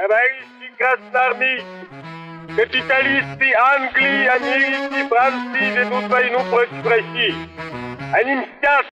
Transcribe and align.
Товарищи 0.00 0.72
красноармейцы, 0.78 1.66
капиталисты 2.56 3.52
Англии, 3.54 4.26
Америки, 4.28 5.06
Франции 5.10 5.76
ведут 5.76 6.10
войну 6.10 6.38
против 6.48 6.86
России. 6.86 7.34
Они 8.14 8.36
мстят 8.36 8.88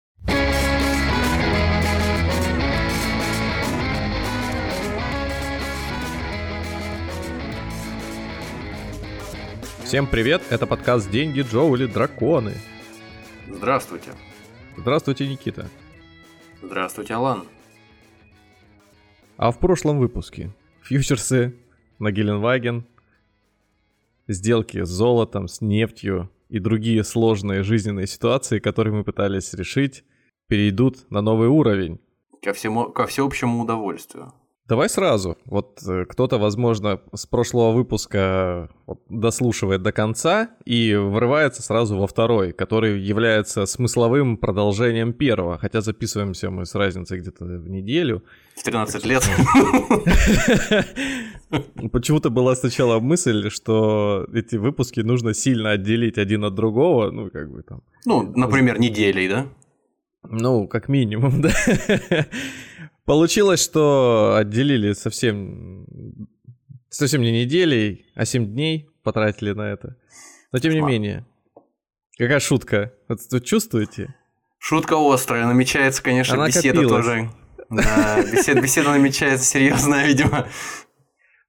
Всем 9.82 10.06
привет, 10.06 10.42
это 10.50 10.66
подкаст 10.66 11.10
«Деньги, 11.10 11.40
Джоу 11.40 11.74
или 11.74 11.86
Драконы». 11.86 12.52
Здравствуйте. 13.46 14.10
Здравствуйте, 14.76 15.26
Никита. 15.26 15.70
Здравствуйте, 16.60 17.14
Алан. 17.14 17.46
А 19.38 19.50
в 19.52 19.58
прошлом 19.58 19.98
выпуске 20.00 20.50
фьючерсы 20.88 21.54
на 21.98 22.10
Геленваген, 22.10 22.86
сделки 24.26 24.84
с 24.84 24.88
золотом, 24.88 25.46
с 25.46 25.60
нефтью 25.60 26.30
и 26.48 26.58
другие 26.60 27.04
сложные 27.04 27.62
жизненные 27.62 28.06
ситуации, 28.06 28.58
которые 28.58 28.94
мы 28.94 29.04
пытались 29.04 29.52
решить, 29.52 30.02
перейдут 30.46 31.10
на 31.10 31.20
новый 31.20 31.48
уровень. 31.48 32.00
Ко, 32.42 32.54
всему, 32.54 32.90
ко 32.90 33.06
всеобщему 33.06 33.62
удовольствию. 33.62 34.32
Давай 34.68 34.90
сразу. 34.90 35.38
Вот 35.46 35.82
э, 35.88 36.04
кто-то, 36.04 36.36
возможно, 36.36 37.00
с 37.14 37.24
прошлого 37.24 37.72
выпуска 37.72 38.68
дослушивает 39.08 39.82
до 39.82 39.92
конца 39.92 40.50
и 40.66 40.94
врывается 40.94 41.62
сразу 41.62 41.96
во 41.96 42.06
второй, 42.06 42.52
который 42.52 43.00
является 43.00 43.64
смысловым 43.64 44.36
продолжением 44.36 45.14
первого. 45.14 45.56
Хотя 45.56 45.80
записываемся 45.80 46.50
мы 46.50 46.66
с 46.66 46.74
разницей 46.74 47.18
где-то 47.18 47.46
в 47.46 47.70
неделю. 47.70 48.22
В 48.56 48.62
13 48.62 49.06
лет. 49.06 49.26
Почему-то 51.92 52.28
была 52.28 52.54
сначала 52.54 53.00
мысль, 53.00 53.48
что 53.48 54.26
эти 54.34 54.56
выпуски 54.56 55.00
нужно 55.00 55.32
сильно 55.32 55.70
отделить 55.70 56.18
один 56.18 56.44
от 56.44 56.54
другого, 56.54 57.10
ну, 57.10 57.30
как 57.30 57.50
бы 57.50 57.62
там. 57.62 57.82
Ну, 58.04 58.30
например, 58.36 58.78
неделей, 58.78 59.28
да? 59.28 59.46
Ну, 60.30 60.68
как 60.68 60.88
минимум, 60.88 61.40
да. 61.40 61.50
Получилось, 63.08 63.64
что 63.64 64.36
отделили 64.38 64.92
совсем, 64.92 65.86
совсем 66.90 67.22
не 67.22 67.32
неделей, 67.32 68.04
а 68.14 68.26
7 68.26 68.44
дней 68.52 68.90
потратили 69.02 69.52
на 69.52 69.62
это. 69.62 69.96
Но 70.52 70.58
тем 70.58 70.74
не 70.74 70.82
менее, 70.82 71.24
какая 72.18 72.38
шутка? 72.38 72.92
Вот 73.08 73.20
вы 73.30 73.40
чувствуете? 73.40 74.14
Шутка 74.58 74.96
острая, 74.98 75.46
намечается, 75.46 76.02
конечно, 76.02 76.34
Она 76.34 76.48
беседа 76.48 76.82
копилась. 76.82 77.06
тоже. 77.06 77.30
Да, 77.70 78.22
беседа, 78.30 78.60
беседа 78.60 78.90
намечается 78.90 79.46
серьезная, 79.46 80.06
видимо. 80.06 80.46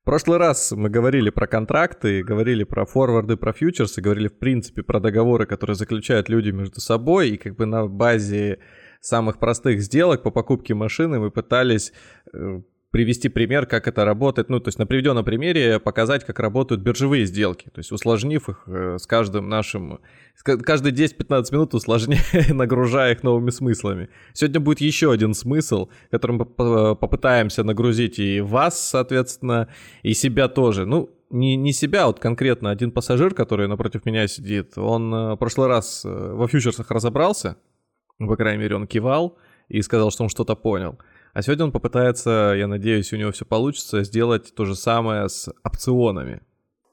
В 0.02 0.06
прошлый 0.06 0.38
раз 0.38 0.72
мы 0.72 0.90
говорили 0.90 1.30
про 1.30 1.46
контракты, 1.46 2.24
говорили 2.24 2.64
про 2.64 2.86
форварды, 2.86 3.36
про 3.36 3.52
фьючерсы, 3.52 4.00
говорили 4.00 4.30
в 4.30 4.40
принципе 4.40 4.82
про 4.82 5.02
договоры, 5.02 5.46
которые 5.46 5.76
заключают 5.76 6.30
люди 6.30 6.52
между 6.52 6.80
собой, 6.80 7.32
и 7.32 7.38
как 7.38 7.58
бы 7.58 7.66
на 7.66 7.86
базе 7.86 8.60
самых 9.02 9.40
простых 9.40 9.82
сделок 9.82 10.24
по 10.24 10.32
покупке 10.32 10.74
машины 10.74 11.20
мы 11.20 11.32
пытались 11.32 11.94
э, 12.34 12.62
привести 12.92 13.30
пример, 13.30 13.66
как 13.66 13.88
это 13.88 14.04
работает, 14.04 14.50
ну, 14.50 14.60
то 14.60 14.70
есть 14.70 14.80
на 14.80 14.88
приведенном 14.88 15.24
примере 15.24 15.80
показать, 15.80 16.26
как 16.26 16.40
работают 16.40 16.82
биржевые 16.82 17.26
сделки, 17.26 17.66
то 17.66 17.80
есть 17.80 17.92
усложнив 17.92 18.50
их 18.50 18.64
э, 18.68 18.98
с 18.98 19.06
каждым 19.06 19.48
нашим, 19.48 20.00
каждые 20.44 20.94
10-15 20.94 21.54
минут 21.54 21.74
усложняя, 21.76 22.24
нагружая 22.54 23.14
их 23.14 23.24
новыми 23.24 23.52
смыслами. 23.52 24.10
Сегодня 24.34 24.60
будет 24.60 24.82
еще 24.82 25.12
один 25.12 25.34
смысл, 25.34 25.90
которым 26.10 26.40
попытаемся 26.40 27.64
нагрузить 27.64 28.18
и 28.18 28.42
вас, 28.42 28.90
соответственно, 28.90 29.68
и 30.02 30.14
себя 30.14 30.48
тоже. 30.48 30.86
Ну, 30.86 31.12
не, 31.30 31.56
не 31.58 31.74
себя, 31.74 32.06
а 32.06 32.08
вот 32.08 32.20
конкретно 32.20 32.72
один 32.72 32.92
пассажир, 32.92 33.36
который 33.36 33.68
напротив 33.68 34.04
меня 34.06 34.28
сидит, 34.28 34.80
он 34.80 35.14
э, 35.14 35.34
в 35.34 35.38
прошлый 35.38 35.68
раз 35.68 36.02
во 36.06 36.48
фьючерсах 36.48 36.90
разобрался, 36.90 37.58
ну, 38.20 38.28
по 38.28 38.36
крайней 38.36 38.62
мере, 38.62 38.76
он 38.76 38.88
кивал 38.88 39.38
и 39.70 39.82
сказал, 39.82 40.12
что 40.12 40.24
он 40.24 40.30
что-то 40.30 40.56
понял. 40.56 41.00
А 41.34 41.42
сегодня 41.42 41.66
он 41.66 41.72
попытается, 41.72 42.54
я 42.58 42.68
надеюсь, 42.68 43.14
у 43.14 43.18
него 43.18 43.32
все 43.32 43.46
получится, 43.46 44.04
сделать 44.04 44.54
то 44.56 44.66
же 44.66 44.76
самое 44.76 45.30
с 45.30 45.50
опционами. 45.64 46.42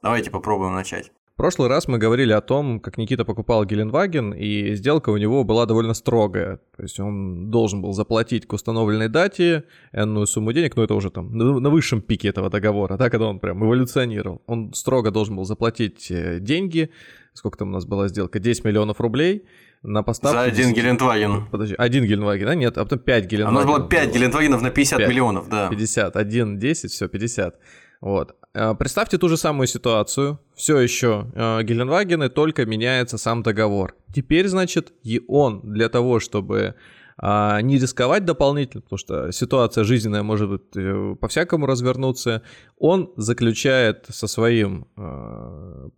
Давайте 0.03 0.31
попробуем 0.31 0.75
начать. 0.75 1.11
В 1.37 1.37
прошлый 1.37 1.69
раз 1.69 1.87
мы 1.87 1.99
говорили 1.99 2.33
о 2.33 2.41
том, 2.41 2.81
как 2.81 2.97
Никита 2.97 3.27
покупал 3.27 3.67
Геленваген, 3.67 4.33
и 4.33 4.75
сделка 4.75 5.11
у 5.11 5.19
него 5.19 5.45
была 5.45 5.67
довольно 5.67 5.93
строгая. 5.93 6.61
То 6.75 6.83
есть 6.83 6.99
он 6.99 7.51
должен 7.51 7.83
был 7.83 7.93
заплатить 7.93 8.47
к 8.47 8.55
установленной 8.55 9.11
дате 9.11 9.65
энную 9.93 10.27
сумму 10.27 10.55
денег, 10.55 10.77
но 10.77 10.85
это 10.85 10.95
уже 10.95 11.11
там 11.11 11.37
на 11.37 11.69
высшем 11.69 12.01
пике 12.01 12.29
этого 12.29 12.49
договора, 12.49 12.97
да, 12.97 13.11
когда 13.11 13.27
он 13.27 13.39
прям 13.39 13.63
эволюционировал. 13.63 14.41
Он 14.47 14.73
строго 14.73 15.11
должен 15.11 15.37
был 15.37 15.45
заплатить 15.45 16.11
э, 16.11 16.39
деньги, 16.41 16.89
сколько 17.35 17.59
там 17.59 17.69
у 17.69 17.73
нас 17.73 17.85
была 17.85 18.09
сделка, 18.09 18.39
10 18.39 18.65
миллионов 18.65 18.99
рублей, 18.99 19.45
на 19.83 20.03
поставку... 20.03 20.39
За 20.39 20.43
один 20.43 20.73
Гелендваген. 20.73 21.47
Подожди, 21.51 21.75
один 21.79 22.05
Гелендваген, 22.05 22.47
да? 22.47 22.55
Нет, 22.55 22.79
а 22.79 22.85
потом 22.85 22.99
5 22.99 23.27
Гелендвагенов. 23.27 23.65
А 23.65 23.75
у 23.75 23.79
нас 23.79 23.81
было 23.81 23.89
5 23.89 24.15
Гелендвагенов 24.15 24.63
на 24.63 24.71
50 24.71 24.99
5. 24.99 25.09
миллионов, 25.09 25.49
да. 25.49 25.69
50, 25.69 26.17
1, 26.17 26.59
10, 26.59 26.91
все, 26.91 27.09
50. 27.09 27.59
Вот. 28.01 28.37
А, 28.55 28.75
представьте 28.75 29.19
ту 29.19 29.29
же 29.29 29.37
самую 29.37 29.67
ситуацию. 29.67 30.39
Все 30.55 30.79
еще 30.79 31.31
э, 31.35 31.63
Геленвагены, 31.63 32.29
только 32.29 32.67
меняется 32.67 33.19
сам 33.19 33.43
договор. 33.43 33.95
Теперь, 34.15 34.49
значит, 34.49 34.93
и 35.03 35.23
он 35.29 35.61
для 35.63 35.89
того, 35.89 36.21
чтобы 36.21 36.75
а, 37.19 37.61
не 37.63 37.79
рисковать 37.79 38.25
дополнительно, 38.25 38.83
потому 38.83 38.99
что 38.99 39.33
ситуация 39.33 39.85
жизненная 39.85 40.23
может 40.23 40.51
быть 40.51 40.77
э, 40.77 41.17
по-всякому 41.19 41.67
развернуться, 41.67 42.43
он 42.79 43.13
заключает 43.17 44.05
со 44.09 44.27
своим... 44.27 44.87
Э, 44.97 45.89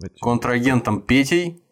этим... 0.00 0.18
Контрагентом 0.20 1.02
Петей 1.02 1.62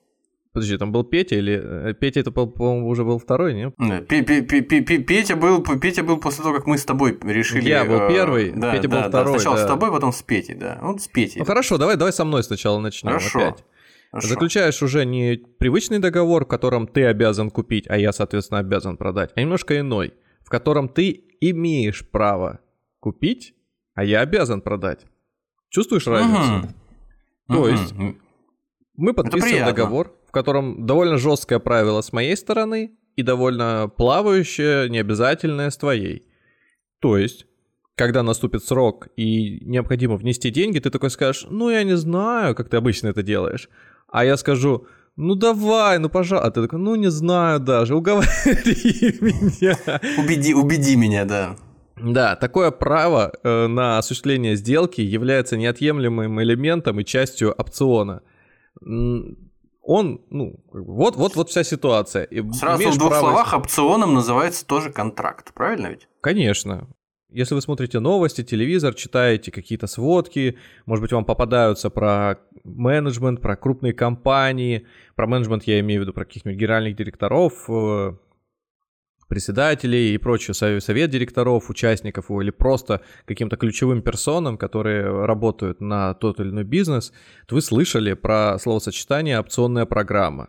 Подожди, 0.57 0.79
там 0.79 0.91
был 0.91 1.05
Петя 1.05 1.37
или... 1.37 1.91
Э, 1.91 1.93
Петя 1.93 2.21
это, 2.21 2.31
по-моему, 2.31 2.89
уже 2.89 3.05
был 3.05 3.19
второй, 3.19 3.53
нет? 3.53 3.75
Петя 4.09 5.37
был, 5.37 5.63
Петя 5.63 6.03
был 6.03 6.17
после 6.17 6.43
того, 6.43 6.55
как 6.55 6.67
мы 6.67 6.79
с 6.79 6.85
тобой 6.87 7.19
решили... 7.23 7.69
Я 7.69 7.85
был 7.85 8.01
э, 8.01 8.09
первый, 8.09 8.53
да, 8.53 8.73
Петя 8.73 8.89
да, 8.89 9.03
был 9.03 9.09
второй. 9.11 9.33
Да, 9.35 9.39
сначала 9.39 9.57
да. 9.59 9.65
с 9.65 9.67
тобой, 9.67 9.91
потом 9.91 10.13
с 10.15 10.23
Петей, 10.23 10.55
да. 10.55 10.79
Он 10.81 10.99
с 10.99 11.09
Петей. 11.09 11.41
Ну 11.41 11.45
хорошо, 11.45 11.77
давай, 11.77 11.99
давай 11.99 12.11
со 12.11 12.25
мной 12.25 12.43
сначала 12.43 12.81
начнем 12.81 13.11
Хорошо. 13.11 13.39
опять. 13.39 13.65
Хорошо. 14.11 14.29
Заключаешь 14.29 14.83
уже 14.83 15.05
не 15.05 15.37
привычный 15.59 15.99
договор, 15.99 16.47
в 16.47 16.49
котором 16.49 16.87
ты 16.87 17.05
обязан 17.05 17.51
купить, 17.51 17.85
а 17.91 17.99
я, 17.99 18.15
соответственно, 18.15 18.61
обязан 18.61 18.97
продать, 18.97 19.33
а 19.35 19.41
немножко 19.43 19.79
иной, 19.79 20.15
в 20.43 20.49
котором 20.49 20.89
ты 20.89 21.23
имеешь 21.43 22.09
право 22.09 22.61
купить, 23.01 23.53
а 23.95 24.05
я 24.05 24.23
обязан 24.23 24.63
продать. 24.63 25.05
Чувствуешь 25.69 26.07
разницу? 26.07 26.61
Угу. 26.61 26.69
То 27.49 27.61
угу. 27.61 27.67
есть 27.67 27.95
мы 28.97 29.13
подписываем 29.13 29.67
договор, 29.67 30.17
котором 30.37 30.85
довольно 30.85 31.17
жесткое 31.17 31.59
правило 31.61 32.03
с 32.03 32.13
моей 32.13 32.37
стороны 32.37 32.91
и 33.17 33.23
довольно 33.23 33.91
плавающее, 33.97 34.87
необязательное 34.91 35.71
с 35.71 35.79
твоей. 35.79 36.27
То 37.01 37.17
есть, 37.17 37.47
когда 37.95 38.23
наступит 38.23 38.63
срок 38.63 39.09
и 39.17 39.65
необходимо 39.65 40.17
внести 40.17 40.51
деньги, 40.51 40.79
ты 40.79 40.91
такой 40.91 41.09
скажешь, 41.09 41.47
ну 41.49 41.71
я 41.71 41.85
не 41.85 41.97
знаю, 41.97 42.55
как 42.55 42.69
ты 42.69 42.77
обычно 42.77 43.09
это 43.09 43.23
делаешь. 43.23 43.71
А 44.09 44.27
я 44.27 44.37
скажу, 44.37 44.87
ну 45.17 45.37
давай, 45.37 45.99
ну 45.99 46.11
пожалуйста. 46.11 46.49
А 46.49 46.51
ты 46.51 46.61
такой, 46.61 46.81
ну 46.81 46.97
не 46.97 47.11
знаю 47.11 47.59
даже, 47.59 47.97
уговори 47.97 48.27
меня. 49.23 49.79
Убеди, 50.19 50.53
убеди 50.53 50.97
меня, 50.97 51.25
да. 51.25 51.57
Да, 51.97 52.37
такое 52.37 52.71
право 52.73 53.33
э, 53.43 53.67
на 53.69 53.97
осуществление 53.97 54.57
сделки 54.57 55.01
является 55.01 55.57
неотъемлемым 55.57 56.43
элементом 56.43 57.01
и 57.01 57.07
частью 57.07 57.55
опциона 57.55 58.21
он, 59.87 60.21
ну, 60.31 60.59
вот, 60.73 61.17
вот, 61.17 61.37
вот 61.37 61.49
вся 61.49 61.63
ситуация. 61.63 62.25
И 62.25 62.43
Сразу 62.53 62.91
в 62.91 62.99
двух 62.99 63.11
право... 63.11 63.21
словах 63.21 63.55
опционом 63.55 64.15
называется 64.15 64.67
тоже 64.67 64.91
контракт, 64.91 65.55
правильно 65.55 65.87
ведь? 65.87 66.09
Конечно. 66.21 66.89
Если 67.31 67.55
вы 67.55 67.61
смотрите 67.61 68.01
новости, 68.01 68.43
телевизор, 68.43 68.95
читаете 68.95 69.53
какие-то 69.53 69.87
сводки, 69.87 70.59
может 70.87 71.03
быть, 71.03 71.13
вам 71.13 71.25
попадаются 71.25 71.91
про 71.91 72.39
менеджмент, 72.65 73.41
про 73.41 73.57
крупные 73.57 73.93
компании, 73.93 74.87
про 75.15 75.27
менеджмент 75.27 75.65
я 75.65 75.79
имею 75.81 76.01
в 76.01 76.03
виду 76.03 76.13
про 76.13 76.25
каких-нибудь 76.25 76.59
генеральных 76.59 76.97
директоров, 76.97 77.67
э, 77.69 78.17
председателей 79.29 80.15
и 80.15 80.19
прочее, 80.19 80.55
совет 80.55 81.11
директоров, 81.11 81.71
участников 81.71 82.31
или 82.31 82.51
просто 82.51 83.03
каким-то 83.25 83.57
ключевым 83.57 84.03
персонам, 84.03 84.57
которые 84.59 85.27
работают 85.27 85.81
на 85.81 86.15
тот 86.15 86.41
или 86.41 86.51
иной 86.51 86.65
бизнес, 86.65 87.13
то 87.47 87.55
вы 87.55 87.61
слышали 87.61 88.15
про 88.15 88.59
словосочетание 88.59 89.41
«опционная 89.41 89.87
программа». 89.87 90.49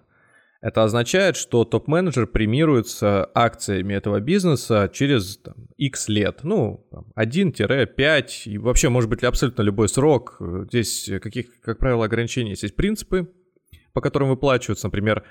Это 0.60 0.84
означает, 0.84 1.36
что 1.36 1.66
топ-менеджер 1.66 2.26
премируется 2.26 3.30
акциями 3.36 3.94
этого 3.94 4.20
бизнеса 4.20 4.90
через 4.92 5.38
там, 5.38 5.54
X 5.78 6.10
лет, 6.10 6.40
ну, 6.42 6.84
1-5, 7.16 8.28
и 8.46 8.58
вообще 8.58 8.90
может 8.90 9.08
быть 9.08 9.24
абсолютно 9.24 9.62
любой 9.62 9.88
срок. 9.88 10.38
Здесь, 10.40 11.12
каких, 11.22 11.62
как 11.62 11.78
правило, 11.78 12.06
ограничения 12.06 12.52
есть. 12.52 12.64
Есть 12.64 12.76
принципы, 12.76 13.30
по 13.94 14.02
которым 14.02 14.30
выплачиваются, 14.30 14.88
например, 14.88 15.24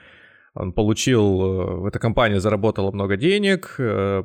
он 0.56 0.73
получил, 0.73 1.87
эта 1.87 1.99
компания 1.99 2.41
заработала 2.41 2.91
много 2.91 3.17
денег, 3.17 3.75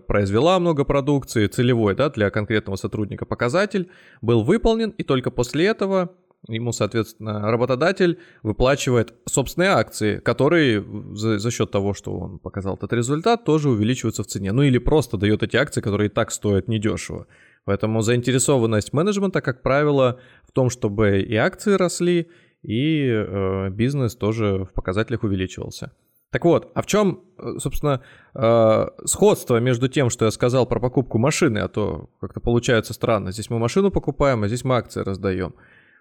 произвела 0.07 0.59
много 0.59 0.85
продукции, 0.85 1.47
целевой, 1.47 1.95
да, 1.95 2.09
для 2.09 2.29
конкретного 2.29 2.77
сотрудника 2.77 3.25
показатель 3.25 3.89
был 4.21 4.43
выполнен, 4.43 4.89
и 4.91 5.03
только 5.03 5.29
после 5.29 5.67
этого 5.67 6.11
ему, 6.47 6.71
соответственно, 6.71 7.51
работодатель 7.51 8.19
выплачивает 8.43 9.13
собственные 9.25 9.71
акции, 9.71 10.17
которые 10.17 10.83
за, 11.13 11.37
за 11.37 11.51
счет 11.51 11.71
того, 11.71 11.93
что 11.93 12.17
он 12.17 12.39
показал 12.39 12.75
этот 12.75 12.93
результат, 12.93 13.45
тоже 13.45 13.69
увеличиваются 13.69 14.23
в 14.23 14.27
цене. 14.27 14.51
Ну 14.51 14.63
или 14.63 14.77
просто 14.77 15.17
дает 15.17 15.43
эти 15.43 15.55
акции, 15.55 15.81
которые 15.81 16.09
и 16.09 16.11
так 16.11 16.31
стоят 16.31 16.67
недешево. 16.67 17.27
Поэтому 17.65 18.01
заинтересованность 18.01 18.91
менеджмента, 18.93 19.41
как 19.41 19.61
правило, 19.61 20.19
в 20.47 20.51
том, 20.51 20.69
чтобы 20.69 21.21
и 21.21 21.35
акции 21.35 21.73
росли, 21.73 22.27
и 22.63 23.07
э, 23.07 23.69
бизнес 23.69 24.15
тоже 24.15 24.65
в 24.65 24.73
показателях 24.73 25.23
увеличивался. 25.23 25.91
Так 26.31 26.45
вот, 26.45 26.71
а 26.73 26.81
в 26.81 26.85
чем, 26.85 27.23
э, 27.37 27.59
собственно, 27.59 28.01
э, 28.33 28.87
сходство 29.05 29.59
между 29.59 29.89
тем, 29.89 30.09
что 30.09 30.25
я 30.25 30.31
сказал 30.31 30.65
про 30.65 30.79
покупку 30.79 31.17
машины, 31.17 31.59
а 31.59 31.67
то 31.67 32.09
как-то 32.21 32.39
получается 32.39 32.93
странно. 32.93 33.31
Здесь 33.31 33.49
мы 33.49 33.59
машину 33.59 33.91
покупаем, 33.91 34.43
а 34.43 34.47
здесь 34.47 34.63
мы 34.63 34.75
акции 34.75 35.01
раздаем. 35.01 35.53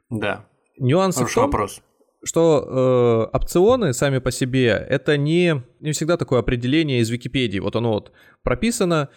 Да. 0.08 0.46
Нюанс 0.78 1.16
в 1.16 1.34
том, 1.34 1.44
вопрос. 1.44 1.82
что 2.22 3.28
э, 3.32 3.36
опционы 3.36 3.92
сами 3.92 4.18
по 4.18 4.30
себе 4.30 4.68
это 4.68 5.16
не, 5.16 5.64
не 5.80 5.90
всегда 5.90 6.16
такое 6.16 6.38
определение 6.38 7.00
из 7.00 7.10
Википедии. 7.10 7.58
Вот 7.58 7.74
оно 7.74 7.94
вот 7.94 8.12
прописано 8.44 9.08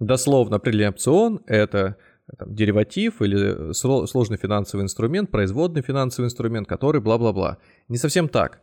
дословно 0.00 0.56
определение 0.56 0.90
опцион 0.90 1.42
это 1.46 1.96
там, 2.38 2.54
дериватив 2.54 3.20
или 3.20 3.74
сложный 3.74 4.38
финансовый 4.38 4.82
инструмент, 4.82 5.30
производный 5.30 5.82
финансовый 5.82 6.26
инструмент, 6.26 6.66
который 6.66 7.02
бла-бла-бла. 7.02 7.58
Не 7.88 7.98
совсем 7.98 8.28
так. 8.28 8.62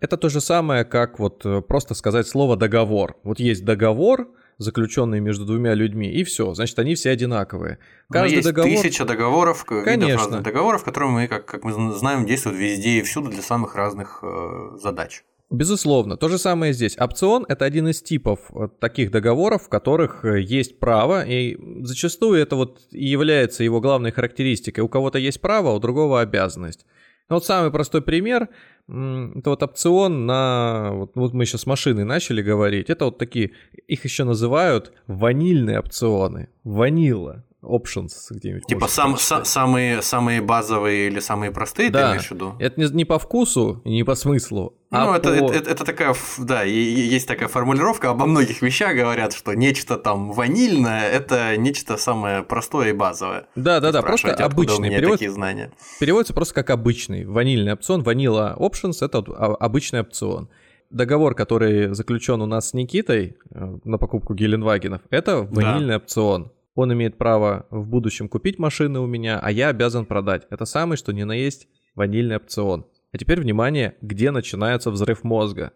Это 0.00 0.16
то 0.16 0.28
же 0.28 0.40
самое, 0.40 0.84
как 0.84 1.18
вот 1.18 1.44
э, 1.44 1.60
просто 1.62 1.94
сказать 1.94 2.26
слово 2.26 2.56
договор. 2.56 3.16
Вот 3.22 3.40
есть 3.40 3.64
договор, 3.64 4.28
заключенные 4.58 5.20
между 5.20 5.44
двумя 5.44 5.74
людьми, 5.74 6.10
и 6.10 6.24
все, 6.24 6.52
значит, 6.54 6.78
они 6.78 6.94
все 6.94 7.10
одинаковые. 7.10 7.78
Каждый 8.10 8.30
Но 8.30 8.36
есть 8.36 8.48
договор... 8.48 8.70
тысяча 8.70 9.04
договоров, 9.04 9.64
Конечно. 9.64 10.16
разных 10.16 10.42
договоров, 10.42 10.84
которые 10.84 11.10
мы, 11.10 11.26
как, 11.28 11.46
как 11.46 11.64
мы 11.64 11.94
знаем, 11.94 12.26
действуют 12.26 12.58
везде 12.58 12.98
и 12.98 13.02
всюду 13.02 13.30
для 13.30 13.42
самых 13.42 13.76
разных 13.76 14.20
э, 14.22 14.78
задач. 14.80 15.22
Безусловно. 15.50 16.18
То 16.18 16.28
же 16.28 16.36
самое 16.36 16.74
здесь. 16.74 16.98
Опцион– 16.98 17.46
это 17.48 17.64
один 17.64 17.88
из 17.88 18.02
типов 18.02 18.40
э, 18.50 18.68
таких 18.80 19.10
договоров, 19.10 19.62
в 19.64 19.68
которых 19.68 20.24
э, 20.24 20.42
есть 20.42 20.78
право, 20.78 21.24
и 21.24 21.56
зачастую 21.84 22.38
это 22.38 22.56
вот 22.56 22.80
и 22.90 23.06
является 23.06 23.64
его 23.64 23.80
главной 23.80 24.12
характеристикой. 24.12 24.84
У 24.84 24.88
кого-то 24.88 25.18
есть 25.18 25.40
право, 25.40 25.70
у 25.70 25.78
другого 25.78 26.20
обязанность. 26.20 26.84
Ну, 27.30 27.36
вот 27.36 27.46
самый 27.46 27.70
простой 27.70 28.02
пример 28.02 28.48
это 28.88 29.50
вот 29.50 29.62
опцион 29.62 30.26
на... 30.26 30.90
Вот, 30.92 31.12
вот 31.14 31.34
мы 31.34 31.44
сейчас 31.44 31.62
с 31.62 31.66
машиной 31.66 32.04
начали 32.04 32.42
говорить. 32.42 32.88
Это 32.90 33.06
вот 33.06 33.18
такие... 33.18 33.52
Их 33.86 34.04
еще 34.04 34.24
называют 34.24 34.92
ванильные 35.06 35.80
опционы. 35.80 36.48
Ванила 36.64 37.44
options 37.62 38.12
где-нибудь. 38.30 38.66
Типа 38.66 38.88
сам, 38.88 39.16
са, 39.18 39.44
самые, 39.44 40.02
самые 40.02 40.40
базовые 40.40 41.08
или 41.08 41.20
самые 41.20 41.50
простые, 41.50 41.90
да. 41.90 41.98
ты 41.98 42.12
имеешь 42.12 42.28
в 42.28 42.32
виду? 42.32 42.54
Это 42.58 42.80
не, 42.80 42.88
не 42.94 43.04
по 43.04 43.18
вкусу 43.18 43.82
не 43.84 44.04
по 44.04 44.14
смыслу. 44.14 44.74
А 44.90 45.04
ну, 45.04 45.12
а 45.12 45.16
это, 45.18 45.28
по... 45.36 45.52
это, 45.52 45.70
это 45.70 45.84
такая, 45.84 46.14
да, 46.38 46.62
есть 46.62 47.28
такая 47.28 47.48
формулировка, 47.48 48.08
обо 48.08 48.24
многих 48.24 48.62
вещах 48.62 48.94
говорят, 48.96 49.34
что 49.34 49.52
нечто 49.52 49.96
там 49.96 50.32
ванильное– 50.32 51.10
это 51.12 51.56
нечто 51.58 51.98
самое 51.98 52.42
простое 52.42 52.90
и 52.90 52.92
базовое. 52.92 53.46
Да, 53.54 53.80
да, 53.80 53.92
да, 53.92 54.00
просто 54.00 54.32
обычный. 54.32 54.88
Перевод... 54.88 55.16
такие 55.16 55.30
знания. 55.30 55.72
Переводится 56.00 56.32
просто 56.32 56.54
как 56.54 56.70
обычный. 56.70 57.26
Ванильный 57.26 57.74
опцион, 57.74 58.02
ванила 58.02 58.56
options– 58.58 58.77
это 58.84 59.18
а, 59.18 59.54
обычный 59.54 60.00
опцион 60.00 60.48
договор, 60.90 61.34
который 61.34 61.94
заключен 61.94 62.40
у 62.40 62.46
нас 62.46 62.70
с 62.70 62.74
Никитой 62.74 63.36
э, 63.50 63.78
на 63.84 63.98
покупку 63.98 64.34
Геленвагенов, 64.34 65.02
это 65.10 65.42
ванильный 65.42 65.94
да. 65.94 65.96
опцион 65.96 66.52
он 66.80 66.92
имеет 66.92 67.18
право 67.18 67.66
в 67.70 67.88
будущем 67.88 68.28
купить 68.28 68.60
машины 68.60 69.00
у 69.00 69.06
меня, 69.06 69.40
а 69.40 69.50
я 69.50 69.68
обязан 69.68 70.06
продать. 70.06 70.46
Это 70.48 70.64
самый, 70.64 70.96
что 70.96 71.12
ни 71.12 71.24
на 71.24 71.32
есть, 71.32 71.66
ванильный 71.96 72.36
опцион. 72.36 72.86
А 73.10 73.18
теперь 73.18 73.40
внимание, 73.40 73.96
где 74.00 74.30
начинается 74.30 74.92
взрыв 74.92 75.24
мозга. 75.24 75.72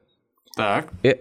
Так. 0.56 0.92
Э, 1.02 1.16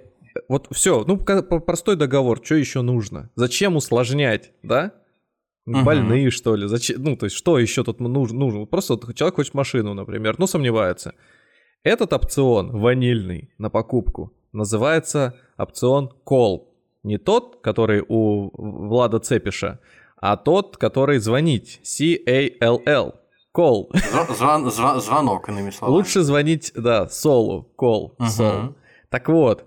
вот 0.48 0.68
все, 0.72 1.04
ну 1.06 1.18
простой 1.18 1.96
договор, 1.96 2.42
что 2.44 2.56
еще 2.56 2.84
нужно? 2.84 3.32
Зачем 3.36 3.76
усложнять, 3.76 4.52
да? 4.62 4.94
Угу. 5.66 5.82
Больные, 5.82 6.30
что 6.30 6.56
ли? 6.56 6.68
Зачем? 6.68 7.02
Ну, 7.02 7.16
то 7.16 7.26
есть, 7.26 7.36
что 7.36 7.58
еще 7.58 7.84
тут 7.84 8.00
нужно? 8.00 8.38
нужно? 8.38 8.66
Просто 8.66 9.00
человек 9.14 9.36
хочет 9.36 9.56
машину, 9.56 9.96
например, 9.96 10.36
ну, 10.38 10.46
сомневается. 10.46 11.16
Этот 11.84 12.14
опцион 12.14 12.70
ванильный 12.80 13.50
на 13.58 13.72
покупку 13.72 14.32
называется 14.52 15.36
опцион 15.58 16.12
call. 16.24 16.66
Не 17.02 17.18
тот, 17.18 17.60
который 17.62 18.06
у 18.08 18.52
Влада 18.54 19.18
Цепиша, 19.20 19.80
а 20.18 20.38
тот, 20.38 20.78
который 20.78 21.18
звонить. 21.18 21.80
C-A-L-L. 21.82 23.16
Call. 23.54 23.90
Звон, 24.38 24.72
звон, 24.72 25.02
звонок, 25.02 25.50
иными 25.50 25.72
словами. 25.72 25.96
Лучше 25.98 26.22
звонить, 26.22 26.72
да, 26.76 27.10
солу, 27.10 27.68
call, 27.78 28.14
сол. 28.30 28.76
Так 29.10 29.28
вот, 29.28 29.66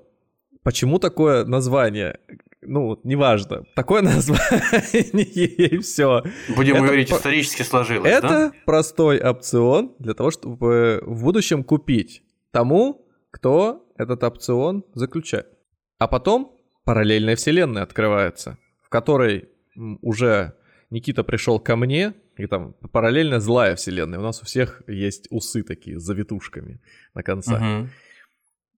почему 0.62 0.99
такое 1.00 1.44
название? 1.44 2.20
Ну, 2.66 3.00
неважно. 3.05 3.64
Такое 3.75 4.02
название 4.02 5.20
и 5.22 5.78
все. 5.78 6.22
Будем 6.56 6.76
это 6.76 6.84
говорить, 6.84 7.11
исторически 7.11 7.62
сложилось, 7.62 8.11
Это 8.11 8.28
да? 8.28 8.52
простой 8.64 9.20
опцион 9.20 9.94
для 9.99 10.14
того, 10.14 10.31
чтобы 10.31 11.02
в 11.05 11.25
будущем 11.25 11.64
купить 11.64 12.22
тому, 12.50 13.06
кто 13.31 13.87
этот 13.96 14.22
опцион 14.22 14.84
заключает. 14.94 15.49
А 15.99 16.08
потом 16.08 16.56
параллельная 16.84 17.37
вселенная 17.37 17.82
открывается, 17.82 18.58
в 18.82 18.88
которой 18.88 19.49
уже 20.02 20.55
Никита 20.90 21.25
пришел 21.25 21.58
ко 21.58 21.76
мне, 21.76 22.14
и 22.37 22.46
там 22.46 22.75
параллельно 22.93 23.40
злая 23.40 23.76
вселенная. 23.76 24.19
У 24.19 24.22
нас 24.22 24.43
у 24.43 24.44
всех 24.44 24.82
есть 24.87 25.26
усы 25.31 25.62
такие 25.62 25.99
с 25.99 26.02
завитушками 26.02 26.81
на 27.14 27.22
концах. 27.22 27.61
Угу. 27.61 27.88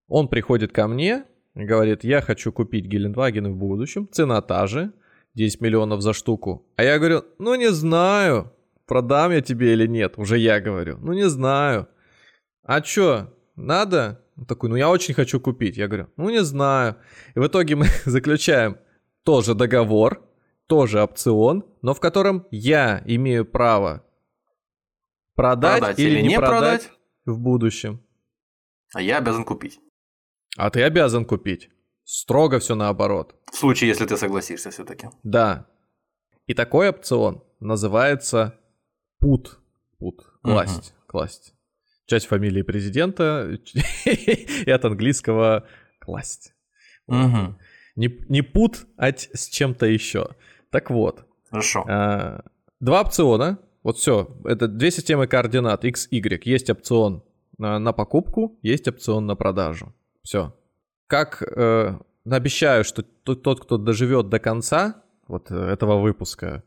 Он 0.08 0.28
приходит 0.28 0.72
ко 0.72 0.86
мне 0.86 1.24
говорит, 1.64 2.04
я 2.04 2.20
хочу 2.20 2.52
купить 2.52 2.86
Гелендваген 2.86 3.52
в 3.52 3.56
будущем, 3.56 4.08
цена 4.12 4.40
та 4.42 4.66
же, 4.66 4.92
10 5.34 5.60
миллионов 5.60 6.02
за 6.02 6.12
штуку. 6.12 6.66
А 6.76 6.82
я 6.82 6.98
говорю, 6.98 7.24
ну 7.38 7.54
не 7.54 7.70
знаю, 7.70 8.52
продам 8.86 9.32
я 9.32 9.40
тебе 9.40 9.72
или 9.72 9.86
нет, 9.86 10.14
уже 10.18 10.38
я 10.38 10.60
говорю, 10.60 10.98
ну 11.00 11.12
не 11.12 11.28
знаю. 11.28 11.88
А 12.62 12.80
чё, 12.80 13.32
надо? 13.54 14.22
Он 14.36 14.44
такой, 14.44 14.68
ну 14.68 14.76
я 14.76 14.90
очень 14.90 15.14
хочу 15.14 15.40
купить. 15.40 15.76
Я 15.76 15.88
говорю, 15.88 16.08
ну 16.16 16.28
не 16.30 16.44
знаю. 16.44 16.96
И 17.34 17.38
в 17.38 17.46
итоге 17.46 17.76
мы 17.76 17.86
заключаем 18.04 18.76
тоже 19.24 19.54
договор, 19.54 20.22
тоже 20.66 21.02
опцион, 21.02 21.64
но 21.80 21.94
в 21.94 22.00
котором 22.00 22.46
я 22.50 23.02
имею 23.06 23.46
право 23.46 24.04
продать, 25.34 25.78
продать 25.78 25.98
или, 25.98 26.18
или 26.18 26.28
не 26.28 26.36
продать, 26.36 26.60
продать 26.60 26.90
в 27.24 27.38
будущем. 27.38 28.00
А 28.94 29.00
я 29.00 29.18
обязан 29.18 29.44
купить. 29.44 29.80
А 30.56 30.70
ты 30.70 30.82
обязан 30.82 31.24
купить. 31.24 31.70
Строго 32.04 32.58
все 32.58 32.74
наоборот. 32.74 33.34
В 33.52 33.56
случае, 33.56 33.88
если 33.88 34.06
ты 34.06 34.16
согласишься 34.16 34.70
все-таки. 34.70 35.08
Да. 35.22 35.66
И 36.46 36.54
такой 36.54 36.88
опцион 36.88 37.42
называется 37.60 38.58
пут. 39.18 39.58
Пут. 39.98 40.24
Класть. 40.42 40.90
Угу. 40.90 41.06
Класть 41.06 41.56
часть 42.06 42.26
фамилии 42.26 42.62
президента 42.62 43.58
и 44.04 44.70
от 44.70 44.84
английского 44.84 45.66
класть. 45.98 46.54
Угу. 47.08 47.56
Не, 47.96 48.08
не 48.28 48.42
пут, 48.42 48.86
а 48.96 49.08
с 49.08 49.48
чем-то 49.48 49.86
еще. 49.86 50.30
Так 50.70 50.90
вот. 50.90 51.26
Хорошо. 51.50 51.84
А, 51.88 52.44
два 52.80 53.02
опциона. 53.02 53.58
Вот 53.82 53.98
все. 53.98 54.36
Это 54.44 54.66
две 54.66 54.90
системы 54.90 55.26
координат 55.26 55.84
X, 55.84 56.08
Y. 56.10 56.44
Есть 56.44 56.70
опцион 56.70 57.22
на, 57.58 57.78
на 57.78 57.92
покупку, 57.92 58.58
есть 58.62 58.88
опцион 58.88 59.26
на 59.26 59.36
продажу. 59.36 59.94
Все. 60.26 60.52
Как 61.06 61.40
э, 61.40 61.98
обещаю, 62.28 62.82
что 62.82 63.04
тот, 63.04 63.60
кто 63.60 63.78
доживет 63.78 64.28
до 64.28 64.40
конца 64.40 65.04
вот 65.28 65.52
э, 65.52 65.54
этого 65.54 66.00
выпуска, 66.00 66.64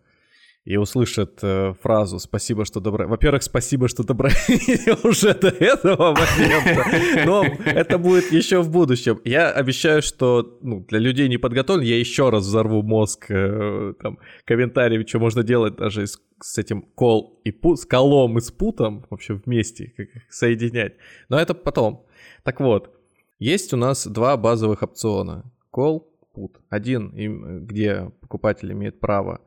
и 0.63 0.77
услышат 0.77 1.39
э, 1.41 1.73
фразу 1.81 2.19
«Спасибо, 2.19 2.63
что 2.63 2.79
добро...» 2.79 3.05
Во-первых, 3.07 3.43
спасибо, 3.43 3.89
что 3.89 4.03
добро 4.03 4.29
уже 5.03 5.33
до 5.33 5.49
этого 5.49 6.15
момента, 6.15 7.25
но 7.25 7.43
это 7.65 7.97
будет 7.97 8.31
еще 8.31 8.61
в 8.61 8.69
будущем. 8.69 9.19
Я 9.25 9.51
обещаю, 9.51 10.01
что 10.01 10.57
ну, 10.61 10.85
для 10.87 10.99
людей 10.99 11.27
неподготовленных 11.27 11.89
я 11.89 11.99
еще 11.99 12.29
раз 12.29 12.45
взорву 12.45 12.81
мозг 12.81 13.25
э, 13.29 13.93
там, 14.01 14.19
комментариями, 14.45 15.05
что 15.05 15.19
можно 15.19 15.43
делать 15.43 15.75
даже 15.75 16.07
с, 16.07 16.21
с 16.41 16.57
этим 16.57 16.83
кол 16.95 17.41
и 17.43 17.51
пут, 17.51 17.81
с 17.81 17.85
колом 17.85 18.37
и 18.37 18.41
с 18.41 18.51
путом 18.51 19.05
вообще 19.09 19.33
вместе, 19.33 19.93
как 19.97 20.07
их 20.07 20.21
соединять. 20.29 20.93
Но 21.27 21.37
это 21.37 21.53
потом. 21.53 22.05
Так 22.43 22.61
вот, 22.61 22.98
есть 23.39 23.73
у 23.73 23.77
нас 23.77 24.05
два 24.05 24.37
базовых 24.37 24.83
опциона. 24.83 25.51
Кол, 25.71 26.13
пут. 26.33 26.59
Один, 26.69 27.65
где 27.65 28.11
покупатель 28.21 28.71
имеет 28.71 28.99
право 28.99 29.41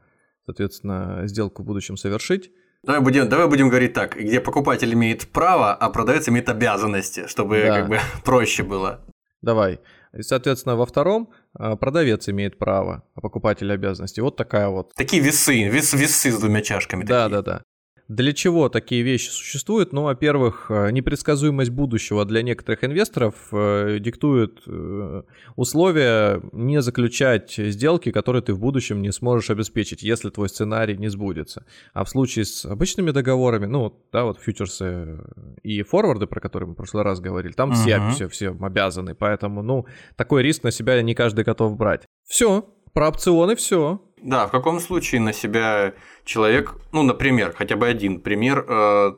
соответственно, 0.46 1.22
сделку 1.26 1.62
в 1.62 1.66
будущем 1.66 1.96
совершить. 1.96 2.50
Давай 2.82 3.00
будем, 3.00 3.28
давай 3.28 3.48
будем 3.48 3.68
говорить 3.68 3.92
так, 3.92 4.16
где 4.16 4.40
покупатель 4.40 4.92
имеет 4.92 5.28
право, 5.28 5.72
а 5.72 5.88
продавец 5.90 6.28
имеет 6.28 6.48
обязанности, 6.48 7.28
чтобы 7.28 7.62
да. 7.62 7.80
как 7.80 7.88
бы 7.88 8.00
проще 8.24 8.64
было. 8.64 9.00
Давай. 9.40 9.80
И, 10.12 10.22
соответственно, 10.22 10.76
во 10.76 10.84
втором 10.84 11.30
а, 11.54 11.76
продавец 11.76 12.28
имеет 12.28 12.58
право, 12.58 13.04
а 13.14 13.20
покупатель 13.20 13.72
обязанности. 13.72 14.20
Вот 14.20 14.36
такая 14.36 14.68
вот. 14.68 14.92
Такие 14.94 15.22
весы, 15.22 15.68
вес, 15.68 15.92
весы 15.94 16.32
с 16.32 16.38
двумя 16.38 16.60
чашками. 16.60 17.04
Да, 17.04 17.24
такие. 17.24 17.42
да, 17.42 17.42
да. 17.42 17.62
Для 18.12 18.34
чего 18.34 18.68
такие 18.68 19.00
вещи 19.00 19.30
существуют? 19.30 19.94
Ну, 19.94 20.02
во-первых, 20.02 20.66
э, 20.68 20.90
непредсказуемость 20.90 21.70
будущего 21.70 22.26
для 22.26 22.42
некоторых 22.42 22.84
инвесторов 22.84 23.34
э, 23.52 24.00
диктует 24.00 24.60
э, 24.66 25.22
условия 25.56 26.42
не 26.52 26.82
заключать 26.82 27.54
сделки, 27.56 28.10
которые 28.10 28.42
ты 28.42 28.52
в 28.52 28.58
будущем 28.58 29.00
не 29.00 29.12
сможешь 29.12 29.48
обеспечить, 29.48 30.02
если 30.02 30.28
твой 30.28 30.50
сценарий 30.50 30.98
не 30.98 31.08
сбудется. 31.08 31.64
А 31.94 32.04
в 32.04 32.10
случае 32.10 32.44
с 32.44 32.66
обычными 32.66 33.12
договорами, 33.12 33.64
ну, 33.64 33.98
да, 34.12 34.24
вот 34.24 34.38
фьючерсы 34.38 35.18
и 35.62 35.82
форварды, 35.82 36.26
про 36.26 36.40
которые 36.40 36.68
мы 36.68 36.74
в 36.74 36.76
прошлый 36.76 37.04
раз 37.04 37.18
говорили, 37.18 37.52
там 37.52 37.70
uh-huh. 37.70 38.10
все, 38.10 38.10
все, 38.10 38.28
все 38.28 38.56
обязаны, 38.60 39.14
поэтому, 39.14 39.62
ну, 39.62 39.86
такой 40.16 40.42
риск 40.42 40.64
на 40.64 40.70
себя 40.70 41.00
не 41.00 41.14
каждый 41.14 41.44
готов 41.44 41.78
брать. 41.78 42.02
Все, 42.28 42.68
про 42.92 43.08
опционы 43.08 43.56
все. 43.56 44.02
Да, 44.22 44.46
в 44.46 44.52
каком 44.52 44.78
случае 44.78 45.20
на 45.20 45.32
себя 45.32 45.94
человек, 46.24 46.76
ну, 46.92 47.02
например, 47.02 47.52
хотя 47.56 47.74
бы 47.74 47.88
один 47.88 48.20
пример 48.20 48.64
э, 48.68 49.12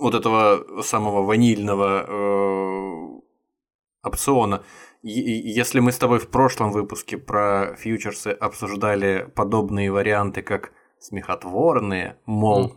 вот 0.00 0.14
этого 0.14 0.82
самого 0.82 1.22
ванильного 1.22 2.04
э, 2.08 3.20
опциона. 4.02 4.64
Если 5.02 5.78
мы 5.78 5.92
с 5.92 5.98
тобой 5.98 6.18
в 6.18 6.28
прошлом 6.28 6.72
выпуске 6.72 7.16
про 7.16 7.76
фьючерсы 7.76 8.28
обсуждали 8.28 9.30
подобные 9.36 9.92
варианты, 9.92 10.42
как 10.42 10.72
смехотворные, 10.98 12.18
мол, 12.26 12.76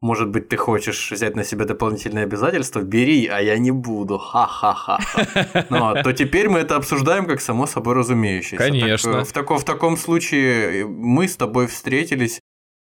может 0.00 0.30
быть, 0.30 0.48
ты 0.48 0.56
хочешь 0.56 1.12
взять 1.12 1.36
на 1.36 1.44
себя 1.44 1.66
дополнительные 1.66 2.24
обязательства? 2.24 2.80
Бери, 2.80 3.26
а 3.26 3.40
я 3.40 3.58
не 3.58 3.70
буду. 3.70 4.18
Ха-ха-ха. 4.18 4.98
Ну, 5.68 6.02
то 6.02 6.12
теперь 6.12 6.48
мы 6.48 6.60
это 6.60 6.76
обсуждаем 6.76 7.26
как 7.26 7.40
само 7.40 7.66
собой 7.66 7.94
разумеющееся. 7.94 8.56
Конечно. 8.56 9.12
Так, 9.12 9.26
в, 9.26 9.32
тако, 9.32 9.58
в 9.58 9.64
таком 9.64 9.98
случае 9.98 10.86
мы 10.86 11.28
с 11.28 11.36
тобой 11.36 11.66
встретились. 11.66 12.40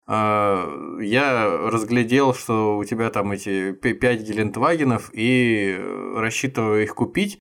А, 0.07 1.00
я 1.00 1.57
разглядел, 1.72 2.34
что 2.34 2.77
у 2.77 2.84
тебя 2.84 3.10
там 3.10 3.31
эти 3.31 3.72
5 3.72 4.22
Гелендвагенов, 4.22 5.10
и 5.13 5.79
рассчитываю 6.15 6.84
их 6.84 6.95
купить 6.95 7.39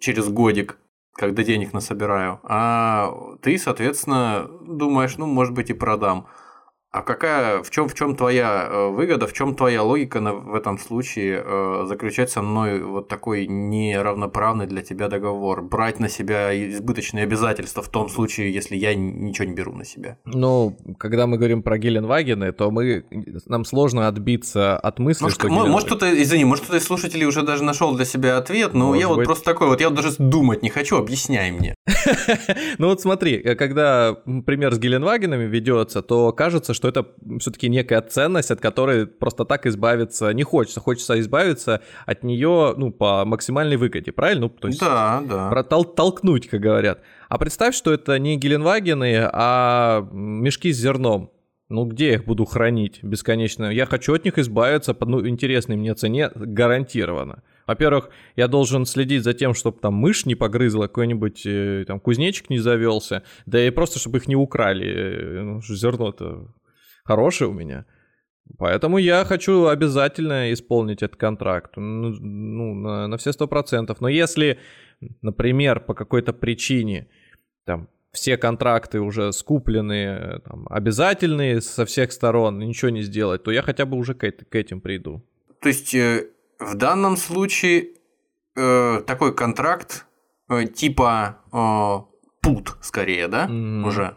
через 0.00 0.28
годик, 0.28 0.78
когда 1.12 1.42
денег 1.42 1.72
насобираю. 1.72 2.38
А 2.44 3.36
ты, 3.42 3.58
соответственно, 3.58 4.48
думаешь, 4.62 5.16
ну, 5.16 5.26
может 5.26 5.54
быть, 5.54 5.70
и 5.70 5.74
продам. 5.74 6.28
А 6.96 7.02
какая, 7.02 7.62
в 7.62 7.68
чем, 7.68 7.90
в 7.90 7.94
чем 7.94 8.16
твоя 8.16 8.66
э, 8.70 8.88
выгода, 8.88 9.26
в 9.26 9.34
чем 9.34 9.54
твоя 9.54 9.82
логика 9.82 10.20
на, 10.20 10.32
в 10.32 10.54
этом 10.54 10.78
случае 10.78 11.42
э, 11.44 11.84
заключать 11.86 12.30
со 12.30 12.40
мной 12.40 12.82
вот 12.82 13.06
такой 13.06 13.46
неравноправный 13.46 14.66
для 14.66 14.80
тебя 14.80 15.08
договор, 15.08 15.60
брать 15.60 16.00
на 16.00 16.08
себя 16.08 16.54
избыточные 16.70 17.24
обязательства 17.24 17.82
в 17.82 17.90
том 17.90 18.08
случае, 18.08 18.50
если 18.50 18.76
я 18.76 18.94
ничего 18.94 19.46
не 19.46 19.52
беру 19.52 19.74
на 19.74 19.84
себя? 19.84 20.16
Ну, 20.24 20.74
когда 20.96 21.26
мы 21.26 21.36
говорим 21.36 21.62
про 21.62 21.76
Геленвагены, 21.76 22.52
то 22.52 22.70
мы, 22.70 23.04
нам 23.44 23.66
сложно 23.66 24.08
отбиться 24.08 24.78
от 24.78 24.98
мысли, 24.98 25.24
может, 25.24 25.38
что... 25.38 25.48
Геленваген... 25.48 25.72
Может, 25.72 25.88
кто-то, 25.88 26.22
извини, 26.22 26.46
может, 26.46 26.64
кто-то 26.64 26.78
из 26.78 26.84
слушателей 26.84 27.26
уже 27.26 27.42
даже 27.42 27.62
нашел 27.62 27.94
для 27.94 28.06
себя 28.06 28.38
ответ, 28.38 28.72
но 28.72 28.86
может 28.86 29.02
я 29.02 29.08
быть. 29.08 29.16
вот 29.18 29.24
просто 29.26 29.44
такой, 29.44 29.68
вот 29.68 29.82
я 29.82 29.90
вот 29.90 29.96
даже 29.96 30.14
думать 30.18 30.62
не 30.62 30.70
хочу, 30.70 30.96
объясняй 30.96 31.50
мне. 31.50 31.75
Ну 32.78 32.88
вот 32.88 33.00
смотри, 33.00 33.42
когда 33.54 34.14
пример 34.44 34.74
с 34.74 34.78
Геленвагенами 34.78 35.44
ведется, 35.44 36.02
то 36.02 36.32
кажется, 36.32 36.74
что 36.74 36.88
это 36.88 37.06
все-таки 37.38 37.68
некая 37.68 38.00
ценность, 38.02 38.50
от 38.50 38.60
которой 38.60 39.06
просто 39.06 39.44
так 39.44 39.66
избавиться 39.66 40.30
не 40.32 40.42
хочется. 40.42 40.80
Хочется 40.80 41.18
избавиться 41.20 41.82
от 42.04 42.24
нее, 42.24 42.74
ну, 42.76 42.90
по 42.90 43.24
максимальной 43.24 43.76
выгоде, 43.76 44.12
правильно? 44.12 44.46
Ну, 44.46 44.48
то 44.48 44.68
есть 44.68 44.80
да, 44.80 45.22
да. 45.28 45.50
Протол- 45.50 45.94
толкнуть, 45.94 46.48
как 46.48 46.60
говорят. 46.60 47.00
А 47.28 47.38
представь, 47.38 47.74
что 47.74 47.92
это 47.92 48.18
не 48.18 48.36
Геленвагены, 48.36 49.28
а 49.32 50.06
мешки 50.12 50.72
с 50.72 50.76
зерном. 50.76 51.30
Ну, 51.68 51.84
где 51.84 52.08
я 52.08 52.14
их 52.14 52.24
буду 52.24 52.44
хранить 52.44 53.02
бесконечно? 53.02 53.70
Я 53.70 53.86
хочу 53.86 54.14
от 54.14 54.24
них 54.24 54.38
избавиться 54.38 54.94
по 54.94 55.04
ну, 55.04 55.26
интересной 55.26 55.76
мне 55.76 55.94
цене 55.94 56.30
гарантированно. 56.34 57.42
Во-первых, 57.66 58.10
я 58.36 58.48
должен 58.48 58.86
следить 58.86 59.24
за 59.24 59.34
тем, 59.34 59.54
чтобы 59.54 59.78
там 59.80 59.94
мышь 59.94 60.26
не 60.26 60.34
погрызла, 60.34 60.82
какой-нибудь 60.82 61.42
э, 61.46 61.84
там 61.86 61.98
кузнечик 62.00 62.48
не 62.48 62.58
завелся, 62.58 63.22
да 63.44 63.66
и 63.66 63.70
просто, 63.70 63.98
чтобы 63.98 64.18
их 64.18 64.28
не 64.28 64.36
украли. 64.36 64.86
Э, 64.86 65.42
ну, 65.42 65.60
зерно-то 65.62 66.54
хорошее 67.04 67.50
у 67.50 67.52
меня. 67.52 67.86
Поэтому 68.58 68.98
я 68.98 69.24
хочу 69.24 69.66
обязательно 69.66 70.52
исполнить 70.52 71.02
этот 71.02 71.16
контракт. 71.16 71.76
Ну, 71.76 72.10
ну 72.10 72.74
на, 72.74 73.08
на 73.08 73.16
все 73.16 73.32
сто 73.32 73.48
процентов. 73.48 74.00
Но 74.00 74.08
если, 74.08 74.58
например, 75.22 75.80
по 75.80 75.94
какой-то 75.94 76.32
причине 76.32 77.08
там 77.64 77.88
все 78.12 78.36
контракты 78.36 79.00
уже 79.00 79.32
скуплены, 79.32 80.40
там, 80.44 80.66
обязательные 80.70 81.60
со 81.60 81.84
всех 81.84 82.12
сторон, 82.12 82.58
ничего 82.60 82.90
не 82.90 83.02
сделать, 83.02 83.42
то 83.42 83.50
я 83.50 83.62
хотя 83.62 83.84
бы 83.84 83.96
уже 83.96 84.14
к, 84.14 84.30
к 84.30 84.54
этим 84.54 84.80
приду. 84.80 85.22
То 85.60 85.68
есть 85.68 85.94
э, 85.94 86.28
в 86.58 86.74
данном 86.74 87.16
случае 87.16 87.88
э, 88.56 89.02
такой 89.06 89.34
контракт 89.34 90.06
э, 90.48 90.66
типа 90.66 91.38
э, 91.52 92.16
пут 92.42 92.76
скорее, 92.80 93.28
да, 93.28 93.46
mm-hmm. 93.46 93.86
уже. 93.86 94.16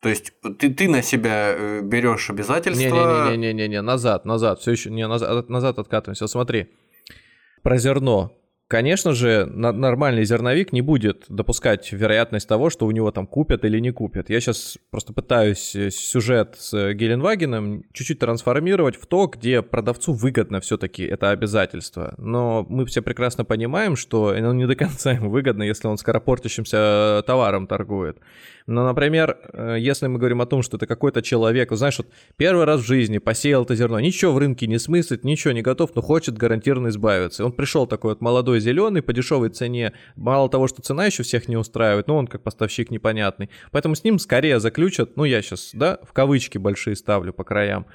То 0.00 0.08
есть 0.08 0.32
ты, 0.58 0.72
ты 0.72 0.88
на 0.88 1.02
себя 1.02 1.54
э, 1.54 1.80
берешь 1.82 2.30
обязательства. 2.30 3.30
Не-не-не-не-не, 3.30 3.82
назад, 3.82 4.24
назад, 4.24 4.60
все 4.60 4.72
еще 4.72 4.90
не 4.90 5.06
назад, 5.06 5.48
назад 5.48 5.78
откатываемся. 5.78 6.26
Смотри, 6.26 6.70
про 7.62 7.76
зерно. 7.76 8.32
Конечно 8.70 9.14
же, 9.14 9.46
нормальный 9.46 10.24
зерновик 10.24 10.72
не 10.72 10.80
будет 10.80 11.24
допускать 11.28 11.90
вероятность 11.90 12.46
того, 12.46 12.70
что 12.70 12.86
у 12.86 12.92
него 12.92 13.10
там 13.10 13.26
купят 13.26 13.64
или 13.64 13.80
не 13.80 13.90
купят. 13.90 14.30
Я 14.30 14.38
сейчас 14.38 14.78
просто 14.90 15.12
пытаюсь 15.12 15.74
э, 15.74 15.90
сюжет 15.90 16.54
с 16.56 16.92
Геленвагеном 16.92 17.82
чуть-чуть 17.92 18.20
трансформировать 18.20 18.94
в 18.94 19.06
то, 19.06 19.26
где 19.26 19.62
продавцу 19.62 20.12
выгодно 20.12 20.60
все-таки 20.60 21.02
это 21.02 21.30
обязательство. 21.30 22.14
Но 22.16 22.64
мы 22.68 22.86
все 22.86 23.02
прекрасно 23.02 23.44
понимаем, 23.44 23.96
что 23.96 24.28
оно 24.28 24.52
не 24.52 24.68
до 24.68 24.76
конца 24.76 25.10
ему 25.10 25.30
выгодно, 25.30 25.64
если 25.64 25.88
он 25.88 25.98
скоропортящимся 25.98 27.24
товаром 27.26 27.66
торгует. 27.66 28.18
Но, 28.68 28.86
например, 28.86 29.36
э, 29.52 29.78
если 29.80 30.06
мы 30.06 30.20
говорим 30.20 30.42
о 30.42 30.46
том, 30.46 30.62
что 30.62 30.76
это 30.76 30.86
какой-то 30.86 31.22
человек, 31.22 31.72
знаешь, 31.72 31.98
вот 31.98 32.06
первый 32.36 32.66
раз 32.66 32.82
в 32.82 32.86
жизни 32.86 33.18
посеял 33.18 33.64
это 33.64 33.74
зерно, 33.74 33.98
ничего 33.98 34.30
в 34.30 34.38
рынке 34.38 34.68
не 34.68 34.78
смыслит, 34.78 35.24
ничего 35.24 35.52
не 35.52 35.62
готов, 35.62 35.90
но 35.96 36.02
хочет 36.02 36.38
гарантированно 36.38 36.90
избавиться. 36.90 37.44
Он 37.44 37.50
пришел 37.50 37.88
такой 37.88 38.12
вот 38.12 38.20
молодой 38.20 38.59
зеленый 38.60 39.02
по 39.02 39.12
дешевой 39.12 39.48
цене, 39.50 39.92
мало 40.16 40.48
того, 40.48 40.68
что 40.68 40.82
цена 40.82 41.06
еще 41.06 41.22
всех 41.22 41.48
не 41.48 41.56
устраивает, 41.56 42.06
но 42.06 42.16
он 42.16 42.26
как 42.26 42.42
поставщик 42.42 42.90
непонятный. 42.90 43.50
Поэтому 43.72 43.94
с 43.94 44.04
ним 44.04 44.18
скорее 44.18 44.60
заключат, 44.60 45.16
ну 45.16 45.24
я 45.24 45.42
сейчас, 45.42 45.70
да, 45.72 45.98
в 46.02 46.12
кавычки 46.12 46.58
большие 46.58 46.96
ставлю 46.96 47.32
по 47.32 47.44
краям, 47.44 47.86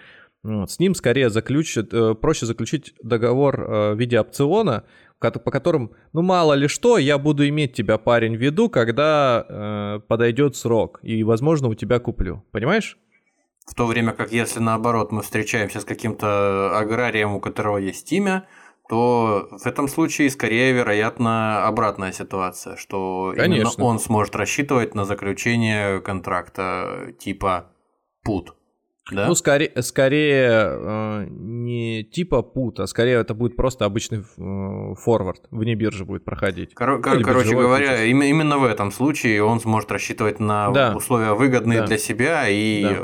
вот, 0.44 0.70
с 0.70 0.78
ним 0.78 0.94
скорее 0.94 1.32
заключат, 1.32 1.92
э, 1.92 2.14
проще 2.14 2.46
заключить 2.46 2.94
договор 3.02 3.62
э, 3.62 3.94
в 3.94 4.00
виде 4.00 4.20
опциона, 4.20 4.84
по 5.20 5.52
которым, 5.52 5.92
ну 6.14 6.22
мало 6.22 6.54
ли 6.54 6.68
что, 6.68 7.00
я 7.00 7.18
буду 7.18 7.48
иметь 7.48 7.74
тебя, 7.74 7.98
парень, 7.98 8.38
в 8.38 8.40
виду, 8.40 8.70
когда 8.70 9.44
э, 9.48 10.00
подойдет 10.08 10.56
срок, 10.56 11.00
и, 11.02 11.24
возможно, 11.24 11.68
у 11.68 11.74
тебя 11.74 12.00
куплю. 12.00 12.44
Понимаешь? 12.52 13.00
В 13.66 13.74
то 13.74 13.88
время 13.88 14.12
как 14.12 14.32
если 14.32 14.60
наоборот 14.60 15.12
мы 15.12 15.24
встречаемся 15.24 15.80
с 15.80 15.86
каким-то 15.86 16.78
аграрием, 16.78 17.34
у 17.34 17.40
которого 17.40 17.78
есть 17.80 18.12
имя, 18.14 18.48
то 18.90 19.48
в 19.52 19.66
этом 19.66 19.88
случае 19.88 20.30
скорее 20.30 20.72
вероятно 20.74 21.66
обратная 21.66 22.12
ситуация, 22.12 22.76
что 22.76 23.34
Конечно. 23.36 23.70
именно 23.72 23.86
он 23.86 24.00
сможет 24.00 24.36
рассчитывать 24.36 24.96
на 24.96 25.06
заключение 25.06 26.02
контракта 26.02 27.14
типа 27.20 27.72
пут. 28.24 28.56
Да? 29.12 29.28
Ну, 29.28 29.36
скорее, 29.36 29.72
скорее 29.84 30.50
э, 30.50 31.28
не 31.30 32.04
типа 32.04 32.42
пут, 32.42 32.80
а 32.80 32.88
скорее 32.88 33.20
это 33.20 33.36
будет 33.36 33.56
просто 33.56 33.86
обычный 33.86 34.22
э, 34.22 34.96
форвард, 34.96 35.44
вне 35.52 35.76
биржи 35.76 36.06
будет 36.06 36.26
проходить. 36.26 36.74
Кор- 36.74 37.02
кор- 37.02 37.22
короче 37.22 37.56
говоря, 37.56 38.04
им, 38.04 38.24
именно 38.24 38.58
в 38.58 38.64
этом 38.64 38.92
случае 38.92 39.44
он 39.44 39.60
сможет 39.60 39.92
рассчитывать 39.92 40.40
на 40.40 40.72
да. 40.72 40.96
условия 40.96 41.34
выгодные 41.34 41.82
да. 41.82 41.86
для 41.86 42.00
себя 42.00 42.50
и 42.50 42.82
да. 42.82 42.98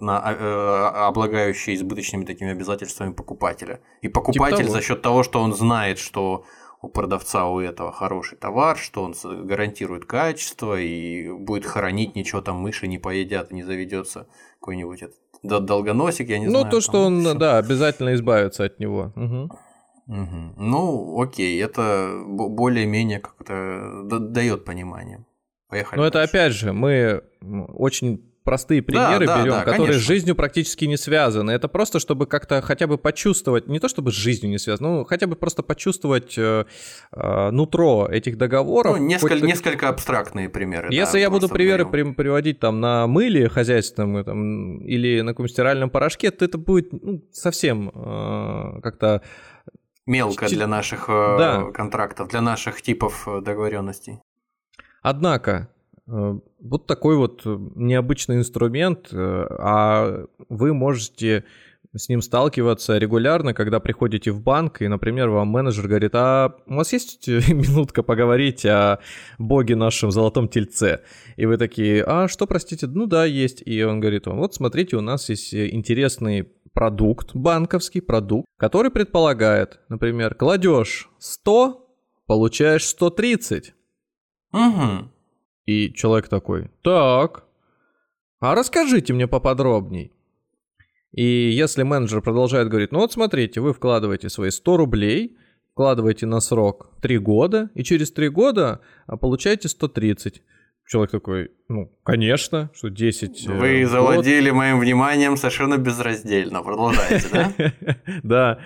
На 0.00 0.22
э, 0.32 0.90
облагающие 1.06 1.76
избыточными 1.76 2.24
такими 2.24 2.50
обязательствами 2.50 3.12
покупателя. 3.12 3.80
И 4.02 4.08
покупатель 4.08 4.58
типа 4.58 4.70
за 4.70 4.80
счет 4.80 5.02
того, 5.02 5.22
что 5.22 5.40
он 5.40 5.54
знает, 5.54 5.98
что 5.98 6.44
у 6.82 6.88
продавца 6.88 7.46
у 7.46 7.60
этого 7.60 7.92
хороший 7.92 8.36
товар, 8.36 8.76
что 8.76 9.02
он 9.02 9.14
гарантирует 9.46 10.04
качество 10.04 10.78
и 10.78 11.30
будет 11.30 11.64
хоронить, 11.64 12.14
ничего 12.14 12.40
там 12.40 12.56
мыши 12.56 12.86
не 12.86 12.98
поедят, 12.98 13.52
не 13.52 13.62
заведется 13.62 14.26
какой-нибудь 14.60 15.02
этот 15.02 15.64
долгоносик, 15.64 16.28
я 16.28 16.38
не 16.38 16.46
ну, 16.46 16.50
знаю. 16.50 16.64
Ну, 16.66 16.70
то, 16.70 16.80
что 16.80 17.04
он, 17.04 17.20
всё. 17.20 17.34
да, 17.34 17.58
обязательно 17.58 18.14
избавится 18.14 18.64
от 18.64 18.78
него. 18.78 19.12
Угу. 19.16 19.50
Угу. 20.06 20.54
Ну, 20.58 21.20
окей, 21.20 21.62
это 21.62 22.22
более-менее 22.26 23.20
как-то 23.20 24.02
дает 24.04 24.64
понимание. 24.64 25.24
Поехали. 25.68 25.98
Но 25.98 26.06
это 26.06 26.22
опять 26.22 26.52
же, 26.52 26.72
мы 26.72 27.22
очень 27.42 28.33
простые 28.44 28.82
примеры 28.82 29.26
да, 29.26 29.40
берем, 29.40 29.52
да, 29.52 29.60
которые 29.60 29.86
конечно. 29.86 30.00
с 30.00 30.04
жизнью 30.04 30.36
практически 30.36 30.84
не 30.84 30.96
связаны. 30.96 31.50
Это 31.50 31.66
просто, 31.66 31.98
чтобы 31.98 32.26
как-то 32.26 32.60
хотя 32.60 32.86
бы 32.86 32.98
почувствовать, 32.98 33.66
не 33.66 33.80
то 33.80 33.88
чтобы 33.88 34.12
с 34.12 34.14
жизнью 34.14 34.50
не 34.50 34.58
связано, 34.58 34.98
ну, 34.98 35.04
хотя 35.04 35.26
бы 35.26 35.34
просто 35.34 35.62
почувствовать 35.62 36.34
э, 36.36 36.64
э, 37.12 37.50
нутро 37.50 38.06
этих 38.10 38.36
договоров. 38.36 38.98
Ну, 38.98 39.04
несколько, 39.04 39.34
Хоть... 39.34 39.44
несколько 39.44 39.88
абстрактные 39.88 40.48
примеры. 40.48 40.88
Если 40.90 41.14
да, 41.14 41.18
я 41.20 41.30
буду 41.30 41.48
примеры 41.48 41.86
при, 41.86 42.02
приводить 42.12 42.60
там 42.60 42.80
на 42.80 43.06
мыле 43.06 43.48
хозяйственном 43.48 44.22
там, 44.24 44.78
или 44.80 45.22
на 45.22 45.32
каком 45.32 45.48
стиральном 45.48 45.88
порошке, 45.88 46.30
то 46.30 46.44
это 46.44 46.58
будет 46.58 46.92
ну, 46.92 47.24
совсем 47.32 47.90
э, 47.94 48.80
как-то 48.82 49.22
мелко 50.06 50.46
для 50.48 50.66
наших 50.66 51.06
э, 51.08 51.36
да. 51.38 51.64
контрактов, 51.72 52.28
для 52.28 52.42
наших 52.42 52.82
типов 52.82 53.26
э, 53.26 53.40
договоренностей. 53.40 54.20
Однако, 55.02 55.68
вот 56.06 56.86
такой 56.86 57.16
вот 57.16 57.42
необычный 57.44 58.36
инструмент, 58.36 59.08
а 59.12 60.24
вы 60.48 60.74
можете 60.74 61.44
с 61.96 62.08
ним 62.08 62.22
сталкиваться 62.22 62.98
регулярно, 62.98 63.54
когда 63.54 63.80
приходите 63.80 64.30
в 64.32 64.42
банк, 64.42 64.82
и, 64.82 64.88
например, 64.88 65.28
вам 65.28 65.48
менеджер 65.48 65.86
говорит, 65.86 66.14
а 66.14 66.56
у 66.66 66.74
вас 66.74 66.92
есть 66.92 67.28
минутка 67.28 68.02
поговорить 68.02 68.66
о 68.66 68.98
боге 69.38 69.76
нашем 69.76 70.10
золотом 70.10 70.48
тельце? 70.48 71.02
И 71.36 71.46
вы 71.46 71.56
такие, 71.56 72.04
а 72.04 72.28
что, 72.28 72.46
простите, 72.46 72.86
ну 72.86 73.06
да, 73.06 73.24
есть. 73.24 73.62
И 73.64 73.82
он 73.82 74.00
говорит 74.00 74.26
вам, 74.26 74.38
вот 74.38 74.54
смотрите, 74.54 74.96
у 74.96 75.00
нас 75.00 75.28
есть 75.28 75.54
интересный 75.54 76.48
продукт, 76.72 77.30
банковский 77.34 78.00
продукт, 78.00 78.46
который 78.58 78.90
предполагает, 78.90 79.80
например, 79.88 80.34
кладешь 80.34 81.08
100, 81.18 81.86
получаешь 82.26 82.86
130. 82.86 83.74
Угу. 84.52 85.10
И 85.66 85.92
человек 85.92 86.28
такой, 86.28 86.70
так, 86.82 87.44
а 88.40 88.54
расскажите 88.54 89.12
мне 89.12 89.26
поподробней. 89.26 90.12
И 91.12 91.24
если 91.24 91.84
менеджер 91.84 92.20
продолжает 92.20 92.68
говорить, 92.68 92.92
ну 92.92 92.98
вот 92.98 93.12
смотрите, 93.12 93.60
вы 93.60 93.72
вкладываете 93.72 94.28
свои 94.28 94.50
100 94.50 94.76
рублей, 94.76 95.36
вкладываете 95.72 96.26
на 96.26 96.40
срок 96.40 96.90
3 97.00 97.18
года, 97.18 97.70
и 97.74 97.84
через 97.84 98.10
3 98.12 98.28
года 98.28 98.80
а, 99.06 99.16
получаете 99.16 99.68
130. 99.68 100.42
Человек 100.86 101.10
такой, 101.12 101.50
ну, 101.68 101.90
конечно, 102.02 102.70
что 102.74 102.90
10... 102.90 103.46
Э, 103.46 103.52
Вы 103.52 103.86
завладели 103.86 104.50
моим 104.50 104.78
вниманием 104.78 105.36
совершенно 105.36 105.78
безраздельно. 105.78 106.62
Продолжайте, 106.62 107.26
да? 107.32 107.72
Да. 108.22 108.58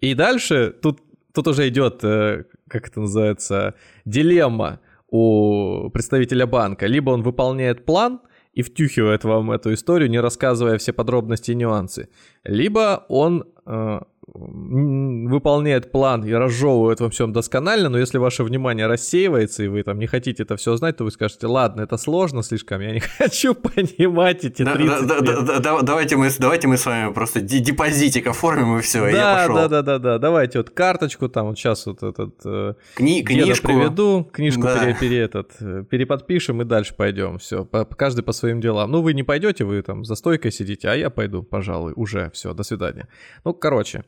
И 0.00 0.14
дальше 0.14 0.72
тут, 0.80 1.00
тут 1.34 1.48
уже 1.48 1.68
идет, 1.68 2.04
э, 2.04 2.44
как 2.68 2.86
это 2.86 3.00
называется, 3.00 3.74
дилемма 4.04 4.80
у 5.12 5.90
представителя 5.90 6.46
банка. 6.46 6.86
Либо 6.86 7.10
он 7.10 7.22
выполняет 7.22 7.84
план 7.84 8.20
и 8.54 8.62
втюхивает 8.62 9.24
вам 9.24 9.50
эту 9.50 9.74
историю, 9.74 10.10
не 10.10 10.18
рассказывая 10.18 10.78
все 10.78 10.92
подробности 10.92 11.50
и 11.50 11.54
нюансы. 11.54 12.08
Либо 12.44 13.04
он 13.08 13.44
э, 13.66 14.00
выполняет 14.24 15.90
план 15.90 16.24
и 16.24 16.32
разжевывает 16.32 17.00
во 17.00 17.10
всем 17.10 17.32
досконально, 17.32 17.88
но 17.88 17.98
если 17.98 18.18
ваше 18.18 18.44
внимание 18.44 18.86
рассеивается, 18.86 19.64
и 19.64 19.68
вы 19.68 19.82
там 19.82 19.98
не 19.98 20.06
хотите 20.06 20.44
это 20.44 20.56
все 20.56 20.76
знать, 20.76 20.96
то 20.96 21.04
вы 21.04 21.10
скажете, 21.10 21.48
ладно, 21.48 21.80
это 21.80 21.96
сложно 21.96 22.42
слишком, 22.44 22.80
я 22.80 22.92
не 22.92 23.00
хочу 23.18 23.54
понимать 23.54 24.44
эти 24.44 24.64
30 24.64 25.06
да, 25.06 25.20
да, 25.20 25.40
да, 25.40 25.58
да, 25.58 25.82
давайте, 25.82 26.16
мы, 26.16 26.28
давайте 26.38 26.68
мы 26.68 26.76
с 26.76 26.86
вами 26.86 27.12
просто 27.12 27.40
депозитик 27.40 28.28
оформим, 28.28 28.78
и 28.78 28.80
все, 28.82 29.00
да, 29.00 29.10
я 29.10 29.34
пошел. 29.34 29.54
Да, 29.56 29.68
да, 29.68 29.82
да, 29.82 29.98
да, 29.98 30.18
давайте 30.18 30.58
вот 30.58 30.70
карточку 30.70 31.28
там, 31.28 31.48
вот 31.48 31.58
сейчас 31.58 31.86
вот 31.86 32.02
этот... 32.04 32.34
Э, 32.44 32.74
Кни, 32.94 33.24
книжку. 33.24 33.66
приведу, 33.66 34.30
книжку 34.32 34.62
да. 34.62 34.78
пере, 34.78 34.96
пере, 34.98 35.18
этот, 35.18 35.50
э, 35.60 35.84
переподпишем 35.88 36.62
и 36.62 36.64
дальше 36.64 36.94
пойдем, 36.96 37.38
все, 37.38 37.64
по, 37.64 37.84
каждый 37.84 38.22
по 38.22 38.32
своим 38.32 38.60
делам. 38.60 38.90
Ну, 38.90 39.02
вы 39.02 39.14
не 39.14 39.24
пойдете, 39.24 39.64
вы 39.64 39.82
там 39.82 40.04
за 40.04 40.14
стойкой 40.14 40.52
сидите, 40.52 40.88
а 40.88 40.94
я 40.94 41.10
пойду, 41.10 41.42
пожалуй, 41.42 41.92
уже, 41.96 42.30
все, 42.32 42.54
до 42.54 42.62
свидания. 42.62 43.08
Ну, 43.44 43.52
короче, 43.52 44.04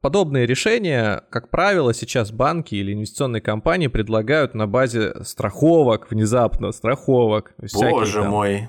подобные 0.00 0.46
решения, 0.46 1.22
как 1.30 1.48
правило, 1.48 1.94
сейчас 1.94 2.32
банки 2.32 2.74
или 2.74 2.92
инвестиционные 2.92 3.40
компании 3.40 3.86
предлагают 3.86 4.54
на 4.54 4.66
базе 4.66 5.24
страховок, 5.24 6.10
внезапно 6.10 6.72
страховок. 6.72 7.54
Боже 7.58 8.04
всякие, 8.04 8.28
мой. 8.28 8.68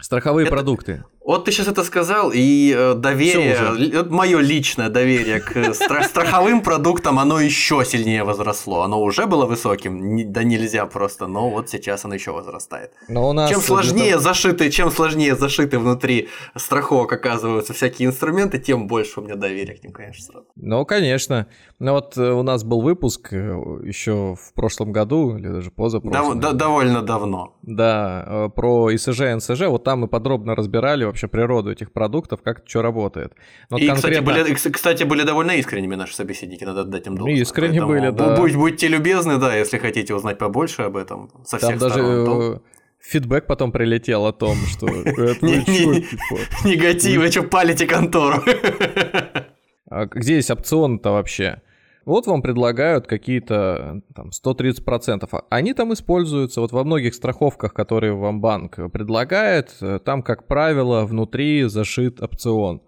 Страховые 0.00 0.46
Это... 0.46 0.54
продукты. 0.54 1.04
Вот 1.30 1.44
ты 1.44 1.52
сейчас 1.52 1.68
это 1.68 1.84
сказал, 1.84 2.32
и 2.34 2.74
э, 2.76 2.94
доверие, 2.94 4.02
мое 4.10 4.40
личное 4.40 4.88
доверие 4.88 5.38
к 5.38 5.74
страховым 6.04 6.60
продуктам, 6.60 7.20
оно 7.20 7.38
еще 7.38 7.84
сильнее 7.84 8.24
возросло. 8.24 8.82
Оно 8.82 9.00
уже 9.00 9.26
было 9.26 9.46
высоким, 9.46 10.32
да 10.32 10.42
нельзя 10.42 10.86
просто, 10.86 11.28
но 11.28 11.48
вот 11.48 11.70
сейчас 11.70 12.04
оно 12.04 12.14
еще 12.14 12.32
возрастает. 12.32 12.90
Но 13.08 13.28
у 13.28 13.32
нас 13.32 13.48
чем 13.48 13.60
сложнее 13.60 14.18
зашиты, 14.18 14.70
чем 14.70 14.90
сложнее 14.90 15.36
зашиты 15.36 15.78
внутри 15.78 16.30
страховок 16.56 17.12
оказываются 17.12 17.74
всякие 17.74 18.08
инструменты, 18.08 18.58
тем 18.58 18.88
больше 18.88 19.20
у 19.20 19.22
меня 19.22 19.36
доверия 19.36 19.76
к 19.76 19.84
ним, 19.84 19.92
конечно, 19.92 20.24
сразу. 20.24 20.46
Ну, 20.56 20.84
конечно. 20.84 21.46
Ну 21.78 21.92
вот 21.92 22.18
э, 22.18 22.28
у 22.32 22.42
нас 22.42 22.64
был 22.64 22.82
выпуск 22.82 23.32
э, 23.32 23.36
еще 23.84 24.34
в 24.34 24.52
прошлом 24.54 24.90
году, 24.90 25.36
или 25.36 25.46
даже 25.46 25.70
позапрошлом. 25.70 26.40
Дов- 26.40 26.54
довольно 26.54 27.02
давно. 27.02 27.54
Да, 27.62 28.50
про 28.56 28.92
ИСЖ, 28.92 29.36
НСЖ, 29.36 29.68
вот 29.68 29.84
там 29.84 30.00
мы 30.00 30.08
подробно 30.08 30.56
разбирали 30.56 31.04
вообще 31.04 31.19
вообще 31.20 31.28
природу 31.28 31.70
этих 31.70 31.92
продуктов, 31.92 32.42
как 32.42 32.60
это 32.60 32.68
что 32.68 32.82
работает. 32.82 33.32
Но 33.70 33.78
и, 33.78 33.86
конкретно... 33.86 34.22
кстати, 34.22 34.44
были, 34.44 34.72
кстати, 34.72 35.04
были 35.04 35.22
довольно 35.22 35.52
искренними 35.52 35.96
наши 35.96 36.14
собеседники, 36.14 36.64
надо 36.64 36.80
отдать 36.82 37.06
им 37.06 37.16
должное. 37.16 37.40
Искренне 37.40 37.84
были, 37.84 38.10
да. 38.10 38.36
Будь, 38.36 38.56
будьте 38.56 38.88
любезны, 38.88 39.38
да, 39.38 39.54
если 39.54 39.78
хотите 39.78 40.14
узнать 40.14 40.38
побольше 40.38 40.82
об 40.82 40.96
этом 40.96 41.30
со 41.44 41.58
всех 41.58 41.70
Там 41.70 41.78
даже 41.78 41.94
сторон. 41.94 42.24
То... 42.26 42.62
Фидбэк 43.00 43.46
потом 43.46 43.72
прилетел 43.72 44.26
о 44.26 44.32
том, 44.32 44.56
что 44.56 44.86
типа? 45.04 46.40
Негатив, 46.64 47.20
вы 47.20 47.30
что, 47.30 47.42
палите 47.42 47.86
контору? 47.86 48.42
А 49.92 50.06
где 50.06 50.36
есть 50.36 50.52
опцион-то 50.52 51.10
вообще? 51.10 51.62
Вот 52.04 52.26
вам 52.26 52.42
предлагают 52.42 53.06
какие-то 53.06 54.02
там 54.14 54.30
130%. 54.30 55.28
А 55.30 55.44
они 55.50 55.74
там 55.74 55.92
используются 55.92 56.60
вот 56.60 56.72
во 56.72 56.84
многих 56.84 57.14
страховках, 57.14 57.74
которые 57.74 58.14
вам 58.14 58.40
банк 58.40 58.76
предлагает. 58.92 59.76
Там, 60.04 60.22
как 60.22 60.46
правило, 60.46 61.04
внутри 61.04 61.64
зашит 61.64 62.22
опцион. 62.22 62.82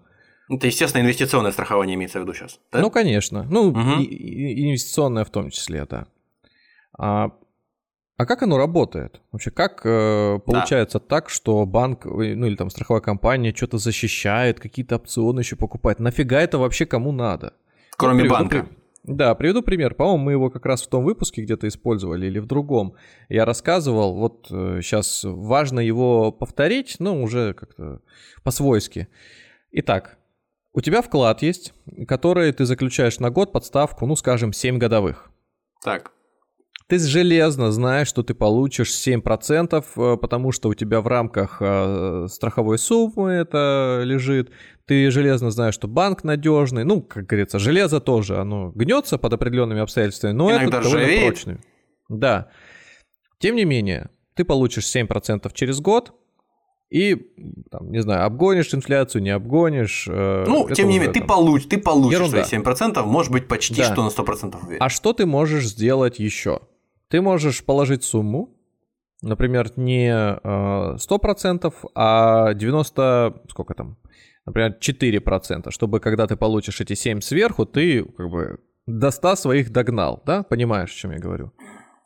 Это, 0.48 0.66
естественно, 0.66 1.02
инвестиционное 1.02 1.52
страхование 1.52 1.94
имеется 1.94 2.18
в 2.18 2.22
виду 2.22 2.34
сейчас. 2.34 2.58
Да? 2.72 2.80
Ну, 2.80 2.90
конечно. 2.90 3.44
Ну, 3.44 3.68
угу. 3.68 4.00
и, 4.00 4.04
и 4.04 4.68
инвестиционное 4.68 5.24
в 5.24 5.30
том 5.30 5.50
числе, 5.50 5.86
да. 5.88 6.06
А, 6.98 7.30
а 8.16 8.26
как 8.26 8.42
оно 8.42 8.58
работает? 8.58 9.20
Вообще, 9.30 9.50
как 9.50 9.80
э, 9.84 10.38
получается 10.44 10.98
да. 10.98 11.06
так, 11.06 11.30
что 11.30 11.64
банк, 11.64 12.04
э, 12.06 12.34
ну 12.34 12.46
или 12.46 12.56
там 12.56 12.70
страховая 12.70 13.00
компания 13.00 13.54
что-то 13.54 13.78
защищает, 13.78 14.60
какие-то 14.60 14.96
опционы 14.96 15.40
еще 15.40 15.56
покупает? 15.56 16.00
Нафига 16.00 16.40
это 16.40 16.58
вообще 16.58 16.86
кому 16.86 17.12
надо? 17.12 17.54
Кроме 17.96 18.24
ну, 18.24 18.30
банка. 18.30 18.68
Да, 19.04 19.34
приведу 19.34 19.62
пример. 19.62 19.94
По-моему, 19.94 20.24
мы 20.24 20.32
его 20.32 20.50
как 20.50 20.64
раз 20.64 20.82
в 20.82 20.88
том 20.88 21.04
выпуске 21.04 21.42
где-то 21.42 21.66
использовали 21.66 22.26
или 22.26 22.38
в 22.38 22.46
другом. 22.46 22.94
Я 23.28 23.44
рассказывал, 23.44 24.14
вот 24.14 24.46
э, 24.50 24.80
сейчас 24.80 25.22
важно 25.24 25.80
его 25.80 26.30
повторить, 26.30 26.96
но 27.00 27.20
уже 27.20 27.52
как-то 27.54 28.00
по-свойски. 28.44 29.08
Итак, 29.72 30.18
у 30.72 30.80
тебя 30.80 31.02
вклад 31.02 31.42
есть, 31.42 31.74
который 32.06 32.52
ты 32.52 32.64
заключаешь 32.64 33.18
на 33.18 33.30
год 33.30 33.50
подставку, 33.50 34.06
ну, 34.06 34.14
скажем, 34.14 34.52
7 34.52 34.78
годовых. 34.78 35.30
Так. 35.82 36.12
Ты 36.86 36.98
железно 36.98 37.72
знаешь, 37.72 38.08
что 38.08 38.22
ты 38.22 38.34
получишь 38.34 38.92
7%, 38.92 39.84
э, 39.96 40.16
потому 40.16 40.52
что 40.52 40.68
у 40.68 40.74
тебя 40.74 41.00
в 41.00 41.08
рамках 41.08 41.56
э, 41.60 42.26
страховой 42.28 42.78
суммы 42.78 43.30
это 43.30 44.02
лежит. 44.04 44.50
Ты 44.86 45.10
железно 45.10 45.50
знаешь, 45.50 45.74
что 45.74 45.88
банк 45.88 46.24
надежный. 46.24 46.84
Ну, 46.84 47.02
как 47.02 47.26
говорится, 47.26 47.58
железо 47.58 48.00
тоже, 48.00 48.38
оно 48.38 48.72
гнется 48.74 49.18
под 49.18 49.32
определенными 49.32 49.80
обстоятельствами, 49.80 50.32
но 50.32 50.50
Иногда 50.50 50.78
это 50.78 50.90
довольно 50.90 51.20
прочный. 51.20 51.58
Да. 52.08 52.48
Тем 53.38 53.56
не 53.56 53.64
менее, 53.64 54.10
ты 54.34 54.44
получишь 54.44 54.84
7% 54.84 55.50
через 55.54 55.80
год, 55.80 56.12
и, 56.92 57.16
там, 57.70 57.90
не 57.90 58.02
знаю, 58.02 58.26
обгонишь 58.26 58.74
инфляцию, 58.74 59.22
не 59.22 59.30
обгонишь. 59.30 60.06
Э, 60.10 60.44
ну, 60.46 60.68
тем 60.68 60.88
не 60.88 60.98
менее, 60.98 61.10
ты, 61.10 61.24
получ, 61.24 61.66
ты 61.66 61.78
получишь 61.78 62.18
Ерунда. 62.18 62.44
свои 62.44 62.60
7%, 62.60 63.02
может 63.04 63.32
быть, 63.32 63.48
почти 63.48 63.76
да. 63.76 63.90
что 63.90 64.04
на 64.04 64.08
100% 64.08 64.56
уверен. 64.62 64.82
А 64.82 64.90
что 64.90 65.14
ты 65.14 65.24
можешь 65.24 65.68
сделать 65.68 66.18
еще? 66.18 66.60
Ты 67.08 67.22
можешь 67.22 67.64
положить 67.64 68.04
сумму, 68.04 68.50
например, 69.22 69.70
не 69.76 70.10
100%, 70.10 71.66
э, 71.66 71.88
а 71.94 72.52
90, 72.52 73.42
сколько 73.48 73.72
там, 73.72 73.96
например, 74.46 74.76
4%, 74.80 75.70
чтобы 75.70 76.00
когда 76.00 76.26
ты 76.26 76.36
получишь 76.36 76.80
эти 76.80 76.94
7 76.94 77.20
сверху, 77.20 77.66
ты 77.66 78.04
как 78.04 78.30
бы 78.30 78.58
до 78.86 79.10
100 79.10 79.36
своих 79.36 79.70
догнал, 79.70 80.22
да? 80.26 80.42
Понимаешь, 80.42 80.90
о 80.90 80.94
чем 80.96 81.12
я 81.12 81.18
говорю? 81.18 81.52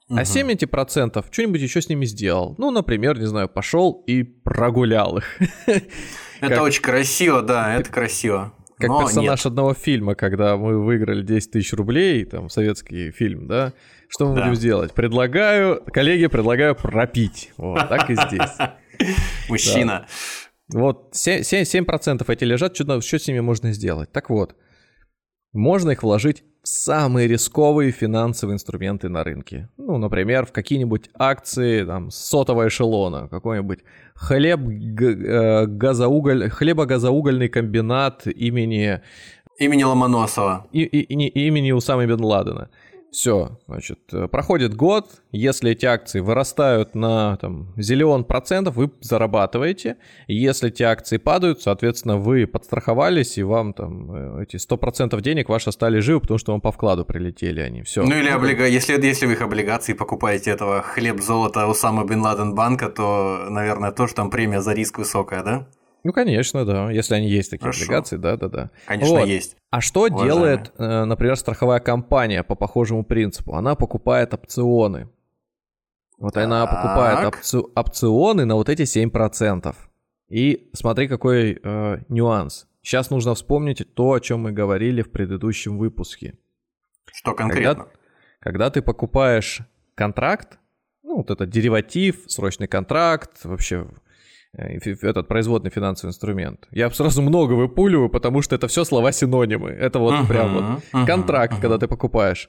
А 0.09 0.25
7 0.25 0.53
эти 0.53 0.67
процентов 0.67 1.27
что-нибудь 1.31 1.61
еще 1.61 1.81
с 1.83 1.89
ними 1.89 2.05
сделал. 2.05 2.55
Ну, 2.59 2.71
например, 2.71 3.19
не 3.19 3.27
знаю, 3.27 3.49
пошел 3.49 4.05
и 4.07 4.23
прогулял 4.23 5.19
их. 5.19 5.39
Это 6.41 6.63
очень 6.63 6.83
красиво, 6.83 7.43
да, 7.43 7.75
это 7.77 7.91
красиво. 7.91 8.53
Как 8.79 8.91
но 8.91 9.01
персонаж 9.01 9.41
нет. 9.41 9.47
одного 9.47 9.73
фильма, 9.73 10.15
когда 10.15 10.59
мы 10.59 10.85
выиграли 10.85 11.23
10 11.23 11.51
тысяч 11.51 11.73
рублей, 11.73 12.27
там, 12.27 12.51
советский 12.51 13.11
фильм, 13.11 13.49
да? 13.49 13.73
Что 14.09 14.29
мы 14.29 14.35
Да. 14.37 14.43
будем 14.43 14.55
сделать? 14.55 14.93
Предлагаю, 14.93 15.83
коллеги, 15.93 16.27
предлагаю 16.27 16.75
пропить. 16.77 17.53
Вот, 17.57 17.89
так 17.89 18.11
и 18.11 18.15
здесь. 18.15 18.53
Мужчина. 19.49 20.07
Вот 20.73 21.15
7%, 21.15 21.43
7% 21.65 22.25
эти 22.33 22.45
лежат, 22.45 22.75
что, 22.77 23.01
что 23.01 23.19
с 23.19 23.29
ними 23.29 23.41
можно 23.41 23.73
сделать? 23.73 24.11
Так 24.13 24.31
вот, 24.31 24.57
можно 25.53 25.93
их 25.93 26.03
вложить 26.03 26.43
в 26.63 26.69
самые 26.69 27.29
рисковые 27.29 27.93
финансовые 27.93 28.55
инструменты 28.55 29.09
на 29.09 29.23
рынке. 29.23 29.69
Ну, 29.77 29.99
например, 29.99 30.45
в 30.47 30.53
какие-нибудь 30.53 31.11
акции 31.15 31.85
там, 31.85 32.11
сотого 32.11 32.67
эшелона, 32.67 33.29
какой-нибудь 33.29 33.81
хлеб, 34.15 34.61
э, 34.69 35.67
газоуголь, 35.67 36.51
хлебогазоугольный 36.51 37.49
комбинат 37.49 38.27
имени, 38.27 39.01
Имени 39.59 39.85
Ломоносова. 39.85 40.67
и, 40.73 40.83
и- 40.83 41.29
и 41.29 41.47
имени 41.47 41.71
Усамы 41.73 42.07
Бен 42.07 42.23
Ладена. 42.23 42.69
Все, 43.17 43.59
значит, 43.67 43.99
э, 44.13 44.29
проходит 44.29 44.75
год, 44.75 45.09
если 45.33 45.71
эти 45.71 45.87
акции 45.87 46.21
вырастают 46.21 46.95
на 46.95 47.39
там, 47.39 47.73
зиллион 47.79 48.25
процентов, 48.25 48.77
вы 48.77 48.91
зарабатываете. 49.01 49.97
Если 50.29 50.69
эти 50.69 50.83
акции 50.83 51.17
падают, 51.17 51.63
соответственно, 51.63 52.19
вы 52.19 52.47
подстраховались, 52.47 53.39
и 53.39 53.43
вам 53.43 53.73
там 53.73 54.41
э, 54.41 54.43
эти 54.43 54.57
100% 54.57 55.19
денег 55.23 55.49
ваши 55.49 55.71
остались 55.71 56.05
живы, 56.05 56.21
потому 56.21 56.37
что 56.37 56.53
вам 56.53 56.61
по 56.61 56.71
вкладу 56.73 57.07
прилетели 57.07 57.61
они. 57.63 57.85
Все. 57.85 58.05
Ну 58.05 58.15
или 58.15 58.29
облига... 58.29 58.67
если, 58.67 59.03
если 59.03 59.25
вы 59.25 59.33
их 59.33 59.41
облигации 59.41 59.95
покупаете 59.95 60.51
этого 60.51 60.83
хлеб 60.83 61.23
золота 61.23 61.69
Усама 61.69 62.05
Бен 62.05 62.21
Ладен 62.21 62.55
банка, 62.55 62.91
то, 62.91 63.47
наверное, 63.49 63.93
тоже 63.93 64.13
там 64.13 64.29
премия 64.29 64.61
за 64.61 64.75
риск 64.75 64.99
высокая, 64.99 65.43
да? 65.43 65.67
Ну, 66.07 66.13
конечно, 66.13 66.65
да. 66.65 66.91
Если 66.93 67.15
они 67.15 67.29
есть 67.29 67.51
такие 67.51 67.63
Хорошо. 67.65 67.83
облигации, 67.85 68.17
да, 68.17 68.37
да, 68.37 68.49
да. 68.49 68.71
Конечно, 68.87 69.19
Вот. 69.19 69.27
есть. 69.27 69.57
А 69.71 69.81
что 69.81 70.03
Уважаемые. 70.03 70.27
делает, 70.29 70.73
э, 70.79 71.05
например, 71.05 71.35
страховая 71.37 71.81
компания 71.81 72.45
по 72.45 72.55
похожему 72.55 73.05
принципу? 73.05 73.55
Она 73.55 73.75
покупает 73.75 74.33
опционы. 74.33 75.09
Вот 76.19 76.37
она 76.37 76.65
Так. 76.67 76.75
покупает 76.77 77.35
опци- 77.35 77.71
опционы 77.75 78.45
на 78.45 78.55
вот 78.55 78.69
эти 78.69 78.83
7%. 78.85 79.75
И 80.29 80.71
смотри, 80.75 81.09
какой 81.09 81.59
э, 81.63 81.99
нюанс. 82.09 82.69
Сейчас 82.83 83.11
нужно 83.11 83.35
вспомнить 83.35 83.83
то, 83.95 84.13
о 84.13 84.21
чем 84.21 84.43
мы 84.43 84.53
говорили 84.53 85.03
в 85.03 85.11
предыдущем 85.11 85.77
выпуске. 85.77 86.35
Что 87.13 87.35
конкретно? 87.35 87.75
Когда, 87.75 87.91
когда 88.39 88.71
ты 88.71 88.81
покупаешь 88.81 89.63
контракт, 89.97 90.61
ну, 91.03 91.17
вот 91.17 91.31
этот 91.33 91.51
дериватив, 91.51 92.23
срочный 92.29 92.69
контракт, 92.69 93.45
вообще 93.45 93.89
этот 94.57 95.29
производный 95.29 95.71
финансовый 95.71 96.11
инструмент. 96.11 96.67
Я 96.71 96.91
сразу 96.91 97.23
много 97.23 97.53
выпуливаю, 97.55 98.09
потому 98.09 98.43
что 98.43 98.55
это 98.55 98.69
все 98.69 98.85
слова-синонимы. 98.85 99.71
Это 99.71 99.99
вот 99.99 100.15
Мгм, 100.15 100.27
прям 100.29 100.53
вот 100.53 100.65
мгм, 100.93 101.07
контракт, 101.07 101.53
мгм. 101.55 101.63
когда 101.63 101.79
ты 101.79 101.89
покупаешь. 101.89 102.49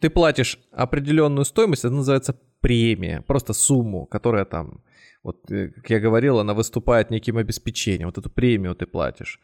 Ты 0.00 0.10
платишь 0.10 0.58
определенную 0.72 1.44
стоимость, 1.44 1.84
это 1.84 1.94
называется 1.94 2.38
премия, 2.60 3.22
просто 3.26 3.52
сумму, 3.52 4.06
которая 4.06 4.44
там, 4.44 4.82
вот, 5.22 5.50
э, 5.50 5.68
как 5.68 5.90
я 5.90 6.00
говорил, 6.00 6.38
она 6.38 6.54
выступает 6.54 7.10
неким 7.10 7.36
обеспечением, 7.36 8.08
вот 8.08 8.18
эту 8.18 8.30
премию 8.30 8.74
ты 8.74 8.86
платишь. 8.86 9.40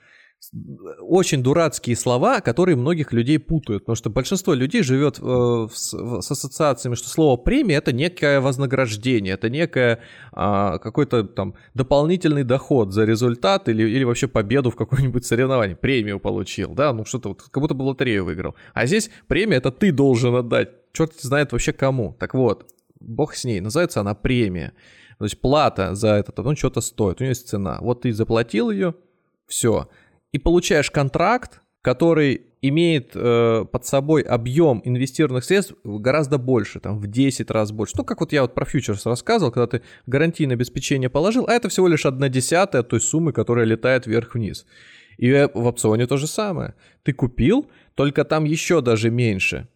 Очень 1.00 1.42
дурацкие 1.42 1.96
слова, 1.96 2.40
которые 2.40 2.76
многих 2.76 3.12
людей 3.12 3.38
путают, 3.38 3.84
потому 3.84 3.96
что 3.96 4.10
большинство 4.10 4.52
людей 4.52 4.82
живет 4.82 5.18
э, 5.18 5.22
в 5.22 5.70
с, 5.72 5.94
ассоциациями, 5.94 6.94
что 6.94 7.08
слово 7.08 7.36
премия 7.36 7.76
это 7.76 7.92
некое 7.92 8.40
вознаграждение, 8.40 9.34
это 9.34 9.48
некое 9.48 10.00
а, 10.32 10.78
какой-то 10.78 11.24
там 11.24 11.54
дополнительный 11.72 12.44
доход 12.44 12.92
за 12.92 13.04
результат 13.04 13.68
или, 13.68 13.82
или 13.82 14.04
вообще 14.04 14.28
победу 14.28 14.70
в 14.70 14.76
каком-нибудь 14.76 15.24
соревновании, 15.24 15.74
премию 15.74 16.20
получил, 16.20 16.74
да, 16.74 16.92
ну 16.92 17.04
что-то 17.04 17.30
вот, 17.30 17.42
как 17.42 17.62
будто 17.62 17.74
бы 17.74 17.82
лотерею 17.82 18.24
выиграл. 18.24 18.54
А 18.74 18.86
здесь 18.86 19.10
премия 19.26 19.56
это 19.56 19.70
ты 19.70 19.92
должен 19.92 20.34
отдать, 20.34 20.70
черт 20.92 21.14
знает 21.20 21.52
вообще 21.52 21.72
кому. 21.72 22.16
Так 22.20 22.34
вот, 22.34 22.70
бог 23.00 23.34
с 23.34 23.44
ней, 23.44 23.60
называется 23.60 24.00
она 24.00 24.14
премия. 24.14 24.72
То 25.18 25.24
есть 25.24 25.40
плата 25.40 25.94
за 25.94 26.08
это, 26.08 26.42
ну, 26.42 26.56
что-то 26.56 26.80
стоит, 26.80 27.20
у 27.20 27.24
нее 27.24 27.30
есть 27.30 27.48
цена. 27.48 27.78
Вот 27.80 28.02
ты 28.02 28.12
заплатил 28.12 28.70
ее, 28.70 28.94
все. 29.46 29.88
И 30.34 30.38
получаешь 30.38 30.90
контракт, 30.90 31.62
который 31.80 32.46
имеет 32.60 33.12
э, 33.14 33.64
под 33.70 33.86
собой 33.86 34.22
объем 34.22 34.82
инвестированных 34.84 35.44
средств 35.44 35.74
гораздо 35.84 36.38
больше, 36.38 36.80
там, 36.80 36.98
в 36.98 37.06
10 37.06 37.48
раз 37.52 37.70
больше. 37.70 37.94
Ну, 37.96 38.04
как 38.04 38.18
вот 38.18 38.32
я 38.32 38.42
вот 38.42 38.52
про 38.52 38.64
фьючерс 38.64 39.06
рассказывал, 39.06 39.52
когда 39.52 39.68
ты 39.68 39.82
гарантийное 40.06 40.56
обеспечение 40.56 41.08
положил, 41.08 41.46
а 41.46 41.52
это 41.52 41.68
всего 41.68 41.86
лишь 41.86 42.04
одна 42.04 42.28
десятая 42.28 42.82
той 42.82 43.00
суммы, 43.00 43.32
которая 43.32 43.64
летает 43.64 44.08
вверх-вниз. 44.08 44.66
И 45.18 45.30
в 45.54 45.66
опционе 45.66 46.08
то 46.08 46.16
же 46.16 46.26
самое. 46.26 46.74
Ты 47.04 47.12
купил, 47.12 47.70
только 47.94 48.24
там 48.24 48.42
еще 48.42 48.80
даже 48.80 49.10
меньше. 49.10 49.68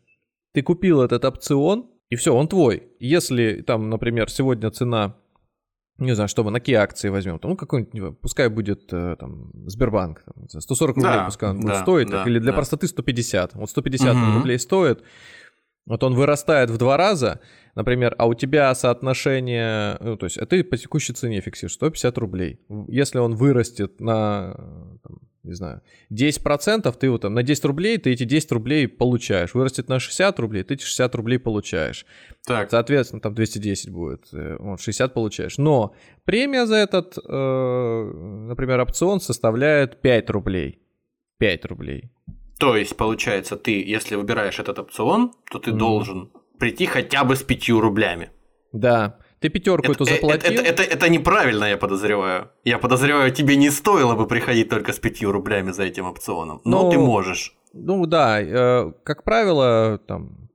Ты 0.54 0.62
купил 0.62 1.02
этот 1.02 1.24
опцион, 1.24 1.86
и 2.10 2.16
все, 2.16 2.34
он 2.34 2.48
твой. 2.48 2.82
Если 2.98 3.62
там, 3.62 3.90
например, 3.90 4.28
сегодня 4.28 4.72
цена, 4.72 5.14
не 5.98 6.14
знаю, 6.14 6.28
что 6.28 6.44
мы 6.44 6.50
на 6.50 6.60
какие 6.60 6.76
акции 6.76 7.08
возьмем, 7.08 7.38
то, 7.38 7.48
ну, 7.48 7.56
какой-нибудь, 7.56 8.20
пускай 8.20 8.48
будет 8.48 8.92
э, 8.92 9.16
там 9.18 9.50
Сбербанк, 9.66 10.22
там, 10.24 10.42
не 10.42 10.48
знаю, 10.48 10.62
140 10.62 10.96
рублей 10.96 11.12
Да, 11.12 11.24
пускай 11.24 11.50
он 11.50 11.56
будет 11.56 11.72
да, 11.72 11.82
стоить, 11.82 12.08
да, 12.08 12.18
так, 12.18 12.26
или 12.28 12.38
для 12.38 12.52
да. 12.52 12.56
простоты 12.56 12.86
150. 12.86 13.54
Вот 13.54 13.70
150 13.70 14.14
Мгм. 14.14 14.34
рублей 14.36 14.58
стоит, 14.58 15.02
вот 15.86 16.04
он 16.04 16.14
вырастает 16.14 16.70
в 16.70 16.76
два 16.76 16.96
раза, 16.96 17.40
например, 17.74 18.14
а 18.18 18.26
у 18.26 18.34
тебя 18.34 18.74
соотношение, 18.74 19.96
ну, 20.00 20.16
то 20.16 20.26
есть, 20.26 20.38
а 20.38 20.46
ты 20.46 20.62
по 20.62 20.76
текущей 20.76 21.14
цене 21.14 21.40
фиксируешь 21.40 21.74
150 21.74 22.18
рублей. 22.18 22.60
Если 22.88 23.18
он 23.18 23.34
вырастет 23.34 23.98
на, 24.00 24.54
там, 25.02 25.18
не 25.48 25.54
знаю, 25.54 25.80
10%, 26.12 26.92
ты 26.98 27.10
вот 27.10 27.22
там 27.22 27.34
на 27.34 27.42
10 27.42 27.64
рублей, 27.64 27.98
ты 27.98 28.12
эти 28.12 28.24
10 28.24 28.52
рублей 28.52 28.86
получаешь. 28.86 29.54
Вырастет 29.54 29.88
на 29.88 29.98
60 29.98 30.38
рублей, 30.38 30.62
ты 30.62 30.74
эти 30.74 30.82
60 30.84 31.14
рублей 31.14 31.38
получаешь. 31.38 32.06
Так, 32.46 32.70
Соответственно, 32.70 33.20
там 33.20 33.34
210 33.34 33.90
будет, 33.90 34.28
э, 34.32 34.56
вот, 34.58 34.80
60 34.80 35.14
получаешь. 35.14 35.58
Но 35.58 35.94
премия 36.24 36.66
за 36.66 36.76
этот, 36.76 37.18
э, 37.18 38.12
например, 38.48 38.80
опцион 38.80 39.20
составляет 39.20 40.00
5 40.00 40.30
рублей. 40.30 40.78
5 41.38 41.64
рублей. 41.66 42.10
то 42.58 42.76
есть, 42.76 42.96
получается, 42.96 43.56
ты, 43.56 43.70
если 43.84 44.16
выбираешь 44.16 44.58
этот 44.58 44.78
опцион, 44.80 45.30
то 45.52 45.60
ты 45.60 45.70
Мгм. 45.70 45.78
должен 45.78 46.30
прийти 46.58 46.86
хотя 46.86 47.22
бы 47.22 47.36
с 47.36 47.42
пятью 47.44 47.80
рублями. 47.80 48.30
Да. 48.72 49.18
Ты 49.40 49.48
пятерку 49.50 49.92
эту 49.92 50.04
Это, 50.04 50.12
э, 50.12 50.14
заплатил. 50.16 50.50
это- 50.60 50.62
это- 50.62 50.82
это 50.82 51.08
неправильно, 51.08 51.64
я 51.64 51.76
подозреваю. 51.76 52.48
Я 52.64 52.78
подозреваю, 52.78 53.30
тебе 53.32 53.56
не 53.56 53.70
стоило 53.70 54.14
бы 54.14 54.26
приходить 54.26 54.68
только 54.68 54.92
с 54.92 54.98
пятью 54.98 55.32
рублями 55.32 55.70
за 55.72 55.82
этим 55.84 56.06
опционом. 56.06 56.60
Но 56.64 56.82
Ну, 56.84 56.90
ты 56.90 56.98
можешь. 56.98 57.54
Ну 57.72 58.06
да, 58.06 58.40
э, 58.42 58.92
как 59.04 59.22
правило, 59.24 59.98
там 60.06 60.47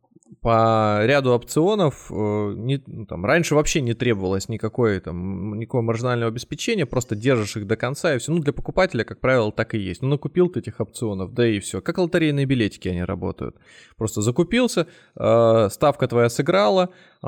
по 0.44 1.00
ряду 1.06 1.32
опционов 1.32 2.12
э, 2.12 2.54
не- 2.58 2.84
ну, 2.86 3.06
там, 3.06 3.26
раньше 3.26 3.56
вообще 3.56 3.80
не 3.82 3.94
требовалось 3.94 4.50
никакой, 4.50 5.00
там, 5.00 5.58
никакого 5.58 5.82
маржинального 5.82 6.30
обеспечения, 6.30 6.86
просто 6.86 7.16
держишь 7.16 7.56
их 7.56 7.66
до 7.66 7.78
конца 7.78 8.14
и 8.14 8.18
все. 8.20 8.32
Ну, 8.34 8.40
для 8.40 8.52
покупателя, 8.54 9.06
как 9.06 9.22
правило, 9.22 9.52
так 9.54 9.74
и 9.74 9.80
есть. 9.80 10.02
Ну, 10.02 10.10
накупил 10.10 10.50
ты 10.50 10.60
этих 10.60 10.80
опционов, 10.82 11.34
да 11.34 11.48
и 11.48 11.60
все. 11.60 11.82
Как 11.82 11.98
лотерейные 11.98 12.46
билетики 12.46 12.90
они 12.90 13.04
работают. 13.04 13.56
Просто 13.98 14.22
закупился, 14.22 14.88
э, 15.16 15.70
ставка 15.72 16.08
твоя 16.08 16.30
сыграла, 16.30 16.90
э, 17.24 17.28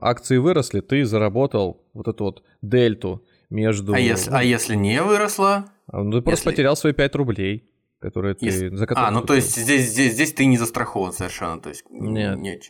акции 0.00 0.36
выросли, 0.38 0.80
ты 0.80 1.04
заработал 1.04 1.82
вот 1.92 2.06
эту 2.08 2.24
вот 2.24 2.42
дельту 2.62 3.24
между... 3.50 3.92
А 3.94 3.98
если, 3.98 4.30
а 4.32 4.42
если 4.44 4.76
не 4.76 5.02
выросла? 5.02 5.66
Ну, 5.92 6.12
ты 6.12 6.22
просто 6.22 6.30
если- 6.48 6.50
потерял 6.50 6.76
свои 6.76 6.92
5 6.92 7.14
рублей, 7.16 7.68
которые 8.04 8.34
ты... 8.34 8.46
Если- 8.46 8.68
За 8.76 8.86
которые 8.86 9.08
А, 9.08 9.10
ну 9.10 9.20
ты 9.22 9.26
то 9.28 9.34
есть 9.34 9.56
здесь, 9.56 9.90
здесь, 9.90 10.12
здесь 10.12 10.32
ты 10.32 10.44
не 10.46 10.56
застрахован 10.58 11.12
совершенно. 11.12 11.60
То 11.60 11.70
есть 11.70 11.84
Нет. 11.90 12.38
нет. 12.38 12.62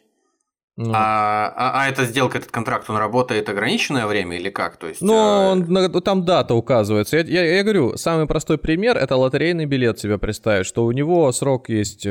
Ну. 0.77 0.91
А, 0.93 1.53
а, 1.57 1.83
а 1.85 1.89
эта 1.89 2.05
сделка, 2.05 2.39
этот 2.39 2.51
контракт, 2.51 2.91
он 2.91 2.97
работает 2.97 3.49
ограниченное 3.49 4.09
время 4.09 4.37
или 4.37 4.51
как? 4.51 4.77
То 4.77 4.89
есть, 4.89 5.03
Ну, 5.03 5.15
э, 5.15 5.51
он 5.53 6.03
там 6.03 6.25
дата 6.25 6.55
указывается. 6.55 7.17
Я, 7.19 7.23
я- 7.23 7.57
я 7.59 7.63
говорю, 7.63 7.97
самый 7.97 8.27
простой 8.27 8.59
пример 8.59 8.97
это 8.97 9.15
лотерейный 9.17 9.67
билет 9.67 10.01
себе 10.01 10.19
представить, 10.19 10.67
что 10.67 10.85
у 10.85 10.91
него 10.91 11.31
срок 11.31 11.69
есть 11.69 12.05
э, 12.07 12.11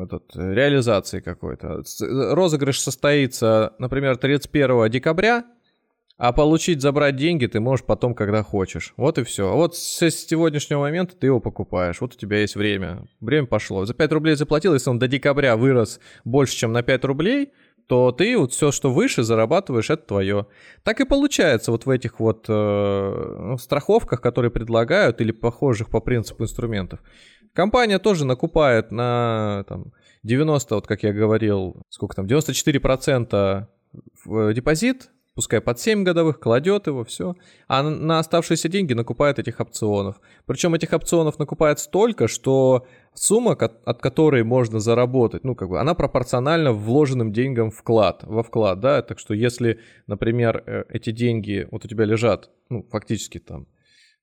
этот, 0.00 0.22
э, 0.36 0.54
реализации 0.54 1.18
какой-то. 1.18 1.82
С- 1.82 2.00
Розыгрыш 2.34 2.78
состоится, 2.80 3.72
например, 3.80 4.16
31 4.16 4.88
декабря, 4.88 5.42
а 6.22 6.32
получить, 6.32 6.80
забрать 6.80 7.16
деньги 7.16 7.46
ты 7.46 7.58
можешь 7.58 7.84
потом, 7.84 8.14
когда 8.14 8.44
хочешь. 8.44 8.94
Вот 8.96 9.18
и 9.18 9.24
все. 9.24 9.52
Вот 9.56 9.74
с 9.74 10.08
сегодняшнего 10.08 10.78
момента 10.78 11.16
ты 11.16 11.26
его 11.26 11.40
покупаешь. 11.40 12.00
Вот 12.00 12.14
у 12.14 12.16
тебя 12.16 12.38
есть 12.38 12.54
время. 12.54 13.08
Время 13.20 13.48
пошло. 13.48 13.86
За 13.86 13.92
5 13.92 14.12
рублей 14.12 14.36
заплатил, 14.36 14.72
если 14.72 14.88
он 14.88 15.00
до 15.00 15.08
декабря 15.08 15.56
вырос 15.56 15.98
больше, 16.24 16.54
чем 16.54 16.70
на 16.70 16.84
5 16.84 17.04
рублей, 17.06 17.50
то 17.88 18.12
ты 18.12 18.38
вот 18.38 18.52
все, 18.52 18.70
что 18.70 18.92
выше, 18.92 19.24
зарабатываешь, 19.24 19.90
это 19.90 20.06
твое. 20.06 20.46
Так 20.84 21.00
и 21.00 21.04
получается 21.04 21.72
вот 21.72 21.86
в 21.86 21.90
этих 21.90 22.20
вот 22.20 22.44
э, 22.48 23.36
ну, 23.40 23.58
страховках, 23.58 24.20
которые 24.20 24.52
предлагают, 24.52 25.20
или 25.20 25.32
похожих 25.32 25.90
по 25.90 25.98
принципу 25.98 26.44
инструментов. 26.44 27.00
Компания 27.52 27.98
тоже 27.98 28.26
накупает 28.26 28.92
на 28.92 29.64
там, 29.68 29.86
90, 30.22 30.72
вот 30.76 30.86
как 30.86 31.02
я 31.02 31.12
говорил, 31.12 31.82
сколько 31.88 32.14
там, 32.14 32.26
94% 32.26 33.66
в 34.24 34.54
депозит, 34.54 35.10
пускай 35.34 35.60
под 35.60 35.78
7 35.78 36.04
годовых, 36.04 36.38
кладет 36.38 36.86
его, 36.86 37.04
все. 37.04 37.34
А 37.68 37.82
на 37.82 38.18
оставшиеся 38.18 38.68
деньги 38.68 38.92
накупает 38.92 39.38
этих 39.38 39.60
опционов. 39.60 40.20
Причем 40.46 40.74
этих 40.74 40.92
опционов 40.92 41.38
накупает 41.38 41.78
столько, 41.78 42.28
что 42.28 42.86
сумма, 43.14 43.52
от 43.52 44.00
которой 44.00 44.44
можно 44.44 44.80
заработать, 44.80 45.44
ну, 45.44 45.54
как 45.54 45.68
бы, 45.68 45.80
она 45.80 45.94
пропорциональна 45.94 46.72
вложенным 46.72 47.32
деньгам 47.32 47.70
вклад, 47.70 48.24
во 48.24 48.42
вклад, 48.42 48.80
да, 48.80 49.02
так 49.02 49.18
что 49.18 49.34
если, 49.34 49.80
например, 50.06 50.62
э, 50.66 50.84
эти 50.88 51.10
деньги 51.10 51.66
вот 51.70 51.84
у 51.84 51.88
тебя 51.88 52.04
лежат, 52.04 52.50
ну, 52.68 52.86
фактически 52.90 53.38
там, 53.38 53.66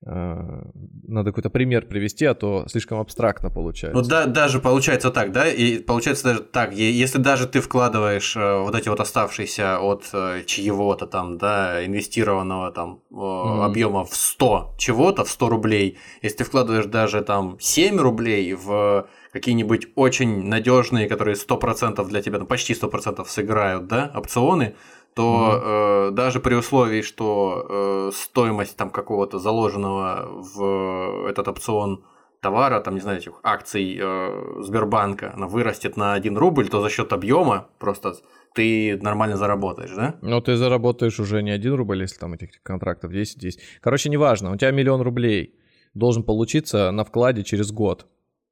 надо 0.02 1.32
какой-то 1.32 1.50
пример 1.50 1.86
привести, 1.86 2.26
а 2.26 2.34
то 2.34 2.66
слишком 2.68 3.00
абстрактно 3.00 3.50
получается. 3.50 4.02
Ну 4.02 4.08
да, 4.08 4.26
даже 4.26 4.60
получается 4.60 5.12
так, 5.12 5.34
да, 5.34 5.48
и 5.48 5.80
получается 5.80 6.24
даже 6.24 6.40
так, 6.40 6.74
если 6.74 7.18
даже 7.18 7.48
ты 7.48 7.60
вкладываешь 7.60 8.36
э, 8.38 8.60
вот 8.60 8.76
эти 8.76 8.88
вот 8.88 9.02
оставшиеся 9.02 9.80
от 9.80 10.10
э, 10.14 10.44
чьего-то 10.46 11.06
там, 11.06 11.38
да, 11.38 11.86
инвестированного 11.86 12.72
там 12.72 13.02
mm-hmm. 13.12 13.66
объема 13.66 14.06
в 14.06 14.16
100 14.16 14.76
чего-то, 14.78 15.26
в 15.26 15.30
100 15.30 15.50
рублей, 15.50 15.98
если 16.22 16.38
ты 16.38 16.44
вкладываешь 16.46 16.86
даже 16.86 17.22
там 17.22 17.58
7 17.60 18.00
рублей 18.00 18.54
в 18.54 19.06
какие-нибудь 19.34 19.88
очень 19.96 20.46
надежные, 20.46 21.08
которые 21.08 21.36
100% 21.36 22.08
для 22.08 22.22
тебя, 22.22 22.40
ну, 22.40 22.46
почти 22.46 22.74
100% 22.74 23.26
сыграют, 23.28 23.88
да, 23.88 24.12
опционы, 24.16 24.76
то 25.16 25.24
mm-hmm. 25.24 26.10
э, 26.10 26.12
даже 26.12 26.40
при 26.40 26.56
условии, 26.56 27.02
что 27.02 27.66
э, 27.70 28.12
стоимость 28.14 28.78
там 28.78 28.90
какого-то 28.90 29.40
заложенного 29.40 30.28
в 30.30 31.28
этот 31.28 31.48
опцион 31.48 32.04
товара, 32.42 32.80
там, 32.80 32.96
не 32.96 33.02
знаю, 33.02 33.18
этих 33.20 33.34
акций 33.44 33.98
э, 34.00 34.62
Сбербанка, 34.62 35.34
она 35.34 35.48
вырастет 35.48 35.98
на 35.98 36.14
1 36.14 36.38
рубль, 36.38 36.70
то 36.70 36.82
за 36.82 36.90
счет 36.90 37.12
объема 37.14 37.68
просто 37.80 38.14
ты 38.54 38.98
нормально 39.02 39.38
заработаешь, 39.38 39.92
да? 39.96 40.16
Ну, 40.22 40.42
ты 40.42 40.56
заработаешь 40.56 41.20
уже 41.20 41.44
не 41.44 41.52
1 41.52 41.76
рубль, 41.76 42.02
если 42.02 42.18
там 42.18 42.34
этих 42.34 42.62
контрактов 42.64 43.12
10 43.12 43.44
есть. 43.44 43.60
Короче, 43.82 44.10
неважно, 44.10 44.52
у 44.52 44.56
тебя 44.56 44.72
миллион 44.72 45.02
рублей 45.02 45.56
должен 45.94 46.24
получиться 46.24 46.92
на 46.92 47.04
вкладе 47.04 47.44
через 47.44 47.72
год. 47.72 48.08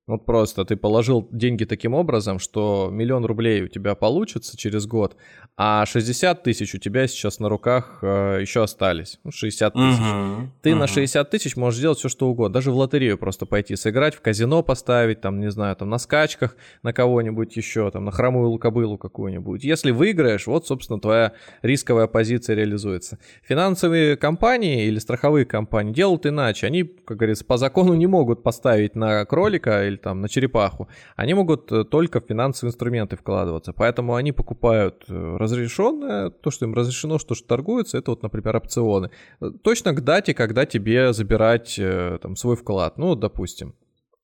Вот 0.08 0.26
просто 0.26 0.64
ты 0.64 0.78
положил 0.78 1.28
деньги 1.32 1.66
таким 1.66 1.94
образом, 1.94 2.40
что 2.40 2.88
миллион 2.90 3.26
рублей 3.26 3.64
у 3.64 3.68
тебя 3.68 3.94
получится 3.94 4.56
через 4.56 4.88
год, 4.88 5.18
а 5.58 5.86
60 5.86 6.44
тысяч 6.44 6.74
у 6.76 6.78
тебя 6.78 7.08
сейчас 7.08 7.40
на 7.40 7.50
руках 7.50 8.00
э, 8.02 8.38
еще 8.40 8.64
остались. 8.64 9.20
Ну, 9.26 9.32
60 9.32 9.74
тысяч. 9.74 10.00
Угу, 10.00 10.52
ты 10.62 10.72
угу. 10.72 10.80
на 10.80 10.88
60 10.88 11.30
тысяч 11.30 11.58
можешь 11.58 11.80
сделать 11.80 11.98
все, 12.00 12.08
что 12.08 12.30
угодно. 12.30 12.54
Даже 12.54 12.72
в 12.72 12.78
лотерею 12.78 13.18
просто 13.18 13.46
пойти 13.46 13.76
сыграть, 13.76 14.16
в 14.16 14.22
казино 14.22 14.64
поставить, 14.64 15.20
там, 15.20 15.42
не 15.42 15.52
знаю, 15.52 15.76
там 15.76 15.90
на 15.90 15.98
скачках 15.98 16.56
на 16.84 16.94
кого-нибудь 16.94 17.58
еще, 17.58 17.92
там 17.92 18.06
на 18.06 18.12
хромую 18.12 18.58
кобылу 18.60 18.98
какую-нибудь. 18.98 19.66
Если 19.66 19.92
выиграешь, 19.92 20.48
вот, 20.48 20.66
собственно, 20.66 21.02
твоя 21.02 21.34
рисковая 21.64 22.08
позиция 22.08 22.56
реализуется. 22.56 23.20
Финансовые 23.44 24.16
компании 24.16 24.86
или 24.86 25.00
страховые 25.00 25.46
компании 25.46 25.92
делают 25.92 26.26
иначе. 26.26 26.66
Они, 26.66 26.84
как 26.84 27.18
говорится, 27.18 27.44
по 27.44 27.58
закону 27.58 27.94
не 27.94 28.08
могут 28.08 28.42
поставить 28.42 28.96
на 28.96 29.26
кролика 29.26 29.86
или 29.86 29.97
там 30.02 30.22
на 30.22 30.30
черепаху, 30.30 30.88
они 31.16 31.34
могут 31.34 31.72
э, 31.72 31.84
только 31.84 32.22
в 32.22 32.26
финансовые 32.26 32.72
инструменты 32.72 33.16
вкладываться. 33.16 33.74
Поэтому 33.74 34.16
они 34.16 34.32
покупают 34.32 35.06
э, 35.08 35.38
разрешенное, 35.38 36.30
то, 36.30 36.52
что 36.52 36.66
им 36.66 36.74
разрешено, 36.74 37.20
что, 37.20 37.36
что 37.36 37.48
торгуется, 37.48 37.98
это 37.98 38.12
вот, 38.12 38.24
например, 38.24 38.56
опционы. 38.56 39.12
Э, 39.42 39.52
точно 39.64 39.94
к 39.94 40.04
дате, 40.04 40.34
когда 40.34 40.66
тебе 40.66 41.14
забирать 41.14 41.80
там 42.22 42.36
свой 42.36 42.56
вклад, 42.56 42.98
ну, 42.98 43.16
допустим, 43.16 43.76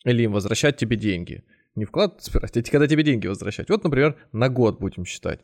или 0.05 0.23
им 0.23 0.31
возвращать 0.31 0.77
тебе 0.77 0.95
деньги. 0.95 1.43
Не 1.75 1.85
вклад 1.85 2.21
собирать, 2.21 2.55
а 2.55 2.71
когда 2.71 2.87
тебе 2.87 3.03
деньги 3.03 3.27
возвращать. 3.27 3.69
Вот, 3.69 3.83
например, 3.83 4.15
на 4.31 4.49
год 4.49 4.79
будем 4.79 5.05
считать. 5.05 5.39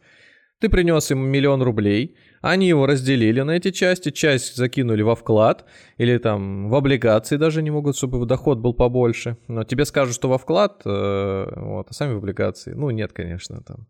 Ты 0.59 0.69
принес 0.69 1.09
им 1.11 1.19
миллион 1.19 1.61
рублей, 1.61 2.17
они 2.41 2.67
его 2.67 2.85
разделили 2.85 3.41
на 3.41 3.51
эти 3.51 3.71
части, 3.71 4.11
часть 4.11 4.55
закинули 4.55 5.01
во 5.01 5.15
вклад 5.15 5.65
или 5.97 6.17
там 6.17 6.69
в 6.69 6.75
облигации 6.75 7.37
даже 7.37 7.61
не 7.61 7.71
могут, 7.71 7.95
чтобы 7.95 8.25
доход 8.25 8.59
был 8.59 8.73
побольше. 8.73 9.37
Но 9.47 9.63
тебе 9.63 9.85
скажут, 9.85 10.15
что 10.15 10.27
во 10.27 10.37
вклад, 10.37 10.81
э, 10.85 11.53
вот, 11.55 11.87
а 11.89 11.93
сами 11.93 12.13
в 12.13 12.17
облигации. 12.17 12.73
Ну, 12.73 12.89
нет, 12.89 13.13
конечно, 13.13 13.61
там 13.61 13.87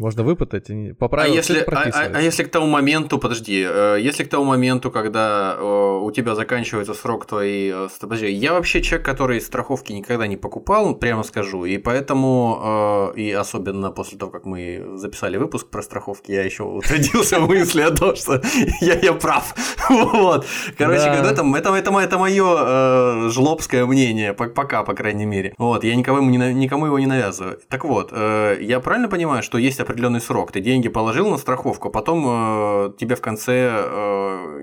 можно 0.00 0.22
выпытать, 0.24 0.70
по 0.98 1.08
правилам 1.08 1.32
а 1.32 1.36
если, 1.36 1.60
а, 1.60 1.90
а, 1.92 2.10
а 2.14 2.20
если 2.20 2.42
к 2.44 2.50
тому 2.50 2.66
моменту, 2.66 3.18
подожди, 3.18 3.64
э, 3.68 3.98
если 4.00 4.24
к 4.24 4.28
тому 4.28 4.44
моменту, 4.44 4.90
когда 4.90 5.56
э, 5.58 5.98
у 6.02 6.10
тебя 6.10 6.34
заканчивается 6.34 6.94
срок 6.94 7.26
твоей... 7.26 7.70
Э, 7.72 7.88
подожди, 8.00 8.30
я 8.30 8.52
вообще 8.54 8.82
человек, 8.82 9.06
который 9.06 9.40
страховки 9.40 9.92
никогда 9.92 10.26
не 10.26 10.36
покупал, 10.36 10.94
прямо 10.94 11.22
скажу, 11.22 11.66
и 11.66 11.76
поэтому, 11.78 13.12
и 13.16 13.30
особенно 13.30 13.90
после 13.90 14.18
того, 14.18 14.30
как 14.32 14.46
мы 14.46 14.96
записали 14.96 15.36
выпуск 15.36 15.68
про 15.68 15.82
страховки, 15.82 16.32
я 16.32 16.42
еще 16.42 16.62
утвердился 16.62 17.38
в 17.38 17.48
мысли 17.48 17.82
о 17.82 17.90
том, 17.90 18.16
что 18.16 18.40
я, 18.80 18.98
я 18.98 19.12
прав. 19.12 19.54
Вот. 19.90 20.46
Короче, 20.78 21.04
да. 21.04 21.30
это, 21.30 21.42
это, 21.56 21.74
это, 21.74 22.00
это 22.00 22.18
мое 22.18 23.28
жлобское 23.28 23.84
мнение, 23.86 24.32
пока, 24.32 24.82
по 24.82 24.94
крайней 24.94 25.26
мере. 25.26 25.54
Вот, 25.58 25.84
я 25.84 25.94
никому, 25.94 26.20
никому 26.20 26.86
его 26.86 26.98
не 26.98 27.06
навязываю. 27.06 27.58
Так 27.68 27.84
вот, 27.84 28.12
я 28.12 28.80
правильно 28.80 29.08
понимаю, 29.08 29.42
что 29.42 29.58
есть 29.58 29.80
определенный 29.90 30.20
срок. 30.20 30.52
Ты 30.52 30.60
деньги 30.60 30.88
положил 30.88 31.28
на 31.28 31.36
страховку, 31.36 31.88
а 31.88 31.90
потом 31.90 32.24
э, 32.26 32.92
тебе 32.98 33.16
в 33.16 33.20
конце, 33.20 33.70
э, 33.72 34.62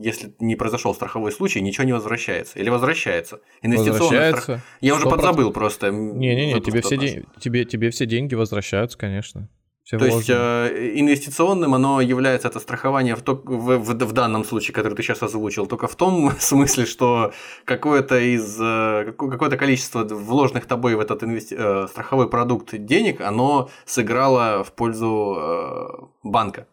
если 0.00 0.34
не 0.40 0.56
произошел 0.56 0.94
страховой 0.94 1.32
случай, 1.32 1.60
ничего 1.60 1.84
не 1.84 1.92
возвращается. 1.92 2.58
Или 2.58 2.70
возвращается. 2.70 3.40
Возвращается. 3.62 4.42
Страх... 4.42 4.60
Я 4.80 4.94
уже 4.94 5.08
подзабыл 5.08 5.52
просто. 5.52 5.90
Не-не-не, 5.90 6.60
тебе 6.60 6.80
все, 6.80 6.96
день... 6.96 7.24
тебе, 7.40 7.64
тебе 7.64 7.90
все 7.90 8.06
деньги 8.06 8.34
возвращаются, 8.34 8.96
конечно. 8.96 9.48
Все 9.88 9.96
То 9.96 10.04
есть 10.04 10.28
э, 10.28 10.90
инвестиционным 10.96 11.72
оно 11.72 12.02
является 12.02 12.48
это 12.48 12.60
страхование 12.60 13.14
в, 13.14 13.22
то, 13.22 13.40
в, 13.42 13.78
в, 13.78 14.04
в 14.04 14.12
данном 14.12 14.44
случае, 14.44 14.74
который 14.74 14.94
ты 14.94 15.02
сейчас 15.02 15.22
озвучил, 15.22 15.66
только 15.66 15.88
в 15.88 15.96
том 15.96 16.30
смысле, 16.38 16.84
что 16.84 17.32
какое-то 17.64 18.18
из 18.20 18.58
э, 18.60 19.14
какое-то 19.16 19.56
количество 19.56 20.04
вложенных 20.04 20.66
тобой 20.66 20.94
в 20.94 21.00
этот 21.00 21.22
инвести... 21.22 21.56
э, 21.58 21.86
страховой 21.88 22.28
продукт 22.28 22.74
денег, 22.76 23.22
оно 23.22 23.70
сыграло 23.86 24.62
в 24.62 24.72
пользу 24.72 25.38
э, 25.40 25.88
банка. 26.22 26.66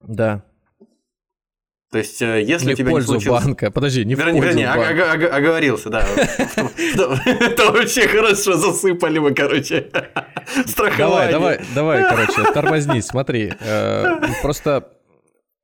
Да. 0.00 0.42
То 1.90 1.98
есть, 1.98 2.20
э, 2.20 2.42
если 2.42 2.68
не 2.70 2.74
тебя 2.76 2.90
пользу 2.90 3.14
не 3.14 3.20
случилось... 3.20 3.44
банка. 3.44 3.70
Подожди, 3.70 4.04
не 4.04 4.14
вернее, 4.14 4.40
в 4.40 4.44
пользу 4.44 4.58
вернее, 4.58 4.74
банка. 4.74 5.36
оговорился, 5.36 5.88
да. 5.88 6.06
Это 6.56 7.72
вообще 7.72 8.06
хорошо 8.08 8.54
засыпали 8.54 9.18
мы, 9.18 9.32
короче. 9.32 9.90
Страхование. 10.66 11.32
Давай, 11.32 11.58
давай, 11.58 12.02
давай, 12.02 12.08
короче, 12.08 12.52
тормознись, 12.54 13.06
смотри. 13.06 13.52
Э, 13.60 14.20
просто 14.42 14.88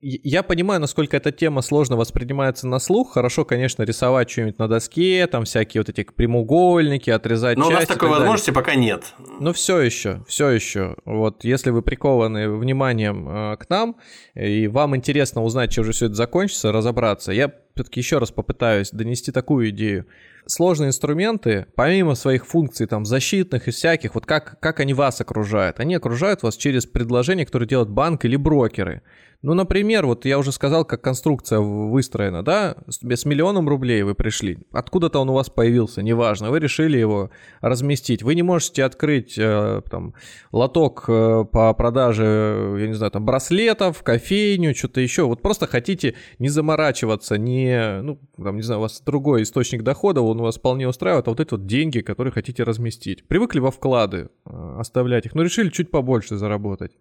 я 0.07 0.43
понимаю, 0.43 0.79
насколько 0.79 1.17
эта 1.17 1.31
тема 1.31 1.63
сложно 1.63 1.95
воспринимается 1.95 2.67
на 2.67 2.77
слух. 2.77 3.13
Хорошо, 3.13 3.43
конечно, 3.43 3.81
рисовать 3.81 4.29
что-нибудь 4.29 4.59
на 4.59 4.67
доске, 4.67 5.25
там 5.25 5.45
всякие 5.45 5.81
вот 5.81 5.89
эти 5.89 6.03
прямоугольники, 6.03 7.09
отрезать 7.09 7.57
Но 7.57 7.63
части. 7.63 7.73
Но 7.73 7.77
у 7.77 7.79
нас 7.79 7.87
такой 7.87 8.09
возможности 8.09 8.51
пока 8.51 8.75
нет. 8.75 9.15
Ну 9.39 9.51
все 9.51 9.79
еще, 9.79 10.23
все 10.27 10.49
еще. 10.49 10.95
Вот 11.05 11.43
если 11.43 11.71
вы 11.71 11.81
прикованы 11.81 12.51
вниманием 12.51 13.27
э, 13.27 13.57
к 13.57 13.67
нам, 13.69 13.95
и 14.35 14.67
вам 14.67 14.95
интересно 14.95 15.43
узнать, 15.43 15.71
чем 15.71 15.83
же 15.83 15.91
все 15.91 16.05
это 16.05 16.13
закончится, 16.13 16.71
разобраться, 16.71 17.31
я 17.31 17.51
все-таки 17.73 17.99
еще 17.99 18.19
раз 18.19 18.31
попытаюсь 18.31 18.91
донести 18.91 19.31
такую 19.31 19.69
идею. 19.69 20.05
Сложные 20.47 20.89
инструменты, 20.89 21.65
помимо 21.75 22.13
своих 22.13 22.45
функций 22.45 22.85
там 22.85 23.03
защитных 23.03 23.67
и 23.67 23.71
всяких, 23.71 24.13
вот 24.13 24.27
как, 24.27 24.59
как 24.59 24.79
они 24.79 24.93
вас 24.93 25.19
окружают? 25.19 25.79
Они 25.79 25.95
окружают 25.95 26.43
вас 26.43 26.55
через 26.55 26.85
предложения, 26.85 27.45
которые 27.45 27.67
делают 27.67 27.89
банк 27.89 28.25
или 28.25 28.35
брокеры. 28.35 29.01
Ну, 29.45 29.53
например, 29.53 30.07
вот 30.07 30.25
я 30.25 30.39
уже 30.39 30.51
сказал, 30.51 30.85
как 30.85 31.01
конструкция 31.03 31.59
выстроена, 31.59 32.43
да, 32.43 32.77
с 32.87 33.25
миллионом 33.25 33.69
рублей 33.69 34.01
вы 34.01 34.15
пришли, 34.15 34.57
откуда-то 34.71 35.19
он 35.19 35.29
у 35.29 35.33
вас 35.33 35.51
появился, 35.51 36.01
неважно, 36.01 36.49
вы 36.49 36.59
решили 36.59 36.97
его 36.97 37.29
разместить. 37.61 38.23
Вы 38.23 38.33
не 38.33 38.41
можете 38.41 38.83
открыть 38.83 39.37
э, 39.37 39.83
там 39.89 40.15
лоток 40.51 41.05
э, 41.07 41.45
по 41.51 41.71
продаже, 41.75 42.77
я 42.79 42.87
не 42.87 42.93
знаю, 42.93 43.11
там 43.11 43.23
браслетов, 43.23 44.01
кофейню, 44.01 44.73
что-то 44.73 44.99
еще. 44.99 45.25
Вот 45.25 45.43
просто 45.43 45.67
хотите 45.67 46.15
не 46.39 46.49
заморачиваться, 46.49 47.37
не, 47.37 48.01
ну, 48.01 48.19
там, 48.37 48.55
не 48.55 48.63
знаю, 48.63 48.79
у 48.79 48.81
вас 48.81 48.99
другой 49.05 49.43
источник 49.43 49.83
дохода, 49.83 50.21
он 50.35 50.41
вас 50.41 50.57
вполне 50.57 50.87
устраивает, 50.87 51.27
а 51.27 51.31
вот 51.31 51.39
эти 51.39 51.51
вот 51.51 51.65
деньги, 51.65 51.99
которые 51.99 52.31
хотите 52.31 52.63
разместить. 52.63 53.27
Привыкли 53.27 53.59
во 53.59 53.71
вклады 53.71 54.29
э, 54.45 54.75
оставлять 54.79 55.25
их, 55.25 55.35
но 55.35 55.43
решили 55.43 55.69
чуть 55.69 55.91
побольше 55.91 56.37
заработать 56.37 56.91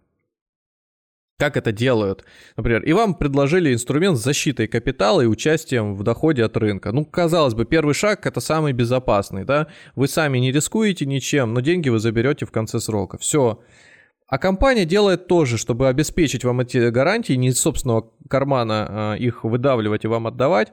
как 1.36 1.56
это 1.56 1.72
делают. 1.72 2.24
Например, 2.56 2.82
и 2.82 2.92
вам 2.92 3.14
предложили 3.14 3.72
инструмент 3.72 4.16
с 4.16 4.22
защитой 4.22 4.66
капитала 4.66 5.20
и 5.20 5.26
участием 5.26 5.94
в 5.94 6.02
доходе 6.02 6.44
от 6.44 6.56
рынка. 6.56 6.92
Ну, 6.92 7.04
казалось 7.04 7.54
бы, 7.54 7.64
первый 7.64 7.94
шаг 7.94 8.24
это 8.26 8.40
самый 8.40 8.72
безопасный, 8.72 9.44
да? 9.44 9.66
Вы 9.96 10.08
сами 10.08 10.38
не 10.38 10.52
рискуете 10.52 11.06
ничем, 11.06 11.52
но 11.52 11.60
деньги 11.60 11.88
вы 11.88 11.98
заберете 11.98 12.46
в 12.46 12.52
конце 12.52 12.78
срока. 12.78 13.18
Все. 13.18 13.60
А 14.26 14.38
компания 14.38 14.84
делает 14.84 15.26
то 15.26 15.44
же, 15.44 15.58
чтобы 15.58 15.88
обеспечить 15.88 16.44
вам 16.44 16.60
эти 16.60 16.88
гарантии, 16.90 17.34
не 17.34 17.48
из 17.48 17.60
собственного 17.60 18.10
кармана 18.28 18.86
а, 18.88 19.14
их 19.14 19.44
выдавливать 19.44 20.04
и 20.04 20.08
вам 20.08 20.26
отдавать. 20.26 20.72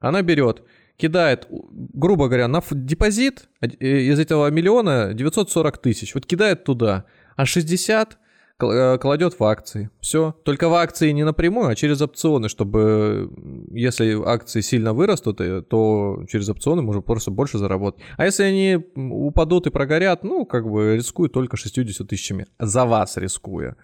Она 0.00 0.22
берет, 0.22 0.62
кидает, 1.00 1.46
грубо 1.50 2.28
говоря, 2.28 2.48
на 2.48 2.62
депозит 2.70 3.48
э, 3.60 3.66
из 3.68 4.18
этого 4.18 4.50
миллиона 4.50 5.12
940 5.14 5.78
тысяч. 5.78 6.14
Вот 6.14 6.26
кидает 6.26 6.64
туда, 6.64 7.04
а 7.36 7.46
60 7.46 8.18
э, 8.60 8.98
кладет 8.98 9.38
в 9.38 9.44
акции. 9.44 9.90
Все. 10.00 10.34
Только 10.44 10.68
в 10.68 10.74
акции 10.74 11.10
не 11.12 11.24
напрямую, 11.24 11.68
а 11.68 11.74
через 11.74 12.00
опционы, 12.02 12.48
чтобы 12.48 13.30
если 13.72 14.22
акции 14.24 14.60
сильно 14.60 14.92
вырастут, 14.92 15.40
э, 15.40 15.62
то 15.62 16.24
через 16.28 16.48
опционы 16.48 16.82
можно 16.82 17.02
просто 17.02 17.30
больше 17.30 17.58
заработать. 17.58 18.02
А 18.16 18.24
если 18.26 18.44
они 18.44 18.78
упадут 18.94 19.66
и 19.66 19.70
прогорят, 19.70 20.24
ну, 20.24 20.44
как 20.44 20.68
бы 20.68 20.96
рискуют 20.96 21.32
только 21.32 21.56
60 21.56 22.06
тысячами. 22.06 22.46
За 22.58 22.84
вас 22.84 23.16
рискуя. 23.16 23.76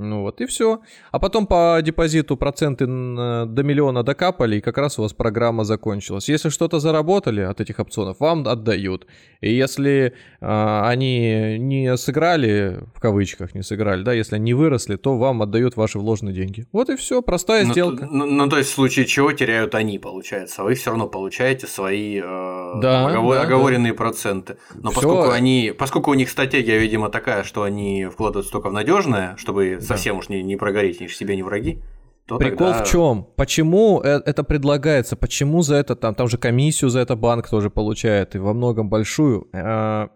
Ну 0.00 0.22
вот 0.22 0.40
и 0.40 0.46
все. 0.46 0.80
А 1.12 1.18
потом 1.18 1.46
по 1.46 1.78
депозиту 1.82 2.36
проценты 2.38 2.86
до 2.86 3.62
миллиона 3.62 4.02
докапали, 4.02 4.56
и 4.56 4.60
как 4.60 4.78
раз 4.78 4.98
у 4.98 5.02
вас 5.02 5.12
программа 5.12 5.64
закончилась. 5.64 6.28
Если 6.28 6.48
что-то 6.48 6.80
заработали 6.80 7.42
от 7.42 7.60
этих 7.60 7.78
опционов, 7.78 8.18
вам 8.18 8.48
отдают. 8.48 9.06
И 9.42 9.54
если 9.54 10.14
э, 10.40 10.80
они 10.86 11.58
не 11.58 11.96
сыграли, 11.98 12.80
в 12.94 13.00
кавычках 13.00 13.54
не 13.54 13.62
сыграли, 13.62 14.02
да, 14.02 14.14
если 14.14 14.36
они 14.36 14.54
выросли, 14.54 14.96
то 14.96 15.18
вам 15.18 15.42
отдают 15.42 15.76
ваши 15.76 15.98
вложенные 15.98 16.34
деньги. 16.34 16.66
Вот 16.72 16.88
и 16.88 16.96
все, 16.96 17.20
простая 17.20 17.66
ну, 17.66 17.72
сделка. 17.72 18.08
Ну, 18.10 18.24
ну, 18.24 18.48
то 18.48 18.56
есть 18.56 18.70
в 18.70 18.74
случае 18.74 19.04
чего 19.04 19.32
теряют 19.32 19.74
они, 19.74 19.98
получается. 19.98 20.62
А 20.62 20.64
вы 20.64 20.74
все 20.74 20.90
равно 20.90 21.08
получаете 21.08 21.66
свои 21.66 22.18
э, 22.18 22.22
да, 22.22 23.06
оговор- 23.06 23.34
да, 23.34 23.42
оговоренные 23.42 23.92
да. 23.92 23.98
проценты. 23.98 24.56
Но 24.74 24.90
Всё. 24.90 25.00
поскольку 25.00 25.30
они, 25.30 25.74
поскольку 25.76 26.10
у 26.10 26.14
них 26.14 26.30
стратегия, 26.30 26.78
видимо, 26.78 27.10
такая, 27.10 27.42
что 27.42 27.64
они 27.64 28.06
вкладываются 28.06 28.52
только 28.52 28.70
в 28.70 28.72
надежное, 28.72 29.36
чтобы 29.36 29.78
совсем 29.94 30.18
уж 30.18 30.28
не, 30.28 30.42
не 30.42 30.56
прогореть, 30.56 31.00
же 31.00 31.14
себе 31.14 31.36
не 31.36 31.42
враги. 31.42 31.82
То 32.26 32.38
Прикол 32.38 32.68
тогда... 32.68 32.84
в 32.84 32.88
чем? 32.88 33.26
Почему 33.36 34.00
э- 34.02 34.22
это 34.24 34.44
предлагается? 34.44 35.16
Почему 35.16 35.62
за 35.62 35.76
это 35.76 35.96
там, 35.96 36.14
там 36.14 36.28
же 36.28 36.38
комиссию 36.38 36.90
за 36.90 37.00
это 37.00 37.16
банк 37.16 37.48
тоже 37.48 37.70
получает 37.70 38.34
и 38.34 38.38
во 38.38 38.54
многом 38.54 38.88
большую? 38.88 39.48
Э, 39.52 40.08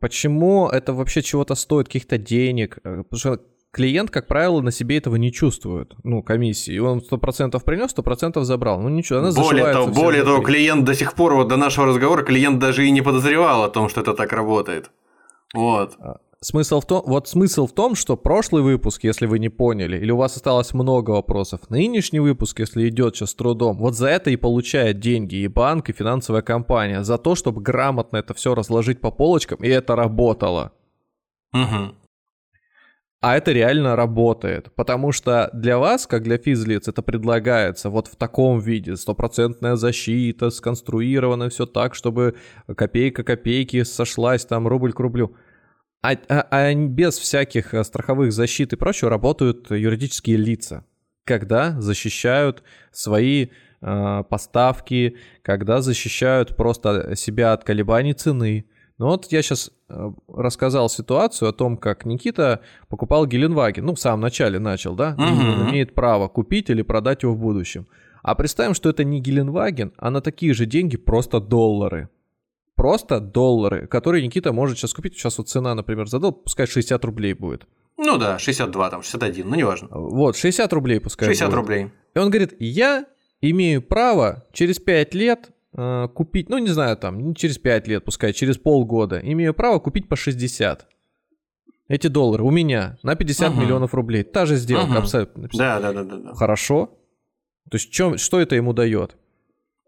Почему 0.00 0.68
это 0.68 0.92
вообще 0.92 1.22
чего-то 1.22 1.54
стоит, 1.54 1.86
каких-то 1.86 2.18
денег? 2.18 2.78
Э, 2.84 3.02
Потому 3.08 3.18
что 3.18 3.40
клиент, 3.70 4.10
как 4.10 4.26
правило, 4.26 4.60
на 4.60 4.70
себе 4.70 4.98
этого 4.98 5.16
не 5.16 5.32
чувствует, 5.32 5.94
ну, 6.04 6.22
комиссии. 6.22 6.78
Он 6.78 6.98
100% 6.98 7.58
принес, 7.64 7.94
100% 7.96 8.42
забрал. 8.42 8.80
Ну, 8.80 8.90
ничего, 8.90 9.20
она 9.20 9.32
Более 9.32 9.72
того, 9.72 9.86
более 9.88 10.24
того, 10.24 10.42
клиент 10.42 10.84
до 10.84 10.94
сих 10.94 11.14
пор, 11.14 11.34
вот 11.34 11.48
до 11.48 11.56
нашего 11.56 11.86
разговора, 11.86 12.22
клиент 12.22 12.58
даже 12.58 12.86
и 12.86 12.90
не 12.90 13.00
подозревал 13.00 13.64
о 13.64 13.68
том, 13.70 13.88
что 13.88 14.02
это 14.02 14.12
так 14.12 14.32
работает. 14.32 14.90
Вот. 15.54 15.96
Смысл 16.44 16.80
в 16.80 16.86
том, 16.86 17.04
вот 17.06 17.28
смысл 17.28 17.68
в 17.68 17.72
том, 17.72 17.94
что 17.94 18.16
прошлый 18.16 18.64
выпуск, 18.64 19.04
если 19.04 19.26
вы 19.26 19.38
не 19.38 19.48
поняли, 19.48 19.96
или 19.96 20.10
у 20.10 20.16
вас 20.16 20.34
осталось 20.34 20.74
много 20.74 21.12
вопросов, 21.12 21.70
нынешний 21.70 22.18
выпуск, 22.18 22.58
если 22.58 22.88
идет 22.88 23.14
сейчас 23.14 23.30
с 23.30 23.34
трудом, 23.36 23.78
вот 23.78 23.94
за 23.94 24.08
это 24.08 24.28
и 24.30 24.34
получает 24.34 24.98
деньги 24.98 25.36
и 25.36 25.46
банк, 25.46 25.88
и 25.88 25.92
финансовая 25.92 26.42
компания, 26.42 27.04
за 27.04 27.16
то, 27.16 27.36
чтобы 27.36 27.62
грамотно 27.62 28.16
это 28.16 28.34
все 28.34 28.56
разложить 28.56 29.00
по 29.00 29.12
полочкам, 29.12 29.60
и 29.62 29.68
это 29.68 29.94
работало. 29.94 30.72
Мгм. 31.52 31.94
А 33.20 33.36
это 33.36 33.52
реально 33.52 33.94
работает, 33.94 34.74
потому 34.74 35.12
что 35.12 35.48
для 35.52 35.78
вас, 35.78 36.08
как 36.08 36.24
для 36.24 36.38
физлиц, 36.38 36.88
это 36.88 37.02
предлагается 37.02 37.88
вот 37.88 38.08
в 38.08 38.16
таком 38.16 38.58
виде, 38.58 38.96
стопроцентная 38.96 39.76
защита, 39.76 40.50
сконструировано 40.50 41.50
все 41.50 41.66
так, 41.66 41.94
чтобы 41.94 42.34
копейка 42.76 43.22
копейки 43.22 43.84
сошлась, 43.84 44.44
там 44.44 44.66
рубль 44.66 44.92
к 44.92 44.98
рублю. 44.98 45.36
А, 46.02 46.12
а- 46.28 46.46
а 46.50 46.74
без 46.74 47.16
всяких 47.18 47.74
э, 47.74 47.84
страховых 47.84 48.32
защит 48.32 48.72
и 48.72 48.76
прочего 48.76 49.10
работают 49.10 49.70
юридические 49.70 50.36
лица, 50.36 50.84
когда 51.24 51.80
защищают 51.80 52.62
свои 52.90 53.48
э, 53.80 54.24
поставки, 54.28 55.16
когда 55.42 55.80
защищают 55.80 56.56
просто 56.56 57.14
себя 57.16 57.52
от 57.52 57.64
колебаний 57.64 58.14
цены. 58.14 58.64
Ну 58.98 59.06
вот 59.06 59.30
я 59.32 59.42
сейчас 59.42 59.70
рассказал 60.28 60.88
ситуацию 60.88 61.48
о 61.48 61.52
том, 61.52 61.76
как 61.76 62.04
Никита 62.04 62.60
покупал 62.88 63.26
Геленваген. 63.26 63.84
Ну, 63.84 63.94
в 63.94 64.00
самом 64.00 64.20
начале 64.20 64.58
начал, 64.58 64.94
да? 64.94 65.16
И 65.18 65.22
Мгм. 65.22 65.48
он 65.62 65.70
имеет 65.70 65.94
право 65.94 66.28
купить 66.28 66.70
или 66.70 66.82
продать 66.82 67.22
его 67.24 67.34
в 67.34 67.38
будущем. 67.38 67.86
А 68.22 68.34
представим, 68.34 68.74
что 68.74 68.90
это 68.90 69.02
не 69.04 69.20
Геленваген, 69.20 69.92
а 69.96 70.10
на 70.10 70.20
такие 70.20 70.54
же 70.54 70.66
деньги 70.66 70.96
просто 70.96 71.40
доллары. 71.40 72.08
Просто 72.82 73.20
доллары, 73.20 73.86
которые 73.86 74.26
Никита 74.26 74.52
может 74.52 74.76
сейчас 74.76 74.92
купить. 74.92 75.14
Сейчас 75.14 75.38
вот 75.38 75.48
цена, 75.48 75.72
например, 75.76 76.08
задал, 76.08 76.32
пускай 76.32 76.66
60 76.66 77.04
рублей 77.04 77.32
будет. 77.32 77.64
Ну 77.96 78.18
да, 78.18 78.40
62, 78.40 78.90
там, 78.90 79.02
61, 79.02 79.48
ну 79.48 79.54
неважно. 79.54 79.86
Вот, 79.92 80.36
60 80.36 80.72
рублей 80.72 80.98
пускай 80.98 81.28
60 81.28 81.46
будет. 81.48 81.56
рублей. 81.56 81.90
И 82.16 82.18
он 82.18 82.28
говорит, 82.30 82.56
я 82.58 83.04
имею 83.40 83.82
право 83.82 84.48
через 84.52 84.80
5 84.80 85.14
лет 85.14 85.50
э, 85.76 86.08
купить, 86.12 86.48
ну 86.48 86.58
не 86.58 86.70
знаю, 86.70 86.96
там, 86.96 87.20
не 87.20 87.36
через 87.36 87.56
5 87.56 87.86
лет, 87.86 88.04
пускай 88.04 88.32
через 88.32 88.58
полгода, 88.58 89.20
имею 89.22 89.54
право 89.54 89.78
купить 89.78 90.08
по 90.08 90.16
60. 90.16 90.84
Эти 91.86 92.08
доллары 92.08 92.42
у 92.42 92.50
меня 92.50 92.98
на 93.04 93.14
50 93.14 93.52
Мгм. 93.52 93.60
миллионов 93.62 93.94
рублей. 93.94 94.24
Та 94.24 94.44
же 94.44 94.56
сделка, 94.56 94.88
Мгм. 94.88 94.96
абсолютно. 94.98 95.48
Да, 95.54 95.78
да, 95.78 95.92
да, 95.92 96.02
да. 96.02 96.34
Хорошо. 96.34 96.86
То 97.70 97.76
есть 97.76 97.92
чё- 97.92 98.16
что 98.16 98.40
это 98.40 98.56
ему 98.56 98.72
дает? 98.72 99.14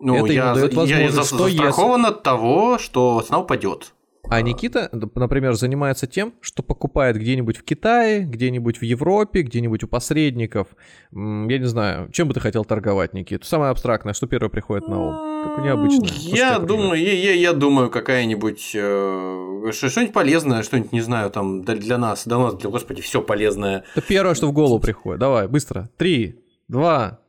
Ну, 0.01 0.17
Это 0.25 0.33
я, 0.33 0.55
даёт 0.55 0.73
я 0.73 0.79
возможность, 0.81 1.33
если- 1.33 1.57
застрахован 1.57 2.07
от 2.07 2.23
того, 2.23 2.79
что 2.79 3.21
цена 3.23 3.39
упадет. 3.41 3.93
А 4.31 4.41
Никита, 4.41 4.89
например, 4.93 5.53
занимается 5.53 6.07
тем, 6.07 6.33
что 6.41 6.63
покупает 6.63 7.17
где-нибудь 7.17 7.59
в 7.59 7.63
Китае, 7.63 8.21
где-нибудь 8.25 8.79
в 8.79 8.83
Европе, 8.83 9.43
где-нибудь 9.43 9.85
у 9.85 9.87
посредников. 9.87 10.69
Я 11.13 11.59
не 11.59 11.67
знаю, 11.67 12.09
чем 12.11 12.29
бы 12.29 12.33
ты 12.35 12.41
хотел 12.41 12.65
торговать, 12.65 13.13
Никита? 13.13 13.47
Самое 13.47 13.71
абстрактное, 13.71 14.15
что 14.15 14.27
первое 14.27 14.49
приходит 14.49 14.89
на 14.89 14.99
ум? 15.09 15.15
То, 15.45 15.91
что 16.01 16.37
Я 16.37 16.59
думаю, 16.59 16.99
я, 17.03 17.13
я, 17.13 17.33
я 17.33 17.53
думаю, 17.53 17.91
какая-нибудь 17.91 18.71
э, 18.75 19.71
что- 19.73 19.91
что-нибудь 19.91 20.15
полезное, 20.15 20.63
что-нибудь, 20.63 20.93
не 20.93 21.03
знаю, 21.03 21.31
там 21.31 21.63
для, 21.63 21.75
для 21.77 21.99
нас, 21.99 22.27
для 22.27 22.39
нас, 22.39 22.55
для 22.55 22.71
господи, 22.71 23.03
все 23.03 23.21
полезное. 23.21 23.85
Это 23.95 24.07
первое, 24.07 24.35
что 24.35 24.47
в 24.47 24.53
голову 24.53 24.81
приходит. 24.81 25.21
Давай, 25.21 25.49
быстро. 25.49 25.91
Три, 25.99 26.41
два, 26.69 27.21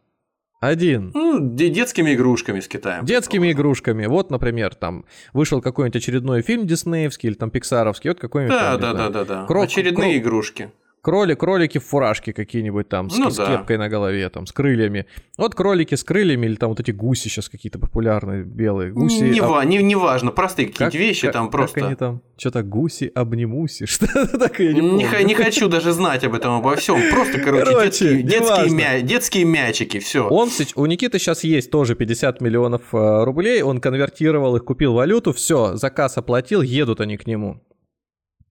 один. 0.67 1.11
Ну, 1.13 1.39
де- 1.39 1.69
детскими 1.69 2.13
игрушками 2.13 2.59
с 2.59 2.67
Китаем. 2.67 3.05
Детскими 3.05 3.51
игрушками. 3.51 4.05
Вот, 4.05 4.29
например, 4.31 4.75
там 4.75 5.05
вышел 5.33 5.61
какой-нибудь 5.61 5.95
очередной 6.01 6.41
фильм 6.41 6.65
диснеевский 6.67 7.29
или 7.29 7.35
там 7.35 7.49
пиксаровский. 7.49 8.09
Вот 8.09 8.19
какой-нибудь. 8.19 8.55
Да, 8.57 8.77
там, 8.77 8.81
да, 8.81 8.93
да, 8.93 9.09
да, 9.09 9.25
да. 9.25 9.45
Крок- 9.47 9.65
Очередные 9.65 10.13
крок- 10.13 10.21
игрушки. 10.23 10.71
Кролик, 11.05 11.39
кролики 11.39 11.77
в 11.77 11.83
фуражке 11.85 12.33
какие-нибудь 12.33 12.89
там, 12.89 13.11
с, 13.11 13.17
Ну 13.19 13.29
с 13.29 13.35
да. 13.37 13.45
кепкой 13.45 13.77
на 13.77 13.89
голове, 13.89 14.27
там, 14.29 14.47
с 14.47 14.51
крыльями. 14.51 15.05
Вот 15.37 15.53
кролики 15.53 15.93
с 15.93 16.03
крыльями, 16.03 16.47
или 16.47 16.55
там 16.55 16.69
вот 16.69 16.79
эти 16.79 16.89
гуси 16.89 17.27
сейчас 17.27 17.47
какие-то 17.47 17.77
популярные, 17.77 18.43
белые 18.43 18.91
гуси. 18.91 19.21
не, 19.21 19.39
об- 19.39 19.63
не, 19.65 19.83
не 19.83 19.93
важно, 19.95 20.31
простые 20.31 20.67
как- 20.69 20.77
какие-то 20.87 20.97
вещи 21.07 21.21
как- 21.27 21.33
там 21.33 21.43
как 21.45 21.51
просто. 21.51 21.85
они 21.85 21.93
там, 21.95 22.21
что-то 22.37 22.63
гуси, 22.63 23.11
обнимуси, 23.13 23.85
что-то 23.85 24.35
такое, 24.39 24.73
не 24.73 24.81
Не, 24.81 25.03
х- 25.05 25.21
не 25.21 25.35
хочу 25.35 25.67
даже 25.69 25.91
знать 25.91 26.23
об 26.23 26.33
этом, 26.33 26.55
обо 26.55 26.75
всем. 26.75 26.97
Просто, 27.11 27.37
короче, 27.39 27.65
Короче, 27.65 27.89
детские, 27.89 28.23
детские, 28.23 28.69
мя- 28.71 29.01
детские 29.01 29.45
мячики, 29.45 29.99
все. 29.99 30.27
Он, 30.27 30.49
у 30.75 30.85
Никиты 30.87 31.19
сейчас 31.19 31.43
есть 31.43 31.69
тоже 31.69 31.93
50 31.93 32.41
миллионов 32.41 32.81
э, 32.93 33.23
рублей, 33.23 33.61
он 33.61 33.79
конвертировал 33.79 34.55
их, 34.55 34.63
купил 34.65 34.93
валюту, 34.93 35.33
все, 35.33 35.75
заказ 35.75 36.17
оплатил, 36.17 36.63
едут 36.63 36.99
они 36.99 37.15
к 37.17 37.27
нему. 37.27 37.61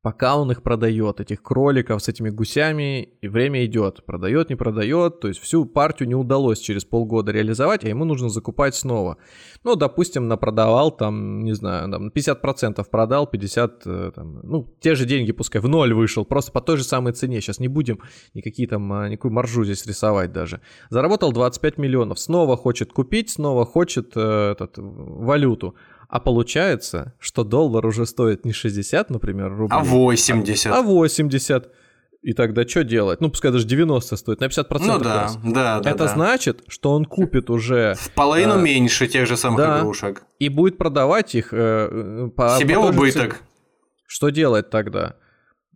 Пока 0.05 0.37
он 0.37 0.51
их 0.51 0.63
продает, 0.63 1.21
этих 1.21 1.43
кроликов 1.43 2.03
с 2.03 2.09
этими 2.09 2.29
гусями, 2.29 3.09
и 3.23 3.27
время 3.27 3.65
идет. 3.65 4.05
Продает, 4.05 4.51
не 4.51 4.55
продает, 4.55 5.21
то 5.21 5.29
есть 5.29 5.41
всю 5.41 5.65
партию 5.65 6.07
не 6.09 6.15
удалось 6.15 6.59
через 6.59 6.85
полгода 6.85 7.33
реализовать, 7.33 7.85
а 7.87 7.89
ему 7.89 8.05
нужно 8.05 8.29
закупать 8.29 8.75
снова. 8.75 9.17
Ну, 9.63 9.77
допустим, 9.77 10.29
напродавал 10.29 10.91
там, 10.91 11.43
не 11.43 11.55
знаю, 11.55 11.91
там 11.91 12.09
50% 12.09 12.87
продал, 12.91 13.27
50, 13.27 13.83
э, 13.87 14.13
там, 14.15 14.41
ну, 14.43 14.77
те 14.79 14.95
же 14.95 15.07
деньги 15.07 15.33
пускай 15.33 15.63
в 15.63 15.69
ноль 15.69 15.95
вышел, 15.95 16.27
просто 16.27 16.53
по 16.53 16.61
той 16.61 16.77
же 16.77 16.85
самой 16.85 17.15
цене. 17.15 17.41
Сейчас 17.41 17.59
не 17.59 17.69
будем 17.69 17.99
никакие 18.35 18.69
там, 18.69 18.93
а, 18.93 19.09
никакую 19.09 19.33
маржу 19.33 19.65
здесь 19.65 19.87
рисовать 19.87 20.33
даже. 20.33 20.61
Заработал 20.91 21.33
25 21.33 21.79
миллионов, 21.79 22.19
снова 22.19 22.59
хочет 22.59 22.93
купить, 22.93 23.31
снова 23.31 23.65
хочет 23.65 24.13
э, 24.17 24.53
этот, 24.53 24.75
валюту. 24.77 25.77
А 26.09 26.21
получается, 26.21 27.15
что 27.19 27.45
доллар 27.45 27.85
уже 27.87 28.07
стоит 28.07 28.45
не 28.45 28.53
60, 28.53 29.11
например, 29.11 29.55
рублей, 29.57 29.79
А 29.79 29.85
80. 29.85 30.73
а 30.73 30.83
80. 30.83 31.71
И 32.23 32.33
тогда 32.33 32.67
что 32.67 32.85
делать? 32.85 33.21
Ну, 33.21 33.29
пускай 33.29 33.53
даже 33.53 33.67
90 33.67 34.17
стоит, 34.17 34.41
на 34.41 34.47
50% 34.47 34.67
ну 34.81 34.99
да, 34.99 35.29
вырос. 35.29 35.39
да, 35.45 35.81
да. 35.81 35.91
Это 35.91 36.05
да. 36.05 36.09
значит, 36.09 36.63
что 36.69 36.93
он 36.93 37.05
купит 37.05 37.51
уже 37.51 37.95
В 37.99 38.11
половину 38.13 38.55
а, 38.55 38.59
меньше 38.63 39.07
тех 39.09 39.27
же 39.27 39.37
самых 39.37 39.59
да. 39.59 39.81
игрушек. 39.81 40.23
и 40.39 40.49
будет 40.49 40.79
продавать 40.79 41.35
их 41.35 41.49
э, 41.53 42.31
по 42.35 42.57
Себе 42.59 42.77
по 42.77 42.85
же 42.85 42.99
убыток. 42.99 43.35
цене. 43.35 43.35
Что 44.07 44.31
делать 44.31 44.71
тогда? 44.71 45.17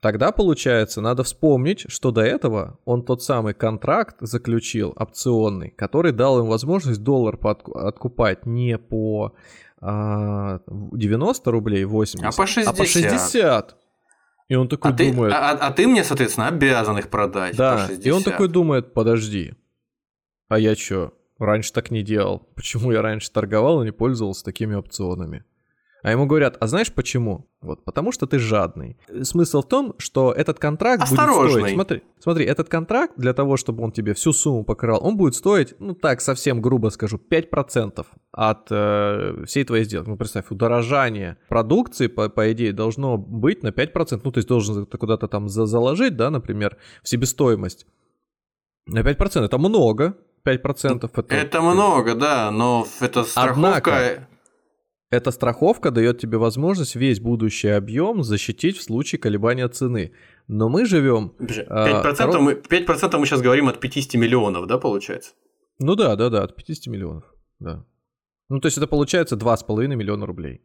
Тогда, 0.01 0.31
получается, 0.33 1.01
надо 1.01 1.23
вспомнить, 1.25 1.85
что 1.89 2.13
до 2.13 2.21
этого 2.23 2.79
он 2.85 3.05
тот 3.05 3.23
самый 3.23 3.53
контракт 3.53 4.17
заключил, 4.21 4.95
опционный, 4.97 5.71
который 5.71 6.13
дал 6.13 6.39
им 6.39 6.47
возможность 6.47 7.03
доллар 7.03 7.39
откупать 7.75 8.47
не 8.47 8.79
по 8.79 9.35
а, 9.81 10.61
90 10.67 11.51
рублей 11.51 11.85
80, 11.85 12.27
А 12.27 12.37
по 12.37 12.47
60. 12.47 12.75
а 12.75 12.77
по 12.77 12.85
60. 12.85 13.77
И 14.49 14.55
он 14.55 14.69
такой 14.69 14.91
А 14.91 14.95
ты, 14.95 15.13
думает, 15.13 15.33
а, 15.35 15.51
а 15.51 15.71
ты 15.73 15.87
мне, 15.87 16.03
соответственно, 16.05 16.49
обязан 16.49 16.99
их 16.99 17.09
продать. 17.11 17.53
по 17.53 17.59
да, 17.59 17.87
60. 17.87 18.07
и 18.07 18.11
он 18.11 18.23
такой 18.23 18.49
думает, 18.49 18.95
подожди, 18.95 19.55
а 20.49 20.59
я 20.59 20.75
чё, 20.75 21.13
раньше 21.39 21.73
так 21.73 21.91
не 21.91 22.03
делал, 22.03 22.49
почему 22.55 22.93
я 22.93 23.03
раньше 23.03 23.31
торговал 23.31 23.83
и 23.83 23.85
не 23.85 23.93
пользовался 23.93 24.45
такими 24.45 24.75
опционами? 24.75 25.45
А 26.03 26.13
ему 26.13 26.27
говорят, 26.27 26.57
а 26.61 26.67
знаешь 26.69 26.93
почему? 26.93 27.51
Вот, 27.61 27.85
потому 27.85 28.13
что 28.13 28.27
ты 28.27 28.39
жадный. 28.39 28.97
Смысл 29.23 29.63
в 29.63 29.69
том, 29.69 29.95
что 29.99 30.33
этот 30.33 30.61
контракт 30.61 31.03
Осторожный. 31.03 31.43
будет 31.43 31.51
стоить... 31.51 31.75
Смотри, 31.75 32.03
смотри, 32.21 32.45
этот 32.45 32.69
контракт 32.69 33.15
для 33.17 33.35
того, 33.35 33.57
чтобы 33.57 33.83
он 33.83 33.91
тебе 33.91 34.15
всю 34.15 34.33
сумму 34.33 34.65
покрывал, 34.65 35.05
он 35.05 35.17
будет 35.17 35.35
стоить, 35.35 35.75
ну 35.81 35.95
так, 35.95 36.21
совсем 36.21 36.63
грубо 36.63 36.91
скажу, 36.91 37.21
5% 37.31 38.07
от 38.31 38.69
э, 38.71 39.45
всей 39.47 39.65
твоей 39.65 39.85
сделки. 39.85 40.09
Ну, 40.09 40.17
представь, 40.17 40.51
удорожание 40.51 41.37
продукции, 41.49 42.07
по, 42.07 42.29
по 42.29 42.53
идее, 42.53 42.73
должно 42.73 43.19
быть 43.19 43.65
на 43.65 43.69
5%. 43.69 44.21
Ну, 44.23 44.31
то 44.31 44.39
есть 44.39 44.49
должен 44.49 44.87
ты 44.87 44.99
куда-то 44.99 45.27
там 45.27 45.49
за 45.49 45.67
заложить, 45.67 46.17
да, 46.17 46.31
например, 46.31 46.77
в 47.03 47.09
себестоимость. 47.09 47.87
На 48.87 49.01
5% 49.01 49.45
это 49.45 49.59
много. 49.59 50.17
5% 50.47 51.11
это... 51.13 51.35
Это 51.35 51.61
много, 51.61 52.15
да, 52.15 52.51
но 52.53 52.87
это 53.01 53.25
страховка... 53.25 53.53
Однако, 53.53 54.29
эта 55.11 55.31
страховка 55.31 55.91
дает 55.91 56.19
тебе 56.19 56.39
возможность 56.39 56.95
весь 56.95 57.21
будущий 57.21 57.69
объем 57.69 58.23
защитить 58.23 58.77
в 58.77 58.83
случае 58.83 59.19
колебания 59.19 59.69
цены. 59.69 60.13
Но 60.49 60.69
мы 60.69 60.85
живем... 60.85 61.33
5%, 61.39 61.67
а, 61.69 62.39
мы, 62.41 62.53
5% 62.53 63.19
мы 63.19 63.27
сейчас 63.27 63.41
говорим 63.41 63.69
от 63.69 63.81
50 63.81 64.15
миллионов, 64.15 64.67
да, 64.67 64.79
получается? 64.79 65.33
Ну 65.79 65.95
да, 65.95 66.17
да, 66.17 66.29
да, 66.29 66.43
от 66.43 66.57
50 66.57 66.87
миллионов, 66.89 67.25
да. 67.59 67.85
Ну, 68.49 68.61
то 68.61 68.67
есть 68.67 68.79
это 68.79 68.87
получается 68.87 69.37
2,5 69.37 69.87
миллиона 69.95 70.27
рублей. 70.27 70.61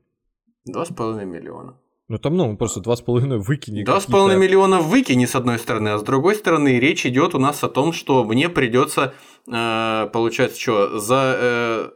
2,5 0.70 1.26
миллиона. 1.26 1.78
Ну, 2.10 2.18
там, 2.18 2.36
ну, 2.36 2.58
просто 2.58 2.82
2,5 2.82 3.38
выкини. 3.38 3.86
2,5 3.86 4.38
миллиона 4.38 4.80
выкини, 4.80 5.26
с 5.26 5.36
одной 5.36 5.58
стороны, 5.58 5.90
а 5.90 5.98
с 5.98 6.04
другой 6.04 6.36
стороны, 6.36 6.80
речь 6.80 7.06
идет 7.06 7.34
у 7.34 7.40
нас 7.40 7.64
о 7.64 7.70
том, 7.70 7.94
что 7.94 8.24
мне 8.24 8.50
придется, 8.50 9.14
э, 9.48 10.10
получается, 10.12 10.60
что, 10.60 11.00
за... 11.00 11.38
Э, 11.38 11.90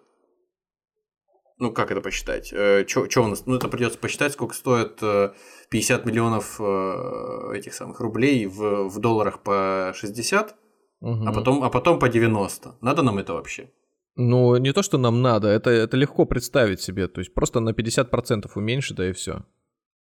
ну, 1.59 1.71
как 1.71 1.91
это 1.91 2.01
посчитать? 2.01 2.53
Э, 2.53 2.85
что 2.87 3.23
у 3.23 3.27
нас? 3.27 3.45
Ну, 3.45 3.55
это 3.55 3.67
придется 3.67 3.97
посчитать, 3.97 4.33
сколько 4.33 4.53
стоит 4.53 4.99
э, 5.01 5.31
50 5.69 6.05
миллионов 6.05 6.59
э, 6.59 7.53
этих 7.55 7.73
самых 7.73 7.99
рублей 7.99 8.45
в, 8.45 8.89
в 8.89 8.99
долларах 8.99 9.41
по 9.41 9.91
60, 9.95 10.55
угу. 11.01 11.25
а, 11.25 11.33
потом, 11.33 11.63
а 11.63 11.69
потом 11.69 11.99
по 11.99 12.09
90. 12.09 12.75
Надо 12.81 13.01
нам 13.01 13.17
это 13.17 13.33
вообще? 13.33 13.71
Ну, 14.15 14.57
не 14.57 14.73
то, 14.73 14.81
что 14.83 14.97
нам 14.97 15.21
надо, 15.21 15.47
это, 15.47 15.69
это 15.69 15.97
легко 15.97 16.25
представить 16.25 16.81
себе. 16.81 17.07
То 17.07 17.21
есть 17.21 17.33
просто 17.33 17.59
на 17.59 17.69
50% 17.69 18.49
уменьши, 18.55 18.93
да 18.93 19.09
и 19.09 19.11
все. 19.11 19.43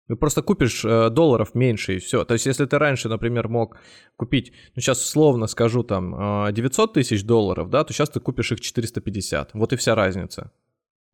Ты 0.08 0.14
просто 0.14 0.42
купишь 0.42 0.84
э, 0.84 1.10
долларов 1.10 1.54
меньше 1.54 1.96
и 1.96 1.98
все. 1.98 2.24
То 2.24 2.34
есть, 2.34 2.46
если 2.46 2.66
ты 2.66 2.78
раньше, 2.78 3.08
например, 3.08 3.48
мог 3.48 3.76
купить, 4.16 4.52
ну 4.76 4.82
сейчас 4.82 5.02
условно 5.02 5.48
скажу 5.48 5.82
там, 5.82 6.46
э, 6.46 6.52
900 6.52 6.92
тысяч 6.92 7.24
долларов, 7.24 7.70
да, 7.70 7.82
то 7.82 7.92
сейчас 7.92 8.10
ты 8.10 8.20
купишь 8.20 8.52
их 8.52 8.60
450. 8.60 9.54
Вот 9.54 9.72
и 9.72 9.76
вся 9.76 9.96
разница. 9.96 10.52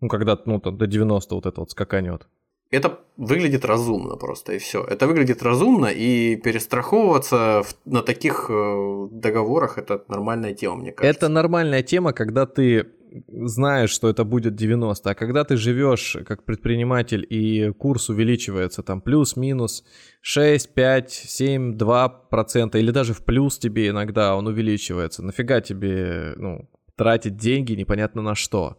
Ну, 0.03 0.09
когда, 0.09 0.39
ну, 0.45 0.61
там, 0.61 0.77
до 0.77 0.87
90 0.87 1.35
вот 1.35 1.47
это 1.47 1.61
вот 1.61 1.71
скаканет. 1.71 2.27
Это 2.71 2.99
выглядит 3.17 3.65
разумно 3.65 4.17
просто, 4.17 4.55
и 4.55 4.59
все. 4.59 4.83
Это 4.83 5.07
выглядит 5.07 5.43
разумно, 5.43 5.87
и 5.87 6.37
перестраховываться 6.37 7.63
в, 7.63 7.75
на 7.85 8.03
таких 8.03 8.47
э, 8.51 9.09
договорах 9.11 9.79
это 9.79 10.05
нормальная 10.09 10.55
тема, 10.55 10.77
мне 10.77 10.93
кажется. 10.93 11.19
Это 11.19 11.29
нормальная 11.29 11.83
тема, 11.83 12.13
когда 12.13 12.47
ты 12.47 12.87
знаешь, 13.29 13.91
что 13.91 14.09
это 14.09 14.25
будет 14.25 14.57
90, 14.57 15.11
а 15.11 15.15
когда 15.15 15.45
ты 15.45 15.57
живешь 15.57 16.17
как 16.27 16.45
предприниматель 16.45 17.27
и 17.29 17.71
курс 17.73 18.09
увеличивается 18.09 18.83
там 18.83 19.01
плюс-минус 19.01 19.85
6, 20.23 20.75
5, 20.75 21.13
7, 21.13 21.77
2 21.77 22.09
процента, 22.09 22.79
или 22.79 22.91
даже 22.91 23.13
в 23.13 23.25
плюс 23.25 23.59
тебе 23.59 23.89
иногда 23.89 24.35
он 24.35 24.47
увеличивается, 24.47 25.23
нафига 25.23 25.61
тебе 25.61 26.33
ну, 26.37 26.69
тратить 26.97 27.37
деньги 27.37 27.75
непонятно 27.75 28.23
на 28.23 28.35
что? 28.35 28.79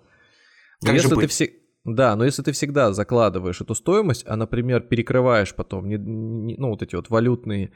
Как 0.86 0.95
если 0.95 1.15
ты 1.15 1.27
все... 1.27 1.53
Да, 1.86 2.15
но 2.15 2.23
если 2.23 2.41
ты 2.43 2.53
всегда 2.53 2.93
закладываешь 2.93 3.59
эту 3.59 3.75
стоимость, 3.75 4.23
а, 4.25 4.38
например, 4.38 4.81
перекрываешь 4.81 5.53
потом, 5.53 5.89
не, 5.89 5.97
не, 5.97 6.55
ну, 6.57 6.69
вот 6.69 6.81
эти 6.81 6.95
вот 6.95 7.09
валютные 7.09 7.71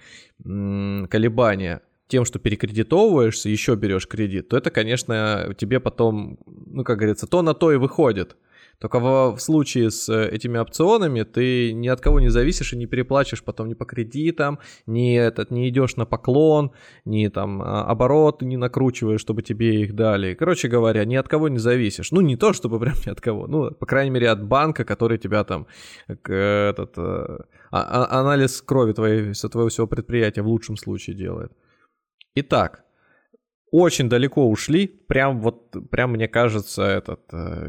м- 0.46 1.08
колебания 1.10 1.82
тем, 2.08 2.24
что 2.24 2.40
перекредитовываешься, 2.40 3.50
еще 3.50 3.76
берешь 3.76 4.08
кредит, 4.08 4.48
то 4.48 4.58
это, 4.58 4.72
конечно, 4.72 5.54
тебе 5.58 5.82
потом, 5.82 6.40
ну, 6.46 6.86
как 6.86 7.00
говорится, 7.00 7.28
то 7.28 7.42
на 7.42 7.54
то 7.54 7.72
и 7.74 7.76
выходит. 7.76 8.38
Только 8.80 9.00
в, 9.00 9.38
случае 9.40 9.90
с 9.90 10.08
э, 10.08 10.30
этими 10.30 10.60
опционами 10.60 11.24
ты 11.24 11.74
ни 11.74 11.88
от 11.88 12.00
кого 12.00 12.20
не 12.20 12.30
зависишь 12.30 12.74
и 12.74 12.78
не 12.78 12.86
переплачиваешь 12.86 13.44
потом 13.44 13.70
ни 13.70 13.74
по 13.74 13.86
кредитам, 13.86 14.60
ни, 14.86 15.18
этот, 15.18 15.50
не 15.50 15.68
идешь 15.70 15.96
на 15.96 16.06
поклон, 16.06 16.72
ни 17.04 17.28
там 17.28 17.62
а, 17.64 17.86
обороты 17.86 18.46
не 18.46 18.56
накручиваешь, 18.56 19.22
чтобы 19.22 19.42
тебе 19.42 19.82
их 19.82 19.96
дали. 19.96 20.36
Короче 20.36 20.68
говоря, 20.68 21.06
ни 21.06 21.16
от 21.16 21.28
кого 21.28 21.50
не 21.50 21.58
зависишь. 21.58 22.12
Ну, 22.12 22.22
не 22.22 22.36
то, 22.36 22.54
чтобы 22.54 22.80
прям 22.82 22.96
ни 23.04 23.10
от 23.10 23.20
кого. 23.20 23.48
Ну, 23.48 23.72
по 23.72 23.88
крайней 23.88 24.12
мере, 24.12 24.30
от 24.30 24.44
банка, 24.44 24.86
который 24.86 25.18
тебя 25.18 25.44
там 25.44 25.66
этот, 26.08 26.98
а, 26.98 27.46
а, 27.72 28.20
анализ 28.20 28.62
крови 28.62 28.94
твоей, 28.94 29.34
твоего 29.34 29.70
всего 29.70 29.88
предприятия 29.88 30.44
в 30.44 30.48
лучшем 30.48 30.78
случае 30.78 31.16
делает. 31.16 31.52
Итак, 32.36 32.84
очень 33.72 34.08
далеко 34.08 34.50
ушли, 34.50 34.88
прям 34.88 35.42
вот, 35.42 35.76
прям 35.90 36.12
мне 36.12 36.28
кажется, 36.28 36.84
этот, 36.84 37.20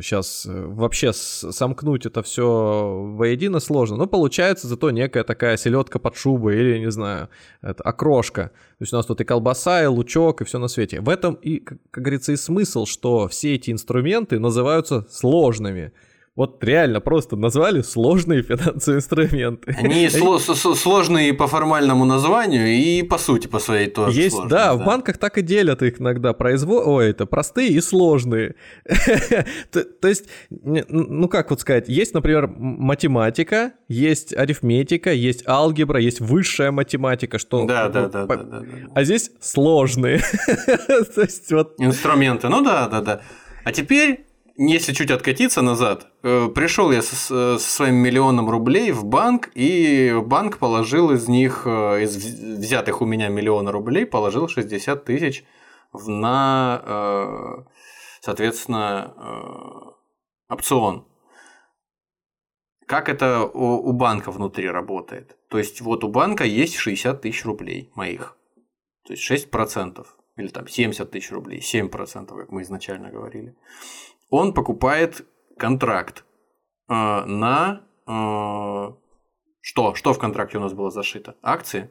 сейчас 0.01 0.47
э, 0.47 0.53
э, 0.53 0.67
вообще 0.67 1.13
сомкнуть 1.13 2.07
это 2.07 2.23
все 2.23 3.13
воедино 3.17 3.59
сложно, 3.59 3.97
но 3.97 4.07
получается 4.07 4.69
зато 4.69 4.91
некая 4.91 5.25
такая 5.25 5.57
селедка 5.57 5.99
под 5.99 6.17
шубой 6.17 6.57
или, 6.57 6.79
не 6.79 6.91
знаю, 6.91 7.29
это, 7.63 7.83
окрошка. 7.83 8.53
То 8.79 8.83
есть 8.83 8.93
у 8.93 8.97
нас 8.97 9.07
тут 9.07 9.21
и 9.21 9.25
колбаса, 9.25 9.83
и 9.83 9.87
лучок, 9.87 10.41
и 10.41 10.45
все 10.45 10.59
на 10.59 10.69
свете. 10.69 11.01
В 11.01 11.09
этом 11.09 11.35
и, 11.35 11.59
как 11.59 11.81
говорится, 11.91 12.33
и 12.33 12.37
смысл, 12.37 12.87
что 12.87 13.27
все 13.27 13.55
эти 13.55 13.73
инструменты 13.73 14.39
называются 14.39 15.05
сложными. 15.11 15.93
Вот 16.39 16.62
реально 16.62 17.01
просто 17.01 17.34
назвали 17.34 17.82
сложные 17.82 18.45
финансовые 18.45 18.99
инструменты. 18.99 19.74
Они 19.76 20.07
сло- 20.07 20.39
сложные 20.76 21.34
по 21.34 21.49
формальному 21.49 22.05
названию 22.05 22.68
и 22.68 23.03
по 23.03 23.18
сути 23.18 23.49
по 23.49 23.59
своей 23.59 23.91
тоже. 23.91 24.16
Есть, 24.16 24.36
сложные, 24.36 24.51
да, 24.51 24.66
да, 24.66 24.74
в 24.76 24.84
банках 24.86 25.18
так 25.18 25.36
и 25.39 25.43
делят 25.43 25.82
их 25.82 26.01
иногда. 26.01 26.32
Производ... 26.34 26.84
Ой, 26.86 27.11
это 27.11 27.26
простые 27.26 27.70
и 27.70 27.80
сложные. 27.80 28.55
То 29.72 30.07
есть, 30.07 30.26
ну 30.51 31.28
как 31.28 31.51
вот 31.51 31.61
сказать, 31.61 31.89
есть, 31.89 32.14
например, 32.14 32.47
математика, 32.47 33.72
есть 33.89 34.32
арифметика, 34.32 35.12
есть 35.12 35.43
алгебра, 35.45 36.01
есть 36.01 36.20
высшая 36.20 36.70
математика, 36.70 37.41
что... 37.41 37.66
Да, 37.66 37.89
да, 37.89 38.07
да, 38.07 38.26
да. 38.26 38.62
А 38.95 39.03
здесь 39.03 39.32
сложные. 39.41 40.18
Инструменты, 41.78 42.49
ну 42.49 42.62
да, 42.62 42.86
да, 42.86 43.01
да. 43.01 43.22
А 43.64 43.72
теперь 43.72 44.28
если 44.59 44.93
чуть 44.93 45.13
откатиться 45.13 45.63
назад, 45.63 46.09
э, 46.25 46.49
пришел 46.49 46.91
я 46.91 47.01
со, 47.01 47.15
со 47.15 47.59
своим 47.59 47.95
миллионом 47.95 48.51
рублей 48.51 48.91
в 48.91 49.05
банк, 49.05 49.51
и 49.55 50.13
банк 50.25 50.59
положил 50.59 51.13
из 51.13 51.29
них, 51.29 51.63
э, 51.65 52.03
из 52.03 52.17
взятых 52.17 53.01
у 53.01 53.07
меня 53.07 53.29
миллиона 53.29 53.71
рублей, 53.71 54.05
положил 54.05 54.49
60 54.49 55.05
тысяч 55.05 55.45
на, 55.93 56.83
э, 56.85 57.71
соответственно, 58.21 59.95
опцион. 60.49 61.07
Как 62.85 63.09
это 63.09 63.45
у 63.45 63.93
банка 63.93 64.33
внутри 64.33 64.69
работает? 64.69 65.37
То 65.51 65.59
есть, 65.59 65.81
вот 65.83 66.03
у 66.03 66.09
банка 66.09 66.45
есть 66.45 66.75
60 66.75 67.21
тысяч 67.21 67.45
рублей 67.45 67.93
моих. 67.95 68.37
То 69.07 69.13
есть 69.13 69.23
6%. 69.23 70.07
Или 70.37 70.49
там 70.49 70.67
70 70.67 71.11
тысяч 71.11 71.31
рублей, 71.31 71.61
7%, 71.61 72.37
как 72.37 72.51
мы 72.51 72.63
изначально 72.63 73.11
говорили 73.11 73.55
он 74.31 74.55
покупает 74.55 75.26
контракт 75.57 76.24
э, 76.89 76.93
на 76.95 77.83
э, 78.07 78.93
что? 79.61 79.95
Что 79.95 80.12
в 80.12 80.18
контракте 80.18 80.59
у 80.59 80.61
нас 80.61 80.72
было 80.72 80.91
зашито? 80.91 81.35
Акции? 81.43 81.91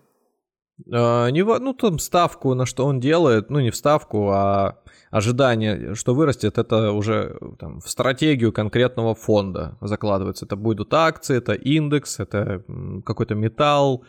А, 0.91 1.29
не, 1.29 1.43
ну, 1.43 1.73
там 1.73 1.99
ставку, 1.99 2.53
на 2.53 2.65
что 2.65 2.85
он 2.85 2.99
делает, 2.99 3.49
ну, 3.49 3.59
не 3.59 3.71
в 3.71 3.75
ставку, 3.75 4.29
а 4.29 4.79
ожидание, 5.09 5.95
что 5.95 6.13
вырастет, 6.13 6.57
это 6.57 6.91
уже 6.91 7.37
там, 7.59 7.79
в 7.79 7.89
стратегию 7.89 8.53
конкретного 8.53 9.15
фонда 9.15 9.77
закладывается. 9.81 10.45
Это 10.45 10.55
будут 10.55 10.93
акции, 10.93 11.37
это 11.37 11.53
индекс, 11.53 12.19
это 12.19 12.63
какой-то 13.05 13.35
металл, 13.35 14.05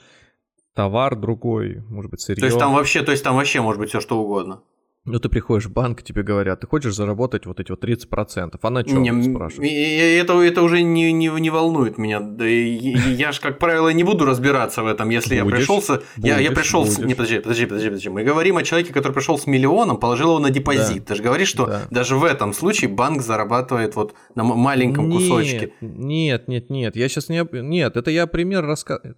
товар 0.74 1.16
другой, 1.16 1.82
может 1.88 2.10
быть, 2.10 2.20
сырье. 2.20 2.40
То 2.40 2.46
есть 2.46 2.58
там 2.58 2.74
вообще, 2.74 3.02
то 3.02 3.12
есть 3.12 3.24
там 3.24 3.36
вообще 3.36 3.60
может 3.60 3.80
быть 3.80 3.88
все 3.88 4.00
что 4.00 4.20
угодно. 4.20 4.62
Ну, 5.08 5.18
ты 5.18 5.28
приходишь 5.28 5.66
в 5.66 5.72
банк, 5.72 6.02
тебе 6.02 6.22
говорят, 6.22 6.60
ты 6.60 6.66
хочешь 6.66 6.94
заработать 6.94 7.46
вот 7.46 7.60
эти 7.60 7.70
вот 7.70 7.82
30%, 7.82 8.58
а 8.60 8.70
на 8.70 8.84
чем, 8.84 9.02
не, 9.02 9.22
спрашивают? 9.22 9.72
Это, 9.72 10.40
это 10.40 10.62
уже 10.62 10.82
не, 10.82 11.12
не, 11.12 11.28
не 11.28 11.50
волнует 11.50 11.98
меня. 11.98 12.20
Да 12.20 12.44
я 12.46 13.32
же, 13.32 13.40
как 13.40 13.58
правило, 13.58 13.88
не 13.88 14.04
буду 14.04 14.24
разбираться 14.24 14.82
в 14.82 14.86
этом, 14.86 15.08
если 15.08 15.40
будешь, 15.40 15.52
я 15.52 15.56
пришел... 15.56 15.82
С... 15.82 16.02
я, 16.16 16.38
я 16.38 16.52
пришел 16.52 16.86
с... 16.86 16.98
Не, 16.98 17.14
подожди, 17.14 17.38
подожди, 17.38 17.66
подожди, 17.66 17.88
подожди. 17.88 18.08
Мы 18.10 18.22
говорим 18.22 18.56
о 18.56 18.62
человеке, 18.62 18.92
который 18.92 19.12
пришел 19.12 19.38
с 19.38 19.46
миллионом, 19.46 19.96
положил 19.96 20.28
его 20.28 20.38
на 20.38 20.50
депозит. 20.50 21.04
Да. 21.04 21.08
Ты 21.08 21.14
же 21.16 21.22
говоришь, 21.22 21.48
что 21.48 21.66
да. 21.66 21.82
даже 21.90 22.16
в 22.16 22.24
этом 22.24 22.52
случае 22.52 22.90
банк 22.90 23.22
зарабатывает 23.22 23.96
вот 23.96 24.14
на 24.34 24.44
маленьком 24.44 25.08
нет, 25.08 25.18
кусочке. 25.18 25.72
Нет, 25.80 26.48
нет, 26.48 26.70
нет. 26.70 26.96
Я 26.96 27.08
сейчас 27.08 27.28
не... 27.28 27.46
Нет, 27.52 27.96
это 27.96 28.10
я 28.10 28.26
пример 28.26 28.64
рассказываю. 28.64 29.16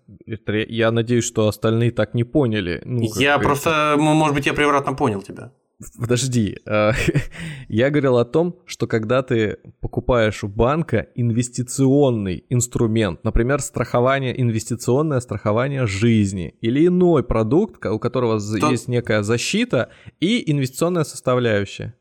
Я 0.68 0.90
надеюсь, 0.92 1.24
что 1.24 1.48
остальные 1.48 1.90
так 1.90 2.14
не 2.14 2.24
поняли. 2.24 2.82
Ну, 2.84 3.02
я 3.16 3.38
просто, 3.38 3.96
может 3.98 4.34
быть, 4.34 4.46
я 4.46 4.54
превратно 4.54 4.94
понял 4.94 5.22
тебя. 5.22 5.52
Подожди, 5.98 6.58
э, 6.66 6.92
я 7.68 7.90
говорил 7.90 8.18
о 8.18 8.24
том, 8.24 8.58
что 8.66 8.86
когда 8.86 9.22
ты 9.22 9.58
покупаешь 9.80 10.44
у 10.44 10.48
банка 10.48 11.08
инвестиционный 11.14 12.44
инструмент, 12.50 13.24
например, 13.24 13.60
страхование, 13.60 14.38
инвестиционное 14.40 15.20
страхование 15.20 15.86
жизни 15.86 16.54
или 16.60 16.86
иной 16.86 17.22
продукт, 17.22 17.84
у 17.86 17.98
которого 17.98 18.38
то... 18.38 18.70
есть 18.70 18.88
некая 18.88 19.22
защита 19.22 19.90
и 20.20 20.50
инвестиционная 20.50 21.04
составляющая 21.04 21.94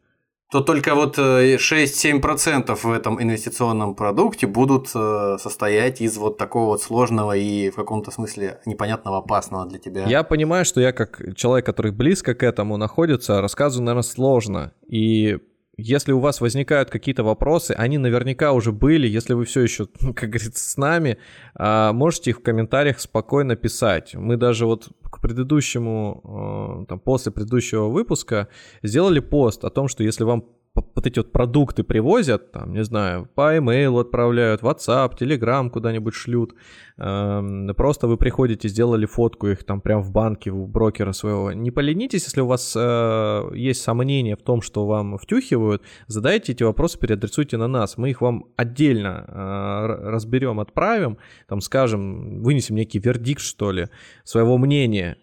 то 0.52 0.62
только 0.62 0.96
вот 0.96 1.18
6-7% 1.18 2.72
э, 2.72 2.76
в 2.76 2.92
этом 2.92 3.22
инвестиционном 3.22 3.94
продукте 3.94 4.48
будут 4.48 4.90
э, 4.96 5.38
состоять 5.40 6.02
из 6.02 6.18
вот 6.18 6.38
такого 6.38 6.66
вот 6.66 6.82
сложного 6.82 7.36
и 7.36 7.70
в 7.70 7.76
каком-то 7.76 8.12
смысле 8.12 8.60
непонятного 8.66 9.20
опасного 9.20 9.68
для 9.68 9.78
тебя. 9.78 10.06
Я 10.08 10.24
понимаю, 10.24 10.66
что 10.66 10.82
я 10.82 10.92
как 10.92 11.22
человек, 11.36 11.66
который 11.66 11.92
близко 11.92 12.34
к 12.34 12.42
этому 12.42 12.78
находится, 12.78 13.42
рассказываю, 13.42 13.86
наверное, 13.86 14.04
сложно. 14.04 14.72
И 14.88 15.38
если 15.80 16.12
у 16.12 16.20
вас 16.20 16.42
возникают 16.42 16.90
какие-то 16.90 17.24
вопросы, 17.24 17.72
они 17.72 17.98
наверняка 17.98 18.52
уже 18.52 18.72
были, 18.72 19.08
если 19.08 19.34
вы 19.34 19.46
все 19.46 19.62
еще, 19.62 19.86
как 20.16 20.30
говорится, 20.30 20.70
с 20.70 20.78
нами, 20.78 21.18
а, 21.56 21.94
можете 21.94 22.32
их 22.32 22.40
в 22.40 22.44
комментариях 22.44 23.00
спокойно 23.00 23.56
писать. 23.56 24.16
Мы 24.16 24.38
даже 24.38 24.66
вот 24.66 24.90
к 25.04 25.22
предыдущему, 25.22 26.22
а, 26.24 26.86
там, 26.86 27.00
после 27.00 27.32
предыдущего 27.32 27.88
выпуска 27.88 28.48
сделали 28.84 29.20
пост 29.20 29.66
о 29.66 29.70
том, 29.70 29.88
что 29.88 30.04
если 30.04 30.24
вам 30.24 30.46
вот 30.76 31.08
эти 31.08 31.20
вот 31.20 31.32
продукты 31.32 31.84
привозят, 31.84 32.52
там, 32.52 32.74
не 32.74 32.84
знаю, 32.84 33.28
по 33.36 33.54
e-mail 33.56 34.00
отправляют, 34.00 34.62
WhatsApp, 34.62 35.18
Telegram 35.18 35.70
куда-нибудь 35.70 36.14
шлют, 36.14 36.54
эм, 36.98 37.74
просто 37.76 38.08
вы 38.08 38.18
приходите, 38.18 38.68
сделали 38.68 39.06
фотку 39.06 39.48
их 39.48 39.64
там 39.64 39.82
прям 39.82 40.02
в 40.02 40.12
банке 40.12 40.52
у 40.52 40.66
брокера 40.68 41.12
своего. 41.12 41.52
Не 41.52 41.72
поленитесь, 41.72 42.26
если 42.26 42.42
у 42.42 42.48
вас 42.48 42.74
э, 42.76 43.52
есть 43.56 43.82
сомнения 43.82 44.36
в 44.36 44.42
том, 44.42 44.62
что 44.62 44.86
вам 44.86 45.18
втюхивают, 45.18 45.82
задайте 46.08 46.52
эти 46.52 46.64
вопросы, 46.64 47.00
переадресуйте 47.00 47.58
на 47.58 47.68
нас. 47.68 47.98
Мы 47.98 48.12
их 48.12 48.22
вам 48.22 48.46
отдельно 48.56 49.26
э, 49.28 50.10
разберем, 50.10 50.60
отправим, 50.60 51.18
там 51.48 51.62
скажем, 51.62 52.42
вынесем 52.44 52.76
некий 52.76 53.00
вердикт, 53.00 53.42
что 53.42 53.72
ли, 53.72 53.88
своего 54.24 54.58
мнения 54.58 55.18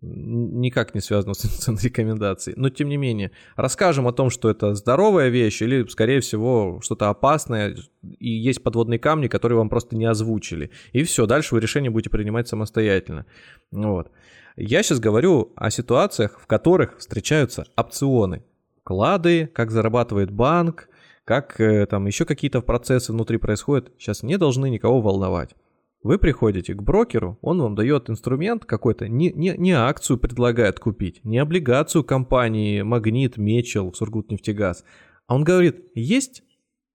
никак 0.00 0.94
не 0.94 1.00
связано 1.00 1.34
с 1.34 1.44
инвестиционной 1.44 1.82
рекомендацией. 1.82 2.54
Но 2.58 2.70
тем 2.70 2.88
не 2.88 2.96
менее, 2.96 3.32
расскажем 3.56 4.06
о 4.06 4.12
том, 4.12 4.30
что 4.30 4.50
это 4.50 4.74
здоровая 4.74 5.28
вещь 5.28 5.62
или, 5.62 5.86
скорее 5.86 6.20
всего, 6.20 6.80
что-то 6.82 7.08
опасное, 7.08 7.76
и 8.02 8.30
есть 8.30 8.62
подводные 8.62 8.98
камни, 8.98 9.28
которые 9.28 9.58
вам 9.58 9.68
просто 9.68 9.96
не 9.96 10.04
озвучили. 10.04 10.70
И 10.92 11.02
все, 11.02 11.26
дальше 11.26 11.54
вы 11.54 11.60
решение 11.60 11.90
будете 11.90 12.10
принимать 12.10 12.48
самостоятельно. 12.48 13.26
Вот. 13.70 14.10
Я 14.56 14.82
сейчас 14.82 15.00
говорю 15.00 15.52
о 15.56 15.70
ситуациях, 15.70 16.40
в 16.40 16.46
которых 16.46 16.98
встречаются 16.98 17.66
опционы. 17.76 18.44
Вклады, 18.80 19.46
как 19.46 19.70
зарабатывает 19.70 20.30
банк, 20.30 20.88
как 21.24 21.60
э, 21.60 21.86
там 21.86 22.06
еще 22.06 22.24
какие-то 22.24 22.60
процессы 22.60 23.12
внутри 23.12 23.38
происходят, 23.38 23.92
сейчас 23.98 24.22
не 24.22 24.36
должны 24.36 24.68
никого 24.68 25.00
волновать. 25.00 25.54
Вы 26.02 26.18
приходите 26.18 26.72
к 26.72 26.82
брокеру, 26.82 27.38
он 27.42 27.60
вам 27.60 27.74
дает 27.74 28.08
инструмент 28.08 28.64
какой-то, 28.64 29.06
не, 29.06 29.32
не, 29.32 29.54
не 29.58 29.72
акцию 29.72 30.18
предлагает 30.18 30.80
купить, 30.80 31.22
не 31.24 31.38
облигацию 31.38 32.04
компании 32.04 32.80
Магнит, 32.80 33.36
Мечел, 33.36 33.92
Сургутнефтегаз, 33.92 34.84
а 35.26 35.34
он 35.34 35.44
говорит, 35.44 35.84
есть 35.94 36.42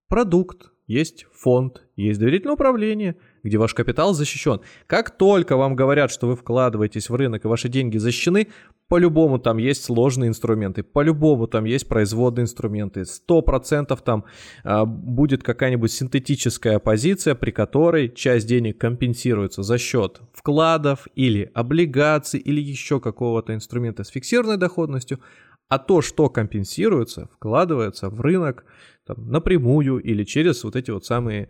продукт, 0.07 0.71
есть 0.87 1.27
фонд, 1.33 1.83
есть 1.95 2.19
доверительное 2.19 2.55
управление, 2.55 3.15
где 3.45 3.57
ваш 3.57 3.73
капитал 3.73 4.13
защищен. 4.13 4.61
Как 4.87 5.11
только 5.11 5.55
вам 5.55 5.75
говорят, 5.75 6.11
что 6.11 6.27
вы 6.27 6.35
вкладываетесь 6.35 7.09
в 7.09 7.15
рынок 7.15 7.45
и 7.45 7.47
ваши 7.47 7.69
деньги 7.69 7.97
защищены, 7.97 8.47
по-любому 8.87 9.39
там 9.39 9.57
есть 9.57 9.83
сложные 9.83 10.29
инструменты, 10.29 10.83
по-любому 10.83 11.47
там 11.47 11.65
есть 11.65 11.87
производные 11.87 12.43
инструменты. 12.43 13.05
Сто 13.05 13.41
процентов 13.41 14.01
там 14.01 14.25
а, 14.63 14.85
будет 14.85 15.43
какая-нибудь 15.43 15.91
синтетическая 15.91 16.79
позиция, 16.79 17.35
при 17.35 17.51
которой 17.51 18.09
часть 18.09 18.47
денег 18.47 18.79
компенсируется 18.79 19.63
за 19.63 19.77
счет 19.77 20.21
вкладов 20.33 21.07
или 21.15 21.51
облигаций 21.53 22.39
или 22.39 22.61
еще 22.61 22.99
какого-то 22.99 23.53
инструмента 23.53 24.03
с 24.03 24.09
фиксированной 24.09 24.57
доходностью, 24.57 25.19
а 25.67 25.79
то, 25.79 26.01
что 26.01 26.29
компенсируется, 26.29 27.29
вкладывается 27.35 28.09
в 28.09 28.21
рынок 28.21 28.65
там, 29.05 29.29
напрямую 29.29 29.97
или 29.97 30.23
через 30.23 30.63
вот 30.63 30.75
эти 30.75 30.91
вот 30.91 31.05
самые 31.05 31.49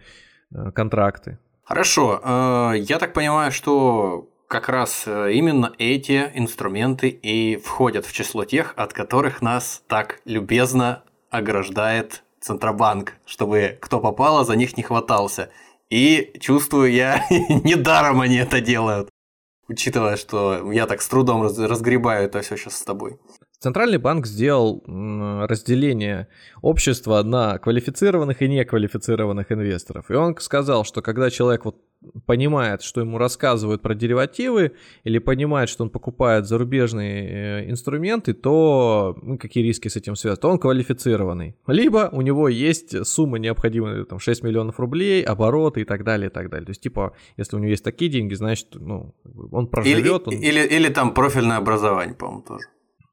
э, 0.51 0.71
контракты. 0.71 1.39
Хорошо, 1.65 2.21
э, 2.23 2.73
я 2.77 2.99
так 2.99 3.13
понимаю, 3.13 3.51
что 3.51 4.29
как 4.47 4.69
раз 4.69 5.05
э, 5.07 5.33
именно 5.33 5.73
эти 5.79 6.31
инструменты 6.35 7.09
и 7.09 7.57
входят 7.57 8.05
в 8.05 8.13
число 8.13 8.45
тех, 8.45 8.75
от 8.77 8.93
которых 8.93 9.41
нас 9.41 9.81
так 9.87 10.21
любезно 10.25 11.03
ограждает 11.31 12.23
Центробанк, 12.39 13.13
чтобы 13.25 13.79
кто 13.81 13.99
попало, 13.99 14.45
за 14.45 14.55
них 14.55 14.77
не 14.77 14.83
хватался. 14.83 15.49
И 15.89 16.33
чувствую 16.39 16.91
я, 16.91 17.25
недаром 17.31 18.21
они 18.21 18.35
это 18.35 18.61
делают, 18.61 19.09
учитывая, 19.67 20.17
что 20.17 20.71
я 20.71 20.85
так 20.85 21.01
с 21.01 21.07
трудом 21.07 21.41
разгребаю 21.41 22.25
это 22.25 22.41
все 22.41 22.57
сейчас 22.57 22.77
с 22.77 22.83
тобой. 22.83 23.17
Центральный 23.65 23.97
банк 23.97 24.27
сделал 24.27 24.83
разделение 24.85 26.27
общества 26.61 27.23
на 27.23 27.57
квалифицированных 27.57 28.43
и 28.43 28.47
неквалифицированных 28.47 29.51
инвесторов. 29.51 30.11
И 30.11 30.13
он 30.13 30.37
сказал, 30.37 30.85
что 30.85 31.01
когда 31.01 31.31
человек 31.31 31.65
вот 31.65 31.77
понимает, 32.27 32.83
что 32.83 33.01
ему 33.01 33.17
рассказывают 33.17 33.81
про 33.81 33.95
деривативы, 33.95 34.73
или 35.03 35.17
понимает, 35.17 35.69
что 35.69 35.83
он 35.83 35.89
покупает 35.89 36.45
зарубежные 36.45 37.63
э, 37.63 37.71
инструменты, 37.71 38.35
то 38.35 39.17
ну, 39.19 39.39
какие 39.39 39.63
риски 39.63 39.87
с 39.87 39.95
этим 39.95 40.15
связаны, 40.15 40.41
то 40.41 40.49
он 40.49 40.59
квалифицированный. 40.59 41.55
Либо 41.65 42.09
у 42.11 42.21
него 42.21 42.47
есть 42.47 43.07
сумма 43.07 43.39
необходимая, 43.39 44.03
там, 44.03 44.19
6 44.19 44.43
миллионов 44.43 44.79
рублей, 44.79 45.23
обороты 45.23 45.81
и 45.81 45.85
так 45.85 46.03
далее, 46.03 46.29
и 46.29 46.31
так 46.31 46.51
далее. 46.51 46.67
То 46.67 46.71
есть, 46.71 46.81
типа, 46.81 47.13
если 47.37 47.55
у 47.55 47.59
него 47.59 47.71
есть 47.71 47.83
такие 47.83 48.11
деньги, 48.11 48.35
значит, 48.35 48.67
ну, 48.75 49.15
он 49.51 49.65
проживет. 49.65 50.27
Или, 50.27 50.35
он... 50.35 50.43
или, 50.43 50.67
или 50.67 50.89
там 50.89 51.15
профильное 51.15 51.57
образование, 51.57 52.15
по-моему, 52.15 52.43
тоже. 52.43 52.67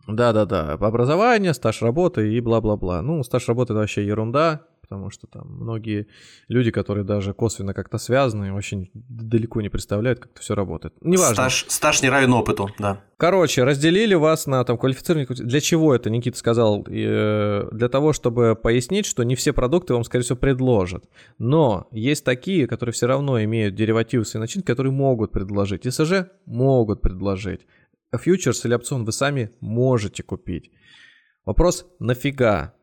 Да-да-да, 0.07 0.73
образование, 0.73 1.55
стаж 1.55 1.83
работы 1.83 2.33
и 2.33 2.41
бла-бла-бла. 2.41 3.03
Ну, 3.03 3.23
стаж 3.23 3.47
работы 3.49 3.73
это 3.73 3.81
вообще 3.81 4.05
ерунда, 4.05 4.67
потому 4.93 5.11
что 5.11 5.27
там 5.27 5.47
многие 5.49 6.07
люди, 6.49 6.71
которые 6.71 7.05
даже 7.05 7.33
косвенно 7.33 7.73
как-то 7.73 7.97
связаны, 7.97 8.53
очень 8.53 8.91
далеко 8.93 9.63
не 9.63 9.71
представляют, 9.71 10.19
как 10.19 10.33
это 10.33 10.43
все 10.43 10.55
работает. 10.55 10.95
Неважно. 11.01 11.35
Стаж, 11.35 11.67
стаж 11.69 12.03
не 12.03 12.11
равен 12.11 12.33
опыту, 12.35 12.69
да. 12.79 13.01
Короче, 13.17 13.65
разделили 13.65 14.15
вас 14.15 14.47
на 14.47 14.63
там 14.65 14.77
квалифицированных... 14.77 15.31
Для 15.31 15.61
чего 15.61 15.95
это, 15.95 16.11
Никита 16.11 16.37
сказал? 16.37 16.85
Э, 16.91 17.69
для 17.73 17.89
того, 17.89 18.13
чтобы 18.13 18.55
пояснить, 18.55 19.07
что 19.07 19.23
не 19.23 19.35
все 19.35 19.55
продукты 19.55 19.95
вам, 19.95 20.05
скорее 20.05 20.25
всего, 20.25 20.37
предложат. 20.37 21.05
Но 21.39 21.87
есть 21.91 22.25
такие, 22.25 22.67
которые 22.67 22.93
все 22.93 23.07
равно 23.07 23.43
имеют 23.45 23.75
деривативы 23.75 24.25
своей 24.27 24.43
начинки, 24.43 24.67
которые 24.67 24.93
могут 24.93 25.33
предложить. 25.33 25.87
ИСЖ 25.87 26.27
могут 26.45 27.01
предложить 27.01 27.63
фьючерс 28.19 28.65
или 28.65 28.75
опцион 28.75 29.05
вы 29.05 29.13
сами 29.13 29.51
можете 29.61 30.23
купить. 30.23 30.71
Вопрос 31.45 31.87
нафига? 31.99 32.75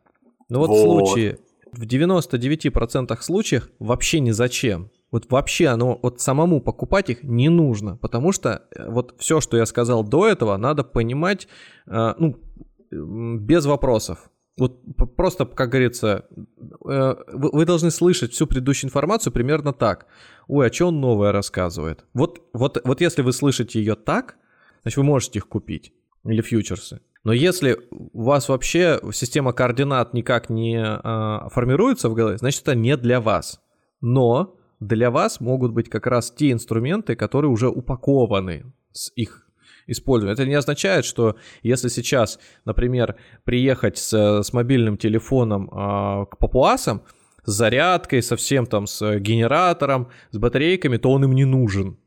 Ну 0.49 0.59
вот, 0.59 0.69
вот. 0.69 0.77
в 0.77 0.81
случае, 0.81 1.39
в 1.71 1.83
99% 1.83 3.21
случаев 3.21 3.69
вообще 3.79 4.19
ни 4.19 4.31
зачем. 4.31 4.91
Вот 5.11 5.31
вообще 5.31 5.67
оно, 5.67 5.99
вот 6.01 6.21
самому 6.21 6.61
покупать 6.61 7.09
их 7.09 7.23
не 7.23 7.49
нужно, 7.49 7.97
потому 7.97 8.31
что 8.31 8.67
э, 8.75 8.89
вот 8.89 9.15
все, 9.17 9.41
что 9.41 9.57
я 9.57 9.65
сказал 9.65 10.03
до 10.03 10.27
этого, 10.27 10.55
надо 10.57 10.83
понимать, 10.83 11.47
э, 11.87 12.13
ну, 12.17 12.37
без 12.91 13.65
вопросов. 13.65 14.29
Вот 14.57 14.81
просто, 15.15 15.45
как 15.45 15.69
говорится, 15.69 16.25
э, 16.85 17.15
вы 17.27 17.65
должны 17.65 17.91
слышать 17.91 18.33
всю 18.33 18.45
предыдущую 18.45 18.89
информацию 18.89 19.33
примерно 19.33 19.73
так. 19.73 20.05
Ой, 20.47 20.67
а 20.67 20.73
что 20.73 20.87
он 20.87 20.99
новое 20.99 21.31
рассказывает? 21.31 22.05
Вот, 22.13 22.41
вот, 22.53 22.79
вот 22.83 23.01
если 23.01 23.21
вы 23.21 23.31
слышите 23.31 23.79
ее 23.79 23.95
так, 23.95 24.35
значит, 24.81 24.97
вы 24.97 25.03
можете 25.03 25.39
их 25.39 25.47
купить. 25.47 25.93
Или 26.25 26.41
фьючерсы. 26.41 26.99
Но 27.23 27.33
если 27.33 27.77
у 27.91 28.23
вас 28.23 28.49
вообще 28.49 28.99
система 29.13 29.53
координат 29.53 30.13
никак 30.13 30.49
не 30.49 30.81
а, 30.81 31.49
формируется 31.49 32.09
в 32.09 32.13
голове, 32.13 32.37
значит, 32.37 32.61
это 32.63 32.75
не 32.75 32.95
для 32.97 33.19
вас. 33.19 33.61
Но 34.01 34.57
для 34.79 35.11
вас 35.11 35.41
могут 35.41 35.73
быть 35.73 35.89
как 35.89 36.07
раз 36.07 36.31
те 36.31 36.51
инструменты, 36.51 37.15
которые 37.15 37.51
уже 37.51 37.69
упакованы 37.69 38.71
с 38.91 39.11
их 39.15 39.49
использованием. 39.87 40.33
Это 40.33 40.47
не 40.47 40.55
означает, 40.55 41.03
что 41.03 41.35
если 41.61 41.89
сейчас, 41.89 42.39
например, 42.63 43.15
приехать 43.43 43.97
с, 43.97 44.43
с 44.43 44.53
мобильным 44.53 44.97
телефоном 44.97 45.69
а, 45.73 46.25
к 46.25 46.37
папуасам, 46.37 47.03
с 47.43 47.51
зарядкой, 47.51 48.21
совсем 48.21 48.65
там 48.65 48.87
с 48.87 49.17
генератором, 49.19 50.09
с 50.31 50.37
батарейками, 50.37 50.97
то 50.97 51.11
он 51.11 51.23
им 51.23 51.33
не 51.33 51.45
нужен. 51.45 51.97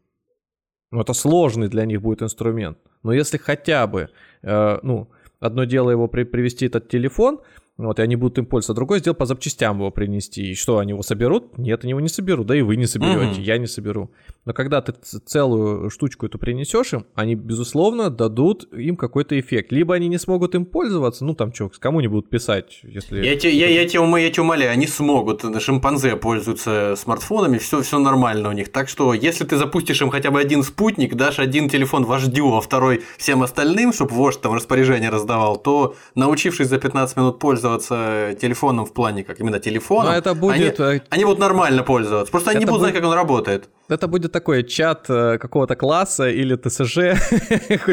Ну, 0.92 1.00
это 1.00 1.14
сложный 1.14 1.68
для 1.68 1.86
них 1.86 2.02
будет 2.02 2.22
инструмент. 2.22 2.76
Но 3.02 3.12
если 3.12 3.38
хотя 3.38 3.86
бы, 3.86 4.10
э, 4.42 4.78
ну, 4.82 5.08
одно 5.40 5.64
дело 5.64 5.90
его 5.90 6.06
при, 6.06 6.24
привести 6.24 6.66
этот 6.66 6.88
телефон, 6.88 7.40
вот, 7.78 7.98
и 7.98 8.02
они 8.02 8.16
будут 8.16 8.36
им 8.36 8.44
пользоваться. 8.44 8.74
Другой 8.74 8.98
сделал 8.98 9.16
по 9.16 9.24
запчастям 9.24 9.78
его 9.78 9.90
принести. 9.90 10.50
И 10.50 10.54
что, 10.54 10.78
они 10.78 10.90
его 10.90 11.02
соберут? 11.02 11.56
Нет, 11.56 11.84
они 11.84 11.90
его 11.90 12.00
не 12.00 12.08
соберут, 12.08 12.46
да 12.46 12.54
и 12.54 12.60
вы 12.60 12.76
не 12.76 12.86
соберете, 12.86 13.40
mm-hmm. 13.40 13.44
я 13.44 13.56
не 13.56 13.66
соберу. 13.66 14.10
Но 14.44 14.52
когда 14.52 14.82
ты 14.82 14.92
целую 14.92 15.88
штучку 15.88 16.26
эту 16.26 16.38
принесешь 16.38 16.92
им, 16.92 17.06
они, 17.14 17.34
безусловно, 17.34 18.10
дадут 18.10 18.70
им 18.74 18.96
какой-то 18.96 19.38
эффект. 19.40 19.72
Либо 19.72 19.94
они 19.94 20.08
не 20.08 20.18
смогут 20.18 20.54
им 20.54 20.66
пользоваться, 20.66 21.24
ну 21.24 21.34
там 21.34 21.54
что, 21.54 21.70
кому 21.78 22.00
не 22.00 22.08
будут 22.08 22.28
писать, 22.28 22.80
если... 22.82 23.24
Я, 23.24 23.36
тебе, 23.36 23.52
я, 23.56 23.68
я, 23.68 23.88
тебя, 23.88 24.18
я 24.18 24.30
тебя 24.30 24.42
умоляю, 24.42 24.72
они 24.72 24.86
смогут. 24.86 25.42
Шимпанзе 25.60 26.16
пользуются 26.16 26.94
смартфонами, 26.96 27.56
все, 27.56 27.80
все 27.80 27.98
нормально 27.98 28.50
у 28.50 28.52
них. 28.52 28.70
Так 28.70 28.90
что, 28.90 29.14
если 29.14 29.44
ты 29.44 29.56
запустишь 29.56 30.02
им 30.02 30.10
хотя 30.10 30.30
бы 30.30 30.40
один 30.40 30.62
спутник, 30.62 31.14
дашь 31.14 31.38
один 31.38 31.70
телефон 31.70 32.04
вождю, 32.04 32.54
а 32.54 32.60
второй 32.60 33.02
всем 33.16 33.42
остальным, 33.42 33.94
чтобы 33.94 34.12
вождь 34.12 34.42
там 34.42 34.52
распоряжение 34.52 35.08
раздавал, 35.08 35.56
то, 35.56 35.94
научившись 36.14 36.68
за 36.68 36.78
15 36.78 37.16
минут 37.16 37.38
пользоваться 37.38 37.61
пользоваться 37.62 38.36
телефоном 38.40 38.84
в 38.86 38.92
плане 38.92 39.24
как 39.24 39.40
именно 39.40 39.58
телефона, 39.58 40.10
Но 40.10 40.16
это 40.16 40.34
будет... 40.34 40.80
они, 40.80 40.96
э, 40.96 41.00
они 41.10 41.24
будут 41.24 41.38
нормально 41.38 41.82
пользоваться. 41.82 42.30
Просто 42.30 42.50
они 42.50 42.60
не 42.60 42.66
будут 42.66 42.80
будет... 42.80 42.90
знать, 42.90 43.02
как 43.02 43.10
он 43.10 43.14
работает. 43.14 43.68
Это 43.92 44.08
будет 44.08 44.32
такой 44.32 44.64
чат 44.64 45.06
э, 45.10 45.38
какого-то 45.38 45.76
класса 45.76 46.28
или 46.28 46.56
ТСЖ, 46.56 46.96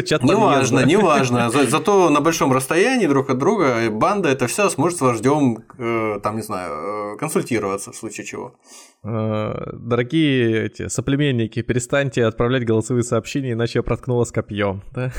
чат 0.06 0.24
Неважно, 0.24 0.86
неважно. 0.86 1.50
За, 1.50 1.66
зато 1.66 2.10
на 2.10 2.22
большом 2.22 2.54
расстоянии 2.54 3.08
друг 3.08 3.30
от 3.30 3.38
друга 3.38 3.89
банда 3.91 4.30
это 4.30 4.47
все 4.47 4.70
сможет 4.70 4.97
с 4.97 5.02
вождем, 5.02 5.64
э, 5.78 6.20
там, 6.24 6.36
не 6.38 6.41
знаю, 6.41 7.18
консультироваться 7.18 7.91
в 7.91 7.95
случае 7.95 8.26
чего. 8.26 8.56
Дорогие 9.02 10.66
эти 10.66 10.89
соплеменники, 10.89 11.62
перестаньте 11.62 12.26
отправлять 12.26 12.66
голосовые 12.66 13.04
сообщения, 13.04 13.54
иначе 13.54 13.80
я 13.80 13.84
проткнула 13.84 14.26
с 14.26 14.32
копьем. 14.32 14.84
Да? 14.93 15.12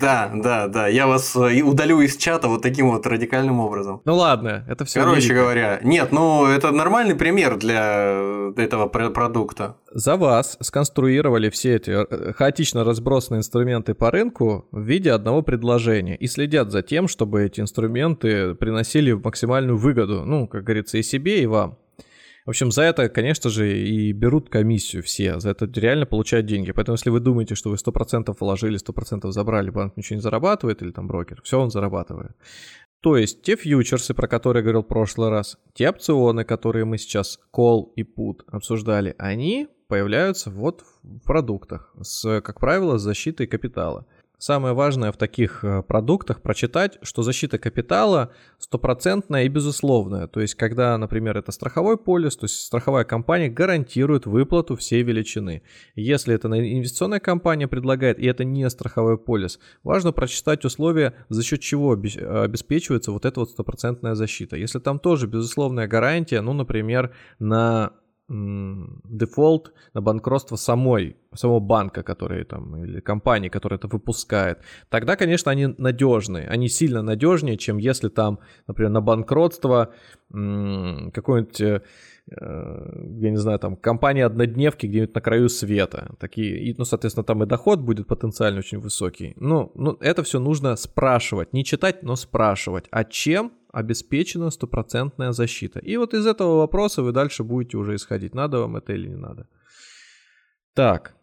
да, 0.00 0.30
да, 0.34 0.68
да. 0.68 0.88
Я 0.88 1.06
вас 1.06 1.36
удалю 1.36 2.00
из 2.00 2.16
чата 2.16 2.48
вот 2.48 2.62
таким 2.62 2.90
вот 2.90 3.06
радикальным 3.06 3.60
образом. 3.60 4.00
Ну 4.04 4.14
ладно, 4.14 4.64
это 4.68 4.84
все. 4.84 5.00
Короче 5.00 5.34
говоря, 5.34 5.80
нет, 5.82 6.12
ну 6.12 6.46
это 6.46 6.72
нормальный 6.72 7.14
пример 7.14 7.56
для 7.56 8.50
этого 8.56 8.86
продукта. 8.88 9.76
За 9.92 10.16
вас 10.16 10.56
сконструировали 10.60 11.50
все 11.50 11.74
эти 11.74 11.90
э, 11.90 12.32
хаотично 12.32 12.84
разбросанные 12.84 13.40
инструменты 13.40 13.94
по 13.94 14.12
рынку 14.12 14.68
в 14.70 14.80
виде 14.82 15.10
одного 15.10 15.42
предложения 15.42 16.16
и 16.16 16.28
следят 16.28 16.70
за 16.70 16.82
тем, 16.82 17.08
чтобы 17.08 17.42
эти 17.42 17.60
инструменты 17.60 18.54
приносили 18.54 19.12
максимальную 19.12 19.76
выгоду, 19.76 20.24
ну, 20.24 20.46
как 20.46 20.62
говорится, 20.62 20.98
и 20.98 21.02
себе, 21.02 21.42
и 21.42 21.46
вам. 21.46 21.76
В 22.46 22.50
общем, 22.50 22.70
за 22.70 22.82
это, 22.82 23.08
конечно 23.08 23.50
же, 23.50 23.78
и 23.78 24.12
берут 24.12 24.48
комиссию 24.48 25.02
все, 25.02 25.40
за 25.40 25.50
это 25.50 25.68
реально 25.74 26.06
получают 26.06 26.46
деньги. 26.46 26.70
Поэтому, 26.72 26.94
если 26.94 27.10
вы 27.10 27.20
думаете, 27.20 27.54
что 27.54 27.70
вы 27.70 27.76
100% 27.76 28.34
вложили, 28.38 28.78
100% 28.78 29.30
забрали, 29.30 29.70
банк 29.70 29.96
ничего 29.96 30.16
не 30.16 30.22
зарабатывает, 30.22 30.82
или 30.82 30.92
там 30.92 31.08
брокер, 31.08 31.42
все 31.42 31.60
он 31.60 31.70
зарабатывает. 31.70 32.32
То 33.00 33.16
есть 33.16 33.42
те 33.42 33.56
фьючерсы, 33.56 34.12
про 34.12 34.28
которые 34.28 34.60
я 34.60 34.64
говорил 34.64 34.82
в 34.82 34.88
прошлый 34.88 35.30
раз, 35.30 35.58
те 35.72 35.88
опционы, 35.88 36.44
которые 36.44 36.84
мы 36.84 36.98
сейчас 36.98 37.38
call 37.52 37.92
и 37.96 38.02
put 38.02 38.40
обсуждали, 38.46 39.14
они 39.18 39.68
появляются 39.88 40.50
вот 40.50 40.84
в 41.02 41.20
продуктах, 41.20 41.94
с, 42.00 42.40
как 42.42 42.60
правило, 42.60 42.98
с 42.98 43.02
защитой 43.02 43.46
капитала. 43.46 44.06
Самое 44.40 44.72
важное 44.72 45.12
в 45.12 45.18
таких 45.18 45.62
э, 45.64 45.82
продуктах 45.82 46.40
прочитать, 46.40 46.96
что 47.02 47.22
защита 47.22 47.58
капитала 47.58 48.32
стопроцентная 48.58 49.44
и 49.44 49.48
безусловная. 49.48 50.28
То 50.28 50.40
есть, 50.40 50.54
когда, 50.54 50.96
например, 50.96 51.36
это 51.36 51.52
страховой 51.52 51.98
полис, 51.98 52.38
то 52.38 52.44
есть 52.44 52.58
страховая 52.58 53.04
компания 53.04 53.50
гарантирует 53.50 54.24
выплату 54.24 54.76
всей 54.76 55.02
величины. 55.02 55.62
Если 55.94 56.34
это 56.34 56.48
инвестиционная 56.48 57.20
компания 57.20 57.68
предлагает, 57.68 58.18
и 58.18 58.24
это 58.24 58.44
не 58.44 58.70
страховой 58.70 59.18
полис, 59.18 59.60
важно 59.82 60.10
прочитать 60.10 60.64
условия, 60.64 61.12
за 61.28 61.42
счет 61.42 61.60
чего 61.60 61.92
обеспечивается 61.92 63.12
вот 63.12 63.26
эта 63.26 63.40
вот 63.40 63.50
стопроцентная 63.50 64.14
защита. 64.14 64.56
Если 64.56 64.78
там 64.78 65.00
тоже 65.00 65.26
безусловная 65.26 65.86
гарантия, 65.86 66.40
ну, 66.40 66.54
например, 66.54 67.14
на 67.38 67.92
дефолт 68.30 69.72
на 69.92 70.00
банкротство 70.00 70.56
самой, 70.56 71.16
самого 71.34 71.58
банка, 71.58 72.04
который 72.04 72.44
там, 72.44 72.76
или 72.76 73.00
компании, 73.00 73.48
которая 73.48 73.78
это 73.78 73.88
выпускает, 73.88 74.60
тогда, 74.88 75.16
конечно, 75.16 75.50
они 75.50 75.74
надежные. 75.78 76.46
Они 76.48 76.68
сильно 76.68 77.02
надежнее, 77.02 77.56
чем 77.56 77.78
если 77.78 78.08
там, 78.08 78.38
например, 78.68 78.92
на 78.92 79.00
банкротство 79.00 79.92
какой-нибудь 80.28 81.60
э, 81.60 81.82
я 82.38 83.30
не 83.30 83.36
знаю, 83.36 83.58
там, 83.58 83.76
компания 83.76 84.24
однодневки 84.24 84.86
где-нибудь 84.86 85.14
на 85.14 85.20
краю 85.20 85.48
света. 85.48 86.14
Такие, 86.18 86.60
и, 86.60 86.74
ну, 86.78 86.84
соответственно, 86.84 87.24
там 87.24 87.42
и 87.42 87.46
доход 87.46 87.80
будет 87.80 88.06
потенциально 88.06 88.58
очень 88.58 88.78
высокий. 88.78 89.34
Ну, 89.36 89.72
ну, 89.74 89.96
это 90.00 90.22
все 90.22 90.38
нужно 90.38 90.76
спрашивать. 90.76 91.52
Не 91.52 91.64
читать, 91.64 92.02
но 92.02 92.16
спрашивать. 92.16 92.86
А 92.90 93.04
чем 93.04 93.52
обеспечена 93.72 94.50
стопроцентная 94.50 95.32
защита. 95.32 95.78
И 95.80 95.96
вот 95.96 96.14
из 96.14 96.26
этого 96.26 96.58
вопроса 96.58 97.02
вы 97.02 97.12
дальше 97.12 97.44
будете 97.44 97.76
уже 97.76 97.94
исходить, 97.94 98.34
надо 98.34 98.58
вам 98.58 98.76
это 98.76 98.92
или 98.92 99.08
не 99.08 99.16
надо. 99.16 99.46
Так, 100.74 101.14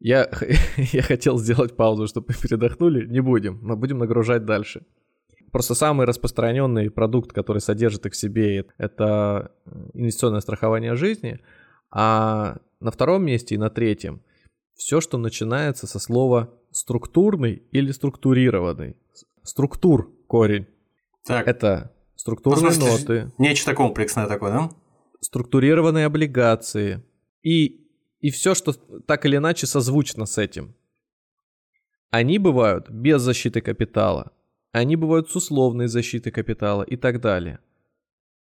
я, 0.00 0.30
я 0.76 1.02
хотел 1.02 1.38
сделать 1.38 1.76
паузу, 1.76 2.06
чтобы 2.06 2.34
передохнули. 2.42 3.06
Не 3.06 3.20
будем, 3.20 3.58
мы 3.62 3.76
будем 3.76 3.98
нагружать 3.98 4.44
дальше. 4.44 4.82
Просто 5.54 5.76
самый 5.76 6.04
распространенный 6.04 6.90
продукт, 6.90 7.32
который 7.32 7.60
содержит 7.60 8.06
их 8.06 8.14
в 8.14 8.16
себе, 8.16 8.66
это 8.76 9.52
инвестиционное 9.92 10.40
страхование 10.40 10.96
жизни. 10.96 11.38
А 11.92 12.56
на 12.80 12.90
втором 12.90 13.24
месте 13.24 13.54
и 13.54 13.58
на 13.58 13.70
третьем 13.70 14.20
все, 14.74 15.00
что 15.00 15.16
начинается 15.16 15.86
со 15.86 16.00
слова 16.00 16.52
структурный 16.72 17.62
или 17.70 17.92
структурированный. 17.92 18.96
Структур 19.44 20.12
корень. 20.26 20.66
Так. 21.24 21.46
Это 21.46 21.92
структурные 22.16 22.76
ну, 22.76 22.86
ноты. 22.88 23.32
Нечто 23.38 23.74
комплексное 23.74 24.26
такое, 24.26 24.50
да? 24.50 24.70
Структурированные 25.20 26.06
облигации. 26.06 27.04
И, 27.44 27.86
и 28.18 28.30
все, 28.32 28.56
что 28.56 28.72
так 28.72 29.24
или 29.24 29.36
иначе 29.36 29.68
созвучно 29.68 30.26
с 30.26 30.36
этим. 30.36 30.74
Они 32.10 32.40
бывают 32.40 32.90
без 32.90 33.22
защиты 33.22 33.60
капитала. 33.60 34.32
Они 34.74 34.96
бывают 34.96 35.30
с 35.30 35.36
условной 35.36 35.86
защитой 35.86 36.32
капитала 36.32 36.82
и 36.82 36.96
так 36.96 37.20
далее. 37.20 37.60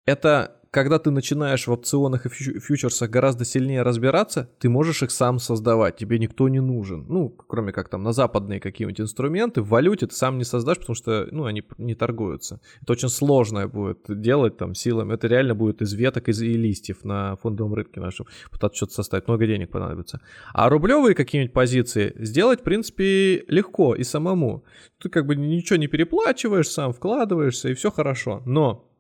Это 0.06 0.60
когда 0.76 1.00
ты 1.00 1.10
начинаешь 1.10 1.68
в 1.68 1.72
опционах 1.72 2.26
и 2.26 2.30
фьючерсах 2.30 3.10
гораздо 3.10 3.46
сильнее 3.46 3.82
разбираться, 3.82 4.50
ты 4.60 4.68
можешь 4.68 5.04
их 5.04 5.12
сам 5.12 5.40
создавать, 5.40 5.96
тебе 5.96 6.20
никто 6.20 6.50
не 6.50 6.60
нужен. 6.60 7.06
Ну, 7.08 7.30
кроме 7.30 7.72
как 7.72 7.88
там 7.88 8.04
на 8.04 8.12
западные 8.12 8.60
какие-нибудь 8.60 9.00
инструменты, 9.00 9.62
в 9.62 9.70
валюте 9.70 10.08
ты 10.08 10.14
сам 10.14 10.38
не 10.38 10.44
создашь, 10.44 10.80
потому 10.80 10.96
что, 10.96 11.30
ну, 11.32 11.46
они 11.46 11.64
не 11.78 11.96
торгуются. 11.96 12.60
Это 12.82 12.92
очень 12.92 13.08
сложно 13.08 13.70
будет 13.70 14.00
делать 14.10 14.58
там 14.58 14.76
силами. 14.76 15.14
Это 15.14 15.28
реально 15.28 15.56
будет 15.56 15.82
из 15.82 15.94
веток 15.94 16.28
из, 16.28 16.42
и 16.42 16.58
листьев 16.58 17.06
на 17.06 17.38
фондовом 17.38 17.74
рынке 17.74 18.02
нашем. 18.02 18.26
Пытаться 18.52 18.76
что-то 18.76 18.96
составить, 18.96 19.30
много 19.30 19.48
денег 19.48 19.72
понадобится. 19.72 20.20
А 20.54 20.68
рублевые 20.68 21.16
какие-нибудь 21.16 21.54
позиции 21.54 22.14
сделать, 22.18 22.60
в 22.60 22.64
принципе, 22.64 23.46
легко 23.48 23.96
и 23.96 24.04
самому. 24.04 24.66
Ты 25.02 25.08
как 25.08 25.26
бы 25.26 25.38
ничего 25.38 25.78
не 25.78 25.88
переплачиваешь, 25.88 26.68
сам 26.68 26.92
вкладываешься, 26.92 27.70
и 27.70 27.74
все 27.76 27.92
хорошо. 27.92 28.44
Но 28.46 28.92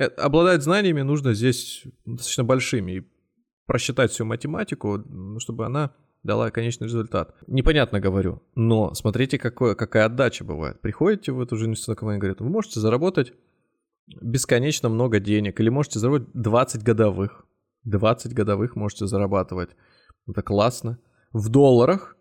обладать 0.00 0.62
знаниями 0.62 1.02
нужно 1.02 1.34
здесь 1.34 1.84
достаточно 2.04 2.44
большими. 2.44 2.92
И 2.92 3.06
просчитать 3.66 4.10
всю 4.10 4.24
математику, 4.24 5.04
чтобы 5.38 5.64
она 5.64 5.94
дала 6.24 6.50
конечный 6.50 6.86
результат. 6.86 7.36
Непонятно 7.46 8.00
говорю, 8.00 8.42
но 8.56 8.94
смотрите, 8.94 9.38
какое, 9.38 9.76
какая 9.76 10.06
отдача 10.06 10.44
бывает. 10.44 10.80
Приходите 10.80 11.30
в 11.30 11.40
эту 11.40 11.56
же 11.56 11.66
инвестиционную 11.66 11.96
компанию 11.98 12.18
и 12.18 12.20
говорят, 12.20 12.40
вы 12.40 12.48
можете 12.48 12.80
заработать 12.80 13.32
бесконечно 14.20 14.88
много 14.88 15.20
денег, 15.20 15.60
или 15.60 15.68
можете 15.68 16.00
заработать 16.00 16.28
20 16.34 16.82
годовых. 16.82 17.46
20 17.84 18.34
годовых 18.34 18.76
можете 18.76 19.06
зарабатывать. 19.06 19.70
Это 20.26 20.42
классно. 20.42 20.98
В 21.32 21.48
долларах 21.48 22.16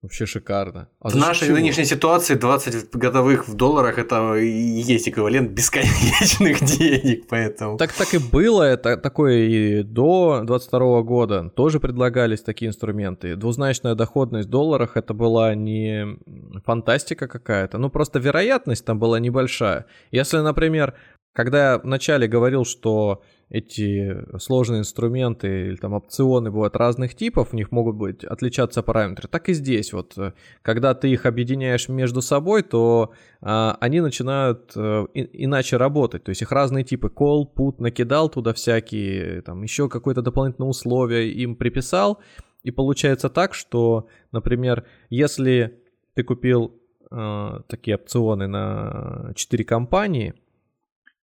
Вообще 0.00 0.26
шикарно. 0.26 0.88
А 1.00 1.08
в 1.08 1.16
нашей 1.16 1.46
чего? 1.46 1.56
нынешней 1.56 1.84
ситуации 1.84 2.34
20 2.34 2.90
годовых 2.92 3.48
в 3.48 3.54
долларах 3.54 3.98
это 3.98 4.36
и 4.36 4.46
есть 4.46 5.08
эквивалент 5.08 5.50
бесконечных 5.50 6.60
денег, 6.78 7.26
поэтому... 7.28 7.76
Так 7.78 7.92
так 7.92 8.14
и 8.14 8.18
было, 8.18 8.62
это 8.62 8.96
такое 8.96 9.38
и 9.38 9.82
до 9.82 10.42
22 10.44 11.02
года 11.02 11.50
тоже 11.50 11.80
предлагались 11.80 12.42
такие 12.42 12.68
инструменты. 12.68 13.34
Двузначная 13.34 13.96
доходность 13.96 14.46
в 14.46 14.50
долларах 14.52 14.96
это 14.96 15.14
была 15.14 15.56
не 15.56 16.16
фантастика 16.64 17.26
какая-то, 17.26 17.78
ну 17.78 17.90
просто 17.90 18.20
вероятность 18.20 18.84
там 18.84 19.00
была 19.00 19.18
небольшая. 19.18 19.86
Если, 20.12 20.38
например, 20.38 20.94
когда 21.32 21.72
я 21.72 21.78
вначале 21.78 22.28
говорил, 22.28 22.64
что 22.64 23.22
эти 23.50 24.24
сложные 24.38 24.80
инструменты 24.80 25.68
или 25.68 25.76
там 25.76 25.94
опционы 25.94 26.50
бывают 26.50 26.76
разных 26.76 27.14
типов, 27.14 27.50
в 27.50 27.52
них 27.54 27.72
могут 27.72 27.96
быть 27.96 28.24
отличаться 28.24 28.82
параметры. 28.82 29.26
Так 29.28 29.48
и 29.48 29.54
здесь 29.54 29.92
вот, 29.92 30.18
э, 30.18 30.32
когда 30.60 30.94
ты 30.94 31.10
их 31.10 31.24
объединяешь 31.24 31.88
между 31.88 32.20
собой, 32.20 32.62
то 32.62 33.12
а, 33.40 33.78
они 33.80 34.00
начинают 34.00 34.72
а, 34.76 35.06
и, 35.14 35.44
иначе 35.44 35.78
работать. 35.78 36.24
То 36.24 36.30
есть 36.30 36.42
их 36.42 36.52
разные 36.52 36.84
типы 36.84 37.08
call, 37.08 37.46
put, 37.54 37.76
накидал 37.78 38.28
туда 38.28 38.52
всякие, 38.52 39.40
там 39.42 39.62
еще 39.62 39.88
какое-то 39.88 40.20
дополнительное 40.20 40.68
условие 40.68 41.32
им 41.32 41.56
приписал, 41.56 42.18
и 42.64 42.70
получается 42.70 43.30
так, 43.30 43.54
что, 43.54 44.08
например, 44.30 44.84
если 45.08 45.80
ты 46.14 46.22
купил 46.22 46.74
а, 47.10 47.62
такие 47.68 47.96
опционы 47.96 48.46
на 48.46 49.32
4 49.34 49.64
компании, 49.64 50.34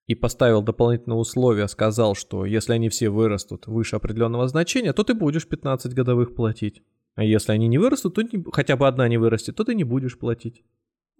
и 0.08 0.16
поставил 0.16 0.62
дополнительное 0.62 1.18
условие, 1.18 1.68
сказал, 1.68 2.16
что 2.16 2.46
если 2.46 2.74
они 2.74 2.90
все 2.90 3.10
вырастут 3.10 3.68
выше 3.68 3.96
определенного 3.96 4.48
значения, 4.48 4.94
то 4.94 5.04
ты 5.04 5.14
будешь 5.14 5.48
15 5.48 5.94
годовых 5.94 6.36
платить. 6.36 6.84
А 7.16 7.24
если 7.24 7.54
они 7.54 7.68
не 7.68 7.78
вырастут, 7.78 8.16
то 8.16 8.22
не, 8.22 8.44
хотя 8.52 8.76
бы 8.76 8.88
одна 8.88 9.08
не 9.08 9.18
вырастет, 9.18 9.56
то 9.56 9.64
ты 9.64 9.74
не 9.74 9.84
будешь 9.84 10.18
платить. 10.20 10.64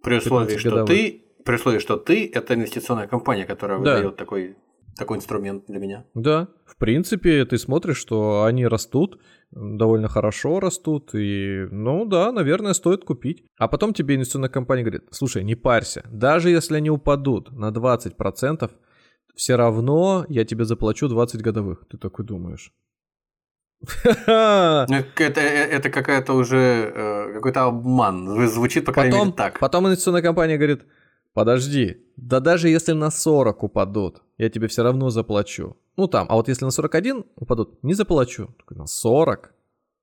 При 0.02 0.18
условии, 0.18 0.56
что 0.56 0.84
ты, 0.84 1.24
при 1.44 1.54
условии, 1.56 1.78
что 1.78 1.96
ты 1.96 2.30
это 2.32 2.54
инвестиционная 2.54 3.08
компания, 3.08 3.44
которая 3.44 3.78
Да. 3.80 3.96
выдает 3.96 4.16
такой, 4.16 4.56
такой 4.96 5.16
инструмент 5.16 5.64
для 5.66 5.78
меня. 5.78 6.04
Да, 6.14 6.48
в 6.66 6.76
принципе, 6.76 7.44
ты 7.44 7.58
смотришь, 7.58 7.96
что 7.96 8.44
они 8.44 8.66
растут, 8.66 9.18
довольно 9.50 10.08
хорошо 10.08 10.60
растут, 10.60 11.14
и, 11.14 11.66
ну 11.70 12.04
да, 12.04 12.32
наверное, 12.32 12.74
стоит 12.74 13.04
купить. 13.04 13.44
А 13.58 13.68
потом 13.68 13.94
тебе 13.94 14.14
инвестиционная 14.16 14.50
компания 14.50 14.82
говорит, 14.82 15.04
слушай, 15.10 15.44
не 15.44 15.54
парься, 15.54 16.02
даже 16.10 16.50
если 16.50 16.76
они 16.76 16.90
упадут 16.90 17.50
на 17.52 17.70
20%, 17.70 18.70
все 19.34 19.56
равно 19.56 20.24
я 20.28 20.44
тебе 20.44 20.64
заплачу 20.64 21.08
20 21.08 21.42
годовых. 21.42 21.84
Ты 21.90 21.98
такой 21.98 22.24
думаешь. 22.24 22.72
Ну, 24.26 24.96
Это, 25.16 25.40
это 25.40 25.90
какая-то 25.90 26.32
уже 26.32 26.56
э, 26.94 27.32
какой-то 27.34 27.64
обман. 27.64 28.28
Зв- 28.28 28.46
Звучит, 28.46 28.84
по 28.86 28.92
крайней 28.92 29.12
Потом, 29.12 29.26
мере, 29.28 29.36
так. 29.36 29.58
потом 29.60 29.86
инвестиционная 29.86 30.22
компания 30.22 30.56
говорит, 30.56 30.84
подожди, 31.36 31.98
да 32.16 32.40
даже 32.40 32.70
если 32.70 32.92
на 32.92 33.10
40 33.10 33.62
упадут, 33.62 34.22
я 34.38 34.48
тебе 34.48 34.68
все 34.68 34.82
равно 34.82 35.10
заплачу. 35.10 35.76
Ну 35.98 36.08
там, 36.08 36.26
а 36.30 36.34
вот 36.34 36.48
если 36.48 36.64
на 36.64 36.70
41 36.70 37.26
упадут, 37.36 37.82
не 37.82 37.92
заплачу. 37.92 38.54
Такой, 38.58 38.78
на 38.78 38.86
40? 38.86 39.52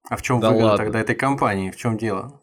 А 0.10 0.16
в 0.16 0.22
чем 0.22 0.40
Да 0.40 0.50
выгода 0.50 0.66
ладно. 0.66 0.86
тогда 0.86 1.00
этой 1.00 1.16
компании? 1.16 1.72
В 1.72 1.76
чем 1.76 1.98
дело? 1.98 2.40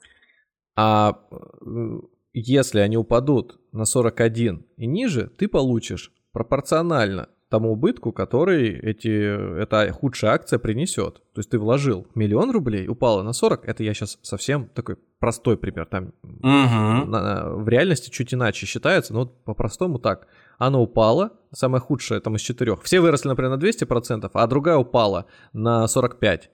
А 0.75 1.21
э, 1.31 2.01
если 2.33 2.81
они 2.81 2.97
упадут 2.97 3.61
на 3.71 3.85
41 3.85 4.67
и 4.77 4.87
ниже, 4.89 5.29
ты 5.39 5.47
получишь 5.47 6.13
пропорционально 6.33 7.29
тому 7.51 7.73
убытку, 7.73 8.13
который 8.13 8.79
эти, 8.79 9.61
эта 9.61 9.93
худшая 9.93 10.33
акция 10.33 10.59
принесет. 10.61 11.17
То 11.35 11.41
есть 11.41 11.51
ты 11.51 11.59
вложил 11.59 12.07
миллион 12.15 12.51
рублей, 12.53 12.89
упала 12.89 13.23
на 13.23 13.33
40, 13.33 13.65
это 13.67 13.83
я 13.83 13.93
сейчас 13.93 14.19
совсем 14.23 14.69
такой 14.69 14.97
простой 15.19 15.57
пример, 15.59 15.87
там 15.87 16.13
Угу. 16.23 17.07
на- 17.11 17.51
в 17.57 17.69
реальности 17.69 18.09
чуть 18.11 18.33
иначе 18.33 18.67
считается, 18.67 19.13
но 19.13 19.21
вот 19.21 19.45
по-простому 19.45 19.99
так. 19.99 20.29
Оно 20.59 20.81
упало, 20.81 21.33
самое 21.53 21.81
худшее 21.81 22.21
там 22.21 22.37
из 22.37 22.41
четырех. 22.41 22.83
Все 22.83 23.01
выросли, 23.01 23.29
например, 23.29 23.51
на 23.51 23.59
200%, 23.59 24.31
а 24.33 24.47
другая 24.47 24.77
упала 24.77 25.27
на 25.53 25.87
45%. 25.89 26.49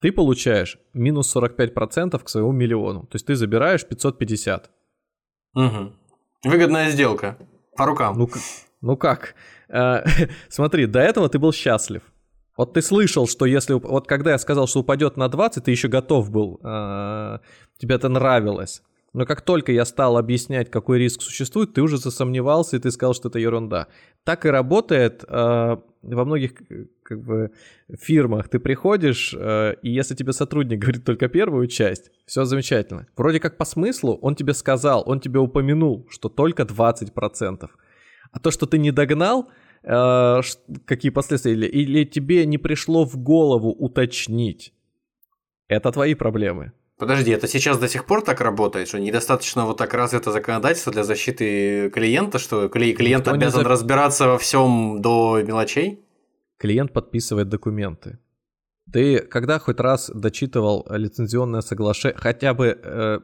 Ты 0.00 0.10
получаешь 0.12 0.78
минус 0.94 1.28
45% 1.36 2.24
к 2.24 2.28
своему 2.30 2.52
миллиону. 2.52 3.02
То 3.02 3.16
есть 3.16 3.26
ты 3.26 3.34
забираешь 3.34 3.86
550. 3.86 4.70
Угу. 5.54 5.92
Выгодная 6.44 6.90
сделка. 6.90 7.36
По 7.76 7.84
рукам. 7.84 8.16
Ну, 8.18 8.26
ну 8.80 8.96
как? 8.96 9.34
Э, 9.68 10.04
Смотри, 10.48 10.86
до 10.86 11.00
этого 11.00 11.28
ты 11.28 11.38
был 11.38 11.52
счастлив. 11.52 12.02
Вот 12.56 12.74
ты 12.74 12.82
слышал, 12.82 13.26
что 13.26 13.46
если... 13.46 13.74
Вот 13.74 14.06
когда 14.06 14.32
я 14.32 14.38
сказал, 14.38 14.66
что 14.66 14.80
упадет 14.80 15.16
на 15.16 15.28
20, 15.28 15.64
ты 15.64 15.70
еще 15.70 15.88
готов 15.88 16.30
был. 16.30 16.60
э, 16.62 17.38
Тебе 17.78 17.94
это 17.94 18.08
нравилось. 18.08 18.82
Но 19.12 19.26
как 19.26 19.40
только 19.42 19.72
я 19.72 19.84
стал 19.84 20.16
объяснять, 20.16 20.70
какой 20.70 20.98
риск 20.98 21.22
существует, 21.22 21.72
ты 21.72 21.82
уже 21.82 21.96
засомневался, 21.98 22.76
и 22.76 22.78
ты 22.78 22.90
сказал, 22.90 23.14
что 23.14 23.28
это 23.28 23.38
ерунда. 23.38 23.88
Так 24.24 24.46
и 24.46 24.50
работает 24.50 25.24
э, 25.26 25.76
во 26.02 26.24
многих 26.24 26.52
как 27.02 27.20
бы, 27.20 27.50
фирмах. 27.98 28.48
Ты 28.48 28.60
приходишь, 28.60 29.34
э, 29.36 29.74
и 29.82 29.90
если 29.90 30.14
тебе 30.14 30.32
сотрудник 30.32 30.78
говорит 30.78 31.04
только 31.04 31.28
первую 31.28 31.66
часть, 31.66 32.10
все 32.26 32.44
замечательно. 32.44 33.06
Вроде 33.16 33.40
как 33.40 33.56
по 33.56 33.64
смыслу 33.64 34.18
он 34.22 34.36
тебе 34.36 34.54
сказал, 34.54 35.02
он 35.06 35.18
тебе 35.18 35.40
упомянул, 35.40 36.06
что 36.08 36.28
только 36.28 36.62
20%. 36.62 37.68
А 38.32 38.38
то, 38.38 38.50
что 38.50 38.66
ты 38.66 38.78
не 38.78 38.90
догнал, 38.92 39.48
э, 39.82 40.40
какие 40.84 41.10
последствия, 41.10 41.52
или, 41.52 41.66
или 41.66 42.04
тебе 42.04 42.46
не 42.46 42.58
пришло 42.58 43.04
в 43.04 43.16
голову 43.16 43.70
уточнить, 43.70 44.72
это 45.68 45.90
твои 45.92 46.14
проблемы. 46.14 46.72
Подожди, 46.98 47.30
это 47.30 47.48
сейчас 47.48 47.78
до 47.78 47.88
сих 47.88 48.04
пор 48.04 48.22
так 48.22 48.40
работает, 48.42 48.88
что 48.88 49.00
недостаточно 49.00 49.64
вот 49.64 49.78
так 49.78 49.94
развито 49.94 50.32
законодательство 50.32 50.92
для 50.92 51.02
защиты 51.02 51.88
клиента, 51.90 52.38
что 52.38 52.66
кли- 52.66 52.92
клиент 52.92 53.24
Никто 53.24 53.30
обязан 53.32 53.62
за- 53.62 53.68
разбираться 53.68 54.26
во 54.26 54.36
всем 54.38 55.00
до 55.00 55.40
мелочей? 55.42 56.00
Клиент 56.58 56.92
подписывает 56.92 57.48
документы. 57.48 58.18
Ты 58.92 59.20
когда 59.20 59.58
хоть 59.58 59.80
раз 59.80 60.10
дочитывал 60.14 60.86
лицензионное 60.90 61.62
соглашение, 61.62 62.18
хотя 62.18 62.52
бы 62.52 62.78
э, 62.82 63.20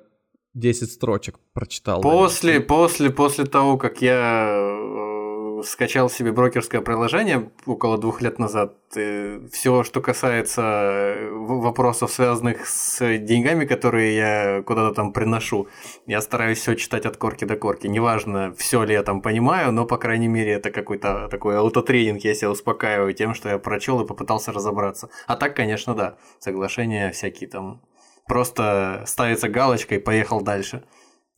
10 0.57 0.91
строчек 0.91 1.39
прочитал? 1.53 2.01
После, 2.01 2.61
после, 2.61 3.11
после 3.11 3.45
того, 3.45 3.77
как 3.77 4.01
я 4.01 4.47
э, 4.49 5.63
скачал 5.63 6.09
себе 6.09 6.33
брокерское 6.33 6.81
приложение 6.81 7.51
около 7.67 7.99
двух 7.99 8.23
лет 8.23 8.39
назад, 8.39 8.75
все, 8.91 9.83
что 9.85 10.01
касается 10.01 10.63
э, 10.63 11.31
вопросов, 11.31 12.11
связанных 12.11 12.67
с 12.67 13.19
деньгами, 13.19 13.67
которые 13.67 14.17
я 14.17 14.63
куда-то 14.63 14.95
там 14.95 15.13
приношу, 15.13 15.69
я 16.07 16.23
стараюсь 16.23 16.59
все 16.59 16.75
читать 16.75 17.05
от 17.05 17.19
корки 17.19 17.45
до 17.45 17.57
корки. 17.57 17.87
Неважно, 17.87 18.55
все 18.57 18.83
ли 18.85 18.95
я 18.95 19.03
там 19.03 19.21
понимаю, 19.21 19.73
но, 19.73 19.85
по 19.85 19.99
крайней 19.99 20.29
мере, 20.29 20.53
это 20.53 20.71
какой-то 20.71 21.29
такой 21.31 21.59
аутотренинг, 21.59 22.25
я 22.25 22.35
себя 22.35 22.51
успокаиваю 22.51 23.13
тем, 23.13 23.35
что 23.35 23.51
я 23.51 23.59
прочел 23.59 24.01
и 24.01 24.07
попытался 24.07 24.53
разобраться. 24.53 25.11
А 25.27 25.37
так, 25.37 25.55
конечно, 25.55 25.95
да, 25.95 26.17
соглашения 26.39 27.11
всякие 27.13 27.51
там. 27.51 27.83
Просто 28.29 29.05
ставится 29.07 29.49
галочка 29.49 29.95
и 29.95 29.99
поехал 29.99 30.43
дальше. 30.43 30.83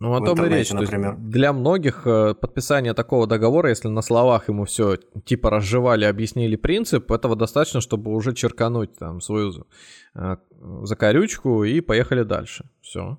Ну, 0.01 0.15
о 0.15 0.25
том 0.25 0.45
и 0.45 0.49
речь. 0.49 0.69
То 0.69 0.79
есть 0.79 0.93
например. 0.93 1.17
для 1.19 1.53
многих 1.53 2.07
э, 2.07 2.35
подписание 2.35 2.95
такого 2.95 3.27
договора, 3.27 3.71
если 3.71 3.89
на 3.89 4.01
словах 4.01 4.49
ему 4.49 4.65
все 4.65 4.97
типа 5.25 5.51
разжевали, 5.51 6.05
объяснили 6.05 6.55
принцип, 6.55 7.11
этого 7.11 7.35
достаточно, 7.35 7.81
чтобы 7.81 8.13
уже 8.13 8.33
черкануть 8.33 8.97
там 8.97 9.21
свою 9.21 9.67
э, 10.15 10.37
закорючку 10.83 11.65
и 11.65 11.81
поехали 11.81 12.23
дальше. 12.23 12.71
Все. 12.81 13.19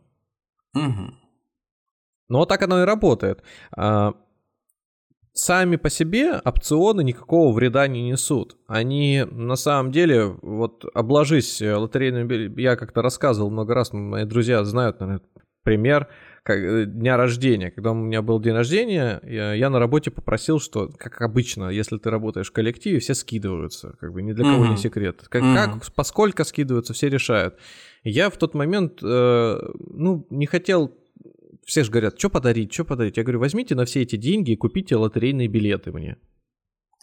Мгм. 0.74 1.20
Ну, 2.30 2.38
вот 2.38 2.47
так 2.47 2.61
оно 2.61 2.82
и 2.82 2.86
работает. 2.86 3.43
Сами 5.40 5.78
по 5.78 5.90
себе 5.90 6.42
опционы 6.44 7.02
никакого 7.02 7.54
вреда 7.54 7.88
не 7.88 8.10
несут. 8.10 8.58
Они 8.68 9.26
на 9.32 9.56
самом 9.56 9.90
деле, 9.94 10.26
вот 10.42 10.84
обложись 10.94 11.62
э, 11.62 11.74
лотерейными 11.74 12.28
билетами, 12.28 12.62
я 12.62 12.76
как-то 12.76 13.02
рассказывал 13.02 13.50
много 13.50 13.74
раз, 13.74 13.94
мои 13.94 14.26
друзья 14.26 14.66
знают, 14.66 15.00
наверное, 15.00 15.22
пример 15.64 16.10
как, 16.44 16.58
э, 16.58 16.86
дня 16.86 17.16
рождения. 17.16 17.72
Когда 17.72 17.92
у 17.92 17.94
меня 17.94 18.22
был 18.22 18.42
день 18.42 18.54
рождения, 18.54 19.22
я, 19.24 19.54
я 19.54 19.70
на 19.70 19.80
работе 19.80 20.12
попросил, 20.12 20.60
что, 20.60 20.90
как 20.98 21.22
обычно, 21.22 21.70
если 21.70 21.98
ты 21.98 22.10
работаешь 22.10 22.50
в 22.50 22.54
коллективе, 22.54 23.00
все 23.00 23.14
скидываются, 23.14 23.96
как 24.02 24.12
бы 24.12 24.22
ни 24.22 24.34
для 24.34 24.44
кого 24.44 24.66
не 24.66 24.76
секрет. 24.76 25.26
Как, 25.30 25.42
Мгм. 25.42 25.56
как, 25.56 25.94
поскольку 25.96 26.44
скидываются, 26.44 26.94
все 26.94 27.08
решают. 27.08 27.56
Я 28.04 28.30
в 28.30 28.36
тот 28.36 28.56
момент, 28.56 29.00
э, 29.02 29.60
ну, 29.90 30.28
не 30.30 30.48
хотел 30.48 30.99
все 31.70 31.84
же 31.84 31.91
говорят, 31.91 32.17
что 32.17 32.30
подарить, 32.32 32.74
что 32.74 32.84
подарить. 32.84 33.17
Я 33.17 33.24
говорю, 33.24 33.39
возьмите 33.39 33.76
на 33.76 33.86
все 33.86 34.01
эти 34.01 34.15
деньги 34.15 34.51
и 34.51 34.55
купите 34.55 34.95
лотерейные 34.95 35.47
билеты 35.47 35.91
мне. 35.91 36.17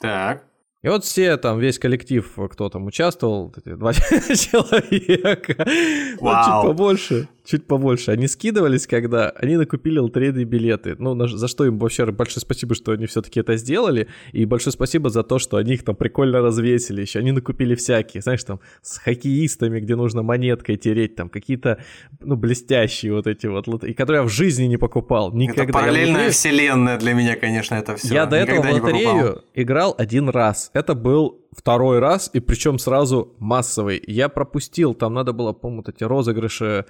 Так. 0.01 0.45
И 0.83 0.89
вот 0.89 1.05
все 1.05 1.37
там, 1.37 1.61
весь 1.61 1.79
коллектив, 1.79 2.29
кто 2.51 2.69
там 2.69 2.87
участвовал, 2.87 3.55
два 3.65 3.93
человека, 3.95 5.55
ну, 5.67 6.15
чуть 6.15 6.21
Вау. 6.21 6.67
побольше, 6.67 7.29
чуть 7.47 7.67
побольше, 7.67 8.11
они 8.11 8.27
скидывались, 8.29 8.87
когда 8.87 9.31
они 9.31 9.57
накупили 9.57 9.99
лотерейные 9.99 10.45
билеты. 10.45 10.97
Ну, 10.99 11.15
на- 11.15 11.29
за 11.29 11.49
что 11.49 11.65
им 11.65 11.79
вообще 11.79 12.05
большое 12.07 12.41
спасибо, 12.41 12.75
что 12.75 12.93
они 12.93 13.07
все-таки 13.07 13.41
это 13.41 13.57
сделали, 13.57 14.09
и 14.33 14.45
большое 14.45 14.73
спасибо 14.73 15.09
за 15.11 15.23
то, 15.23 15.39
что 15.39 15.57
они 15.57 15.75
их 15.75 15.85
там 15.85 15.95
прикольно 15.97 16.41
развесили 16.41 17.01
еще. 17.03 17.21
Они 17.21 17.33
накупили 17.33 17.75
всякие, 17.75 18.21
знаешь, 18.23 18.43
там, 18.45 18.61
с 18.83 18.99
хоккеистами, 18.99 19.81
где 19.81 19.95
нужно 19.97 20.23
монеткой 20.23 20.77
тереть, 20.77 21.15
там, 21.15 21.29
какие-то, 21.29 21.79
ну, 22.21 22.37
блестящие 22.37 23.13
вот 23.13 23.27
эти 23.27 23.47
вот, 23.47 23.69
лот- 23.69 23.85
и 23.87 23.93
которые 23.95 24.23
я 24.23 24.29
в 24.29 24.31
жизни 24.33 24.65
не 24.65 24.77
покупал. 24.77 25.33
Никогда. 25.33 25.63
Это 25.65 25.73
параллельная 25.73 26.27
лотерею- 26.27 26.33
вселенная 26.33 26.99
для 26.99 27.15
меня, 27.15 27.37
конечно, 27.37 27.77
это 27.77 27.95
все. 27.97 28.13
я 28.15 28.27
до 28.27 28.37
этого 28.37 28.61
в 28.63 28.73
лотерею 28.73 29.43
играл 29.55 29.95
один 29.97 30.29
раз. 30.29 30.71
Это 30.75 30.95
был 30.95 31.41
второй 31.57 32.01
раз, 32.01 32.29
и 32.35 32.41
причем 32.41 32.79
сразу 32.79 33.35
массовый. 33.39 34.03
Я 34.07 34.29
пропустил, 34.29 34.95
там 34.95 35.15
надо 35.15 35.33
было, 35.33 35.53
по-моему, 35.53 35.85
эти 35.87 36.05
розыгрыши, 36.05 36.85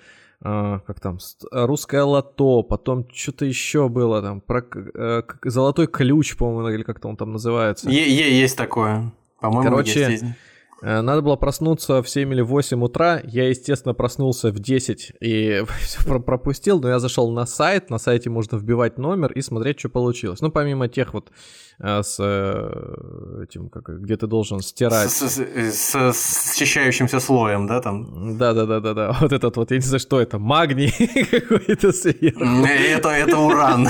э, 0.45 0.81
как 0.87 1.01
там, 1.01 1.19
ст- 1.19 1.45
русское 1.51 2.03
лото, 2.03 2.63
потом 2.63 3.07
что-то 3.13 3.45
еще 3.45 3.89
было 3.89 4.23
там, 4.23 4.41
про 4.41 4.63
э, 4.95 5.23
золотой 5.45 5.87
ключ, 5.87 6.37
по-моему, 6.37 6.69
или 6.71 6.83
как-то 6.83 7.09
он 7.09 7.17
там 7.17 7.33
называется. 7.33 7.91
есть 8.41 8.57
такое. 8.57 9.13
По-моему, 9.41 9.71
Короче, 9.71 10.01
есть, 10.11 10.25
надо 10.87 11.21
было 11.21 11.35
проснуться 11.35 12.01
в 12.01 12.09
7 12.09 12.33
или 12.33 12.43
8 12.43 12.85
утра. 12.85 13.21
Я, 13.25 13.49
естественно, 13.49 13.93
проснулся 13.93 14.51
в 14.51 14.59
10 14.61 15.15
и 15.21 15.65
все 15.81 16.05
пропустил, 16.05 16.81
но 16.81 16.89
я 16.89 16.99
зашел 17.01 17.31
на 17.33 17.45
сайт. 17.47 17.91
На 17.91 17.99
сайте 17.99 18.31
можно 18.31 18.57
вбивать 18.57 18.97
номер 18.97 19.33
и 19.33 19.41
смотреть, 19.41 19.81
что 19.81 19.89
получилось. 19.89 20.41
Ну, 20.41 20.51
помимо 20.51 20.87
тех 20.87 21.13
вот 21.13 21.33
э, 21.81 22.03
с 22.03 22.19
э, 22.21 23.43
этим, 23.43 23.69
как, 23.69 24.01
где 24.01 24.17
ты 24.17 24.29
должен 24.29 24.61
стирать. 24.61 25.11
С, 25.11 25.29
с, 25.29 25.39
с, 25.39 26.13
с 26.13 26.57
счищающимся 26.57 27.19
слоем, 27.19 27.67
да, 27.67 27.81
там? 27.81 28.39
Да-да-да-да-да. 28.39 29.17
Вот 29.21 29.33
этот 29.33 29.57
вот, 29.57 29.71
я 29.73 29.79
не 29.79 29.83
знаю, 29.83 30.01
что 30.01 30.21
это, 30.21 30.39
магний 30.39 30.91
какой-то 31.31 31.93
сверху. 31.93 32.45
Это, 32.65 33.09
это 33.09 33.39
уран. 33.39 33.89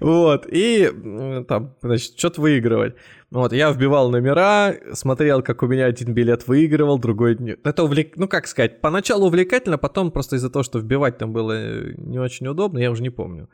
Вот, 0.00 0.46
и 0.48 1.44
там, 1.48 1.74
значит, 1.82 2.18
что-то 2.18 2.40
выигрывать. 2.40 2.94
Вот, 3.32 3.54
я 3.54 3.70
вбивал 3.70 4.10
номера, 4.10 4.74
смотрел, 4.92 5.42
как 5.42 5.62
у 5.62 5.66
меня 5.66 5.86
один 5.86 6.12
билет 6.12 6.46
выигрывал, 6.46 6.98
другой 6.98 7.34
нет. 7.38 7.60
Это 7.64 7.82
увлек... 7.82 8.14
ну 8.16 8.28
как 8.28 8.46
сказать, 8.46 8.82
поначалу 8.82 9.28
увлекательно, 9.28 9.78
потом 9.78 10.10
просто 10.10 10.36
из-за 10.36 10.50
того, 10.50 10.62
что 10.62 10.78
вбивать 10.78 11.16
там 11.16 11.32
было 11.32 11.94
не 11.96 12.18
очень 12.18 12.46
удобно, 12.46 12.78
я 12.78 12.90
уже 12.90 13.02
не 13.02 13.08
помню. 13.08 13.48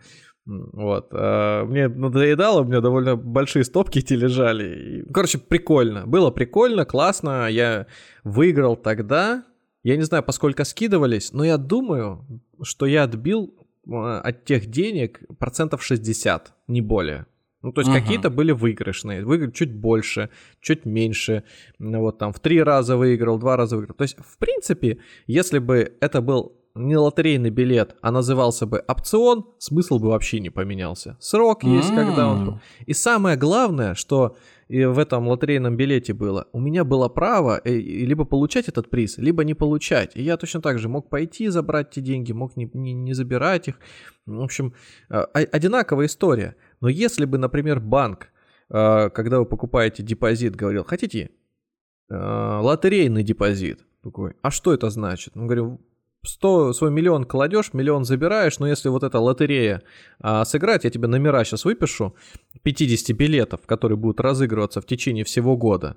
Вот. 0.47 1.11
А 1.13 1.65
мне 1.65 1.87
надоедало, 1.87 2.63
у 2.63 2.65
меня 2.65 2.81
довольно 2.81 3.15
большие 3.15 3.65
стопки 3.65 4.01
эти 4.01 4.15
лежали. 4.15 5.07
Короче, 5.15 5.39
прикольно. 5.39 6.07
Было 6.07 6.33
прикольно, 6.33 6.85
классно. 6.85 7.47
Я 7.49 7.87
выиграл 8.25 8.75
тогда. 8.75 9.45
Я 9.85 9.97
не 9.97 10.03
знаю, 10.03 10.25
поскольку 10.25 10.65
скидывались, 10.65 11.33
но 11.33 11.45
я 11.45 11.57
думаю, 11.57 12.27
что 12.63 12.85
я 12.87 13.05
отбил 13.05 13.55
а, 13.89 14.21
от 14.23 14.45
тех 14.45 14.67
денег 14.67 15.21
процентов 15.39 15.85
60, 15.85 16.53
не 16.67 16.81
более. 16.81 17.27
Ну, 17.63 17.73
то 17.73 17.81
есть 17.81 17.91
uh-huh. 17.91 18.01
какие-то 18.01 18.31
были 18.31 18.53
выигрышные, 18.53 19.25
выиграл 19.25 19.51
чуть 19.51 19.75
больше, 19.75 20.31
чуть 20.61 20.85
меньше, 20.85 21.43
вот 21.79 22.19
там 22.19 22.33
в 22.33 22.39
три 22.39 22.63
раза 22.63 22.97
выиграл, 22.97 23.39
два 23.39 23.57
раза 23.57 23.77
выиграл. 23.77 23.97
То 23.97 24.05
есть, 24.05 24.17
в 24.19 24.39
принципе, 24.39 24.99
если 25.27 25.59
бы 25.59 25.97
это 26.01 26.21
был 26.21 26.53
не 26.75 26.97
лотерейный 26.97 27.51
билет, 27.51 27.97
а 28.01 28.13
назывался 28.13 28.67
бы 28.67 28.85
опцион, 28.87 29.45
смысл 29.59 29.99
бы 29.99 30.09
вообще 30.09 30.41
не 30.41 30.51
поменялся. 30.51 31.17
Срок 31.21 31.65
есть, 31.65 31.91
mm-hmm. 31.91 31.97
когда 31.97 32.29
он... 32.29 32.61
И 32.87 32.93
самое 32.93 33.37
главное, 33.37 33.95
что 33.95 34.37
и 34.69 34.85
в 34.85 34.99
этом 34.99 35.27
лотерейном 35.29 35.77
билете 35.77 36.13
было, 36.13 36.47
у 36.53 36.61
меня 36.61 36.85
было 36.85 37.09
право 37.09 37.61
э, 37.65 37.71
либо 37.71 38.25
получать 38.25 38.69
этот 38.69 38.91
приз, 38.91 39.19
либо 39.19 39.43
не 39.45 39.55
получать. 39.55 40.13
И 40.15 40.23
я 40.23 40.37
точно 40.37 40.61
так 40.61 40.79
же 40.79 40.89
мог 40.89 41.09
пойти 41.09 41.49
забрать 41.49 41.89
эти 41.93 42.05
деньги, 42.05 42.33
мог 42.33 42.57
не, 42.57 42.71
не, 42.75 42.93
не 42.93 43.15
забирать 43.15 43.69
их. 43.69 43.81
В 44.27 44.43
общем, 44.43 44.75
э, 45.09 45.21
одинаковая 45.33 46.07
история. 46.07 46.55
Но 46.81 46.89
если 46.89 47.25
бы, 47.25 47.39
например, 47.39 47.81
банк, 47.81 48.29
э, 48.69 49.11
когда 49.11 49.39
вы 49.39 49.47
покупаете 49.47 50.03
депозит, 50.03 50.55
говорил, 50.55 50.85
хотите 50.85 51.31
лотерейный 52.11 53.23
депозит, 53.23 53.85
такой, 54.03 54.33
а 54.41 54.51
что 54.51 54.73
это 54.73 54.89
значит? 54.89 55.37
Мы 55.37 55.45
говорим, 55.45 55.79
100, 56.25 56.73
свой 56.73 56.91
миллион 56.91 57.25
кладешь, 57.25 57.73
миллион 57.73 58.05
забираешь, 58.05 58.59
но 58.59 58.67
если 58.67 58.89
вот 58.89 59.03
эта 59.03 59.19
лотерея 59.19 59.83
а, 60.21 60.45
сыграть, 60.45 60.85
я 60.85 60.91
тебе 60.91 61.09
номера 61.09 61.45
сейчас 61.45 61.65
выпишу, 61.65 62.15
50 62.63 63.17
билетов, 63.17 63.61
которые 63.67 63.97
будут 63.97 64.21
разыгрываться 64.21 64.81
в 64.81 64.87
течение 64.87 65.25
всего 65.25 65.57
года. 65.57 65.97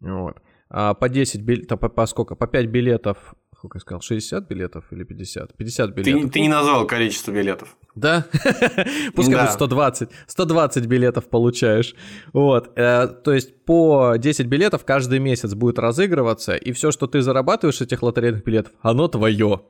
Вот. 0.00 0.36
А 0.68 0.94
по 0.94 1.08
10 1.08 1.42
билетов, 1.42 1.80
по, 1.80 1.88
по 1.88 2.06
сколько? 2.06 2.34
По 2.34 2.46
5 2.46 2.66
билетов 2.66 3.34
сколько 3.62 3.78
я 3.78 3.80
сказал, 3.80 4.00
60 4.00 4.48
билетов 4.48 4.84
или 4.90 5.04
50? 5.04 5.56
50 5.56 5.90
билетов. 5.94 6.22
Ты, 6.22 6.28
ты 6.30 6.40
не 6.40 6.48
назвал 6.48 6.84
количество 6.84 7.30
билетов. 7.30 7.76
Да? 7.94 8.26
Пускай 9.14 9.36
да. 9.36 9.42
будет 9.42 9.52
120. 9.52 10.08
120 10.26 10.86
билетов 10.86 11.28
получаешь. 11.28 11.94
Вот. 12.32 12.76
Э, 12.76 13.06
то 13.06 13.32
есть 13.32 13.64
по 13.64 14.16
10 14.18 14.46
билетов 14.46 14.84
каждый 14.84 15.20
месяц 15.20 15.54
будет 15.54 15.78
разыгрываться, 15.78 16.56
и 16.56 16.72
все, 16.72 16.90
что 16.90 17.06
ты 17.06 17.22
зарабатываешь 17.22 17.80
этих 17.80 18.02
лотерейных 18.02 18.42
билетов, 18.42 18.72
оно 18.80 19.06
твое. 19.06 19.62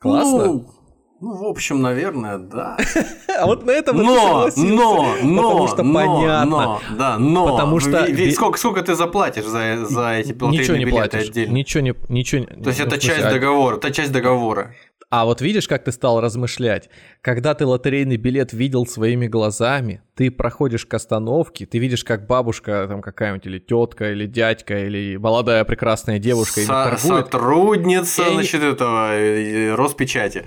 Классно? 0.00 0.46
Ну, 0.46 0.70
ну, 1.20 1.34
в 1.34 1.44
общем, 1.44 1.80
наверное, 1.80 2.38
да. 2.38 2.76
А 3.38 3.46
вот 3.46 3.64
на 3.64 3.70
этом 3.70 3.96
но, 3.96 4.48
но, 4.56 5.16
но, 5.22 5.42
потому 5.42 5.68
что 5.68 5.82
но, 5.82 5.94
понятно. 5.94 6.46
Но, 6.46 6.80
да, 6.96 7.18
но. 7.18 7.48
Потому 7.52 7.80
что 7.80 8.06
ведь 8.06 8.34
сколько, 8.34 8.58
сколько 8.58 8.82
ты 8.82 8.94
заплатишь 8.94 9.44
за, 9.44 9.84
за 9.84 10.12
эти 10.14 10.32
ничего 10.32 10.76
не 10.76 10.86
платишь, 10.86 11.28
отдельно? 11.28 11.52
Ничего 11.52 11.82
не, 11.82 11.94
ничего. 12.08 12.44
То 12.44 12.68
есть 12.70 12.80
ну, 12.80 12.86
это 12.86 12.98
часть 12.98 13.24
а 13.24 13.30
договора, 13.30 13.76
это 13.76 13.90
часть 13.92 14.12
договора. 14.12 14.74
А 15.08 15.24
вот 15.24 15.40
видишь, 15.40 15.68
как 15.68 15.84
ты 15.84 15.92
стал 15.92 16.20
размышлять? 16.20 16.90
Когда 17.20 17.54
ты 17.54 17.64
лотерейный 17.64 18.16
билет 18.16 18.52
видел 18.52 18.86
своими 18.86 19.28
глазами, 19.28 20.02
ты 20.16 20.32
проходишь 20.32 20.84
к 20.84 20.92
остановке, 20.94 21.64
ты 21.64 21.78
видишь, 21.78 22.02
как 22.02 22.26
бабушка 22.26 22.86
там 22.88 23.02
какая-нибудь, 23.02 23.46
или 23.46 23.58
тетка, 23.60 24.10
или 24.10 24.26
дядька, 24.26 24.84
или 24.84 25.16
молодая 25.16 25.64
прекрасная 25.64 26.18
девушка 26.18 26.60
Со- 26.60 26.66
торгует. 26.66 27.26
Сотрудница, 27.26 28.22
и 28.24 28.32
значит, 28.32 28.62
они... 28.62 28.72
этого 28.72 29.76
Роспечати. 29.76 30.44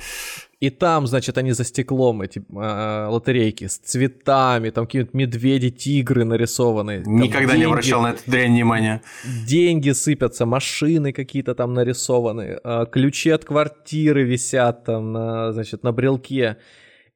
И 0.59 0.69
там, 0.69 1.07
значит, 1.07 1.37
они 1.37 1.53
за 1.53 1.63
стеклом, 1.63 2.21
эти 2.21 2.39
э, 2.39 3.07
лотерейки, 3.07 3.67
с 3.67 3.77
цветами, 3.77 4.71
там 4.71 4.85
какие-нибудь 4.85 5.13
медведи, 5.13 5.69
тигры 5.69 6.25
нарисованы. 6.25 7.01
Никогда 7.05 7.53
деньги, 7.53 7.59
не 7.59 7.71
обращал 7.71 8.01
на 8.01 8.11
это 8.11 8.21
дрянь 8.25 8.51
внимания. 8.51 9.01
Деньги 9.47 9.91
сыпятся, 9.91 10.45
машины 10.45 11.13
какие-то 11.13 11.55
там 11.55 11.73
нарисованы, 11.73 12.59
э, 12.61 12.85
ключи 12.91 13.29
от 13.29 13.45
квартиры 13.45 14.23
висят 14.23 14.83
там, 14.83 15.13
на, 15.13 15.53
значит, 15.53 15.83
на 15.83 15.93
брелке. 15.93 16.57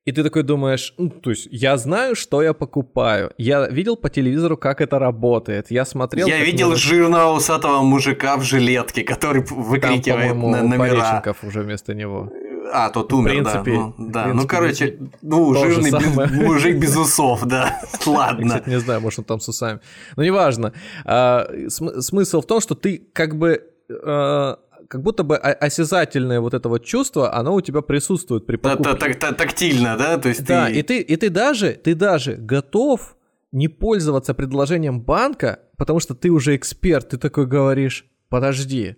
И 0.05 0.11
ты 0.13 0.23
такой 0.23 0.43
думаешь, 0.43 0.93
ну, 0.97 1.09
то 1.09 1.29
есть 1.29 1.47
я 1.51 1.75
знаю, 1.77 2.15
что 2.15 2.41
я 2.41 2.53
покупаю. 2.53 3.31
Я 3.37 3.67
видел 3.67 3.97
по 3.97 4.09
телевизору, 4.09 4.57
как 4.57 4.79
это 4.79 4.99
работает. 4.99 5.69
Я 5.69 5.83
смотрел... 5.85 6.27
Я 6.27 6.43
видел 6.43 6.69
можно... 6.69 6.81
жирного 6.81 7.35
усатого 7.35 7.81
мужика 7.81 8.37
в 8.37 8.43
жилетке, 8.43 9.03
который 9.03 9.43
выкрикивает 9.43 10.29
Там, 10.29 10.51
на 10.51 10.63
номера. 10.63 10.77
Пореченков 10.77 11.43
уже 11.43 11.61
вместо 11.61 11.93
него. 11.93 12.29
А, 12.71 12.89
тот 12.89 13.11
умер, 13.13 13.31
принципе, 13.31 13.71
да. 13.71 13.77
Ну, 13.77 13.93
да. 13.97 14.23
Принципе, 14.23 14.41
ну, 14.41 14.47
короче, 14.47 14.99
ну, 15.21 15.53
жирный 15.53 15.91
без, 15.91 16.31
мужик 16.31 16.77
без 16.77 16.95
усов, 16.95 17.43
да. 17.45 17.81
Ладно. 18.05 18.47
Кстати, 18.47 18.69
не 18.69 18.79
знаю, 18.79 19.01
может, 19.01 19.19
он 19.19 19.25
там 19.25 19.39
с 19.39 19.47
усами. 19.47 19.79
Но 20.15 20.23
неважно. 20.23 20.73
А, 21.05 21.47
см- 21.67 22.01
смысл 22.01 22.41
в 22.41 22.45
том, 22.45 22.61
что 22.61 22.75
ты 22.75 23.01
как 23.13 23.37
бы 23.37 23.63
а, 23.89 24.59
как 24.87 25.01
будто 25.01 25.23
бы 25.23 25.37
осязательное 25.37 26.39
вот 26.39 26.53
это 26.53 26.69
вот 26.69 26.85
чувство, 26.85 27.33
оно 27.33 27.55
у 27.55 27.61
тебя 27.61 27.81
присутствует 27.81 28.45
при 28.45 28.57
покупке. 28.57 28.95
Так, 28.95 29.19
так, 29.19 29.37
тактильно, 29.37 29.97
да? 29.97 30.17
То 30.17 30.29
есть 30.29 30.45
да, 30.45 30.67
ты... 30.67 30.73
и 30.73 30.83
ты, 30.83 30.99
и 30.99 31.15
ты 31.15 31.29
даже, 31.29 31.73
ты 31.73 31.95
даже 31.95 32.35
готов 32.35 33.15
не 33.51 33.67
пользоваться 33.67 34.33
предложением 34.33 35.01
банка, 35.01 35.59
потому 35.77 35.99
что 35.99 36.15
ты 36.15 36.29
уже 36.29 36.55
эксперт, 36.55 37.09
ты 37.09 37.17
такой 37.17 37.45
говоришь, 37.45 38.05
подожди, 38.29 38.97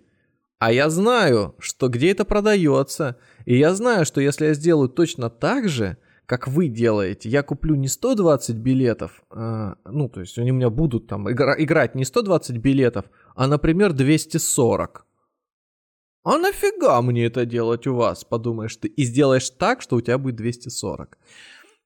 а 0.58 0.72
я 0.72 0.88
знаю, 0.88 1.54
что 1.58 1.88
где 1.88 2.10
это 2.10 2.24
продается, 2.24 3.18
и 3.44 3.56
я 3.56 3.74
знаю, 3.74 4.06
что 4.06 4.20
если 4.20 4.46
я 4.46 4.54
сделаю 4.54 4.88
точно 4.88 5.28
так 5.28 5.68
же, 5.68 5.98
как 6.24 6.48
вы 6.48 6.68
делаете, 6.68 7.28
я 7.28 7.42
куплю 7.42 7.74
не 7.74 7.88
120 7.88 8.56
билетов, 8.56 9.22
а, 9.30 9.76
ну, 9.84 10.08
то 10.08 10.20
есть 10.20 10.38
они 10.38 10.50
у 10.50 10.54
меня 10.54 10.70
будут 10.70 11.06
там 11.06 11.30
игра, 11.30 11.54
играть 11.58 11.94
не 11.94 12.04
120 12.04 12.56
билетов, 12.56 13.04
а, 13.34 13.46
например, 13.46 13.92
240. 13.92 15.06
А 16.24 16.38
нафига 16.38 17.00
мне 17.02 17.26
это 17.26 17.46
делать 17.46 17.86
у 17.86 17.94
вас, 17.94 18.24
подумаешь 18.24 18.76
ты, 18.76 18.88
и 18.88 19.04
сделаешь 19.04 19.48
так, 19.50 19.80
что 19.82 19.96
у 19.96 20.00
тебя 20.00 20.18
будет 20.18 20.36
240. 20.36 21.16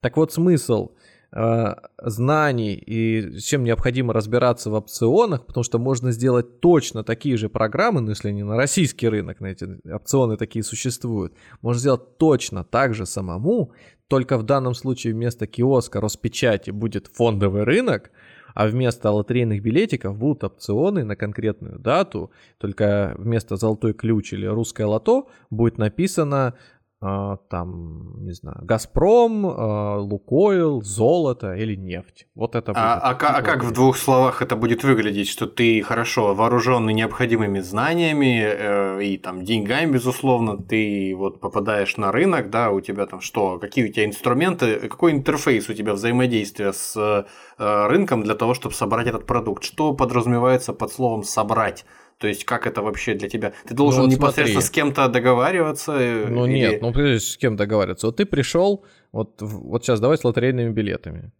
Так 0.01 0.17
вот 0.17 0.33
смысл 0.33 0.93
знаний 1.33 2.75
и 2.75 3.39
чем 3.39 3.63
необходимо 3.63 4.13
разбираться 4.13 4.71
в 4.71 4.75
опционах, 4.75 5.47
потому 5.47 5.63
что 5.63 5.79
можно 5.79 6.11
сделать 6.11 6.61
точно 6.61 7.05
такие 7.05 7.37
же 7.37 7.49
программы, 7.49 8.01
ну 8.01 8.11
если 8.11 8.33
не 8.33 8.43
на 8.43 8.57
российский 8.57 9.09
рынок, 9.09 9.41
на 9.41 9.47
эти 9.47 9.69
опционы 9.89 10.37
такие 10.37 10.65
существуют, 10.65 11.33
можно 11.63 11.79
сделать 11.79 12.19
точно 12.19 12.65
так 12.65 12.95
же 12.95 13.07
самому, 13.07 13.73
только 14.09 14.39
в 14.39 14.43
данном 14.43 14.75
случае 14.75 15.15
вместо 15.15 15.47
киоска 15.47 16.01
Роспечати 16.01 16.73
будет 16.73 17.07
фондовый 17.07 17.63
рынок, 17.63 18.11
а 18.53 18.67
вместо 18.67 19.13
лотерейных 19.13 19.63
билетиков 19.63 20.19
будут 20.19 20.43
опционы 20.43 21.05
на 21.05 21.15
конкретную 21.15 21.79
дату, 21.79 22.33
только 22.59 23.15
вместо 23.17 23.55
золотой 23.55 23.93
ключ 23.93 24.33
или 24.33 24.47
русское 24.47 24.85
лото 24.85 25.29
будет 25.51 25.79
написано 25.79 26.55
там, 27.01 28.23
не 28.25 28.33
знаю, 28.33 28.59
Газпром, 28.63 29.47
а, 29.47 29.99
Лукойл, 29.99 30.83
золото 30.83 31.55
или 31.55 31.75
нефть. 31.75 32.27
Вот 32.35 32.55
это 32.55 32.73
а, 32.73 32.75
будет. 32.75 33.05
А, 33.05 33.11
а, 33.11 33.39
а 33.39 33.43
как 33.43 33.65
в 33.65 33.73
двух 33.73 33.97
словах 33.97 34.43
это 34.43 34.55
будет 34.55 34.85
выглядеть, 34.85 35.29
что 35.29 35.47
ты 35.47 35.81
хорошо 35.81 36.35
вооруженный 36.35 36.93
необходимыми 36.93 37.61
знаниями 37.61 38.43
э, 38.43 39.05
и 39.05 39.17
там 39.17 39.45
деньгами, 39.45 39.93
безусловно, 39.93 40.59
ты 40.59 41.15
вот 41.17 41.41
попадаешь 41.41 41.97
на 41.97 42.13
рынок, 42.13 42.51
да, 42.51 42.71
у 42.71 42.83
тебя 42.83 43.07
там 43.07 43.23
что, 43.23 43.59
какие 43.59 43.89
у 43.89 43.93
тебя 43.93 44.05
инструменты, 44.05 44.89
какой 44.89 45.13
интерфейс 45.13 45.71
у 45.71 45.75
тебя 45.75 45.95
взаимодействия 45.95 46.75
с 46.75 46.97
э, 46.97 47.87
рынком 47.89 48.23
для 48.23 48.35
того, 48.35 48.53
чтобы 48.53 48.75
собрать 48.75 49.07
этот 49.07 49.25
продукт? 49.25 49.65
Что 49.65 49.95
подразумевается 49.95 50.75
под 50.75 50.93
словом 50.93 51.23
собрать? 51.23 51.87
То 52.21 52.29
есть, 52.29 52.45
как 52.45 52.67
это 52.67 52.83
вообще 52.83 53.15
для 53.15 53.31
тебя? 53.31 53.55
Ты 53.67 53.75
должен 53.75 54.03
ну, 54.03 54.09
вот 54.09 54.15
непосредственно 54.15 54.61
смотри. 54.61 54.67
с 54.67 54.71
кем-то 54.71 55.09
договариваться? 55.09 55.93
Э, 55.93 56.27
ну 56.29 56.45
или... 56.45 56.53
нет, 56.53 56.83
ну 56.83 56.95
с 56.95 57.39
кем 57.39 57.57
договариваться? 57.57 58.09
Вот 58.09 58.17
ты 58.17 58.27
пришел, 58.27 58.85
вот, 59.11 59.41
вот 59.41 59.83
сейчас 59.83 60.01
давай 60.01 60.19
с 60.19 60.25
лотерейными 60.25 60.71
билетами. 60.71 61.33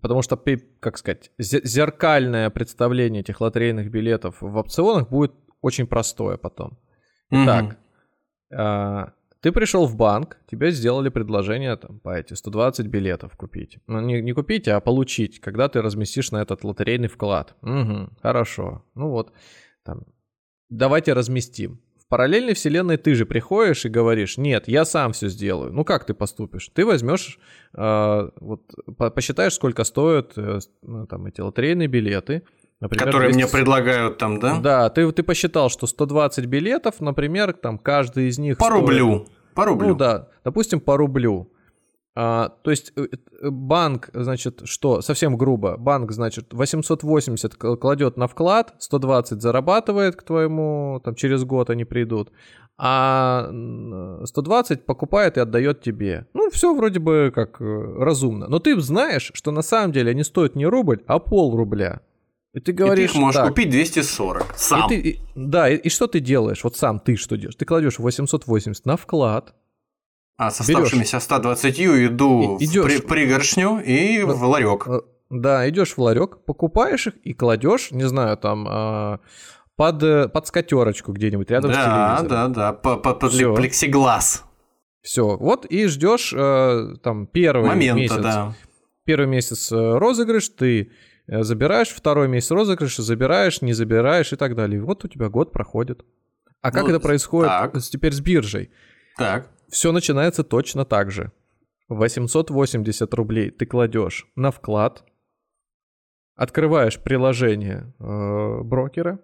потому 0.00 0.22
что, 0.22 0.40
как 0.78 0.96
сказать, 0.96 1.32
зеркальное 1.38 2.50
представление 2.50 3.22
этих 3.22 3.40
лотерейных 3.40 3.90
билетов 3.90 4.36
в 4.40 4.56
опционах 4.56 5.08
будет 5.08 5.32
очень 5.60 5.88
простое 5.88 6.36
потом. 6.36 6.78
Итак, 7.30 7.76
mm-hmm. 8.52 9.10
ты 9.40 9.50
пришел 9.50 9.86
в 9.86 9.96
банк, 9.96 10.38
тебе 10.48 10.70
сделали 10.70 11.08
предложение 11.08 11.74
там, 11.76 11.98
по 11.98 12.10
эти 12.10 12.34
120 12.34 12.86
билетов 12.86 13.36
купить. 13.36 13.78
Ну, 13.88 14.00
не, 14.00 14.22
не 14.22 14.32
купить, 14.34 14.68
а 14.68 14.78
получить, 14.78 15.40
когда 15.40 15.68
ты 15.68 15.82
разместишь 15.82 16.30
на 16.30 16.42
этот 16.42 16.62
лотерейный 16.62 17.08
вклад. 17.08 17.56
Угу, 17.62 18.10
хорошо. 18.22 18.84
Ну 18.94 19.08
вот, 19.08 19.32
там, 19.84 20.02
давайте 20.68 21.12
разместим. 21.12 21.80
В 21.98 22.06
параллельной 22.08 22.54
вселенной 22.54 22.96
ты 22.96 23.14
же 23.14 23.24
приходишь 23.24 23.86
и 23.86 23.88
говоришь, 23.88 24.36
нет, 24.36 24.68
я 24.68 24.84
сам 24.84 25.12
все 25.12 25.28
сделаю. 25.28 25.72
Ну 25.72 25.84
как 25.84 26.04
ты 26.04 26.12
поступишь? 26.12 26.68
Ты 26.74 26.84
возьмешь, 26.84 27.38
э, 27.74 28.30
вот, 28.40 28.62
по 28.98 29.10
посчитаешь, 29.10 29.54
сколько 29.54 29.84
стоят 29.84 30.32
э, 30.36 30.58
ну, 30.82 31.06
там 31.06 31.26
эти 31.26 31.40
лотерейные 31.40 31.88
билеты, 31.88 32.42
Например, 32.80 33.06
Которые 33.06 33.32
200... 33.32 33.42
мне 33.42 33.50
предлагают 33.50 34.18
там, 34.18 34.40
да? 34.40 34.58
Да, 34.58 34.90
ты, 34.90 35.10
ты 35.12 35.22
посчитал, 35.22 35.70
что 35.70 35.86
120 35.86 36.44
билетов, 36.44 37.00
например, 37.00 37.54
там 37.54 37.78
каждый 37.78 38.28
из 38.28 38.38
них 38.38 38.58
По 38.58 38.66
стоит... 38.66 38.80
рублю. 38.80 39.26
По 39.54 39.64
рублю. 39.64 39.88
Ну 39.88 39.94
да, 39.94 40.28
допустим, 40.44 40.80
по 40.80 40.96
рублю. 40.98 41.50
А, 42.16 42.50
то 42.62 42.70
есть 42.70 42.92
э, 42.96 43.08
э, 43.42 43.50
банк, 43.50 44.10
значит, 44.12 44.62
что, 44.66 45.00
совсем 45.00 45.36
грубо, 45.36 45.76
банк, 45.76 46.12
значит, 46.12 46.54
880 46.54 47.56
кладет 47.56 48.16
на 48.16 48.28
вклад, 48.28 48.74
120 48.78 49.42
зарабатывает 49.42 50.14
к 50.14 50.22
твоему, 50.22 51.00
там 51.04 51.16
через 51.16 51.42
год 51.42 51.70
они 51.70 51.84
придут, 51.84 52.30
а 52.78 53.50
120 54.24 54.86
покупает 54.86 55.36
и 55.36 55.40
отдает 55.40 55.82
тебе. 55.82 56.28
Ну, 56.34 56.50
все 56.50 56.72
вроде 56.72 57.00
бы 57.00 57.32
как 57.34 57.60
э, 57.60 57.64
разумно. 57.98 58.46
Но 58.46 58.60
ты 58.60 58.78
знаешь, 58.80 59.32
что 59.34 59.50
на 59.50 59.62
самом 59.62 59.90
деле 59.90 60.12
они 60.12 60.22
стоят 60.22 60.54
не 60.54 60.66
рубль, 60.66 61.02
а 61.08 61.18
пол 61.18 61.56
рубля. 61.56 62.00
И 62.52 62.60
ты 62.60 62.72
говоришь, 62.72 63.10
и 63.10 63.12
ты 63.14 63.18
их 63.18 63.20
можешь 63.20 63.40
так, 63.40 63.48
купить 63.48 63.70
240 63.70 64.54
сам. 64.56 64.86
И 64.86 64.88
ты, 64.88 65.08
и, 65.08 65.20
да, 65.34 65.68
и, 65.68 65.76
и 65.76 65.88
что 65.88 66.06
ты 66.06 66.20
делаешь? 66.20 66.62
Вот 66.62 66.76
сам 66.76 67.00
ты 67.00 67.16
что 67.16 67.36
делаешь? 67.36 67.56
Ты 67.56 67.64
кладешь 67.64 67.98
880 67.98 68.86
на 68.86 68.96
вклад, 68.96 69.54
а 70.36 70.50
с 70.50 70.60
оставшимися 70.60 71.20
120 71.20 71.80
иду 71.80 72.58
и, 72.60 72.66
в 72.66 72.84
при, 72.84 73.00
пригоршню 73.00 73.80
и 73.80 74.22
в 74.22 74.42
ларек. 74.42 74.86
Э, 74.88 75.00
да, 75.30 75.68
идешь 75.68 75.96
в 75.96 75.98
ларек, 75.98 76.44
покупаешь 76.44 77.06
их 77.06 77.14
и 77.24 77.34
кладешь, 77.34 77.92
не 77.92 78.04
знаю, 78.04 78.36
там 78.36 78.66
а, 78.68 79.20
под, 79.76 80.02
э, 80.02 80.28
под 80.28 80.46
скатерочку 80.46 81.12
где-нибудь 81.12 81.50
рядом 81.50 81.70
да, 81.70 81.76
с 81.76 81.84
телевизором. 81.84 82.28
Да, 82.28 82.48
да, 82.48 82.72
да, 82.72 82.72
под, 82.72 83.20
под 83.20 83.32
Всё. 83.32 83.54
плексиглаз. 83.54 84.44
Все, 85.02 85.36
вот 85.36 85.66
и 85.66 85.86
ждешь 85.86 86.32
э, 86.36 86.96
там 87.02 87.26
первый 87.26 87.68
Момента, 87.68 88.00
месяц. 88.00 88.16
Да. 88.16 88.54
Первый 89.04 89.26
месяц 89.26 89.70
розыгрыш, 89.70 90.48
ты 90.48 90.90
забираешь, 91.26 91.88
второй 91.88 92.26
месяц 92.26 92.50
розыгрыша, 92.50 93.02
забираешь, 93.02 93.60
не 93.60 93.74
забираешь 93.74 94.32
и 94.32 94.36
так 94.36 94.54
далее. 94.56 94.80
вот 94.80 95.04
у 95.04 95.08
тебя 95.08 95.28
год 95.28 95.52
проходит. 95.52 96.04
А 96.62 96.72
как 96.72 96.84
ну, 96.84 96.88
это 96.88 97.00
происходит 97.00 97.50
так. 97.50 97.78
теперь 97.82 98.12
с 98.12 98.20
биржей? 98.20 98.70
Так. 99.18 99.50
Все 99.74 99.90
начинается 99.90 100.44
точно 100.44 100.84
так 100.84 101.10
же. 101.10 101.32
880 101.88 103.12
рублей 103.12 103.50
ты 103.50 103.66
кладешь 103.66 104.24
на 104.36 104.52
вклад, 104.52 105.04
открываешь 106.36 107.00
приложение 107.00 107.92
э, 107.98 108.60
брокера, 108.62 109.18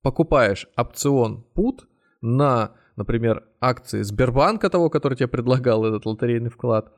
покупаешь 0.00 0.68
опцион 0.76 1.44
PUT 1.56 1.80
на, 2.20 2.76
например, 2.94 3.44
акции 3.60 4.02
Сбербанка, 4.02 4.70
того, 4.70 4.90
который 4.90 5.16
тебе 5.16 5.26
предлагал 5.26 5.84
этот 5.86 6.06
лотерейный 6.06 6.50
вклад. 6.50 6.92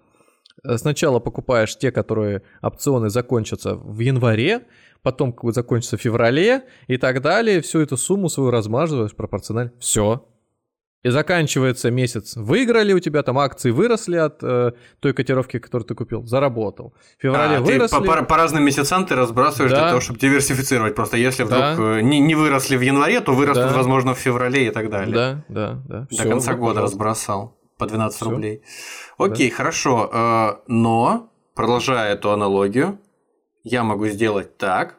Э, 0.63 0.77
сначала 0.77 1.21
покупаешь 1.21 1.79
те, 1.79 1.91
которые 1.91 2.43
опционы 2.61 3.09
закончатся 3.09 3.75
в 3.75 3.99
январе, 4.01 4.67
потом 5.01 5.35
закончатся 5.45 5.97
в 5.97 6.03
феврале 6.03 6.65
и 6.89 6.99
так 6.99 7.23
далее. 7.23 7.63
Всю 7.63 7.81
эту 7.81 7.97
сумму 7.97 8.29
свою 8.29 8.51
размазываешь 8.51 9.17
пропорционально. 9.17 9.73
Все, 9.79 10.29
и 11.05 11.11
заканчивается 11.11 11.91
месяц, 11.91 12.35
выиграли 12.35 12.95
у 12.95 12.99
тебя 12.99 13.23
там 13.23 13.39
акции 13.39 13.71
выросли 13.71 14.17
от 14.17 14.43
э, 14.43 14.73
той 15.01 15.13
котировки, 15.13 15.59
которую 15.59 15.87
ты 15.87 15.95
купил, 15.95 16.27
заработал. 16.27 16.95
В 17.19 17.23
феврале 17.23 17.59
а, 17.59 17.61
выросли. 17.61 17.95
Ты 17.95 18.05
по, 18.05 18.17
по, 18.17 18.25
по 18.25 18.37
разным 18.39 18.65
месяцам 18.65 19.05
ты 19.05 19.15
разбрасываешь 19.15 19.71
да. 19.71 19.81
для 19.81 19.89
того, 19.91 20.01
чтобы 20.01 20.19
диверсифицировать. 20.19 20.95
Просто 20.95 21.19
если 21.19 21.43
вдруг 21.43 21.61
да. 21.61 21.77
Э, 21.79 22.01
не, 22.01 22.21
не 22.21 22.35
выросли 22.35 22.77
в 22.77 22.81
январе, 22.81 23.21
то 23.21 23.35
вырастут, 23.35 23.69
да. 23.69 23.77
возможно, 23.77 24.15
в 24.15 24.19
феврале 24.19 24.69
и 24.69 24.71
так 24.71 24.89
далее. 24.89 25.15
Да, 25.15 25.45
да, 25.49 25.83
да. 25.87 26.01
До 26.01 26.07
Всё, 26.09 26.29
конца 26.29 26.55
года 26.55 26.75
пожалуйста. 26.75 26.83
разбросал 26.83 27.59
по 27.77 27.87
12 27.87 28.17
Всё. 28.17 28.31
рублей. 28.31 28.63
Окей, 29.19 29.51
да. 29.51 29.57
хорошо. 29.57 30.11
Э, 30.11 30.63
но, 30.69 31.31
продолжая 31.55 32.15
эту 32.15 32.31
аналогию, 32.31 32.99
я 33.63 33.85
могу 33.85 34.07
сделать 34.07 34.57
так, 34.57 34.97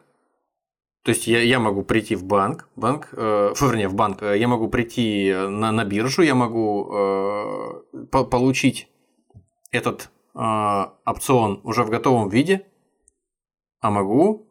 то 1.06 1.10
есть 1.10 1.28
я, 1.28 1.40
я 1.40 1.60
могу 1.60 1.84
прийти 1.84 2.16
в 2.16 2.24
банк, 2.24 2.68
банк, 2.74 3.10
э, 3.12 3.54
вернее, 3.60 3.86
в 3.86 3.94
банк, 3.94 4.24
э, 4.24 4.36
я 4.40 4.48
могу 4.48 4.68
прийти 4.68 5.32
на, 5.32 5.70
на 5.70 5.84
биржу, 5.84 6.22
я 6.22 6.34
могу 6.34 6.90
э, 6.92 8.04
по 8.10 8.24
получить 8.24 8.88
этот 9.70 10.10
э, 10.34 10.40
опцион 11.04 11.60
уже 11.62 11.84
в 11.84 11.90
готовом 11.90 12.28
виде, 12.28 12.66
а 13.80 13.90
могу 13.90 14.45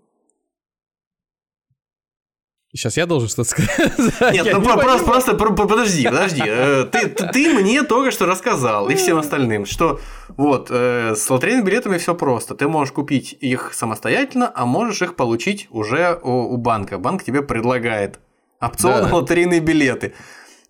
Сейчас 2.76 2.98
я 2.98 3.06
должен 3.06 3.30
что-то 3.30 3.50
сказать. 3.50 4.34
Нет, 4.34 4.48
ну 4.52 4.62
просто, 4.62 5.06
просто 5.06 5.34
подожди, 5.34 6.04
подожди. 6.04 6.44
Э, 6.46 6.84
ты, 6.92 7.08
ты 7.08 7.54
мне 7.54 7.84
только 7.84 8.12
что 8.12 8.26
рассказал 8.26 8.90
и 8.90 8.96
всем 8.96 9.18
остальным, 9.18 9.66
что 9.66 10.02
вот 10.36 10.68
э, 10.70 11.16
с 11.16 11.30
лотерейными 11.30 11.66
билетами 11.66 11.98
все 11.98 12.14
просто. 12.14 12.54
Ты 12.54 12.68
можешь 12.68 12.92
купить 12.92 13.32
их 13.40 13.74
самостоятельно, 13.74 14.52
а 14.54 14.66
можешь 14.66 15.02
их 15.02 15.16
получить 15.16 15.68
уже 15.70 16.20
у, 16.22 16.54
у 16.54 16.58
банка. 16.58 16.98
Банк 16.98 17.24
тебе 17.24 17.42
предлагает 17.42 18.20
опцион 18.60 19.04
да. 19.04 19.16
лотерейные 19.16 19.62
билеты. 19.62 20.14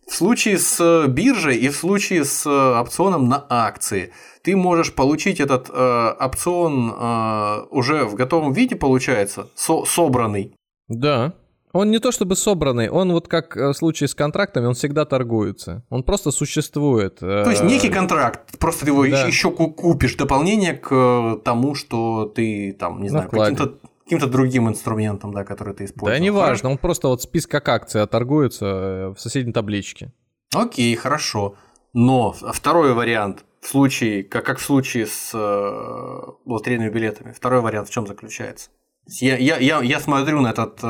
В 0.08 0.14
случае 0.14 0.60
с 0.60 1.08
биржей 1.08 1.58
и 1.58 1.70
в 1.70 1.76
случае 1.76 2.24
с 2.24 2.45
опционом 2.45 3.28
на 3.28 3.43
акции 3.49 4.14
ты 4.43 4.56
можешь 4.56 4.93
получить 4.93 5.39
этот 5.39 5.72
э, 5.74 6.16
опцион 6.20 6.93
э, 6.95 7.66
уже 7.72 8.06
в 8.06 8.14
готовом 8.14 8.53
виде, 8.53 8.76
получается, 8.76 9.47
со 9.56 9.86
собранный. 9.86 10.53
Да. 10.88 11.34
Он 11.76 11.91
не 11.91 11.99
то 11.99 12.13
чтобы 12.13 12.38
собранный, 12.38 12.88
он 12.88 13.11
вот 13.11 13.28
как 13.28 13.57
э, 13.57 13.67
в 13.67 13.73
случае 13.73 14.07
с 14.07 14.15
контрактами, 14.15 14.65
он 14.65 14.76
всегда 14.76 15.03
торгуется. 15.03 15.84
Он 15.89 16.03
просто 16.03 16.32
существует. 16.32 17.17
Э, 17.21 17.43
то 17.43 17.49
есть 17.49 17.63
некий 17.63 17.89
контракт, 17.89 18.57
просто 18.59 18.86
ты 18.86 18.91
его 18.91 19.05
да. 19.05 19.28
еще 19.28 19.51
купишь 19.51 20.15
дополнение 20.15 20.73
к 20.73 20.88
э, 20.89 21.38
тому, 21.43 21.76
что 21.76 22.32
ты 22.34 22.71
там, 22.80 23.01
не 23.01 23.09
знаю, 23.09 23.30
каким-то 23.30 23.80
каким-то 24.05 24.28
другим 24.28 24.69
инструментом, 24.69 25.34
да, 25.34 25.43
который 25.43 25.73
ты 25.73 25.84
используешь. 25.84 26.17
Да, 26.17 26.23
неважно, 26.23 26.69
он 26.69 26.78
просто 26.78 27.09
вот 27.09 27.21
список 27.21 27.51
как 27.51 27.67
акции 27.67 28.05
торгуется 28.05 29.13
в 29.13 29.17
соседней 29.17 29.51
табличке. 29.51 30.13
Окей, 30.53 30.95
хорошо. 30.95 31.55
Но 31.91 32.32
второй 32.32 32.93
вариант 32.93 33.43
в 33.59 33.67
случае, 33.67 34.23
как, 34.23 34.45
как 34.45 34.59
в 34.59 34.63
случае 34.63 35.07
с 35.07 35.32
э, 35.34 36.32
лотерейными 36.45 36.89
билетами, 36.89 37.34
второй 37.34 37.59
вариант 37.59 37.89
в 37.89 37.91
чем 37.91 38.07
заключается? 38.07 38.69
Я, 39.07 39.36
я, 39.36 39.57
я, 39.57 39.82
я 39.82 39.99
смотрю 39.99 40.39
на 40.39 40.51
этот 40.51 40.82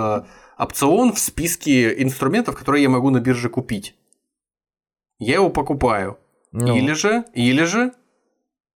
опцион 0.58 1.14
в 1.14 1.20
списке 1.20 2.02
инструментов, 2.02 2.58
которые 2.58 2.84
я 2.84 2.90
могу 2.90 3.10
на 3.10 3.20
бирже 3.20 3.50
купить. 3.50 3.96
Я 5.20 5.36
его 5.36 5.50
покупаю. 5.50 6.18
Ну. 6.52 6.76
Или 6.76 6.94
же, 6.94 7.26
или 7.34 7.64
же 7.64 7.92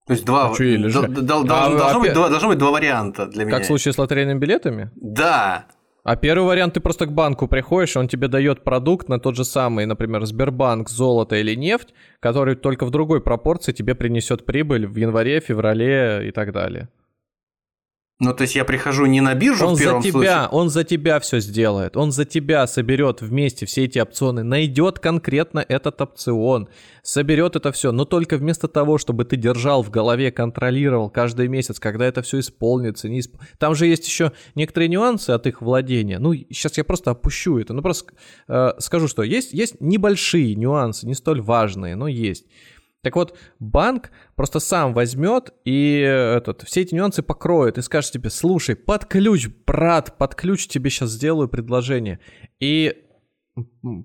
то 0.08 0.14
есть 0.14 0.24
два. 0.24 0.50
А 0.50 0.62
или 0.62 0.88
же? 0.88 1.02
Д- 1.02 1.20
д- 1.20 1.34
а, 1.34 1.44
должно, 1.44 1.86
а, 1.86 2.00
быть, 2.00 2.14
два, 2.14 2.28
должно 2.30 2.48
быть 2.48 2.58
два 2.58 2.70
варианта 2.70 3.26
для 3.26 3.44
меня. 3.44 3.56
Как 3.56 3.64
в 3.64 3.66
случае 3.66 3.92
с 3.92 3.98
лотерейными 3.98 4.38
билетами? 4.38 4.90
Да. 4.96 5.66
А 6.02 6.16
первый 6.16 6.46
вариант 6.46 6.72
ты 6.72 6.80
просто 6.80 7.04
к 7.04 7.12
банку 7.12 7.46
приходишь, 7.46 7.94
он 7.94 8.08
тебе 8.08 8.28
дает 8.28 8.64
продукт 8.64 9.10
на 9.10 9.20
тот 9.20 9.36
же 9.36 9.44
самый, 9.44 9.84
например, 9.84 10.24
Сбербанк, 10.24 10.88
золото 10.88 11.36
или 11.36 11.54
нефть, 11.54 11.92
который 12.20 12.56
только 12.56 12.86
в 12.86 12.90
другой 12.90 13.20
пропорции 13.20 13.72
тебе 13.72 13.94
принесет 13.94 14.46
прибыль 14.46 14.86
в 14.86 14.96
январе, 14.96 15.40
феврале 15.40 16.26
и 16.26 16.30
так 16.30 16.52
далее. 16.52 16.88
Ну, 18.20 18.34
то 18.34 18.42
есть 18.42 18.56
я 18.56 18.64
прихожу 18.64 19.06
не 19.06 19.20
на 19.20 19.34
биржу 19.34 19.64
он 19.64 19.76
в 19.76 19.78
первом 19.78 20.02
за 20.02 20.08
тебя, 20.08 20.20
случае. 20.20 20.48
Он 20.50 20.68
за 20.70 20.82
тебя 20.82 21.20
все 21.20 21.38
сделает. 21.38 21.96
Он 21.96 22.10
за 22.10 22.24
тебя 22.24 22.66
соберет 22.66 23.22
вместе 23.22 23.64
все 23.64 23.84
эти 23.84 24.00
опционы, 24.00 24.42
найдет 24.42 24.98
конкретно 24.98 25.64
этот 25.68 26.00
опцион, 26.00 26.68
соберет 27.04 27.54
это 27.54 27.70
все. 27.70 27.92
Но 27.92 28.04
только 28.04 28.36
вместо 28.36 28.66
того, 28.66 28.98
чтобы 28.98 29.24
ты 29.24 29.36
держал 29.36 29.84
в 29.84 29.90
голове, 29.90 30.32
контролировал 30.32 31.10
каждый 31.10 31.46
месяц, 31.46 31.78
когда 31.78 32.06
это 32.06 32.22
все 32.22 32.40
исполнится. 32.40 33.08
Не 33.08 33.20
исп... 33.20 33.36
Там 33.58 33.76
же 33.76 33.86
есть 33.86 34.04
еще 34.08 34.32
некоторые 34.56 34.88
нюансы 34.88 35.30
от 35.30 35.46
их 35.46 35.62
владения. 35.62 36.18
Ну, 36.18 36.34
сейчас 36.34 36.76
я 36.76 36.82
просто 36.82 37.12
опущу 37.12 37.58
это. 37.58 37.72
Ну, 37.72 37.82
просто 37.82 38.12
э, 38.48 38.72
скажу, 38.78 39.06
что 39.06 39.22
есть, 39.22 39.52
есть 39.52 39.80
небольшие 39.80 40.56
нюансы, 40.56 41.06
не 41.06 41.14
столь 41.14 41.40
важные, 41.40 41.94
но 41.94 42.08
есть. 42.08 42.46
Так 43.02 43.14
вот, 43.14 43.38
банк 43.60 44.10
просто 44.34 44.58
сам 44.58 44.92
возьмет 44.92 45.54
и 45.64 46.00
этот, 46.00 46.62
все 46.62 46.80
эти 46.80 46.94
нюансы 46.94 47.22
покроет 47.22 47.78
и 47.78 47.82
скажет 47.82 48.12
тебе, 48.12 48.28
слушай, 48.28 48.74
под 48.74 49.04
ключ, 49.04 49.48
брат, 49.66 50.18
под 50.18 50.34
ключ 50.34 50.66
тебе 50.66 50.90
сейчас 50.90 51.10
сделаю 51.10 51.48
предложение. 51.48 52.18
И 52.58 53.04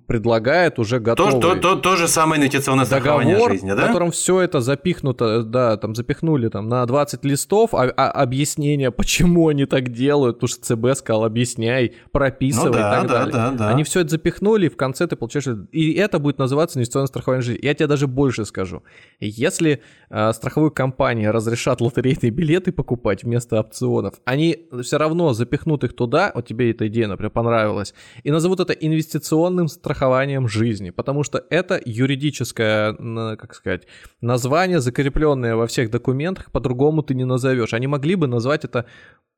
предлагает 0.08 0.78
уже 0.78 1.00
готовый 1.00 1.42
то, 1.42 1.56
то, 1.56 1.56
то, 1.56 1.76
то 1.76 1.96
же 1.96 2.08
самое 2.08 2.40
инвестиционное 2.40 2.86
страхование 2.86 3.34
договор, 3.34 3.52
жизни, 3.54 3.72
в 3.72 3.76
да? 3.76 3.88
котором 3.88 4.12
все 4.12 4.42
это 4.42 4.62
запихнуто, 4.62 5.44
да, 5.44 5.78
там 5.78 5.96
запихнули 5.96 6.50
там 6.50 6.70
на 6.70 6.86
20 6.86 7.26
листов, 7.26 7.74
а, 7.74 7.86
а 7.98 8.12
объяснение, 8.12 8.92
почему 8.92 9.48
они 9.48 9.66
так 9.66 9.90
делают, 9.90 10.38
потому 10.40 10.48
что 10.48 10.64
ЦБ 10.64 10.98
сказал, 10.98 11.26
объясняй, 11.26 11.94
прописывай 12.12 12.68
Ну 12.68 12.74
да, 12.74 12.80
и 12.80 13.02
так 13.02 13.08
да, 13.08 13.14
далее. 13.14 13.34
да, 13.34 13.52
да. 13.52 13.70
Они 13.70 13.84
все 13.84 14.02
это 14.02 14.12
запихнули, 14.12 14.68
и 14.68 14.70
в 14.70 14.78
конце 14.78 15.08
ты 15.08 15.16
получаешь... 15.16 15.48
И 15.72 15.94
это 15.94 16.20
будет 16.20 16.38
называться 16.38 16.78
инвестиционное 16.78 17.08
страхование 17.08 17.42
жизни. 17.42 17.66
Я 17.66 17.74
тебе 17.74 17.88
даже 17.88 18.08
больше 18.08 18.46
скажу. 18.46 18.84
Если 19.20 19.82
э, 20.10 20.34
страховые 20.34 20.72
компании 20.72 21.26
разрешат 21.26 21.82
лотерейные 21.82 22.30
билеты 22.30 22.72
покупать 22.72 23.24
вместо 23.24 23.60
опционов, 23.60 24.16
они 24.26 24.68
все 24.84 24.98
равно 24.98 25.34
запихнут 25.34 25.84
их 25.84 25.96
туда, 25.96 26.32
вот 26.36 26.46
тебе 26.48 26.70
эта 26.70 26.88
идея, 26.88 27.08
например, 27.08 27.32
понравилась, 27.32 27.96
и 28.24 28.30
назовут 28.30 28.60
это 28.60 28.74
инвестиционным 28.74 29.63
страхованием 29.68 30.48
жизни, 30.48 30.92
потому 30.92 31.24
что 31.24 31.44
это 31.50 31.82
юридическое, 31.86 32.94
как 33.36 33.56
сказать, 33.56 33.88
название, 34.22 34.80
закрепленное 34.80 35.56
во 35.56 35.68
всех 35.68 35.90
документах, 35.90 36.52
по-другому 36.52 37.02
ты 37.02 37.16
не 37.16 37.26
назовешь. 37.26 37.74
Они 37.74 37.88
могли 37.88 38.16
бы 38.16 38.28
назвать 38.28 38.66
это 38.66 38.86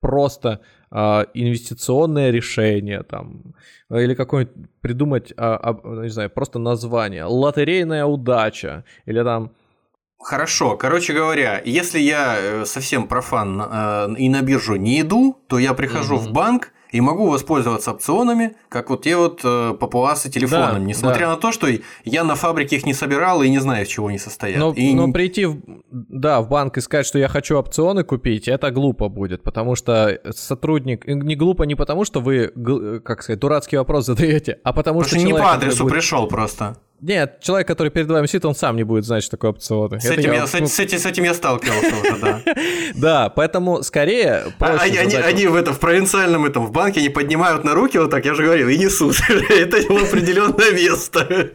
просто 0.02 0.62
э, 0.92 1.26
инвестиционное 1.34 2.32
решение, 2.32 3.04
там, 3.04 3.56
или 3.90 4.14
какое-нибудь 4.14 4.70
придумать, 4.82 5.32
э, 5.32 5.36
э, 5.38 5.74
не 6.04 6.10
знаю, 6.10 6.30
просто 6.30 6.60
название, 6.60 7.24
лотерейная 7.24 8.06
удача, 8.06 8.84
или 9.06 9.24
там 9.24 9.52
Хорошо, 10.20 10.76
короче 10.76 11.14
говоря, 11.14 11.62
если 11.66 12.00
я 12.00 12.36
э, 12.38 12.66
совсем 12.66 13.08
профан 13.08 13.62
э, 13.62 14.16
и 14.18 14.30
на 14.30 14.42
биржу 14.42 14.76
не 14.76 15.02
иду, 15.02 15.38
то 15.48 15.60
я 15.60 15.74
прихожу 15.74 16.16
mm-hmm. 16.16 16.30
в 16.30 16.32
банк 16.32 16.72
и 16.96 17.02
могу 17.02 17.30
воспользоваться 17.30 17.91
опционами, 17.91 18.56
как 18.70 18.89
вот 18.89 19.04
те 19.04 19.18
вот 19.18 19.41
э, 19.43 19.76
папуасы 19.78 20.30
телефоном, 20.30 20.76
да, 20.76 20.80
несмотря 20.80 21.26
да. 21.26 21.34
на 21.34 21.38
то, 21.38 21.52
что 21.52 21.68
я 22.06 22.24
на 22.24 22.36
фабрике 22.36 22.78
их 22.78 22.86
не 22.86 22.93
собирал 22.93 23.43
и 23.43 23.50
не 23.50 23.60
знаю, 23.60 23.84
из 23.84 23.89
чего 23.89 24.08
они 24.08 24.18
состоят. 24.18 24.60
Но, 24.60 24.72
и... 24.72 24.93
но 24.93 25.12
прийти 25.12 25.46
в, 25.46 25.58
да, 25.91 26.41
в 26.41 26.48
банк 26.48 26.78
и 26.78 26.82
сказать, 26.82 27.06
что 27.06 27.20
я 27.20 27.28
хочу 27.28 27.58
опционы 27.58 28.06
купить, 28.06 28.48
это 28.48 28.72
глупо 28.72 29.10
будет, 29.10 29.43
потому 29.43 29.76
что 29.76 30.22
сотрудник... 30.30 31.06
Не 31.06 31.36
глупо 31.36 31.64
не 31.64 31.76
потому, 31.76 32.06
что 32.06 32.22
вы, 32.22 32.48
как 33.04 33.24
сказать, 33.24 33.39
дурацкий 33.39 33.76
вопрос 33.76 34.06
задаете, 34.06 34.60
а 34.64 34.72
потому, 34.72 35.02
потому 35.02 35.04
что... 35.04 35.20
что 35.20 35.26
не 35.26 35.34
по 35.34 35.52
адресу 35.52 35.84
будет... 35.84 35.96
пришел 35.96 36.28
просто. 36.28 36.78
Нет, 37.06 37.39
человек, 37.39 37.68
который 37.68 37.89
перед 37.89 38.08
вами 38.08 38.26
сидит, 38.26 38.45
он 38.45 38.56
сам 38.56 38.76
не 38.76 38.84
будет 38.84 39.06
знать, 39.06 39.22
что 39.22 39.38
такое 39.38 39.51
опционы. 39.51 39.99
С, 39.99 40.06
этим 40.06 40.32
я, 40.32 40.38
я, 40.38 40.47
с, 40.47 40.51
с, 40.53 40.80
этим, 40.80 40.97
с 40.97 41.06
этим 41.06 41.24
я 41.24 41.36
сталкивался 41.36 41.95
уже, 41.95 42.18
да. 42.20 42.41
Да, 42.95 43.30
поэтому 43.30 43.84
скорее 43.84 44.45
а, 44.60 44.78
они, 44.80 45.45
в, 45.45 45.56
это, 45.56 45.72
в 45.72 45.80
провинциальном 45.80 46.45
этом, 46.45 46.66
в 46.66 46.72
банке, 46.72 47.01
они 47.01 47.10
поднимают 47.10 47.64
на 47.64 47.76
руки 47.76 47.99
вот 47.99 48.10
так, 48.10 48.26
я 48.26 48.34
же 48.34 48.43
говорил, 48.43 48.70
и 48.70 48.78
несут. 48.80 49.18
Это 49.49 49.78
определенное 49.78 50.72
место. 50.72 51.51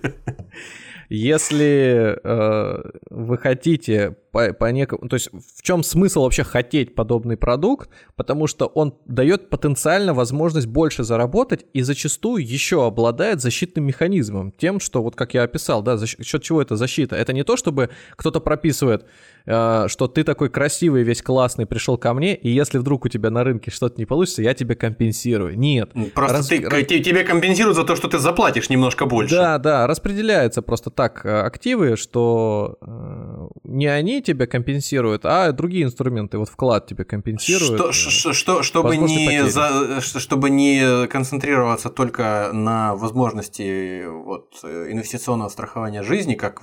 Если 1.09 2.17
э, 2.23 2.83
вы 3.11 3.37
хотите 3.37 4.17
по, 4.33 4.53
по 4.53 4.71
некому... 4.71 5.09
То 5.09 5.17
есть 5.17 5.31
в 5.33 5.63
чем 5.63 5.83
смысл 5.83 6.23
вообще 6.23 6.45
хотеть 6.45 6.95
подобный 6.95 7.37
продукт? 7.37 7.91
Потому 8.17 8.47
что 8.47 8.67
он 8.67 8.95
дает 9.07 9.51
потенциально 9.51 10.15
возможность 10.15 10.67
больше 10.67 11.05
заработать 11.05 11.67
и 11.73 11.83
зачастую 11.83 12.47
еще 12.47 12.87
обладает 12.87 13.41
защитным 13.41 13.85
механизмом. 13.85 14.53
Тем, 14.53 14.81
что 14.81 15.03
вот 15.03 15.17
как 15.17 15.35
я 15.35 15.43
описал, 15.43 15.83
да, 15.83 15.97
за 15.97 16.07
счет 16.07 16.43
чего 16.43 16.63
это 16.63 16.77
защита? 16.77 17.17
Это 17.17 17.33
не 17.33 17.43
то, 17.43 17.57
чтобы 17.57 17.91
кто-то 18.17 18.41
прописывает, 18.41 19.05
э, 19.47 19.87
что 19.89 20.09
ты 20.09 20.25
такой 20.25 20.49
красивый, 20.49 21.03
весь 21.03 21.23
классный, 21.23 21.67
пришел 21.67 21.99
ко 21.99 22.15
мне, 22.15 22.35
и 22.35 22.51
если 22.51 22.79
вдруг 22.79 23.05
у 23.05 23.09
тебя 23.09 23.31
на 23.31 23.45
рынке 23.45 23.71
что-то 23.71 23.97
не 23.99 24.07
получится, 24.07 24.43
я 24.43 24.55
тебе 24.55 24.75
компенсирую. 24.75 25.59
Нет. 25.59 25.93
Просто 26.15 26.37
Раз... 26.39 26.49
ты, 26.49 26.69
раз... 26.69 26.85
тебе 26.87 27.25
компенсируют 27.25 27.77
за 27.77 27.85
то, 27.85 27.97
что 27.97 28.09
ты 28.09 28.19
заплатишь 28.19 28.71
немножко 28.71 29.07
больше. 29.07 29.35
Да, 29.35 29.59
да, 29.59 29.87
распределяется 29.87 30.63
просто 30.63 30.91
так 30.91 31.25
э, 31.25 31.41
активы, 31.41 31.97
что 31.97 32.79
э, 32.81 33.49
не 33.65 33.87
они 33.87 34.20
тебя 34.21 34.47
компенсируют, 34.47 35.25
а 35.25 35.53
другие 35.53 35.85
инструменты, 35.85 36.39
вот 36.39 36.49
вклад 36.49 36.87
тебе 36.87 37.05
компенсируют. 37.05 37.81
Что, 37.81 37.93
что, 37.93 38.33
что, 38.33 38.63
чтобы, 38.63 38.97
не 38.97 39.45
за, 39.47 40.01
чтобы 40.01 40.51
не 40.51 41.07
концентрироваться 41.07 41.91
только 41.91 42.51
на 42.53 42.95
возможности 42.95 44.05
вот, 44.07 44.65
инвестиционного 44.65 45.49
страхования 45.49 46.03
жизни, 46.03 46.35
как, 46.35 46.63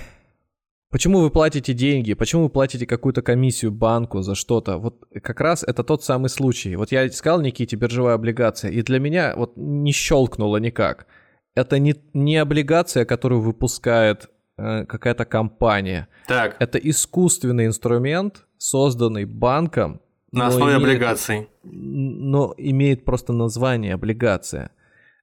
Почему 0.95 1.23
вы 1.23 1.31
платите 1.31 1.75
деньги? 1.75 2.15
Почему 2.15 2.45
вы 2.45 2.51
платите 2.51 2.87
какую-то 2.87 3.21
комиссию 3.21 3.73
банку 3.73 4.23
за 4.23 4.37
что-то? 4.37 4.79
Вот 4.79 5.05
как 5.25 5.41
раз 5.41 5.65
это 5.65 5.83
тот 5.83 6.05
самый 6.05 6.29
случай. 6.29 6.77
Вот 6.77 6.93
я 6.93 7.11
сказал 7.11 7.41
Никите 7.41 7.75
биржевая 7.75 8.15
облигация, 8.15 8.71
и 8.71 8.81
для 8.81 9.01
меня 9.01 9.35
вот 9.37 9.55
не 9.57 9.91
щелкнуло 9.91 10.59
никак. 10.59 11.09
Это 11.57 11.81
не, 11.81 11.97
не 12.13 12.37
облигация, 12.37 13.05
которую 13.07 13.41
выпускает 13.41 14.31
э, 14.57 14.85
какая-то 14.85 15.25
компания. 15.25 16.07
Так. 16.29 16.55
Это 16.61 16.79
искусственный 16.79 17.67
инструмент, 17.67 18.47
созданный 18.57 19.25
банком. 19.25 20.01
На 20.31 20.47
основе 20.47 20.75
имеет, 20.75 20.83
облигаций. 20.85 21.49
Но 21.65 22.55
имеет 22.57 23.05
просто 23.05 23.33
название 23.33 23.95
облигация. 23.95 24.71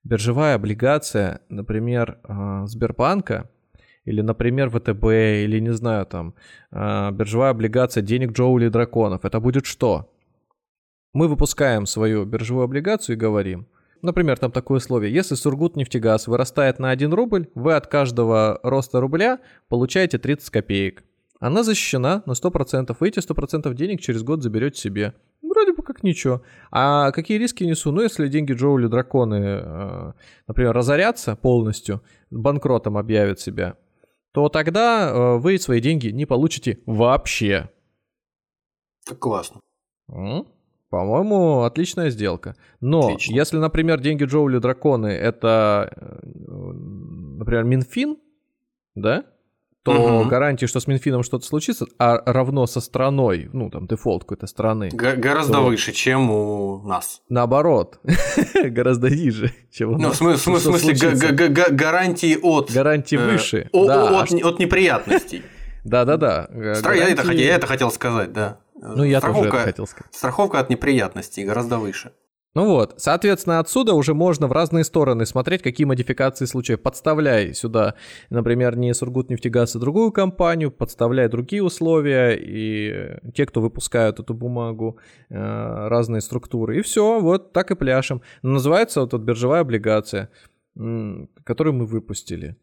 Биржевая 0.03 0.55
облигация, 0.55 1.39
например, 1.47 2.19
э, 2.27 2.63
Сбербанка– 2.65 3.49
или, 4.05 4.21
например, 4.21 4.69
ВТБ, 4.69 5.05
или, 5.43 5.59
не 5.59 5.73
знаю, 5.73 6.05
там, 6.05 6.33
э, 6.71 7.11
биржевая 7.11 7.51
облигация 7.51 8.01
денег 8.01 8.31
Джоули 8.31 8.69
драконов. 8.69 9.25
Это 9.25 9.39
будет 9.39 9.65
что? 9.65 10.11
Мы 11.13 11.27
выпускаем 11.27 11.85
свою 11.85 12.25
биржевую 12.25 12.63
облигацию 12.63 13.15
и 13.15 13.19
говорим, 13.19 13.67
например, 14.01 14.37
там 14.37 14.51
такое 14.51 14.77
условие, 14.77 15.13
если 15.13 15.35
Сургут 15.35 15.75
нефтегаз 15.75 16.27
вырастает 16.27 16.79
на 16.79 16.89
1 16.89 17.13
рубль, 17.13 17.47
вы 17.53 17.75
от 17.75 17.87
каждого 17.87 18.59
роста 18.63 19.01
рубля 19.01 19.39
получаете 19.67 20.17
30 20.17 20.49
копеек. 20.49 21.03
Она 21.39 21.63
защищена 21.63 22.23
на 22.25 22.31
100%, 22.31 22.95
вы 22.99 23.07
эти 23.07 23.19
100% 23.19 23.73
денег 23.73 23.99
через 23.99 24.23
год 24.23 24.43
заберете 24.43 24.79
себе. 24.79 25.13
Вроде 25.41 25.73
бы 25.73 25.83
как 25.83 26.03
ничего. 26.03 26.43
А 26.71 27.11
какие 27.11 27.37
риски 27.37 27.63
несу? 27.63 27.91
Ну, 27.91 28.01
если 28.01 28.27
деньги 28.27 28.53
Джоули 28.53 28.87
драконы, 28.87 29.59
э, 29.61 30.11
например, 30.47 30.71
разорятся 30.71 31.35
полностью, 31.35 32.01
банкротом 32.29 32.97
объявят 32.97 33.39
себя, 33.39 33.75
то 34.31 34.49
тогда 34.49 35.09
э, 35.09 35.37
вы 35.37 35.57
свои 35.59 35.81
деньги 35.81 36.07
не 36.07 36.25
получите 36.25 36.79
вообще. 36.85 37.69
Так 39.05 39.19
классно. 39.19 39.59
М? 40.09 40.47
По-моему, 40.89 41.61
отличная 41.61 42.09
сделка. 42.09 42.55
Но 42.81 43.07
Отлично. 43.07 43.33
если, 43.33 43.57
например, 43.57 44.01
деньги 44.01 44.25
Джоули 44.25 44.59
Драконы 44.59 45.07
это, 45.07 45.89
э, 45.95 46.19
например, 46.27 47.63
Минфин, 47.63 48.17
да? 48.95 49.25
То 49.83 50.19
угу. 50.21 50.29
гарантии, 50.29 50.67
что 50.67 50.79
с 50.79 50.87
Минфином 50.87 51.23
что-то 51.23 51.45
случится, 51.45 51.85
а 51.97 52.21
равно 52.31 52.67
со 52.67 52.81
страной, 52.81 53.49
ну, 53.51 53.69
там, 53.69 53.87
дефолт 53.87 54.23
какой-то 54.23 54.45
страны. 54.45 54.89
Г- 54.91 55.15
гораздо 55.15 55.53
то... 55.53 55.61
выше, 55.61 55.91
чем 55.91 56.29
у 56.29 56.83
нас. 56.83 57.21
Наоборот, 57.29 57.99
гораздо 58.63 59.09
ниже, 59.09 59.53
чем 59.71 59.89
у 59.89 59.97
ну, 59.97 60.09
нас. 60.09 60.21
Ну, 60.21 60.33
в 60.33 60.37
смысле, 60.37 61.47
гарантии 61.47 62.37
от... 62.41 62.71
Гарантии 62.71 63.17
э, 63.17 63.31
выше. 63.31 63.69
От 63.73 64.59
неприятностей. 64.59 65.43
Да-да-да. 65.83 66.47
Я 66.53 67.55
это 67.55 67.65
хотел 67.65 67.91
сказать, 67.91 68.33
да. 68.33 68.59
Ну, 68.81 69.03
я 69.03 69.21
тоже 69.21 69.49
хотел 69.49 69.87
сказать. 69.87 70.13
Страховка 70.13 70.59
от 70.59 70.69
неприятностей 70.69 71.43
гораздо 71.43 71.77
выше. 71.77 72.11
Ну 72.53 72.65
вот, 72.65 72.95
соответственно, 72.97 73.59
отсюда 73.59 73.93
уже 73.93 74.13
можно 74.13 74.47
в 74.47 74.51
разные 74.51 74.83
стороны 74.83 75.25
смотреть, 75.25 75.61
какие 75.61 75.85
модификации 75.85 76.43
случаев. 76.43 76.81
Подставляй 76.81 77.53
сюда, 77.53 77.95
например, 78.29 78.75
не 78.75 78.93
Сургутнефтегаз, 78.93 79.75
а 79.77 79.79
другую 79.79 80.11
компанию, 80.11 80.69
подставляй 80.69 81.29
другие 81.29 81.63
условия, 81.63 82.35
и 82.35 83.31
те, 83.33 83.45
кто 83.45 83.61
выпускают 83.61 84.19
эту 84.19 84.33
бумагу, 84.33 84.97
э, 85.29 85.35
разные 85.87 86.19
структуры. 86.19 86.77
И 86.77 86.81
все, 86.81 87.21
вот 87.21 87.53
так 87.53 87.71
и 87.71 87.75
пляшем. 87.75 88.21
Называется 88.41 88.99
вот 88.99 89.13
эта 89.13 89.23
биржевая 89.23 89.61
облигация, 89.61 90.29
которую 90.75 91.73
мы 91.73 91.85
выпустили. 91.85 92.57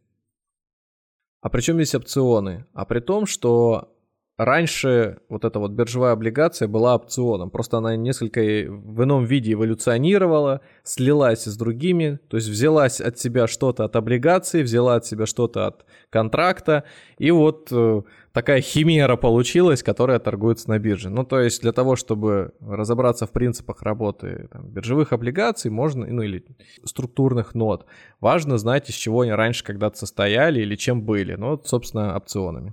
А 1.40 1.48
при 1.48 1.62
чем 1.62 1.76
здесь 1.76 1.94
опционы? 1.94 2.66
А 2.74 2.84
при 2.84 3.00
том, 3.00 3.24
что 3.24 3.94
Раньше 4.38 5.18
вот 5.28 5.44
эта 5.44 5.58
вот 5.58 5.72
биржевая 5.72 6.12
облигация 6.12 6.68
была 6.68 6.94
опционом, 6.94 7.50
просто 7.50 7.78
она 7.78 7.96
несколько 7.96 8.40
в 8.40 9.02
ином 9.02 9.24
виде 9.24 9.54
эволюционировала, 9.54 10.60
слилась 10.84 11.42
с 11.42 11.56
другими, 11.56 12.20
то 12.28 12.36
есть 12.36 12.48
взялась 12.48 13.00
от 13.00 13.18
себя 13.18 13.48
что-то 13.48 13.84
от 13.84 13.96
облигации, 13.96 14.62
взяла 14.62 14.94
от 14.94 15.06
себя 15.06 15.26
что-то 15.26 15.66
от 15.66 15.84
контракта, 16.10 16.84
и 17.18 17.32
вот 17.32 17.72
э, 17.72 18.02
такая 18.32 18.60
химера 18.60 19.16
получилась, 19.16 19.82
которая 19.82 20.20
торгуется 20.20 20.68
на 20.68 20.78
бирже. 20.78 21.10
Ну, 21.10 21.24
то 21.24 21.40
есть 21.40 21.60
для 21.62 21.72
того, 21.72 21.96
чтобы 21.96 22.52
разобраться 22.60 23.26
в 23.26 23.32
принципах 23.32 23.82
работы 23.82 24.48
там, 24.52 24.68
биржевых 24.68 25.12
облигаций, 25.12 25.68
можно, 25.72 26.06
ну 26.06 26.22
или 26.22 26.44
структурных 26.84 27.56
нот, 27.56 27.86
важно 28.20 28.56
знать, 28.56 28.88
из 28.88 28.94
чего 28.94 29.22
они 29.22 29.32
раньше 29.32 29.64
когда-то 29.64 29.98
состояли 29.98 30.60
или 30.60 30.76
чем 30.76 31.02
были. 31.02 31.34
Ну, 31.34 31.50
вот, 31.50 31.66
собственно, 31.66 32.16
опционами. 32.16 32.72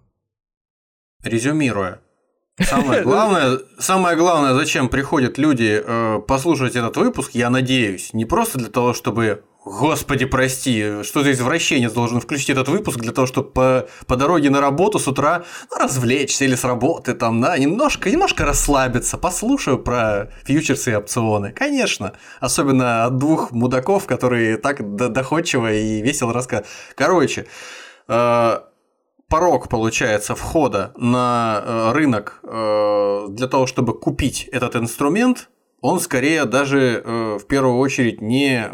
Резюмируя, 1.26 2.00
Самое 2.62 3.02
главное, 3.04 3.60
самое 3.80 4.16
главное, 4.16 4.54
зачем 4.54 4.88
приходят 4.88 5.38
люди 5.38 5.84
э, 5.86 6.20
послушать 6.26 6.76
этот 6.76 6.96
выпуск, 6.96 7.32
я 7.34 7.50
надеюсь, 7.50 8.14
не 8.14 8.26
просто 8.26 8.58
для 8.58 8.70
того, 8.70 8.94
чтобы 8.94 9.44
Господи, 9.66 10.26
прости, 10.26 11.02
что 11.02 11.24
за 11.24 11.32
извращенец 11.32 11.92
должен 11.92 12.22
включить 12.22 12.52
этот 12.52 12.68
выпуск 12.70 13.00
для 13.00 13.12
того, 13.12 13.26
чтобы 13.26 13.50
по, 13.50 13.88
по 14.06 14.16
дороге 14.16 14.52
на 14.52 14.62
работу 14.62 15.00
с 15.00 15.08
утра 15.08 15.44
ну, 15.72 15.78
развлечься 15.78 16.46
или 16.46 16.54
с 16.54 16.64
работы, 16.64 17.16
там, 17.16 17.42
да, 17.42 17.58
немножко, 17.58 18.12
немножко 18.12 18.46
расслабиться, 18.46 19.18
послушаю 19.18 19.80
про 19.80 20.30
фьючерсы 20.44 20.92
и 20.92 20.96
опционы. 20.96 21.52
Конечно, 21.52 22.14
особенно 22.40 23.06
от 23.06 23.18
двух 23.18 23.52
мудаков, 23.54 24.06
которые 24.06 24.58
так 24.58 24.96
доходчиво 24.96 25.74
и 25.74 26.00
весело 26.04 26.32
рассказывают. 26.32 26.70
Короче, 26.94 27.48
э, 28.08 28.60
порог, 29.30 29.70
получается, 29.70 30.36
входа 30.36 30.94
на 30.98 31.62
э, 31.64 31.92
рынок 31.94 32.40
э, 32.44 33.28
для 33.30 33.48
того, 33.48 33.68
чтобы 33.68 33.98
купить 33.98 34.48
этот 34.52 34.76
инструмент, 34.76 35.50
он 35.82 36.00
скорее 36.00 36.46
даже 36.46 37.02
э, 37.04 37.38
в 37.42 37.46
первую 37.48 37.78
очередь 37.78 38.22
не 38.22 38.66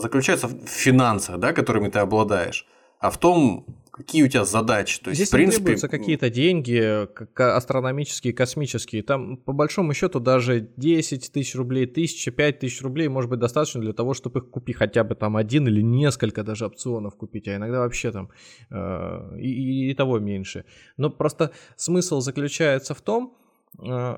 заключается 0.00 0.48
в 0.48 0.66
финансах, 0.66 1.38
да, 1.38 1.52
которыми 1.52 1.88
ты 1.88 1.98
обладаешь, 1.98 2.66
а 2.98 3.10
в 3.10 3.18
том, 3.18 3.66
какие 4.00 4.22
у 4.22 4.28
тебя 4.28 4.44
задачи. 4.44 5.00
То 5.00 5.10
есть, 5.10 5.18
Здесь 5.18 5.28
в 5.28 5.32
принципе... 5.32 5.64
требуются 5.64 5.88
какие-то 5.88 6.30
деньги 6.30 7.06
астрономические, 7.40 8.32
космические. 8.32 9.02
Там, 9.02 9.36
по 9.36 9.52
большому 9.52 9.94
счету, 9.94 10.20
даже 10.20 10.68
10 10.76 11.32
тысяч 11.32 11.54
рублей, 11.54 11.84
1000, 11.84 12.30
5 12.30 12.58
тысяч 12.58 12.82
рублей 12.82 13.08
может 13.08 13.30
быть 13.30 13.40
достаточно 13.40 13.80
для 13.80 13.92
того, 13.92 14.14
чтобы 14.14 14.40
их 14.40 14.50
купить 14.50 14.76
хотя 14.76 15.04
бы 15.04 15.14
там 15.14 15.36
один 15.36 15.68
или 15.68 15.82
несколько 15.82 16.42
даже 16.42 16.66
опционов 16.66 17.16
купить, 17.16 17.48
а 17.48 17.56
иногда 17.56 17.80
вообще 17.80 18.10
там 18.12 18.30
э, 18.70 19.38
и, 19.38 19.90
и 19.90 19.94
того 19.94 20.18
меньше. 20.18 20.64
Но 20.96 21.10
просто 21.10 21.50
смысл 21.76 22.20
заключается 22.20 22.94
в 22.94 23.00
том, 23.00 23.36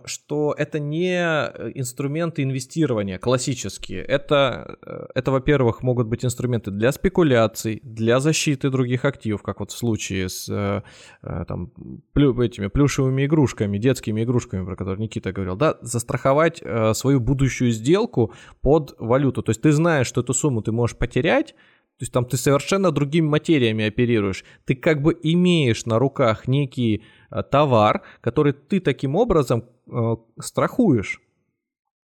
что 0.04 0.54
это 0.56 0.80
не 0.80 1.14
э, 1.14 1.72
инструменты 1.74 2.42
инвестирования 2.42 3.18
классические. 3.18 4.02
Это, 4.02 4.78
э, 4.84 5.06
это 5.14 5.30
во-первых, 5.30 5.82
могут 5.82 6.08
быть 6.08 6.24
инструменты 6.24 6.70
для 6.70 6.90
спекуляций, 6.90 7.80
для 7.84 8.18
защиты 8.18 8.70
других 8.70 9.04
активов, 9.04 9.42
как 9.42 9.60
вот 9.60 9.70
в 9.70 9.76
случае 9.76 10.28
с 10.28 10.82
там, 11.20 11.70
плю, 12.12 12.40
этими 12.40 12.68
плюшевыми 12.68 13.26
игрушками, 13.26 13.78
детскими 13.78 14.24
игрушками, 14.24 14.64
про 14.64 14.74
которые 14.74 15.02
Никита 15.04 15.32
говорил. 15.32 15.56
Да, 15.56 15.78
застраховать 15.82 16.62
свою 16.94 17.20
будущую 17.20 17.72
сделку 17.72 18.32
под 18.62 18.94
валюту. 18.98 19.42
То 19.42 19.50
есть 19.50 19.60
ты 19.60 19.72
знаешь, 19.72 20.06
что 20.06 20.22
эту 20.22 20.34
сумму 20.34 20.62
ты 20.62 20.72
можешь 20.72 20.96
потерять, 20.96 21.54
то 21.98 22.04
есть 22.04 22.12
там 22.12 22.24
ты 22.24 22.36
совершенно 22.36 22.90
другими 22.90 23.28
материями 23.28 23.84
оперируешь. 23.84 24.44
Ты 24.64 24.74
как 24.74 25.02
бы 25.02 25.16
имеешь 25.22 25.86
на 25.86 26.00
руках 26.00 26.48
некий 26.48 26.96
э, 26.96 27.02
товар, 27.40 28.02
который 28.20 28.52
ты 28.52 28.80
таким 28.80 29.16
образом 29.16 29.64
э, 29.86 30.16
страхуешь. 30.40 31.20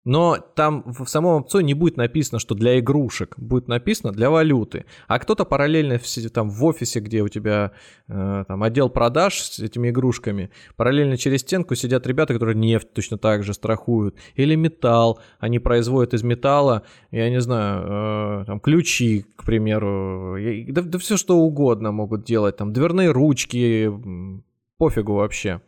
Но 0.09 0.39
там 0.39 0.85
в 0.87 1.07
самом 1.07 1.43
опционе 1.43 1.67
не 1.67 1.75
будет 1.75 1.99
написано, 1.99 2.39
что 2.39 2.55
для 2.55 2.79
игрушек, 2.79 3.35
будет 3.37 3.69
написано 3.69 4.11
для 4.11 4.31
валюты. 4.31 4.87
А 5.07 5.19
кто-то 5.19 5.45
параллельно 5.45 5.99
в, 5.99 6.31
там, 6.31 6.49
в 6.49 6.65
офисе, 6.65 7.01
где 7.01 7.21
у 7.21 7.29
тебя 7.29 7.73
э, 8.09 8.45
там, 8.49 8.63
отдел 8.63 8.89
продаж 8.89 9.39
с 9.39 9.59
этими 9.59 9.91
игрушками, 9.91 10.51
параллельно 10.77 11.19
через 11.19 11.41
стенку 11.41 11.75
сидят 11.75 12.07
ребята, 12.07 12.33
которые 12.33 12.57
нефть 12.57 12.95
точно 12.95 13.19
так 13.19 13.43
же 13.43 13.53
страхуют. 13.53 14.17
Или 14.35 14.55
металл, 14.55 15.21
они 15.41 15.59
производят 15.59 16.15
из 16.15 16.23
металла, 16.23 16.85
я 17.11 17.29
не 17.29 17.43
знаю, 17.43 18.43
э, 18.43 18.45
там, 18.47 18.61
ключи, 18.61 19.27
к 19.37 19.45
примеру, 19.45 20.39
да, 20.69 20.81
да 20.81 20.99
все 20.99 21.19
что 21.19 21.37
угодно 21.37 21.93
могут 21.93 22.25
делать, 22.25 22.57
там, 22.57 22.73
дверные 22.73 23.11
ручки, 23.11 23.91
пофигу 24.79 25.15
вообще 25.15 25.61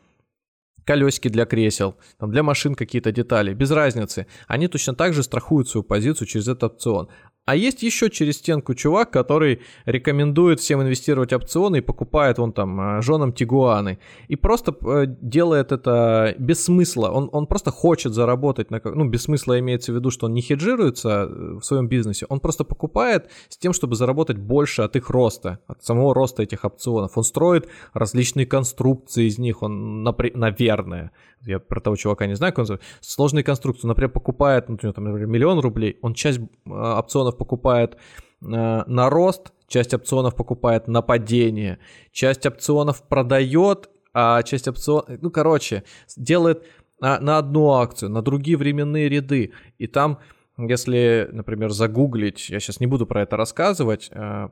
колесики 0.85 1.29
для 1.29 1.45
кресел, 1.45 1.97
там 2.19 2.31
для 2.31 2.43
машин 2.43 2.75
какие-то 2.75 3.13
детали, 3.13 3.55
без 3.55 3.71
разницы. 3.71 4.27
Они 4.49 4.67
точно 4.67 4.95
так 4.95 5.15
же 5.15 5.23
страхуют 5.23 5.69
свою 5.69 5.85
позицию 5.85 6.27
через 6.27 6.49
этот 6.49 6.65
опцион. 6.65 7.09
А 7.51 7.57
есть 7.57 7.83
еще 7.83 8.11
через 8.11 8.37
стенку 8.37 8.75
чувак, 8.75 9.11
который 9.11 9.61
рекомендует 9.85 10.61
всем 10.61 10.83
инвестировать 10.83 11.33
опционы 11.33 11.79
и 11.79 11.81
покупает 11.81 12.39
вон 12.39 12.53
там 12.53 12.81
э, 12.81 13.03
женам 13.03 13.33
тигуаны. 13.33 13.99
И 14.29 14.37
просто 14.37 14.73
э, 14.73 15.07
делает 15.21 15.73
это 15.73 16.37
без 16.39 16.63
смысла. 16.63 17.09
Он, 17.09 17.29
он 17.33 17.49
просто 17.49 17.73
хочет 17.73 18.15
заработать 18.15 18.71
на... 18.71 18.81
Ну, 18.85 19.09
без 19.09 19.23
смысла 19.25 19.59
имеется 19.59 19.91
в 19.91 19.97
виду, 19.97 20.13
что 20.13 20.27
он 20.27 20.35
не 20.35 20.43
хеджируется 20.43 21.27
э, 21.29 21.59
в 21.61 21.63
своем 21.63 21.89
бизнесе. 21.89 22.25
Он 22.29 22.39
просто 22.39 22.63
покупает 22.63 23.29
с 23.49 23.57
тем, 23.59 23.73
чтобы 23.73 23.97
заработать 23.97 24.37
больше 24.37 24.83
от 24.83 24.95
их 24.95 25.11
роста, 25.11 25.59
от 25.67 25.83
самого 25.83 26.15
роста 26.15 26.45
этих 26.45 26.65
опционов. 26.65 27.19
Он 27.19 27.25
строит 27.25 27.67
различные 27.95 28.47
конструкции 28.47 29.27
из 29.27 29.39
них. 29.39 29.63
Он, 29.63 30.05
наверное, 30.05 31.11
я 31.47 31.59
про 31.59 31.81
того 31.81 31.97
чувака 31.97 32.27
не 32.27 32.35
знаю, 32.35 32.53
как 32.53 32.59
он 32.59 32.63
называется, 32.63 32.89
сложные 33.01 33.45
конструкции. 33.45 33.87
Например, 33.87 34.11
покупает, 34.11 34.69
ну, 34.69 34.77
там, 34.77 35.05
например, 35.05 35.27
миллион 35.27 35.59
рублей, 35.61 35.99
он 36.03 36.15
часть 36.15 36.41
опционов 36.67 37.37
покупает 37.37 37.95
э, 37.95 37.97
на 38.41 39.11
рост, 39.11 39.53
часть 39.67 39.95
опционов 39.95 40.37
покупает 40.37 40.89
на 40.89 41.03
падение, 41.03 41.79
часть 42.13 42.47
опционов 42.47 43.03
продает, 43.09 43.91
а 44.13 44.43
часть 44.43 44.69
опционов, 44.69 45.09
ну, 45.21 45.31
короче, 45.31 45.85
делает 46.17 46.65
на, 47.01 47.19
на 47.21 47.39
одну 47.39 47.71
акцию, 47.71 48.11
на 48.11 48.23
другие 48.23 48.57
временные 48.57 49.09
ряды. 49.09 49.53
И 49.79 49.87
там, 49.87 50.19
если, 50.59 51.29
например, 51.33 51.71
загуглить, 51.71 52.51
я 52.51 52.61
сейчас 52.61 52.81
не 52.81 52.87
буду 52.87 53.07
про 53.07 53.23
это 53.23 53.37
рассказывать, 53.37 54.11
э, 54.13 54.49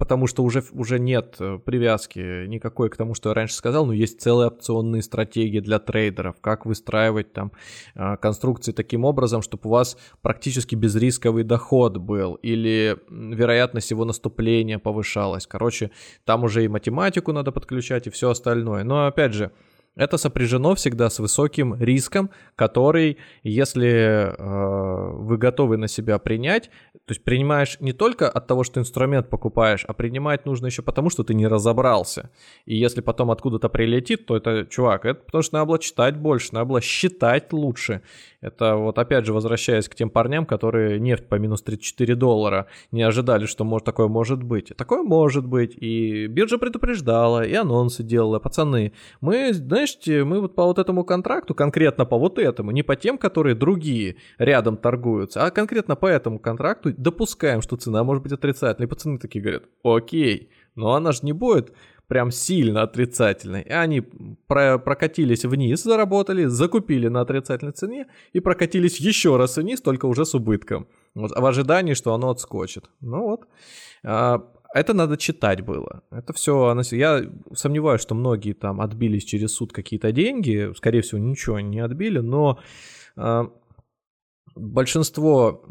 потому 0.00 0.26
что 0.26 0.42
уже, 0.42 0.64
уже 0.72 0.98
нет 0.98 1.36
э, 1.40 1.58
привязки 1.62 2.46
никакой 2.46 2.88
к 2.88 2.96
тому, 2.96 3.12
что 3.12 3.28
я 3.28 3.34
раньше 3.34 3.54
сказал, 3.54 3.84
но 3.84 3.92
есть 3.92 4.18
целые 4.18 4.46
опционные 4.46 5.02
стратегии 5.02 5.60
для 5.60 5.78
трейдеров, 5.78 6.40
как 6.40 6.64
выстраивать 6.64 7.34
там 7.34 7.52
э, 7.94 8.16
конструкции 8.16 8.72
таким 8.72 9.04
образом, 9.04 9.42
чтобы 9.42 9.68
у 9.68 9.72
вас 9.72 9.98
практически 10.22 10.74
безрисковый 10.74 11.44
доход 11.44 11.98
был 11.98 12.36
или 12.36 12.96
вероятность 13.10 13.90
его 13.90 14.06
наступления 14.06 14.78
повышалась. 14.78 15.46
Короче, 15.46 15.90
там 16.24 16.44
уже 16.44 16.64
и 16.64 16.68
математику 16.68 17.32
надо 17.32 17.52
подключать 17.52 18.06
и 18.06 18.10
все 18.10 18.30
остальное. 18.30 18.84
Но 18.84 19.06
опять 19.06 19.34
же, 19.34 19.52
это 20.00 20.16
сопряжено 20.16 20.74
всегда 20.74 21.10
с 21.10 21.18
высоким 21.18 21.74
риском, 21.74 22.30
который, 22.56 23.18
если 23.42 24.34
э, 24.34 25.10
вы 25.12 25.36
готовы 25.36 25.76
на 25.76 25.88
себя 25.88 26.18
принять, 26.18 26.70
то 27.04 27.12
есть 27.12 27.22
принимаешь 27.22 27.76
не 27.80 27.92
только 27.92 28.26
от 28.26 28.46
того, 28.46 28.64
что 28.64 28.80
инструмент 28.80 29.28
покупаешь, 29.28 29.84
а 29.86 29.92
принимать 29.92 30.46
нужно 30.46 30.66
еще 30.66 30.80
потому, 30.80 31.10
что 31.10 31.22
ты 31.22 31.34
не 31.34 31.46
разобрался. 31.46 32.30
И 32.64 32.76
если 32.76 33.02
потом 33.02 33.30
откуда-то 33.30 33.68
прилетит, 33.68 34.24
то 34.24 34.38
это, 34.38 34.64
чувак, 34.64 35.04
это 35.04 35.20
потому 35.20 35.42
что 35.42 35.56
надо 35.56 35.66
было 35.66 35.78
читать 35.78 36.16
больше, 36.16 36.54
надо 36.54 36.64
было 36.64 36.80
считать 36.80 37.52
лучше. 37.52 38.00
Это 38.40 38.76
вот 38.76 38.98
опять 38.98 39.26
же 39.26 39.34
возвращаясь 39.34 39.88
к 39.88 39.94
тем 39.94 40.08
парням, 40.08 40.46
которые 40.46 40.98
нефть 40.98 41.28
по 41.28 41.34
минус 41.34 41.62
34 41.62 42.14
доллара 42.14 42.66
не 42.90 43.02
ожидали, 43.02 43.44
что 43.44 43.64
может, 43.64 43.84
такое 43.84 44.08
может 44.08 44.42
быть. 44.42 44.72
Такое 44.76 45.02
может 45.02 45.46
быть. 45.46 45.76
И 45.76 46.26
биржа 46.26 46.56
предупреждала, 46.56 47.44
и 47.44 47.52
анонсы 47.54 48.02
делала. 48.02 48.38
Пацаны, 48.38 48.92
мы, 49.20 49.52
знаете, 49.52 50.24
мы 50.24 50.40
вот 50.40 50.54
по 50.54 50.64
вот 50.64 50.78
этому 50.78 51.04
контракту, 51.04 51.54
конкретно 51.54 52.06
по 52.06 52.18
вот 52.18 52.38
этому, 52.38 52.70
не 52.70 52.82
по 52.82 52.96
тем, 52.96 53.18
которые 53.18 53.54
другие 53.54 54.16
рядом 54.38 54.78
торгуются, 54.78 55.44
а 55.44 55.50
конкретно 55.50 55.94
по 55.94 56.06
этому 56.06 56.38
контракту 56.38 56.94
допускаем, 56.96 57.60
что 57.60 57.76
цена 57.76 58.04
может 58.04 58.22
быть 58.22 58.32
отрицательной. 58.32 58.86
И 58.86 58.88
пацаны 58.88 59.18
такие 59.18 59.42
говорят, 59.42 59.64
окей, 59.84 60.50
но 60.74 60.94
она 60.94 61.12
же 61.12 61.20
не 61.22 61.32
будет 61.32 61.74
прям 62.10 62.32
сильно 62.32 62.82
отрицательной. 62.82 63.62
И 63.62 63.70
они 63.70 64.00
про 64.48 64.78
прокатились 64.78 65.44
вниз, 65.44 65.84
заработали, 65.84 66.46
закупили 66.46 67.08
на 67.08 67.20
отрицательной 67.20 67.72
цене 67.72 68.06
и 68.32 68.40
прокатились 68.40 68.98
еще 69.00 69.36
раз 69.36 69.56
вниз, 69.56 69.80
только 69.80 70.06
уже 70.06 70.24
с 70.24 70.34
убытком. 70.34 70.88
Вот, 71.14 71.30
в 71.30 71.46
ожидании, 71.46 71.94
что 71.94 72.12
оно 72.12 72.30
отскочит. 72.30 72.90
Ну 73.00 73.22
вот. 73.22 73.46
А, 74.02 74.42
это 74.74 74.92
надо 74.92 75.16
читать 75.16 75.60
было. 75.60 76.02
Это 76.10 76.32
все... 76.32 76.76
Я 76.90 77.30
сомневаюсь, 77.54 78.02
что 78.02 78.16
многие 78.16 78.54
там 78.54 78.80
отбились 78.80 79.24
через 79.24 79.54
суд 79.54 79.72
какие-то 79.72 80.10
деньги. 80.10 80.72
Скорее 80.76 81.02
всего, 81.02 81.20
ничего 81.20 81.60
не 81.60 81.78
отбили, 81.78 82.18
но 82.18 82.58
а, 83.14 83.52
большинство 84.56 85.62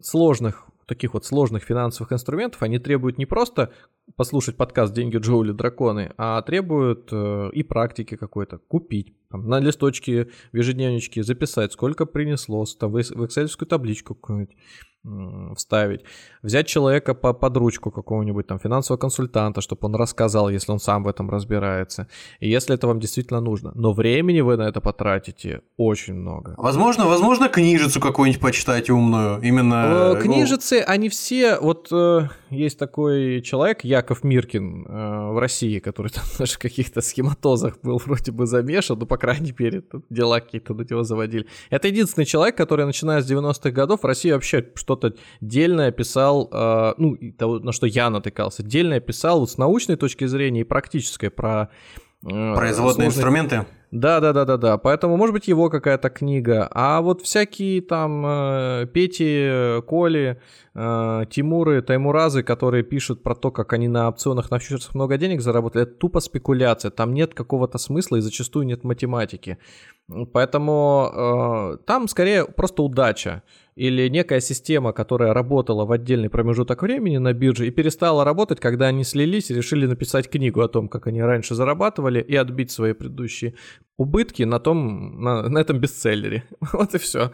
сложных 0.00 0.66
таких 0.86 1.14
вот 1.14 1.24
сложных 1.24 1.62
финансовых 1.62 2.12
инструментов, 2.12 2.62
они 2.62 2.78
требуют 2.78 3.18
не 3.18 3.26
просто 3.26 3.72
послушать 4.16 4.56
подкаст 4.56 4.92
«Деньги, 4.94 5.16
Джоули, 5.16 5.52
драконы», 5.52 6.12
а 6.16 6.40
требуют 6.42 7.08
э, 7.12 7.50
и 7.52 7.62
практики 7.62 8.16
какой-то, 8.16 8.58
купить, 8.58 9.14
там, 9.30 9.48
на 9.48 9.60
листочке 9.60 10.28
в 10.52 10.56
ежедневничке 10.56 11.22
записать, 11.22 11.72
сколько 11.72 12.06
принесло, 12.06 12.64
там, 12.78 12.92
в 12.92 12.96
excel 12.96 13.48
табличку 13.66 14.14
какую-нибудь 14.14 14.56
вставить, 15.56 16.04
взять 16.42 16.68
человека 16.68 17.14
по, 17.14 17.32
под 17.32 17.56
ручку 17.56 17.90
какого-нибудь 17.90 18.46
там 18.46 18.58
финансового 18.60 19.00
консультанта, 19.00 19.60
чтобы 19.60 19.86
он 19.86 19.96
рассказал, 19.96 20.48
если 20.48 20.70
он 20.70 20.78
сам 20.78 21.02
в 21.02 21.08
этом 21.08 21.28
разбирается, 21.28 22.06
и 22.38 22.48
если 22.48 22.76
это 22.76 22.86
вам 22.86 23.00
действительно 23.00 23.40
нужно. 23.40 23.72
Но 23.74 23.92
времени 23.92 24.40
вы 24.40 24.56
на 24.56 24.62
это 24.62 24.80
потратите 24.80 25.62
очень 25.76 26.14
много. 26.14 26.54
Возможно, 26.56 27.06
возможно, 27.06 27.48
книжицу 27.48 28.00
какую-нибудь 28.00 28.40
почитать 28.40 28.90
умную, 28.90 29.40
именно... 29.42 29.74
Э, 29.74 30.14
ну, 30.14 30.20
книжицы, 30.20 30.84
они 30.86 31.08
все, 31.08 31.58
вот 31.58 31.88
э, 31.90 32.28
есть 32.50 32.78
такой 32.78 33.42
человек, 33.42 33.84
Яков 33.84 34.22
Миркин 34.22 34.86
э, 34.86 35.32
в 35.32 35.38
России, 35.38 35.80
который 35.80 36.12
там 36.12 36.24
даже 36.38 36.54
в 36.54 36.58
каких-то 36.60 37.00
схематозах 37.00 37.80
был 37.82 38.00
вроде 38.04 38.30
бы 38.30 38.46
замешан, 38.46 38.98
ну, 39.00 39.06
по 39.06 39.16
крайней 39.16 39.52
мере, 39.58 39.82
дела 40.10 40.38
какие-то 40.38 40.74
на 40.74 40.82
него 40.82 41.02
заводили. 41.02 41.46
Это 41.70 41.88
единственный 41.88 42.24
человек, 42.24 42.56
который, 42.56 42.86
начиная 42.86 43.20
с 43.20 43.28
90-х 43.28 43.70
годов, 43.70 44.02
в 44.02 44.06
России 44.06 44.30
вообще 44.30 44.64
что 44.74 44.91
что-то 44.96 45.14
дельное 45.40 45.90
писал, 45.90 46.48
э, 46.52 46.94
ну, 46.98 47.16
того, 47.38 47.58
на 47.58 47.72
что 47.72 47.86
я 47.86 48.10
натыкался, 48.10 48.62
дельное 48.62 49.00
писал 49.00 49.40
вот 49.40 49.50
с 49.50 49.58
научной 49.58 49.96
точки 49.96 50.26
зрения 50.26 50.60
и 50.60 50.64
практической 50.64 51.30
про... 51.30 51.70
Э, 52.24 52.54
Производные 52.54 52.74
сложных... 52.74 53.06
инструменты? 53.08 53.66
Да, 53.92 54.20
да, 54.20 54.32
да, 54.32 54.46
да, 54.46 54.56
да. 54.56 54.78
Поэтому, 54.78 55.18
может 55.18 55.34
быть, 55.34 55.48
его 55.48 55.68
какая-то 55.68 56.08
книга. 56.08 56.66
А 56.72 57.02
вот 57.02 57.20
всякие 57.20 57.82
там 57.82 58.24
э, 58.24 58.86
Пети, 58.86 59.82
Коли, 59.86 60.40
э, 60.74 61.24
Тимуры, 61.28 61.82
Таймуразы, 61.82 62.42
которые 62.42 62.84
пишут 62.84 63.22
про 63.22 63.34
то, 63.34 63.50
как 63.50 63.74
они 63.74 63.88
на 63.88 64.08
опционах 64.08 64.50
на 64.50 64.58
фьючерсах 64.58 64.94
много 64.94 65.18
денег 65.18 65.42
заработали, 65.42 65.82
это 65.82 65.94
тупо 65.94 66.20
спекуляция. 66.20 66.90
Там 66.90 67.12
нет 67.12 67.34
какого-то 67.34 67.76
смысла 67.76 68.16
и 68.16 68.20
зачастую 68.20 68.64
нет 68.64 68.82
математики. 68.82 69.58
Поэтому 70.32 71.10
э, 71.12 71.84
там 71.84 72.08
скорее 72.08 72.46
просто 72.46 72.82
удача 72.82 73.42
или 73.74 74.08
некая 74.08 74.40
система, 74.40 74.92
которая 74.92 75.32
работала 75.32 75.84
в 75.84 75.92
отдельный 75.92 76.28
промежуток 76.28 76.82
времени 76.82 77.18
на 77.18 77.32
бирже 77.32 77.66
и 77.66 77.70
перестала 77.70 78.24
работать, 78.24 78.60
когда 78.60 78.86
они 78.86 79.04
слились 79.04 79.50
и 79.50 79.54
решили 79.54 79.86
написать 79.86 80.28
книгу 80.28 80.60
о 80.60 80.68
том, 80.68 80.88
как 80.88 81.06
они 81.06 81.22
раньше 81.22 81.54
зарабатывали 81.54 82.20
и 82.20 82.36
отбить 82.36 82.70
свои 82.70 82.92
предыдущие 82.92 83.54
убытки 83.96 84.42
на 84.42 84.58
том, 84.58 85.22
на, 85.22 85.48
на 85.48 85.58
этом 85.58 85.78
бестселлере. 85.78 86.44
Вот 86.72 86.94
и 86.94 86.98
все. 86.98 87.30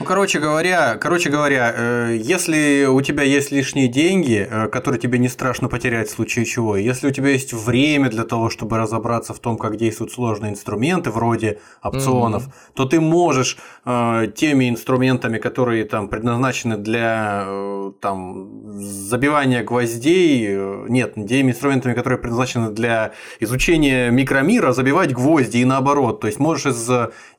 Ну, 0.00 0.06
короче 0.06 0.38
говоря, 0.38 0.96
короче 0.96 1.28
говоря, 1.28 1.74
э, 1.76 2.18
если 2.18 2.86
у 2.86 3.02
тебя 3.02 3.22
есть 3.22 3.52
лишние 3.52 3.86
деньги, 3.86 4.48
э, 4.50 4.68
которые 4.68 4.98
тебе 4.98 5.18
не 5.18 5.28
страшно 5.28 5.68
потерять 5.68 6.08
в 6.08 6.12
случае 6.12 6.46
чего, 6.46 6.78
если 6.78 7.08
у 7.08 7.10
тебя 7.10 7.28
есть 7.28 7.52
время 7.52 8.08
для 8.08 8.24
того, 8.24 8.48
чтобы 8.48 8.78
разобраться 8.78 9.34
в 9.34 9.40
том, 9.40 9.58
как 9.58 9.76
действуют 9.76 10.10
сложные 10.10 10.52
инструменты 10.52 11.10
вроде 11.10 11.58
опционов, 11.82 12.46
mm-hmm. 12.46 12.72
то 12.76 12.84
ты 12.86 12.98
можешь 12.98 13.58
э, 13.84 14.32
теми 14.34 14.70
инструментами, 14.70 15.36
которые 15.36 15.84
там 15.84 16.08
предназначены 16.08 16.78
для 16.78 17.46
там 18.00 18.80
забивания 18.80 19.62
гвоздей, 19.62 20.56
нет, 20.88 21.14
теми 21.28 21.50
инструментами, 21.50 21.92
которые 21.92 22.18
предназначены 22.18 22.70
для 22.70 23.12
изучения 23.38 24.10
микромира, 24.10 24.72
забивать 24.72 25.12
гвозди 25.12 25.58
и 25.58 25.64
наоборот. 25.66 26.20
То 26.20 26.26
есть 26.26 26.38
можешь 26.38 26.64
из 26.64 26.90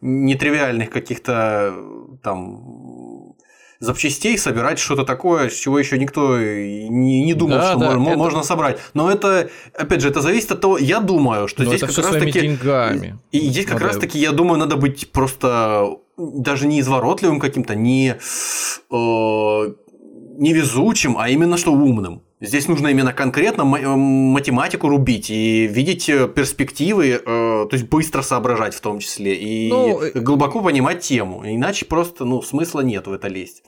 нетривиальных 0.01 0.91
каких-то 0.91 1.73
там 2.22 2.30
запчастей 3.81 4.37
собирать 4.37 4.79
что-то 4.79 5.03
такое, 5.03 5.49
с 5.49 5.55
чего 5.55 5.79
еще 5.79 5.97
никто 5.97 6.37
не, 6.39 7.23
не 7.23 7.33
думал, 7.33 7.57
да, 7.57 7.71
что 7.71 7.79
да, 7.79 7.85
можно, 7.87 8.09
это... 8.09 8.17
можно 8.17 8.43
собрать. 8.43 8.79
Но 8.93 9.11
это, 9.11 9.49
опять 9.73 10.01
же, 10.01 10.09
это 10.09 10.21
зависит 10.21 10.51
от 10.51 10.61
того, 10.61 10.77
я 10.77 10.99
думаю, 10.99 11.47
что 11.47 11.63
Но 11.63 11.69
здесь 11.69 11.81
как 11.81 11.97
раз 11.97 12.11
таки... 12.11 12.39
деньгами. 12.39 13.19
И 13.31 13.39
здесь 13.39 13.65
как 13.65 13.81
раз 13.81 13.97
таки, 13.97 14.19
я 14.19 14.31
думаю, 14.31 14.59
надо 14.59 14.77
быть 14.77 15.11
просто 15.11 15.97
даже 16.17 16.67
не 16.67 16.79
изворотливым 16.79 17.39
каким-то, 17.39 17.73
не, 17.73 18.09
э, 18.11 19.73
невезучим, 20.37 21.17
а 21.17 21.29
именно 21.29 21.57
что 21.57 21.73
умным. 21.73 22.21
Здесь 22.41 22.68
нужно 22.68 22.88
именно 22.88 23.13
конкретно 23.13 23.61
э, 23.61 23.95
математику 23.95 24.89
рубить 24.89 25.30
и 25.30 25.68
видеть 25.68 26.09
э, 26.09 26.27
перспективы, 26.27 27.09
э, 27.09 27.19
то 27.23 27.69
есть 27.72 27.88
быстро 27.88 28.23
соображать 28.23 28.73
в 28.73 28.81
том 28.81 28.97
числе 28.97 29.35
и 29.35 29.69
ну, 29.69 30.01
глубоко 30.15 30.61
понимать 30.61 31.01
тему. 31.01 31.43
Иначе 31.45 31.85
просто 31.85 32.26
ну, 32.26 32.41
смысла 32.41 32.81
нет 32.81 33.05
в 33.05 33.13
это 33.13 33.27
лезть. 33.27 33.61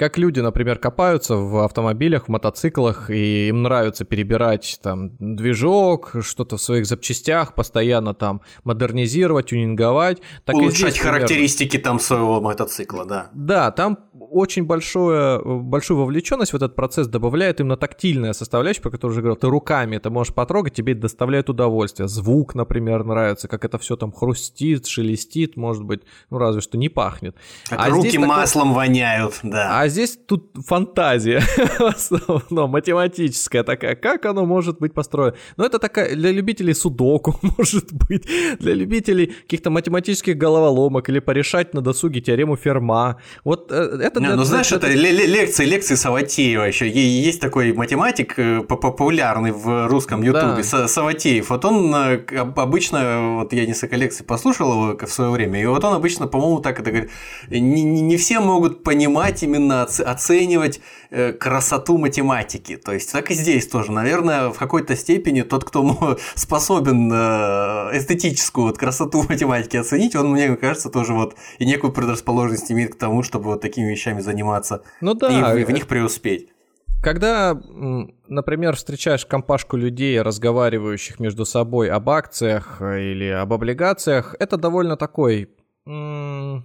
Как 0.00 0.16
люди, 0.16 0.40
например, 0.40 0.78
копаются 0.78 1.36
в 1.36 1.62
автомобилях, 1.62 2.24
в 2.24 2.28
мотоциклах, 2.28 3.10
и 3.10 3.48
им 3.48 3.62
нравится 3.62 4.06
перебирать 4.06 4.80
там 4.82 5.10
движок, 5.18 6.16
что-то 6.22 6.56
в 6.56 6.62
своих 6.62 6.86
запчастях, 6.86 7.54
постоянно 7.54 8.14
там 8.14 8.40
модернизировать, 8.64 9.50
тюнинговать. 9.50 10.22
Так 10.46 10.56
Улучшать 10.56 10.92
здесь, 10.92 11.02
характеристики 11.02 11.76
например, 11.76 11.84
там 11.84 12.00
своего 12.00 12.40
мотоцикла, 12.40 13.04
да. 13.04 13.28
Да, 13.34 13.70
там 13.72 13.98
очень 14.30 14.64
большое, 14.64 15.40
большую 15.44 15.98
вовлеченность 15.98 16.52
в 16.52 16.56
этот 16.56 16.74
процесс 16.74 17.08
добавляет 17.08 17.60
именно 17.60 17.76
тактильная 17.76 18.32
составляющая, 18.32 18.82
про 18.82 18.90
которую 18.90 19.12
уже 19.12 19.22
говорил. 19.22 19.36
Ты 19.36 19.48
руками 19.48 19.96
это 19.96 20.10
можешь 20.10 20.32
потрогать, 20.32 20.74
тебе 20.74 20.92
это 20.92 21.02
доставляет 21.02 21.50
удовольствие. 21.50 22.08
Звук, 22.08 22.54
например, 22.54 23.04
нравится, 23.04 23.48
как 23.48 23.64
это 23.64 23.78
все 23.78 23.96
там 23.96 24.12
хрустит, 24.12 24.86
шелестит, 24.86 25.56
может 25.56 25.84
быть, 25.84 26.02
ну 26.30 26.38
разве 26.38 26.60
что 26.60 26.78
не 26.78 26.88
пахнет. 26.88 27.36
Как 27.68 27.80
а 27.80 27.90
руки 27.90 28.18
маслом 28.18 28.68
такое... 28.68 28.86
воняют, 28.86 29.40
да. 29.42 29.80
А 29.80 29.88
здесь 29.88 30.18
тут 30.26 30.50
фантазия 30.66 31.40
в 31.78 31.82
основном, 31.82 32.70
математическая 32.70 33.64
такая, 33.64 33.96
как 33.96 34.26
оно 34.26 34.46
может 34.46 34.78
быть 34.78 34.94
построено. 34.94 35.34
Но 35.56 35.64
это 35.64 35.78
такая 35.78 36.14
для 36.14 36.30
любителей 36.30 36.74
судоку, 36.74 37.38
может 37.58 37.92
быть, 37.92 38.26
для 38.58 38.74
любителей 38.74 39.26
каких-то 39.26 39.70
математических 39.70 40.36
головоломок 40.36 41.08
или 41.08 41.18
порешать 41.18 41.74
на 41.74 41.80
досуге 41.80 42.20
теорему 42.20 42.56
Ферма. 42.56 43.16
Вот 43.44 43.72
э, 43.72 43.98
это... 44.20 44.22
Не, 44.22 44.26
для, 44.28 44.36
ну 44.36 44.44
знаешь, 44.44 44.70
это, 44.72 44.86
это 44.86 44.96
лекции, 44.96 45.64
лекции 45.64 45.94
Саватеева 45.94 46.64
еще. 46.64 46.88
Есть 46.88 47.40
такой 47.40 47.72
математик 47.72 48.38
э, 48.38 48.60
популярный 48.62 49.52
в 49.52 49.88
русском 49.88 50.22
ютубе, 50.22 50.62
да. 50.70 50.88
Саватеев. 50.88 51.50
Вот 51.50 51.64
он 51.64 51.94
э, 51.94 52.24
обычно, 52.56 53.36
вот 53.38 53.52
я 53.52 53.66
несколько 53.66 53.96
лекций 53.96 54.24
послушал 54.24 54.72
его 54.72 54.98
в 55.00 55.10
свое 55.10 55.30
время, 55.30 55.62
и 55.62 55.66
вот 55.66 55.84
он 55.84 55.94
обычно, 55.94 56.26
по-моему, 56.26 56.60
так 56.60 56.80
это 56.80 56.90
говорит, 56.90 57.10
не, 57.48 57.82
не, 57.82 58.16
все 58.16 58.40
могут 58.40 58.82
понимать 58.82 59.42
именно 59.42 59.82
оценивать 59.82 60.80
э, 61.10 61.32
красоту 61.32 61.98
математики. 61.98 62.76
То 62.76 62.92
есть 62.92 63.10
так 63.12 63.30
и 63.30 63.34
здесь 63.34 63.66
тоже. 63.66 63.92
Наверное, 63.92 64.50
в 64.50 64.58
какой-то 64.58 64.96
степени 64.96 65.42
тот, 65.42 65.64
кто 65.64 66.18
способен 66.34 67.10
эстетическую 67.10 68.66
вот 68.66 68.78
красоту 68.78 69.22
математики 69.28 69.76
оценить, 69.76 70.14
он, 70.14 70.30
мне 70.30 70.56
кажется, 70.56 70.90
тоже 70.90 71.14
вот 71.14 71.36
и 71.58 71.64
некую 71.64 71.92
предрасположенность 71.92 72.70
имеет 72.70 72.94
к 72.94 72.98
тому, 72.98 73.22
чтобы 73.22 73.46
вот 73.46 73.60
такими 73.60 73.90
вещами 73.90 74.09
заниматься 74.18 74.82
ну 75.00 75.14
да, 75.14 75.54
и 75.54 75.64
в, 75.64 75.68
в 75.68 75.70
них 75.70 75.86
преуспеть. 75.86 76.48
Когда, 77.02 77.54
например, 77.54 78.76
встречаешь 78.76 79.24
компашку 79.24 79.76
людей, 79.76 80.20
разговаривающих 80.20 81.20
между 81.20 81.46
собой 81.46 81.88
об 81.88 82.10
акциях 82.10 82.82
э, 82.82 83.12
или 83.12 83.28
об 83.28 83.52
облигациях, 83.52 84.34
это 84.38 84.56
довольно 84.56 84.96
такой, 84.96 85.48
ну 85.86 86.62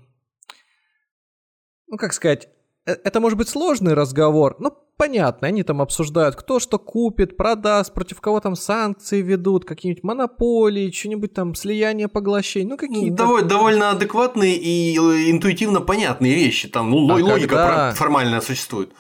как 1.98 2.12
сказать, 2.12 2.50
Э, 2.86 2.96
это 3.04 3.20
может 3.20 3.38
быть 3.38 3.50
сложный 3.50 3.94
разговор, 3.94 4.56
но 4.60 4.78
понятно, 4.98 5.48
они 5.48 5.64
там 5.64 5.82
обсуждают, 5.82 6.36
кто 6.36 6.60
что 6.60 6.80
купит, 6.80 7.38
продаст, 7.38 7.94
против 7.94 8.22
кого 8.22 8.40
там 8.40 8.56
санкции 8.56 9.22
ведут, 9.22 9.66
какие-нибудь 9.66 10.04
монополии, 10.04 10.92
что-нибудь 10.92 11.34
там 11.34 11.56
слияние, 11.56 12.08
поглощение, 12.08 12.70
ну 12.70 12.78
какие-то... 12.78 13.16
Довольно, 13.16 13.48
довольно 13.48 13.90
адекватные 13.92 14.56
и 14.58 14.98
э, 14.98 15.32
интуитивно 15.32 15.82
понятные 15.82 16.36
вещи, 16.36 16.68
там 16.68 16.92
ну, 16.92 17.10
а 17.10 17.14
логика 17.16 17.48
когда... 17.48 17.92
формальная 17.92 18.42
существует. 18.42 18.92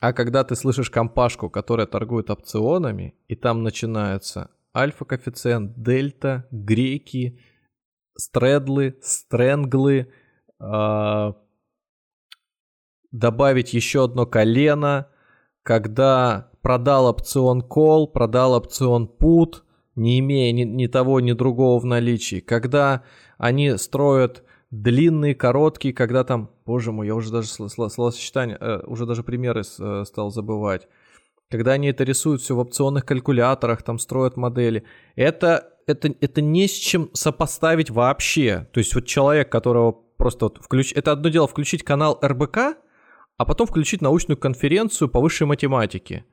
А 0.00 0.12
когда 0.12 0.44
ты 0.44 0.56
слышишь 0.56 0.90
компашку, 0.90 1.50
которая 1.50 1.86
торгует 1.86 2.30
опционами, 2.30 3.14
и 3.28 3.36
там 3.36 3.62
начинается 3.62 4.50
альфа-коэффициент, 4.74 5.74
дельта, 5.76 6.46
греки, 6.50 7.38
стредлы, 8.16 8.98
стренглы, 9.02 10.10
э, 10.58 11.32
добавить 13.10 13.74
еще 13.74 14.04
одно 14.04 14.26
колено, 14.26 15.09
когда 15.62 16.50
продал 16.62 17.06
опцион 17.06 17.62
call, 17.62 18.06
продал 18.06 18.54
опцион 18.54 19.10
put, 19.18 19.62
не 19.96 20.18
имея 20.20 20.52
ни, 20.52 20.62
ни 20.62 20.86
того, 20.86 21.20
ни 21.20 21.32
другого 21.32 21.78
в 21.80 21.84
наличии, 21.84 22.40
когда 22.40 23.02
они 23.38 23.76
строят 23.76 24.44
длинные, 24.70 25.34
короткие, 25.34 25.92
когда 25.92 26.24
там, 26.24 26.50
боже 26.64 26.92
мой, 26.92 27.06
я 27.06 27.14
уже 27.14 27.30
даже 27.32 27.48
словосочетание, 27.48 28.56
э, 28.60 28.82
уже 28.86 29.06
даже 29.06 29.22
примеры 29.22 29.62
э, 29.62 30.04
стал 30.06 30.30
забывать. 30.30 30.88
Когда 31.50 31.72
они 31.72 31.88
это 31.88 32.04
рисуют 32.04 32.40
все 32.40 32.54
в 32.54 32.60
опционных 32.60 33.04
калькуляторах, 33.04 33.82
там 33.82 33.98
строят 33.98 34.36
модели, 34.36 34.84
это, 35.16 35.74
это, 35.86 36.14
это 36.20 36.40
не 36.40 36.68
с 36.68 36.72
чем 36.72 37.10
сопоставить 37.12 37.90
вообще. 37.90 38.68
То 38.72 38.78
есть 38.78 38.94
вот 38.94 39.06
человек, 39.06 39.50
которого 39.50 39.90
просто 40.16 40.44
вот 40.46 40.58
включ... 40.62 40.92
Это 40.92 41.10
одно 41.10 41.28
дело 41.28 41.48
включить 41.48 41.82
канал 41.82 42.20
РБК, 42.22 42.76
а 43.40 43.46
потом 43.46 43.66
включить 43.66 44.02
научную 44.02 44.36
конференцию 44.36 45.08
по 45.08 45.18
высшей 45.18 45.46
математике. 45.46 46.26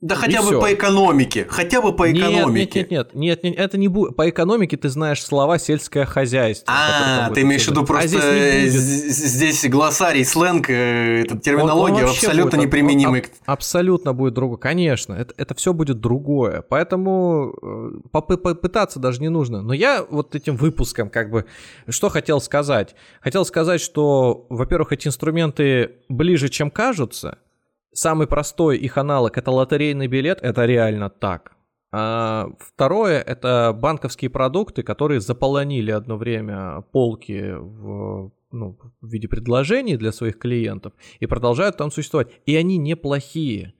Да 0.00 0.16
хотя 0.16 0.42
бы 0.42 0.60
по 0.60 0.74
экономике, 0.74 1.46
хотя 1.48 1.80
бы 1.80 1.94
по 1.94 2.10
экономике. 2.12 2.80
Нет, 2.80 2.90
нет, 2.90 3.14
нет, 3.14 3.42
нет, 3.42 3.44
нет 3.44 3.58
это 3.58 3.78
не 3.78 3.88
будет. 3.88 4.16
По 4.16 4.28
экономике 4.28 4.76
ты 4.76 4.88
знаешь 4.88 5.22
слова 5.22 5.58
сельское 5.58 6.04
хозяйство. 6.04 6.74
А, 6.76 7.30
ты 7.30 7.42
имеешь 7.42 7.64
в 7.64 7.68
виду 7.68 7.84
просто 7.84 8.18
а 8.18 8.66
здесь, 8.66 8.72
здесь 8.72 9.64
глоссарий, 9.68 10.24
сленг, 10.24 10.68
э, 10.68 11.22
эта 11.22 11.38
терминология 11.38 12.02
он, 12.02 12.04
он 12.04 12.10
абсолютно 12.10 12.58
будет, 12.58 12.66
неприменимый. 12.66 13.20
Аб, 13.20 13.26
абсолютно 13.46 14.12
будет 14.12 14.34
другое, 14.34 14.58
конечно, 14.58 15.14
это, 15.14 15.32
это 15.36 15.54
все 15.54 15.72
будет 15.72 16.00
другое. 16.00 16.62
Поэтому 16.62 17.54
э, 17.62 18.08
попытаться 18.10 18.98
даже 18.98 19.22
не 19.22 19.30
нужно. 19.30 19.62
Но 19.62 19.72
я 19.72 20.04
вот 20.08 20.34
этим 20.34 20.56
выпуском 20.56 21.08
как 21.08 21.30
бы 21.30 21.46
что 21.88 22.08
хотел 22.08 22.40
сказать? 22.40 22.94
Хотел 23.20 23.44
сказать, 23.44 23.80
что, 23.80 24.46
во-первых, 24.50 24.92
эти 24.92 25.08
инструменты 25.08 25.92
ближе, 26.08 26.48
чем 26.48 26.70
кажутся. 26.70 27.38
Самый 27.94 28.26
простой 28.26 28.76
их 28.76 28.98
аналог 28.98 29.38
это 29.38 29.50
лотерейный 29.52 30.08
билет, 30.08 30.40
это 30.42 30.66
реально 30.66 31.10
так. 31.10 31.52
А 31.92 32.48
второе 32.58 33.20
это 33.20 33.72
банковские 33.72 34.28
продукты, 34.28 34.82
которые 34.82 35.20
заполонили 35.20 35.92
одно 35.92 36.16
время 36.16 36.82
полки 36.90 37.52
в, 37.52 38.32
ну, 38.50 38.76
в 39.00 39.08
виде 39.08 39.28
предложений 39.28 39.98
для 39.98 40.10
своих 40.10 40.40
клиентов 40.40 40.92
и 41.20 41.26
продолжают 41.26 41.76
там 41.76 41.92
существовать. 41.92 42.32
И 42.46 42.56
они 42.56 42.78
неплохие. 42.78 43.74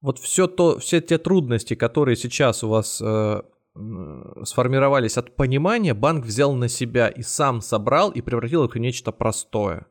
Вот 0.00 0.18
все 0.18 0.46
то, 0.46 0.78
все 0.78 1.02
те 1.02 1.18
трудности, 1.18 1.74
которые 1.74 2.16
сейчас 2.16 2.64
у 2.64 2.70
вас 2.70 3.02
э, 3.04 3.42
сформировались 4.44 5.18
от 5.18 5.36
понимания, 5.36 5.92
банк 5.92 6.24
взял 6.24 6.54
на 6.54 6.68
себя 6.68 7.08
и 7.08 7.20
сам 7.20 7.60
собрал 7.60 8.10
и 8.10 8.22
превратил 8.22 8.64
их 8.64 8.74
в 8.74 8.78
нечто 8.78 9.12
простое 9.12 9.86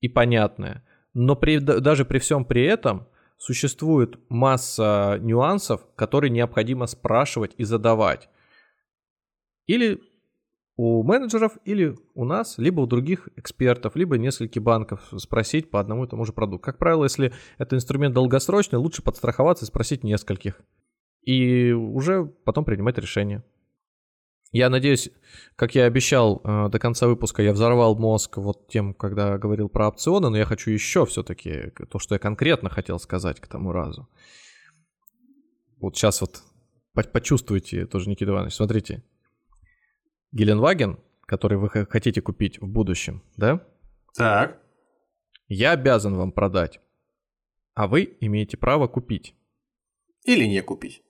и 0.00 0.08
понятное. 0.08 0.82
Но 1.18 1.34
при, 1.34 1.56
даже 1.56 2.04
при 2.04 2.18
всем 2.18 2.44
при 2.44 2.64
этом 2.64 3.06
существует 3.38 4.18
масса 4.28 5.16
нюансов, 5.22 5.80
которые 5.96 6.28
необходимо 6.28 6.86
спрашивать 6.86 7.54
и 7.56 7.64
задавать. 7.64 8.28
Или 9.66 10.02
у 10.76 11.02
менеджеров, 11.02 11.56
или 11.64 11.96
у 12.14 12.26
нас, 12.26 12.58
либо 12.58 12.82
у 12.82 12.86
других 12.86 13.30
экспертов, 13.36 13.96
либо 13.96 14.18
нескольких 14.18 14.62
банков 14.62 15.08
спросить 15.16 15.70
по 15.70 15.80
одному 15.80 16.04
и 16.04 16.06
тому 16.06 16.26
же 16.26 16.34
продукту. 16.34 16.66
Как 16.66 16.76
правило, 16.76 17.04
если 17.04 17.32
это 17.56 17.76
инструмент 17.76 18.14
долгосрочный, 18.14 18.78
лучше 18.78 19.02
подстраховаться 19.02 19.64
и 19.64 19.68
спросить 19.68 20.04
нескольких. 20.04 20.60
И 21.22 21.72
уже 21.72 22.26
потом 22.26 22.66
принимать 22.66 22.98
решение. 22.98 23.42
Я 24.52 24.70
надеюсь, 24.70 25.10
как 25.56 25.74
я 25.74 25.84
обещал 25.84 26.40
э, 26.42 26.68
до 26.70 26.78
конца 26.78 27.08
выпуска, 27.08 27.42
я 27.42 27.52
взорвал 27.52 27.96
мозг 27.96 28.36
вот 28.36 28.68
тем, 28.68 28.94
когда 28.94 29.38
говорил 29.38 29.68
про 29.68 29.88
опционы, 29.88 30.30
но 30.30 30.36
я 30.36 30.44
хочу 30.44 30.70
еще 30.70 31.04
все-таки 31.04 31.72
то, 31.90 31.98
что 31.98 32.14
я 32.14 32.18
конкретно 32.18 32.70
хотел 32.70 32.98
сказать 32.98 33.40
к 33.40 33.48
тому 33.48 33.72
разу. 33.72 34.08
Вот 35.78 35.96
сейчас 35.96 36.20
вот 36.20 36.42
почувствуйте 37.12 37.86
тоже, 37.86 38.08
Никита 38.08 38.30
Иванович, 38.30 38.54
смотрите. 38.54 39.02
Геленваген, 40.32 40.98
который 41.26 41.58
вы 41.58 41.68
хотите 41.68 42.22
купить 42.22 42.60
в 42.60 42.66
будущем, 42.66 43.22
да? 43.36 43.66
Так. 44.14 44.60
Я 45.48 45.72
обязан 45.72 46.16
вам 46.16 46.32
продать, 46.32 46.80
а 47.74 47.86
вы 47.86 48.16
имеете 48.20 48.56
право 48.56 48.88
купить. 48.88 49.34
Или 50.24 50.46
не 50.46 50.62
купить. 50.62 51.02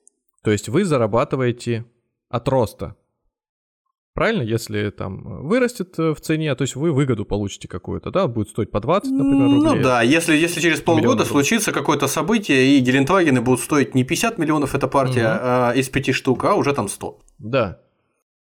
То 0.43 0.51
есть 0.51 0.69
вы 0.69 0.85
зарабатываете 0.85 1.85
от 2.29 2.47
роста 2.47 2.95
Правильно, 4.17 4.41
если 4.41 4.89
там 4.89 5.45
вырастет 5.47 5.99
э, 5.99 6.15
в 6.15 6.21
цене, 6.21 6.55
то 6.55 6.63
есть 6.63 6.75
вы 6.75 6.91
выгоду 6.91 7.23
получите 7.23 7.67
какую-то, 7.67 8.09
да, 8.09 8.27
будет 8.27 8.49
стоить 8.49 8.71
по 8.71 8.79
20, 8.79 9.11
например, 9.11 9.45
рублей. 9.45 9.75
Ну 9.75 9.83
да, 9.83 10.01
если, 10.01 10.35
если 10.35 10.59
через 10.59 10.81
полгода 10.81 11.23
случится 11.23 11.71
какое-то 11.71 12.07
событие, 12.07 12.65
и 12.65 12.79
Гелендвагены 12.79 13.41
будут 13.41 13.59
стоить 13.59 13.93
не 13.93 14.03
50 14.03 14.39
миллионов 14.39 14.73
эта 14.73 14.87
партия 14.87 15.27
угу. 15.27 15.39
а, 15.39 15.71
из 15.75 15.89
5 15.89 16.15
штук, 16.15 16.45
а 16.45 16.55
уже 16.55 16.73
там 16.73 16.87
100. 16.87 17.19
Да. 17.37 17.79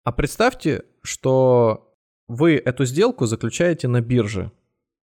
А 0.03 0.11
представьте, 0.11 0.85
что 1.03 1.93
вы 2.27 2.55
эту 2.55 2.85
сделку 2.85 3.27
заключаете 3.27 3.87
на 3.87 4.01
бирже, 4.01 4.51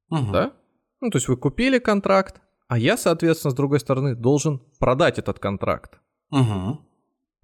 угу. 0.09 0.31
да? 0.31 0.53
Ну, 0.99 1.11
то 1.11 1.17
есть 1.17 1.27
вы 1.27 1.37
купили 1.37 1.77
контракт, 1.77 2.41
а 2.67 2.79
я, 2.79 2.97
соответственно, 2.97 3.51
с 3.51 3.55
другой 3.55 3.79
стороны, 3.79 4.15
должен 4.15 4.63
продать 4.79 5.19
этот 5.19 5.37
контракт. 5.37 5.99
Угу. 6.31 6.79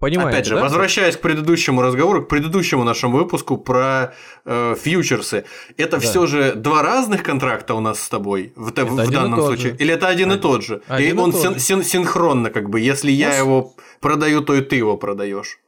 Понимаете, 0.02 0.30
Опять 0.30 0.46
же, 0.46 0.54
да? 0.56 0.62
возвращаясь 0.62 1.16
к 1.16 1.20
предыдущему 1.20 1.80
разговору, 1.80 2.24
к 2.24 2.28
предыдущему 2.28 2.82
нашему 2.82 3.18
выпуску 3.18 3.56
про 3.56 4.14
э, 4.44 4.74
фьючерсы, 4.74 5.44
это 5.76 5.98
да. 5.98 6.00
все 6.00 6.26
же 6.26 6.54
два 6.56 6.82
разных 6.82 7.22
контракта 7.22 7.74
у 7.74 7.80
нас 7.80 8.00
с 8.00 8.08
тобой 8.08 8.52
в, 8.56 8.72
в, 8.72 9.06
в 9.06 9.10
данном 9.12 9.40
случае? 9.40 9.74
Же. 9.74 9.76
Или 9.78 9.94
это 9.94 10.08
один, 10.08 10.32
один 10.32 10.38
и 10.40 10.42
тот 10.42 10.64
же? 10.64 10.82
Один 10.88 11.18
и 11.18 11.20
он 11.20 11.32
син, 11.32 11.56
син, 11.60 11.84
синхронно, 11.84 12.50
как 12.50 12.68
бы, 12.68 12.80
если 12.80 13.12
я 13.12 13.36
его 13.36 13.74
продаю, 14.00 14.40
то 14.40 14.54
и 14.54 14.60
ты 14.60 14.74
его 14.74 14.96
продаешь. 14.96 15.60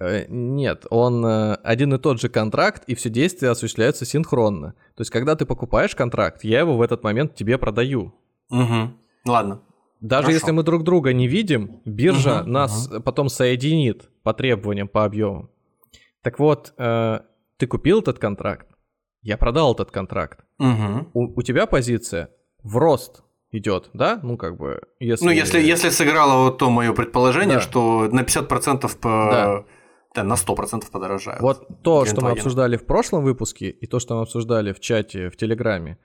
Э, 0.00 0.24
нет, 0.26 0.86
он 0.90 1.24
э, 1.24 1.54
один 1.62 1.94
и 1.94 1.98
тот 1.98 2.20
же 2.20 2.28
контракт, 2.28 2.82
и 2.88 2.96
все 2.96 3.08
действия 3.08 3.50
осуществляются 3.50 4.04
синхронно. 4.04 4.72
То 4.96 5.02
есть, 5.02 5.12
когда 5.12 5.36
ты 5.36 5.46
покупаешь 5.46 5.94
контракт, 5.94 6.42
я 6.42 6.58
его 6.58 6.76
в 6.76 6.82
этот 6.82 7.04
момент 7.04 7.36
тебе 7.36 7.56
продаю. 7.56 8.12
Угу. 8.50 8.90
Ладно. 9.26 9.60
Даже 10.06 10.26
Хорошо. 10.26 10.36
если 10.36 10.50
мы 10.52 10.62
друг 10.62 10.84
друга 10.84 11.12
не 11.12 11.26
видим, 11.26 11.80
биржа 11.84 12.42
угу, 12.42 12.50
нас 12.50 12.86
угу. 12.86 13.02
потом 13.02 13.28
соединит 13.28 14.08
по 14.22 14.32
требованиям, 14.32 14.86
по 14.86 15.04
объемам. 15.04 15.50
Так 16.22 16.38
вот, 16.38 16.74
э, 16.78 17.20
ты 17.56 17.66
купил 17.66 18.00
этот 18.00 18.18
контракт, 18.20 18.68
я 19.22 19.36
продал 19.36 19.74
этот 19.74 19.90
контракт. 19.90 20.44
Угу. 20.60 21.10
У, 21.12 21.40
у 21.40 21.42
тебя 21.42 21.66
позиция 21.66 22.30
в 22.62 22.76
рост 22.76 23.24
идет, 23.50 23.90
да? 23.94 24.20
Ну, 24.22 24.36
как 24.36 24.56
бы, 24.56 24.80
если... 25.00 25.24
Ну, 25.24 25.30
если, 25.32 25.60
если 25.60 25.88
сыграло 25.88 26.44
вот 26.44 26.58
то 26.58 26.70
мое 26.70 26.92
предположение, 26.92 27.56
да. 27.56 27.62
что 27.62 28.08
на 28.10 28.20
50% 28.20 28.98
по... 29.00 29.28
Да. 29.32 29.64
Да, 30.14 30.22
на 30.22 30.34
100% 30.34 30.84
подорожает. 30.90 31.40
Вот 31.40 31.82
то, 31.82 32.06
что 32.06 32.22
мы 32.22 32.30
обсуждали 32.30 32.76
в 32.76 32.86
прошлом 32.86 33.22
выпуске, 33.24 33.68
и 33.68 33.86
то, 33.86 33.98
что 33.98 34.14
мы 34.14 34.22
обсуждали 34.22 34.72
в 34.72 34.80
чате 34.80 35.28
в 35.28 35.36
Телеграме, 35.36 35.98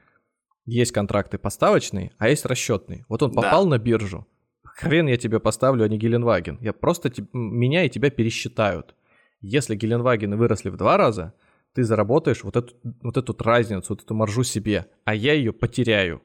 есть 0.65 0.91
контракты 0.91 1.38
поставочные, 1.38 2.11
а 2.17 2.29
есть 2.29 2.45
расчетные. 2.45 3.05
Вот 3.09 3.23
он 3.23 3.33
попал 3.33 3.63
да. 3.63 3.71
на 3.71 3.79
биржу. 3.79 4.27
Хрен 4.63 5.07
я 5.07 5.17
тебе 5.17 5.39
поставлю, 5.39 5.83
а 5.83 5.88
не 5.88 5.97
Геленваген. 5.97 6.57
Я 6.61 6.73
просто 6.73 7.09
te... 7.09 7.27
меня 7.33 7.83
и 7.83 7.89
тебя 7.89 8.09
пересчитают. 8.09 8.95
Если 9.41 9.75
Геленвагены 9.75 10.38
выросли 10.38 10.69
в 10.69 10.77
два 10.77 10.97
раза, 10.97 11.33
ты 11.73 11.83
заработаешь 11.83 12.43
вот 12.43 12.55
эту, 12.55 12.75
вот 13.01 13.17
эту 13.17 13.35
разницу, 13.43 13.93
вот 13.93 14.03
эту 14.03 14.13
маржу 14.13 14.43
себе, 14.43 14.88
а 15.03 15.15
я 15.15 15.33
ее 15.33 15.53
потеряю. 15.53 16.21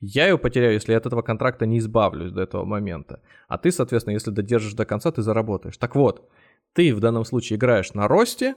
Я 0.00 0.26
ее 0.26 0.36
потеряю, 0.36 0.74
если 0.74 0.92
я 0.92 0.98
от 0.98 1.06
этого 1.06 1.22
контракта 1.22 1.64
не 1.64 1.78
избавлюсь 1.78 2.32
до 2.32 2.42
этого 2.42 2.64
момента. 2.64 3.20
А 3.46 3.56
ты, 3.56 3.70
соответственно, 3.70 4.14
если 4.14 4.30
додержишь 4.30 4.74
до 4.74 4.84
конца, 4.84 5.12
ты 5.12 5.22
заработаешь. 5.22 5.76
Так 5.76 5.94
вот, 5.94 6.28
ты 6.72 6.92
в 6.94 7.00
данном 7.00 7.24
случае 7.24 7.56
играешь 7.56 7.94
на 7.94 8.08
росте, 8.08 8.56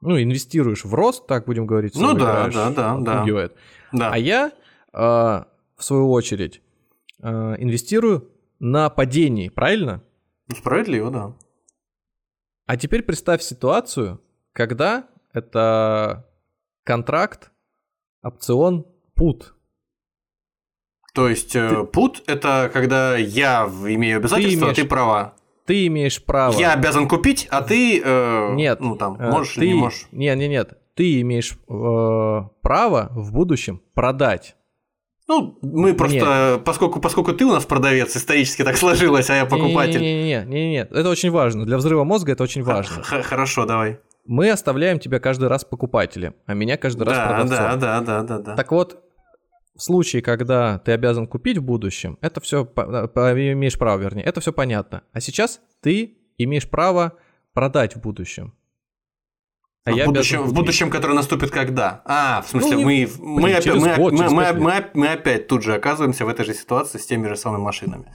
ну, 0.00 0.20
инвестируешь 0.20 0.84
в 0.84 0.92
рост, 0.92 1.26
так 1.28 1.46
будем 1.46 1.66
говорить. 1.66 1.94
Ну 1.94 2.14
да, 2.14 2.48
да, 2.48 2.70
да, 2.70 2.96
да. 2.98 3.24
Да. 3.92 4.10
А 4.12 4.18
я, 4.18 4.52
э, 4.92 4.98
в 4.98 5.44
свою 5.78 6.10
очередь, 6.10 6.62
э, 7.22 7.28
инвестирую 7.58 8.30
на 8.58 8.88
падении, 8.90 9.48
правильно? 9.48 10.02
Справедливо, 10.54 11.10
да. 11.10 11.36
А 12.66 12.76
теперь 12.76 13.02
представь 13.02 13.42
ситуацию, 13.42 14.20
когда 14.52 15.08
это 15.32 16.28
контракт, 16.84 17.50
опцион, 18.22 18.86
пут. 19.14 19.54
То 21.14 21.28
есть 21.28 21.54
э, 21.54 21.84
пут 21.84 22.22
это 22.26 22.70
когда 22.72 23.16
я 23.16 23.64
имею 23.66 24.18
обязательства, 24.18 24.64
имеешь- 24.66 24.78
а 24.78 24.82
ты 24.82 24.88
права. 24.88 25.34
Ты 25.66 25.86
имеешь 25.86 26.22
право... 26.24 26.58
Я 26.58 26.72
обязан 26.72 27.06
купить, 27.06 27.46
а 27.50 27.62
ты 27.62 28.00
э, 28.02 28.54
Нет. 28.54 28.80
ну 28.80 28.96
там 28.96 29.16
э, 29.20 29.30
можешь 29.30 29.54
ты... 29.54 29.60
или 29.60 29.74
не 29.74 29.80
можешь. 29.80 30.08
Нет, 30.10 30.36
нет, 30.38 30.50
нет. 30.50 30.78
Ты 30.94 31.20
имеешь 31.22 31.52
э, 31.52 32.48
право 32.62 33.08
в 33.12 33.32
будущем 33.32 33.80
продать. 33.94 34.56
Ну, 35.28 35.58
мы 35.62 35.94
просто, 35.94 36.60
поскольку, 36.64 37.00
поскольку 37.00 37.32
ты 37.32 37.44
у 37.46 37.52
нас 37.52 37.64
продавец, 37.64 38.14
исторически 38.16 38.64
так 38.64 38.76
сложилось, 38.76 39.30
а 39.30 39.36
я 39.36 39.46
покупатель. 39.46 40.00
Не-не-не, 40.00 40.44
не-не-не. 40.46 40.80
Это 40.80 41.08
очень 41.08 41.30
важно. 41.30 41.64
Для 41.64 41.76
взрыва 41.78 42.04
мозга 42.04 42.32
это 42.32 42.42
очень 42.42 42.62
важно. 42.62 43.02
Х- 43.02 43.22
Хорошо, 43.22 43.64
давай. 43.64 44.00
Мы 44.26 44.50
оставляем 44.50 44.98
тебя 44.98 45.18
каждый 45.18 45.48
раз 45.48 45.64
покупателем, 45.64 46.34
а 46.46 46.54
меня 46.54 46.76
каждый 46.76 47.04
раз 47.04 47.16
Да, 47.16 47.26
продавцом. 47.26 47.56
да, 47.56 47.76
да, 47.76 48.00
да, 48.00 48.22
да, 48.22 48.38
да. 48.38 48.56
Так 48.56 48.70
вот, 48.70 49.02
в 49.74 49.82
случае, 49.82 50.22
когда 50.22 50.78
ты 50.78 50.92
обязан 50.92 51.26
купить 51.26 51.58
в 51.58 51.62
будущем, 51.62 52.18
это 52.20 52.40
все 52.40 52.64
имеешь 52.64 53.78
право, 53.78 53.98
вернее, 54.00 54.22
это 54.24 54.40
все 54.40 54.52
понятно. 54.52 55.02
А 55.12 55.20
сейчас 55.20 55.60
ты 55.80 56.18
имеешь 56.38 56.68
право 56.68 57.14
продать 57.54 57.96
в 57.96 58.00
будущем. 58.00 58.54
А 59.84 59.90
в, 59.90 59.96
я 59.96 60.06
будущем, 60.06 60.42
в 60.42 60.52
будущем, 60.54 60.90
которое 60.90 61.14
наступит 61.14 61.50
когда? 61.50 62.02
А, 62.04 62.42
в 62.42 62.48
смысле, 62.48 62.76
Ну, 62.76 62.82
мы, 62.82 63.08
мы, 63.18 63.42
блин, 63.42 63.56
опя- 63.56 63.62
через 63.62 63.82
мы, 63.82 63.96
год, 63.96 64.12
мы- 64.12 64.30
мы- 64.30 64.42
пять 64.44 64.56
мы- 64.58 64.90
мы 64.94 65.08
опять 65.08 65.48
тут 65.48 65.62
же 65.62 65.74
оказываемся 65.74 66.24
в 66.24 66.28
этой 66.28 66.44
же 66.44 66.54
ситуации 66.54 66.98
с 66.98 67.06
теми 67.06 67.26
же 67.26 67.34
самыми 67.36 67.62
машинами. 67.62 68.12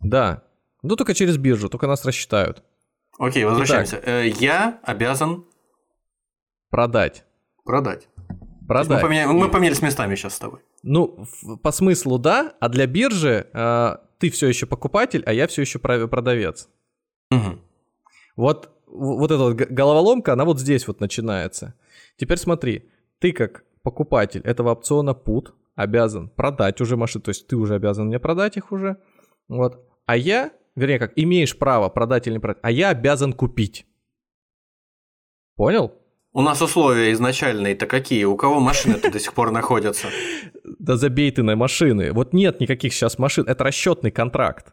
Да. 0.00 0.42
Ну, 0.82 0.94
только 0.96 1.14
через 1.14 1.36
биржу, 1.36 1.68
только 1.68 1.86
нас 1.88 2.04
рассчитают. 2.04 2.62
Окей, 3.18 3.44
возвращаемся. 3.44 3.96
Э, 4.04 4.28
Я 4.28 4.78
обязан 4.84 5.44
Продать. 6.70 7.24
продать. 7.64 8.08
Есть 8.18 8.30
Мы, 8.30 8.66
Продать. 8.68 9.02
поменя- 9.02 9.26
мы 9.26 9.48
поменялись 9.48 9.82
местами 9.82 10.14
сейчас 10.14 10.34
с 10.36 10.38
тобой. 10.38 10.60
Ну, 10.84 11.26
в- 11.42 11.56
по 11.56 11.72
смыслу 11.72 12.18
да, 12.18 12.54
а 12.60 12.68
для 12.68 12.86
биржи 12.86 13.48
э, 13.52 13.96
ты 14.18 14.30
все 14.30 14.46
еще 14.46 14.66
покупатель, 14.66 15.24
а 15.26 15.32
я 15.32 15.48
все 15.48 15.62
еще 15.62 15.80
продавец. 15.80 16.68
Мгм. 17.30 17.60
Вот, 18.36 18.70
вот 18.92 19.30
эта 19.30 19.42
вот 19.42 19.54
головоломка, 19.54 20.32
она 20.32 20.44
вот 20.44 20.60
здесь 20.60 20.86
вот 20.86 21.00
начинается. 21.00 21.74
Теперь 22.16 22.38
смотри, 22.38 22.90
ты 23.18 23.32
как 23.32 23.64
покупатель 23.82 24.42
этого 24.42 24.72
опциона 24.72 25.10
put 25.10 25.48
обязан 25.74 26.28
продать 26.28 26.80
уже 26.80 26.96
машины, 26.96 27.22
то 27.22 27.30
есть 27.30 27.46
ты 27.46 27.56
уже 27.56 27.74
обязан 27.74 28.06
мне 28.06 28.18
продать 28.18 28.56
их 28.56 28.72
уже, 28.72 28.96
вот. 29.48 29.86
А 30.06 30.16
я, 30.16 30.52
вернее 30.74 30.98
как, 30.98 31.12
имеешь 31.16 31.56
право 31.56 31.88
продать 31.88 32.26
или 32.26 32.34
не 32.34 32.40
продать, 32.40 32.58
а 32.62 32.70
я 32.70 32.90
обязан 32.90 33.32
купить. 33.32 33.86
Понял? 35.56 35.92
У 36.32 36.42
нас 36.42 36.62
условия 36.62 37.12
изначальные-то 37.12 37.86
какие? 37.86 38.24
У 38.24 38.36
кого 38.36 38.60
машины-то 38.60 39.10
до 39.10 39.18
сих 39.18 39.34
пор 39.34 39.50
находятся? 39.50 40.08
Да 40.78 40.96
забей 40.96 41.30
ты 41.32 41.42
на 41.42 41.56
машины. 41.56 42.12
Вот 42.12 42.32
нет 42.32 42.60
никаких 42.60 42.94
сейчас 42.94 43.18
машин, 43.18 43.44
это 43.46 43.64
расчетный 43.64 44.10
контракт. 44.12 44.72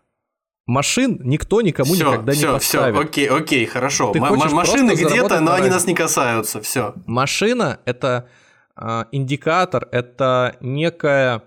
Машин 0.67 1.19
никто 1.23 1.61
никому 1.61 1.93
Всё, 1.93 2.11
никогда 2.11 2.33
не 2.33 2.37
всё, 2.37 2.59
всё, 2.59 2.79
поставит. 2.81 2.99
окей, 3.09 3.27
окей, 3.29 3.65
хорошо. 3.65 4.11
Ты 4.11 4.19
М- 4.19 4.37
машины 4.53 4.91
где-то, 4.91 5.39
но 5.39 5.53
они 5.53 5.69
нас 5.69 5.87
не 5.87 5.95
касаются. 5.95 6.61
Все. 6.61 6.93
Машина 7.05 7.79
это 7.85 8.27
а, 8.75 9.07
индикатор, 9.11 9.87
это 9.91 10.57
некое, 10.61 11.41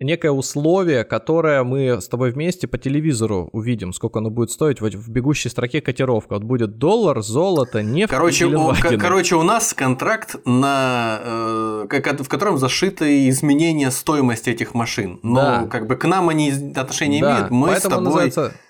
некое 0.00 0.30
условие, 0.30 1.04
которое 1.04 1.62
мы 1.64 2.00
с 2.00 2.08
тобой 2.08 2.30
вместе 2.30 2.66
по 2.68 2.76
телевизору 2.78 3.48
увидим, 3.52 3.92
сколько 3.92 4.18
оно 4.18 4.30
будет 4.30 4.50
стоить. 4.50 4.80
Вот 4.80 4.94
в 4.94 5.10
бегущей 5.10 5.48
строке 5.50 5.80
котировка. 5.80 6.34
Вот 6.34 6.44
будет 6.44 6.78
доллар, 6.78 7.22
золото, 7.22 7.82
нефть. 7.82 8.10
Короче, 8.12 8.46
у, 8.46 8.72
к- 8.74 8.98
короче, 8.98 9.36
у 9.36 9.42
нас 9.42 9.72
контракт, 9.72 10.36
на, 10.44 11.20
э, 11.22 11.86
в 11.88 12.28
котором 12.28 12.58
зашито 12.58 13.28
изменение 13.30 13.90
стоимости 13.90 14.50
этих 14.50 14.74
машин. 14.74 15.18
Но 15.22 15.34
Да. 15.36 15.66
как 15.66 15.86
бы 15.86 15.96
к 15.96 16.04
нам 16.06 16.28
они 16.28 16.50
отношения 16.74 17.20
Да, 17.22 17.32
имеют. 17.36 17.50
Мы 17.50 17.68
с 17.68 17.70
поэтому 17.70 17.96
он 17.96 18.04
тобой 18.04 18.24
называется, 18.24 18.60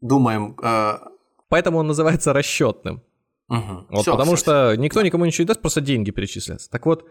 думаем. 0.00 0.56
э, 0.62 0.92
поэтому 1.48 1.78
он 1.78 1.86
называется 1.86 2.32
расчетным. 2.32 3.02
мгм. 3.48 3.86
Вот, 3.90 4.02
Всё, 4.02 4.12
потому 4.12 4.36
всё, 4.36 4.42
что 4.42 4.74
никто 4.76 5.02
никому 5.02 5.26
ничего 5.26 5.42
не 5.42 5.48
даст, 5.48 5.60
просто 5.60 5.82
деньги 5.82 6.10
перечислятся. 6.10 6.70
Так 6.70 6.86
вот, 6.86 7.04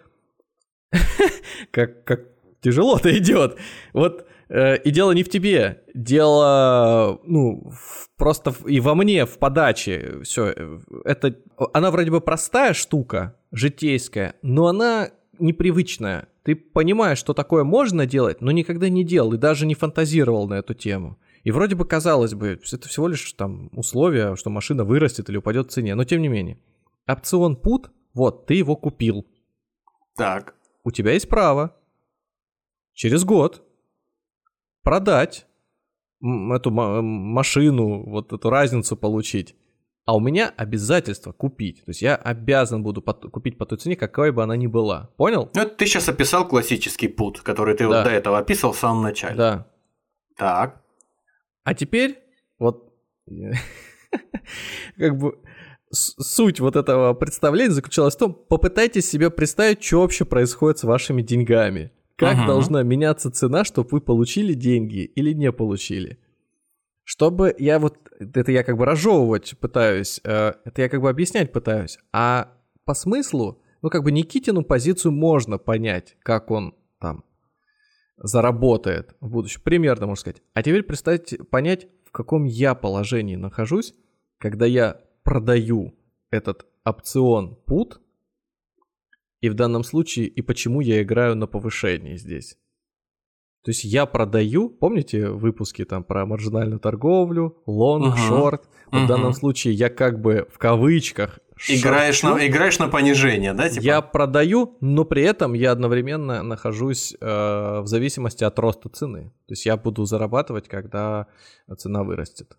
как, 1.71 2.03
как 2.03 2.21
тяжело-то 2.61 3.09
идет. 3.17 3.57
Вот 3.93 4.25
э, 4.49 4.77
и 4.77 4.91
дело 4.91 5.11
не 5.11 5.23
в 5.23 5.29
тебе, 5.29 5.83
дело, 5.93 7.19
ну, 7.23 7.71
в- 7.71 8.09
просто 8.17 8.51
в- 8.51 8.67
и 8.67 8.79
во 8.79 8.95
мне, 8.95 9.25
в 9.25 9.37
подаче. 9.37 10.19
Все, 10.23 10.79
это, 11.05 11.35
она 11.73 11.91
вроде 11.91 12.11
бы 12.11 12.21
простая 12.21 12.73
штука, 12.73 13.35
житейская, 13.51 14.35
но 14.41 14.67
она 14.67 15.09
непривычная. 15.39 16.27
Ты 16.43 16.55
понимаешь, 16.55 17.17
что 17.19 17.33
такое 17.33 17.63
можно 17.63 18.05
делать, 18.05 18.41
но 18.41 18.51
никогда 18.51 18.89
не 18.89 19.03
делал 19.03 19.33
и 19.33 19.37
даже 19.37 19.65
не 19.65 19.75
фантазировал 19.75 20.47
на 20.47 20.55
эту 20.55 20.73
тему. 20.73 21.17
И 21.43 21.51
вроде 21.51 21.75
бы 21.75 21.85
казалось 21.85 22.33
бы, 22.35 22.59
это 22.71 22.87
всего 22.87 23.07
лишь 23.07 23.33
там 23.33 23.69
условие, 23.73 24.35
что 24.35 24.49
машина 24.49 24.83
вырастет 24.83 25.29
или 25.29 25.37
упадет 25.37 25.67
в 25.67 25.71
цене, 25.71 25.95
но 25.95 26.03
тем 26.03 26.21
не 26.21 26.27
менее. 26.27 26.59
Опцион 27.07 27.57
put, 27.61 27.87
вот, 28.13 28.45
ты 28.45 28.55
его 28.55 28.75
купил. 28.75 29.25
Так. 30.15 30.55
У 30.83 30.91
тебя 30.91 31.13
есть 31.13 31.29
право 31.29 31.75
через 32.93 33.23
год 33.23 33.63
продать 34.83 35.47
эту 36.21 36.71
машину, 36.71 38.03
вот 38.09 38.31
эту 38.33 38.49
разницу 38.49 38.95
получить. 38.95 39.55
А 40.05 40.15
у 40.15 40.19
меня 40.19 40.51
обязательство 40.57 41.31
купить. 41.31 41.85
То 41.85 41.91
есть 41.91 42.01
я 42.01 42.15
обязан 42.15 42.81
буду 42.83 43.01
по- 43.01 43.13
купить 43.13 43.57
по 43.57 43.65
той 43.65 43.77
цене, 43.77 43.95
какой 43.95 44.31
бы 44.31 44.41
она 44.43 44.55
ни 44.57 44.67
была. 44.67 45.11
Понял? 45.17 45.49
Ну, 45.53 45.61
это 45.61 45.75
ты 45.75 45.85
сейчас 45.85 46.09
описал 46.09 46.47
классический 46.47 47.07
путь, 47.07 47.39
который 47.41 47.75
ты 47.75 47.83
Да. 47.87 47.97
вот 47.97 48.03
до 48.05 48.09
этого 48.09 48.39
описал 48.39 48.71
в 48.73 48.77
самом 48.77 49.03
начале. 49.03 49.35
Да. 49.35 49.67
Так. 50.37 50.81
А 51.63 51.73
теперь 51.75 52.19
вот 52.57 52.91
как 54.97 55.17
бы 55.17 55.39
суть 55.91 56.59
вот 56.59 56.75
этого 56.75 57.13
представления 57.13 57.71
заключалась 57.71 58.15
в 58.15 58.19
том, 58.19 58.33
попытайтесь 58.33 59.09
себе 59.09 59.29
представить, 59.29 59.83
что 59.83 60.01
вообще 60.01 60.25
происходит 60.25 60.79
с 60.79 60.83
вашими 60.83 61.21
деньгами. 61.21 61.91
Как 62.21 62.37
Мгм. 62.37 62.45
должна 62.45 62.83
меняться 62.83 63.31
цена, 63.31 63.63
чтобы 63.63 63.89
вы 63.93 63.99
получили 63.99 64.53
деньги 64.53 64.99
или 64.99 65.33
не 65.33 65.51
получили. 65.51 66.19
Чтобы 67.03 67.55
я 67.57 67.79
вот, 67.79 67.97
это 68.19 68.51
я 68.51 68.63
как 68.63 68.77
бы 68.77 68.85
разжевывать 68.85 69.57
пытаюсь, 69.59 70.21
э, 70.23 70.53
это 70.63 70.81
я 70.83 70.87
как 70.87 71.01
бы 71.01 71.09
объяснять 71.09 71.51
пытаюсь, 71.51 71.97
а 72.13 72.53
по 72.85 72.93
смыслу, 72.93 73.59
ну 73.81 73.89
как 73.89 74.03
бы 74.03 74.11
Никитину 74.11 74.63
позицию 74.63 75.13
можно 75.13 75.57
понять, 75.57 76.15
как 76.21 76.51
он 76.51 76.75
там 76.99 77.23
заработает 78.17 79.15
в 79.19 79.31
будущем. 79.31 79.61
Примерно, 79.63 80.05
можно 80.05 80.21
сказать. 80.21 80.43
А 80.53 80.61
теперь 80.61 80.83
представьте, 80.83 81.39
понять, 81.43 81.87
в 82.05 82.11
каком 82.11 82.43
я 82.43 82.75
положении 82.75 83.35
нахожусь, 83.35 83.95
когда 84.37 84.67
я 84.67 85.01
продаю 85.23 85.95
этот 86.29 86.67
опцион 86.85 87.57
put, 87.65 87.93
и 89.41 89.49
в 89.49 89.53
данном 89.55 89.83
случае, 89.83 90.27
и 90.27 90.41
почему 90.41 90.81
я 90.81 91.01
играю 91.01 91.35
на 91.35 91.47
повышении 91.47 92.15
здесь. 92.15 92.57
То 93.63 93.69
есть 93.69 93.83
я 93.83 94.05
продаю, 94.07 94.69
помните 94.69 95.29
выпуски 95.29 95.85
там 95.85 96.03
про 96.03 96.25
маржинальную 96.25 96.79
торговлю, 96.79 97.61
лонг, 97.67 98.15
Мгм. 98.15 98.17
шорт? 98.17 98.69
Вот 98.91 99.03
В 99.03 99.07
данном 99.07 99.33
случае 99.33 99.73
я 99.75 99.89
как 99.89 100.19
бы 100.19 100.47
в 100.51 100.57
кавычках 100.57 101.39
Играешь 101.69 102.15
шорчу. 102.15 102.37
на, 102.37 102.47
играешь 102.47 102.79
на 102.79 102.87
понижение, 102.87 103.53
да? 103.53 103.69
Типа? 103.69 103.83
Я 103.83 104.01
продаю, 104.01 104.77
но 104.81 105.05
при 105.05 105.21
этом 105.21 105.53
я 105.53 105.71
одновременно 105.71 106.41
нахожусь 106.41 107.15
э, 107.21 107.25
в 107.81 107.83
зависимости 107.85 108.43
от 108.43 108.57
роста 108.57 108.89
цены. 108.89 109.25
То 109.47 109.51
есть 109.51 109.67
я 109.67 109.77
буду 109.77 110.05
зарабатывать, 110.05 110.67
когда 110.67 111.27
цена 111.77 112.03
вырастет. 112.03 112.57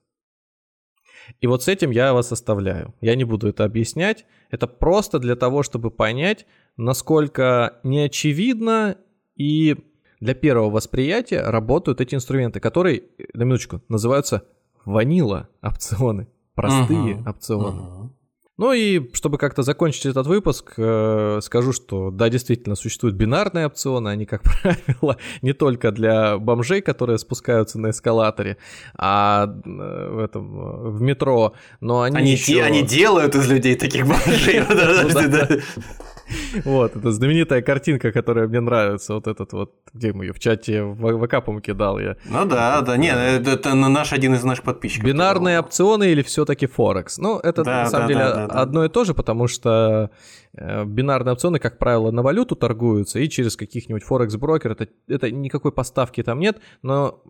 И 1.40 1.46
вот 1.46 1.62
с 1.62 1.68
этим 1.68 1.90
я 1.90 2.12
вас 2.12 2.32
оставляю. 2.32 2.94
Я 3.00 3.14
не 3.14 3.24
буду 3.24 3.48
это 3.48 3.64
объяснять. 3.64 4.24
Это 4.50 4.66
просто 4.66 5.18
для 5.18 5.36
того, 5.36 5.62
чтобы 5.62 5.90
понять, 5.90 6.46
насколько 6.76 7.80
неочевидно 7.82 8.96
и 9.36 9.76
для 10.20 10.34
первого 10.34 10.70
восприятия 10.70 11.42
работают 11.42 12.00
эти 12.00 12.14
инструменты, 12.14 12.60
которые, 12.60 13.04
на 13.34 13.42
минуточку, 13.42 13.82
называются 13.88 14.44
ванила 14.84 15.48
опционы. 15.62 16.28
Простые 16.54 17.16
Мгм. 17.16 17.28
опционы. 17.28 17.82
Мгм. 17.82 18.16
Ну 18.58 18.72
и 18.74 19.10
чтобы 19.14 19.38
как-то 19.38 19.62
закончить 19.62 20.04
этот 20.04 20.26
выпуск, 20.26 20.74
э, 20.76 21.40
скажу, 21.42 21.72
что 21.72 22.10
да, 22.10 22.28
действительно 22.28 22.74
существуют 22.74 23.16
бинарные 23.16 23.66
опционы, 23.66 24.10
они, 24.10 24.26
как 24.26 24.42
правило, 24.62 25.16
не 25.40 25.54
только 25.54 25.90
для 25.90 26.36
бомжей, 26.36 26.82
которые 26.82 27.18
спускаются 27.18 27.78
на 27.78 27.90
эскалаторе, 27.90 28.58
а 28.94 29.46
э, 29.46 30.08
в 30.10 30.18
этом 30.18 30.60
э, 30.60 30.90
в 30.90 31.00
метро, 31.00 31.54
но 31.80 32.02
они, 32.02 32.16
Они, 32.16 32.32
еще... 32.32 32.52
де- 32.54 32.62
они 32.62 32.82
делают 32.82 33.34
из 33.34 33.50
людей 33.50 33.74
таких 33.74 34.06
бомжей. 34.06 34.62
Да. 36.54 36.60
Вот, 36.64 36.96
это 36.96 37.12
знаменитая 37.12 37.62
картинка, 37.62 38.12
которая 38.12 38.48
мне 38.48 38.60
нравится, 38.60 39.14
вот 39.14 39.26
этот 39.26 39.52
вот, 39.52 39.74
где 39.92 40.12
мы 40.12 40.26
ее 40.26 40.32
в 40.32 40.38
чате 40.38 40.82
в 40.82 41.26
ВК, 41.26 41.44
по 41.44 41.60
кидал 41.60 41.98
я. 41.98 42.16
Ну 42.24 42.44
да, 42.44 42.80
да, 42.82 42.96
не, 42.96 43.08
это 43.08 43.74
наш 43.74 44.12
один 44.12 44.34
из 44.34 44.44
наших 44.44 44.64
подписчиков. 44.64 45.06
Бинарные 45.06 45.60
опционы 45.60 46.10
или 46.10 46.22
все 46.22 46.44
таки 46.44 46.66
Форекс? 46.66 47.18
Ну, 47.18 47.38
это 47.38 47.64
на 47.64 47.86
самом 47.86 48.08
деле 48.08 48.22
одно 48.22 48.84
и 48.84 48.88
то 48.88 49.04
же, 49.04 49.14
потому 49.14 49.48
что 49.48 50.10
э, 50.54 50.84
бинарные 50.84 51.32
опционы, 51.34 51.58
как 51.58 51.78
правило, 51.78 52.10
на 52.10 52.22
валюту 52.22 52.56
торгуются, 52.56 53.18
и 53.18 53.28
через 53.28 53.56
каких-нибудь 53.56 54.04
Форекс-брокер, 54.04 54.72
это, 54.72 54.88
это 55.08 55.30
никакой 55.30 55.72
поставки 55.72 56.22
там 56.22 56.38
нет, 56.40 56.60
но 56.82 57.22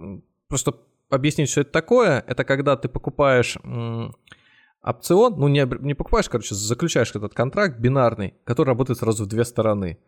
просто 0.48 0.74
объяснить, 1.10 1.50
что 1.50 1.60
это 1.60 1.70
такое, 1.70 2.24
это 2.26 2.44
когда 2.44 2.76
ты 2.76 2.88
покупаешь 2.88 3.56
опцион, 4.82 5.34
ну 5.38 5.48
не, 5.48 5.66
не 5.80 5.94
покупаешь, 5.94 6.28
короче, 6.28 6.54
заключаешь 6.54 7.14
этот 7.14 7.34
контракт 7.34 7.78
бинарный, 7.78 8.34
который 8.44 8.68
работает 8.68 8.98
сразу 8.98 9.24
в 9.24 9.28
две 9.28 9.44
стороны 9.44 9.98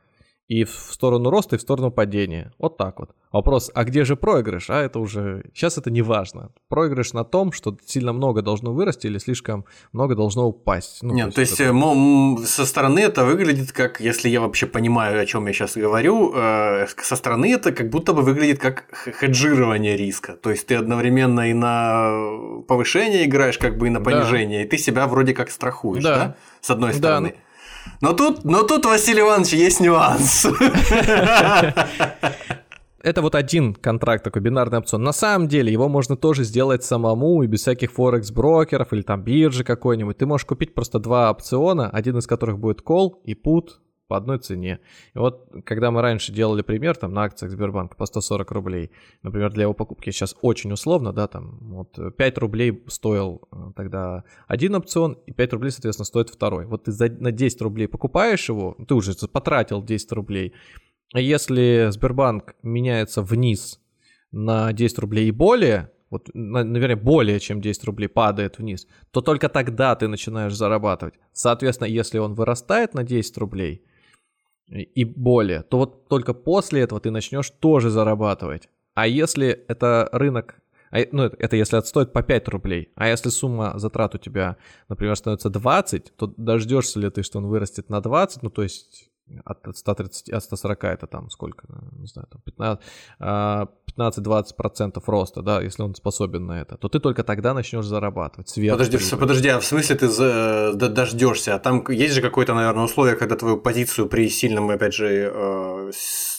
и 0.49 0.65
в 0.65 0.71
сторону 0.71 1.31
роста, 1.31 1.57
и 1.57 1.59
в 1.59 1.63
сторону 1.63 1.91
падения. 1.91 2.53
Вот 2.59 2.77
так 2.77 3.01
вот. 3.01 3.11
Вопрос, 3.33 3.71
а 3.75 3.85
где 3.85 4.05
же 4.05 4.15
проигрыш? 4.15 4.71
А 4.71 4.81
это 4.81 5.01
уже... 5.01 5.45
Сейчас 5.55 5.79
это 5.79 5.91
не 5.91 6.03
важно. 6.03 6.51
Проигрыш 6.69 7.15
на 7.15 7.25
том, 7.25 7.51
что 7.51 7.77
сильно 7.85 8.13
много 8.13 8.43
должно 8.43 8.73
вырасти 8.73 9.07
или 9.07 9.19
слишком 9.19 9.65
много 9.93 10.15
должно 10.15 10.47
упасть. 10.47 11.03
Ну, 11.03 11.15
Нет, 11.15 11.35
то 11.35 11.41
есть, 11.41 11.57
то 11.57 11.65
есть 11.65 12.41
это... 12.41 12.47
со 12.47 12.67
стороны 12.67 13.01
это 13.01 13.25
выглядит 13.25 13.73
как, 13.73 14.01
если 14.01 14.29
я 14.29 14.41
вообще 14.41 14.67
понимаю, 14.67 15.21
о 15.21 15.27
чем 15.27 15.47
я 15.47 15.53
сейчас 15.53 15.77
говорю, 15.77 16.33
э, 16.35 16.87
со 17.03 17.17
стороны 17.17 17.53
это 17.53 17.73
как 17.73 17.91
будто 17.91 18.13
бы 18.13 18.23
выглядит 18.23 18.61
как 18.61 18.85
хеджирование 19.21 19.97
риска. 19.97 20.37
То 20.37 20.51
есть 20.51 20.67
ты 20.67 20.77
одновременно 20.77 21.51
и 21.51 21.55
на 21.55 22.63
повышение 22.69 23.25
играешь, 23.25 23.59
как 23.59 23.79
бы 23.79 23.89
и 23.89 23.91
на 23.91 24.01
понижение, 24.01 24.61
да. 24.61 24.65
и 24.65 24.69
ты 24.69 24.79
себя 24.79 25.07
вроде 25.09 25.35
как 25.35 25.51
страхуешь, 25.51 26.05
да? 26.05 26.17
да? 26.17 26.37
С 26.61 26.71
одной 26.71 26.93
стороны. 26.93 27.31
Да. 27.31 27.44
Но 28.01 28.13
тут, 28.13 28.45
но 28.45 28.63
тут, 28.63 28.85
Василий 28.87 29.21
Иванович, 29.21 29.53
есть 29.55 29.81
нюанс. 29.81 30.47
Это 33.05 33.21
вот 33.21 33.35
один 33.35 33.75
контракт, 33.75 34.25
такой 34.25 34.41
бинарный 34.41 34.79
опцион. 34.79 35.03
На 35.03 35.13
самом 35.13 35.47
деле 35.47 35.71
его 35.71 35.91
можно 35.91 36.17
тоже 36.17 36.43
сделать 36.43 36.85
самому 36.85 37.43
и 37.43 37.47
без 37.47 37.61
всяких 37.61 37.93
форекс-брокеров 37.93 38.95
или 38.95 39.03
там 39.03 39.23
биржи 39.23 39.63
какой-нибудь. 39.63 40.17
Ты 40.17 40.25
можешь 40.25 40.47
купить 40.47 40.75
просто 40.75 40.99
два 40.99 41.31
опциона, 41.31 41.91
один 41.91 42.17
из 42.17 42.27
которых 42.27 42.59
будет 42.59 42.81
call 42.81 43.11
и 43.25 43.35
put, 43.35 43.73
по 44.07 44.17
одной 44.17 44.39
цене. 44.39 44.81
И 45.15 45.19
вот, 45.19 45.49
когда 45.65 45.91
мы 45.91 46.03
раньше 46.03 46.33
делали 46.33 46.63
пример, 46.63 46.97
там, 46.97 47.13
на 47.13 47.25
акциях 47.25 47.53
Сбербанка 47.53 47.97
по 47.97 48.07
140 48.07 48.51
рублей, 48.51 48.91
например, 49.23 49.53
для 49.53 49.63
его 49.63 49.75
покупки 49.75 50.11
сейчас 50.11 50.37
очень 50.43 50.73
условно, 50.73 51.13
да, 51.13 51.27
там, 51.27 51.59
вот 51.61 52.17
5 52.17 52.39
рублей 52.39 52.83
стоил 52.89 53.49
э, 53.51 53.73
тогда 53.75 54.25
один 54.47 54.75
опцион, 54.75 55.19
и 55.27 55.33
5 55.33 55.53
рублей, 55.55 55.71
соответственно, 55.71 56.05
стоит 56.05 56.29
второй. 56.29 56.67
Вот 56.67 56.85
ты 56.85 56.93
за, 56.93 57.09
на 57.09 57.33
10 57.33 57.63
рублей 57.63 57.89
покупаешь 57.89 58.49
его, 58.49 58.77
ты 58.87 58.95
уже 58.95 59.15
потратил 59.29 59.83
10 59.83 60.13
рублей, 60.13 60.55
а 61.13 61.21
если 61.21 61.89
Сбербанк 61.91 62.57
меняется 62.63 63.23
вниз 63.23 63.81
на 64.33 64.73
10 64.73 64.99
рублей 64.99 65.29
и 65.29 65.31
более, 65.31 65.91
вот, 66.11 66.29
наверное, 66.35 66.97
более 66.97 67.41
чем 67.41 67.61
10 67.61 67.85
рублей 67.85 68.09
падает 68.09 68.59
вниз, 68.59 68.87
то 69.13 69.21
только 69.21 69.49
тогда 69.49 69.95
ты 69.95 70.09
начинаешь 70.09 70.55
зарабатывать. 70.55 71.15
Соответственно, 71.33 71.89
если 71.89 72.19
он 72.19 72.35
вырастает 72.35 72.95
на 72.95 73.03
10 73.03 73.39
рублей– 73.39 73.83
и 74.69 75.05
более, 75.05 75.63
то 75.63 75.79
вот 75.79 76.09
только 76.09 76.35
после 76.35 76.83
этого 76.83 77.01
ты 77.01 77.11
начнешь 77.11 77.51
тоже 77.51 77.91
зарабатывать. 77.91 78.69
А 78.95 79.07
если 79.07 79.49
это 79.69 80.09
рынок, 80.13 80.61
а, 80.91 80.99
ну 81.13 81.25
это, 81.25 81.57
если 81.57 81.77
отстоит 81.77 82.13
по 82.13 82.23
5 82.23 82.49
рублей, 82.49 82.93
а 82.95 83.09
если 83.09 83.29
сумма 83.29 83.79
затрат 83.79 84.15
у 84.15 84.19
тебя, 84.19 84.57
например, 84.89 85.17
становится 85.17 85.51
20, 85.51 86.17
то 86.17 86.33
дождешься 86.37 87.01
ли 87.01 87.11
ты, 87.11 87.23
что 87.23 87.39
он 87.39 87.47
вырастет 87.47 87.91
на 87.91 88.01
20, 88.01 88.43
ну 88.43 88.51
то 88.51 88.63
есть 88.63 89.11
от 89.45 89.77
130, 89.77 90.31
от 90.31 90.45
140 90.45 90.85
это 90.85 91.07
там 91.07 91.31
сколько, 91.31 91.67
не 91.93 92.07
знаю, 92.07 92.29
там 92.31 92.41
15, 92.43 92.85
15-20% 93.99 95.03
роста, 95.07 95.43
да, 95.43 95.61
если 95.61 95.83
он 95.83 95.95
способен 95.95 96.47
на 96.47 96.61
это, 96.61 96.77
то 96.77 96.89
ты 96.89 97.01
только 97.01 97.23
тогда 97.23 97.55
начнешь 97.55 97.87
зарабатывать. 97.87 98.49
Сверху 98.49 98.79
подожди, 98.79 98.99
прибыль. 98.99 99.19
подожди, 99.19 99.49
а 99.49 99.61
в 99.61 99.65
смысле 99.65 99.97
ты 99.97 100.09
за, 100.09 100.73
дождешься? 100.75 101.55
А 101.55 101.59
там 101.59 101.85
есть 101.89 102.15
же 102.15 102.23
какое-то, 102.23 102.55
наверное, 102.55 102.85
условие, 102.85 103.17
когда 103.17 103.37
твою 103.37 103.57
позицию 103.59 104.09
при 104.09 104.29
сильном, 104.29 104.71
опять 104.71 104.95
же, 104.95 105.33
э, 105.33 105.91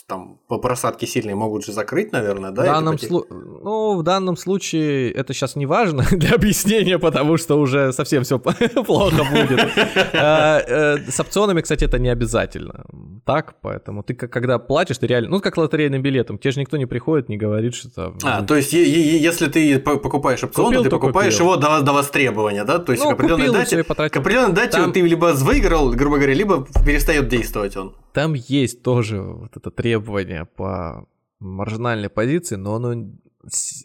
там 0.07 0.40
по 0.48 0.60
просадке 0.60 1.07
сильные 1.07 1.36
могут 1.36 1.65
же 1.65 1.72
закрыть, 1.72 2.11
наверное, 2.11 2.52
да? 2.52 2.61
В 2.61 2.65
данном, 2.65 2.99
слу... 2.99 3.26
ну, 3.30 3.98
в 3.98 4.03
данном 4.03 4.38
случае 4.38 5.11
это 5.11 5.34
сейчас 5.34 5.56
не 5.56 5.65
важно 5.65 6.03
для 6.11 6.36
объяснения, 6.36 6.99
потому 6.99 7.38
что 7.38 7.56
уже 7.56 7.91
совсем 7.91 8.23
все 8.23 8.40
плохо 8.86 9.23
будет. 9.32 9.60
А, 10.18 10.60
э, 10.60 10.98
с 11.11 11.19
опционами, 11.19 11.61
кстати, 11.61 11.84
это 11.84 11.99
не 11.99 12.10
обязательно. 12.10 12.86
Так, 13.26 13.56
поэтому 13.61 14.03
ты 14.03 14.14
когда 14.14 14.60
платишь, 14.60 14.98
ты 14.98 15.07
реально, 15.07 15.30
ну, 15.30 15.40
как 15.41 15.57
лотерейным 15.57 16.02
билетом, 16.02 16.38
тебе 16.38 16.52
же 16.52 16.60
никто 16.60 16.77
не 16.77 16.86
приходит, 16.86 17.30
не 17.30 17.38
говорит, 17.46 17.76
что 17.76 17.90
там... 17.90 18.18
А, 18.24 18.44
то 18.44 18.56
есть 18.56 18.74
если 18.74 19.48
ты 19.48 19.80
покупаешь 19.80 20.44
опцион, 20.44 20.74
то 20.74 20.84
ты 20.84 20.90
покупаешь 20.90 21.40
его 21.40 21.58
до 21.58 21.94
востребования, 21.94 22.64
да? 22.64 22.80
То 22.80 22.92
есть 22.92 23.04
к 23.04 23.12
определенной 23.12 23.52
дате, 23.52 23.84
к 23.84 24.18
определенной 24.18 24.54
дате 24.54 24.86
ты 24.92 25.02
либо 25.02 25.34
выиграл, 25.34 25.92
грубо 25.92 26.18
говоря, 26.18 26.34
либо 26.34 26.66
перестает 26.86 27.28
действовать 27.28 27.78
он. 27.78 27.96
Там 28.14 28.34
есть 28.34 28.84
тоже 28.84 29.22
вот 29.22 29.58
это 29.58 29.72
требование 29.72 30.46
по 30.46 31.08
маржинальной 31.40 32.10
позиции, 32.10 32.56
но 32.56 32.76
оно 32.76 32.94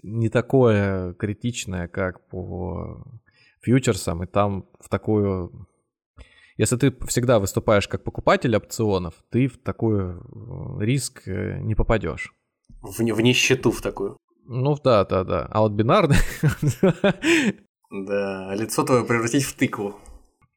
не 0.02 0.28
такое 0.28 1.14
критичное, 1.14 1.88
как 1.88 2.26
по 2.28 3.04
фьючерсам, 3.60 4.22
и 4.22 4.26
там 4.26 4.66
в 4.80 4.88
такую... 4.88 5.66
Если 6.56 6.76
ты 6.76 6.94
всегда 7.06 7.38
выступаешь 7.38 7.88
как 7.88 8.04
покупатель 8.04 8.56
опционов, 8.56 9.14
ты 9.30 9.48
в 9.48 9.58
такой 9.58 10.12
э, 10.12 10.18
риск 10.80 11.26
э, 11.26 11.58
не 11.60 11.74
попадешь. 11.74 12.34
В, 12.82 12.98
в 12.98 13.20
нищету 13.20 13.70
в 13.70 13.80
такую. 13.80 14.16
Ну 14.46 14.76
да, 14.82 15.04
да, 15.04 15.24
да. 15.24 15.46
А 15.50 15.60
вот 15.60 15.72
бинарный... 15.72 16.16
Да, 17.92 18.54
лицо 18.54 18.84
твое 18.84 19.04
превратить 19.04 19.42
в 19.42 19.54
тыкву. 19.54 19.96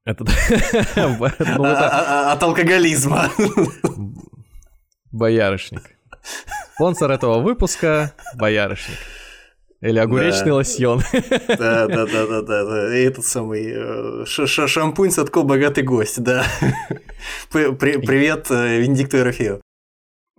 Это... 0.06 0.23
Ну, 0.95 1.64
а, 1.65 2.30
а, 2.30 2.34
от 2.34 2.44
алкоголизма. 2.44 3.31
Боярышник. 5.11 5.81
Спонсор 6.76 7.11
этого 7.11 7.40
выпуска– 7.40 8.14
Боярышник. 8.35 8.98
Или 9.81 9.99
огуречный 9.99 10.52
да. 10.52 10.56
лосьон. 10.56 11.02
Да, 11.48 11.88
да, 11.88 12.06
да, 12.06 12.27
да, 12.27 12.41
да, 12.41 12.65
да. 12.65 12.98
И 12.98 13.03
этот 13.03 13.26
самый 13.26 13.65
э, 13.65 14.26
ш 14.26 14.48
шампунь 14.48 15.11
Садко 15.11 15.44
богатый 15.44 15.84
гость, 15.84 16.23
да. 16.23 16.45
Привет, 17.52 18.48
э, 18.49 18.80
Венедикту 18.80 19.18
Ерофею. 19.18 19.61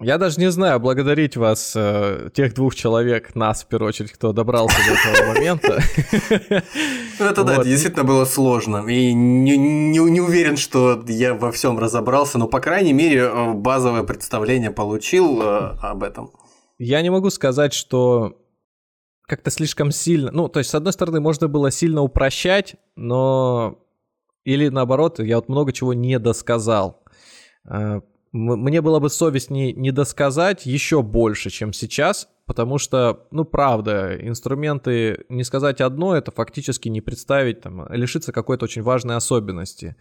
Я 0.01 0.19
даже 0.19 0.41
не 0.41 0.51
знаю, 0.51 0.81
благодарить 0.81 1.37
вас, 1.37 1.73
э, 1.77 2.29
тех 2.35 2.53
двух 2.55 2.75
человек, 2.75 3.37
нас 3.37 3.62
в 3.62 3.69
первую 3.69 3.91
очередь, 3.91 4.11
кто 4.11 4.33
добрался 4.33 4.77
до 4.77 5.11
этого 5.11 5.33
момента. 5.35 5.83
Ну, 7.21 7.25
это 7.25 7.45
да, 7.45 7.62
действительно 7.62 8.03
было 8.03 8.25
сложно. 8.25 8.85
И 8.89 9.12
не, 9.12 10.21
уверен, 10.21 10.57
что 10.57 11.01
я 11.07 11.35
во 11.35 11.53
всем 11.53 11.79
разобрался, 11.79 12.39
но, 12.39 12.49
по 12.49 12.59
крайней 12.59 12.93
мере, 12.93 13.21
э, 13.21 13.53
базовое 13.53 14.03
представление 14.03 14.73
получил 14.73 15.41
э, 15.41 15.77
об 15.81 16.03
этом. 16.03 16.33
Я 16.77 17.01
не 17.01 17.11
могу 17.11 17.31
сказать, 17.31 17.73
что 17.73 18.37
как-то 19.29 19.53
слишком 19.53 19.93
сильно... 19.93 20.33
Ну, 20.33 20.49
то 20.49 20.59
есть, 20.59 20.71
с 20.71 20.75
одной 20.75 20.93
стороны, 20.93 21.21
можно 21.21 21.47
было 21.47 21.71
сильно 21.71 22.03
упрощать, 22.03 22.75
но... 22.97 23.79
Или 24.43 24.69
наоборот, 24.69 25.21
я 25.21 25.37
вот 25.37 25.49
много 25.49 25.73
чего 25.73 25.95
не 25.95 26.19
досказал 26.19 27.03
мне 28.35 28.82
было 28.82 28.98
бы 28.98 29.11
совесть 29.11 29.48
не, 29.48 29.73
не 29.73 29.93
досказать 29.93 30.66
еще 30.66 31.02
больше, 31.02 31.51
чем 31.51 31.73
сейчас, 31.73 32.28
потому 32.47 32.78
что, 32.78 33.28
ну, 33.31 33.44
правда, 33.44 34.16
инструменты, 34.20 35.24
не 35.28 35.44
сказать 35.44 35.81
одно, 35.81 36.16
это 36.16 36.32
фактически 36.32 36.89
не 36.89 37.01
представить, 37.01 37.61
там, 37.61 37.86
лишиться 37.93 38.32
какой-то 38.32 38.65
очень 38.65 38.82
важной 38.82 39.15
особенности. 39.15 39.94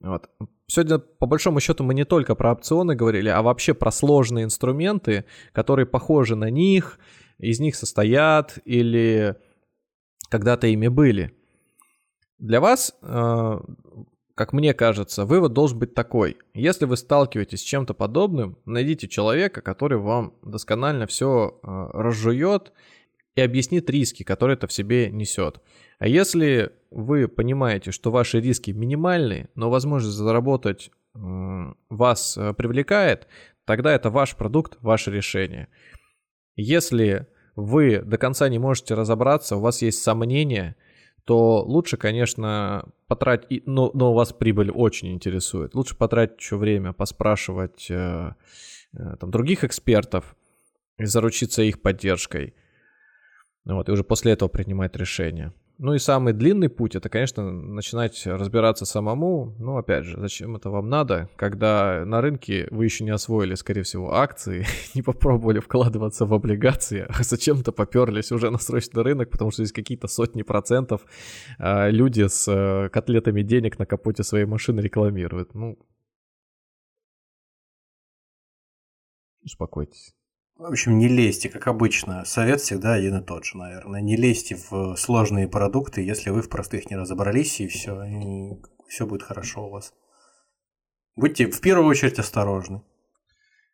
Вот. 0.00 0.28
Сегодня, 0.66 0.98
по 0.98 1.24
большому 1.24 1.60
счету, 1.60 1.84
мы 1.84 1.94
не 1.94 2.04
только 2.04 2.34
про 2.34 2.52
опционы 2.52 2.94
говорили, 2.94 3.30
а 3.30 3.40
вообще 3.40 3.72
про 3.72 3.90
сложные 3.90 4.44
инструменты, 4.44 5.24
которые 5.52 5.86
похожи 5.86 6.36
на 6.36 6.50
них, 6.50 6.98
из 7.38 7.60
них 7.60 7.76
состоят 7.76 8.58
или 8.66 9.36
когда-то 10.28 10.66
ими 10.66 10.88
были. 10.88 11.34
Для 12.38 12.60
вас 12.60 12.94
э, 13.00 13.58
как 14.34 14.52
мне 14.52 14.74
кажется, 14.74 15.24
вывод 15.24 15.52
должен 15.52 15.78
быть 15.78 15.94
такой. 15.94 16.38
Если 16.54 16.86
вы 16.86 16.96
сталкиваетесь 16.96 17.60
с 17.60 17.64
чем-то 17.64 17.94
подобным, 17.94 18.58
найдите 18.64 19.08
человека, 19.08 19.60
который 19.60 19.98
вам 19.98 20.34
досконально 20.42 21.06
все 21.06 21.58
э, 21.62 21.90
разжует 21.92 22.72
и 23.36 23.40
объяснит 23.40 23.88
риски, 23.90 24.22
которые 24.22 24.56
это 24.56 24.66
в 24.66 24.72
себе 24.72 25.10
несет. 25.10 25.60
А 25.98 26.08
если 26.08 26.72
вы 26.90 27.28
понимаете, 27.28 27.92
что 27.92 28.10
ваши 28.10 28.40
риски 28.40 28.72
минимальны, 28.72 29.48
но 29.54 29.70
возможность 29.70 30.16
заработать 30.16 30.90
вас 31.14 32.36
э, 32.36 32.52
привлекает, 32.54 33.28
тогда 33.64 33.94
это 33.94 34.10
ваш 34.10 34.36
продукт, 34.36 34.78
ваше 34.80 35.12
решение. 35.12 35.68
Если 36.56 37.28
вы 37.54 38.00
до 38.00 38.18
конца 38.18 38.48
не 38.48 38.58
можете 38.58 38.94
разобраться, 38.94 39.56
у 39.56 39.60
вас 39.60 39.82
есть 39.82 40.02
сомнения, 40.02 40.76
то 41.24 41.62
лучше, 41.62 41.96
конечно, 41.96 42.86
потратить, 43.06 43.66
но, 43.66 43.90
но 43.94 44.12
вас 44.12 44.32
прибыль 44.32 44.70
очень 44.70 45.12
интересует, 45.12 45.74
лучше 45.74 45.96
потратить 45.96 46.40
еще 46.40 46.56
время, 46.56 46.92
поспрашивать 46.92 47.90
э, 47.90 48.34
э, 48.92 49.16
там, 49.18 49.30
других 49.30 49.64
экспертов 49.64 50.36
и 50.98 51.04
заручиться 51.04 51.62
их 51.62 51.80
поддержкой. 51.80 52.54
Вот, 53.64 53.88
и 53.88 53.92
уже 53.92 54.04
после 54.04 54.32
этого 54.32 54.48
принимать 54.48 54.94
решение. 54.96 55.52
Ну 55.78 55.92
и 55.92 55.98
самый 55.98 56.32
длинный 56.32 56.68
путь 56.68 56.94
это, 56.94 57.08
конечно, 57.08 57.50
начинать 57.50 58.24
разбираться 58.26 58.84
самому. 58.84 59.54
Но 59.58 59.76
опять 59.76 60.04
же, 60.04 60.20
зачем 60.20 60.54
это 60.54 60.70
вам 60.70 60.88
надо, 60.88 61.28
когда 61.34 62.04
на 62.04 62.20
рынке 62.20 62.68
вы 62.70 62.84
еще 62.84 63.02
не 63.02 63.10
освоили, 63.10 63.56
скорее 63.56 63.82
всего, 63.82 64.14
акции, 64.14 64.64
не 64.94 65.02
попробовали 65.02 65.58
вкладываться 65.58 66.26
в 66.26 66.34
облигации, 66.34 67.06
а 67.08 67.24
зачем-то 67.24 67.72
поперлись 67.72 68.30
уже 68.30 68.50
на 68.50 68.58
срочный 68.58 69.02
рынок, 69.02 69.30
потому 69.30 69.50
что 69.50 69.64
здесь 69.64 69.72
какие-то 69.72 70.06
сотни 70.06 70.42
процентов 70.42 71.02
а, 71.58 71.88
люди 71.88 72.28
с 72.28 72.46
а, 72.48 72.88
котлетами 72.88 73.42
денег 73.42 73.78
на 73.78 73.86
капоте 73.86 74.22
своей 74.22 74.46
машины 74.46 74.80
рекламируют. 74.80 75.54
Ну, 75.54 75.76
успокойтесь. 79.42 80.14
В 80.56 80.66
общем, 80.66 80.98
не 80.98 81.08
лезьте, 81.08 81.48
как 81.48 81.66
обычно. 81.66 82.24
Совет 82.24 82.60
всегда 82.60 82.92
один 82.94 83.16
и 83.16 83.24
тот 83.24 83.44
же, 83.44 83.56
наверное. 83.56 84.00
Не 84.00 84.16
лезьте 84.16 84.56
в 84.70 84.94
сложные 84.96 85.48
продукты, 85.48 86.00
если 86.00 86.30
вы 86.30 86.42
в 86.42 86.48
простых 86.48 86.90
не 86.90 86.96
разобрались, 86.96 87.60
и 87.60 87.66
все, 87.66 88.04
и 88.04 88.52
все 88.88 89.04
будет 89.04 89.24
хорошо 89.24 89.66
у 89.66 89.70
вас. 89.70 89.92
Будьте 91.16 91.50
в 91.50 91.60
первую 91.60 91.88
очередь 91.88 92.20
осторожны. 92.20 92.82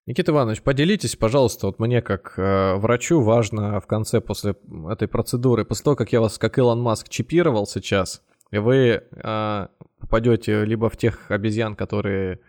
Никита 0.06 0.32
Иванович, 0.32 0.62
поделитесь, 0.62 1.16
пожалуйста, 1.16 1.66
вот 1.66 1.78
мне 1.78 2.00
как 2.00 2.38
э, 2.38 2.74
врачу 2.76 3.20
важно 3.20 3.78
в 3.80 3.86
конце 3.86 4.22
после 4.22 4.56
этой 4.90 5.06
процедуры, 5.06 5.66
после 5.66 5.84
того, 5.84 5.96
как 5.96 6.12
я 6.12 6.22
вас, 6.22 6.38
как 6.38 6.58
Илон 6.58 6.80
Маск, 6.80 7.10
чипировал 7.10 7.66
сейчас, 7.66 8.22
и 8.50 8.58
вы 8.58 9.02
э, 9.12 9.66
попадете 10.00 10.64
либо 10.64 10.88
в 10.88 10.96
тех 10.96 11.30
обезьян, 11.30 11.76
которые 11.76 12.40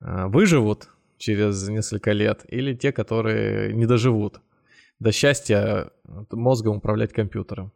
э, 0.00 0.26
выживут 0.26 0.88
через 1.20 1.68
несколько 1.68 2.12
лет, 2.12 2.44
или 2.48 2.74
те, 2.74 2.92
которые 2.92 3.72
не 3.74 3.86
доживут 3.86 4.40
до 4.98 5.12
счастья 5.12 5.90
мозгом 6.30 6.78
управлять 6.78 7.12
компьютером. 7.12 7.72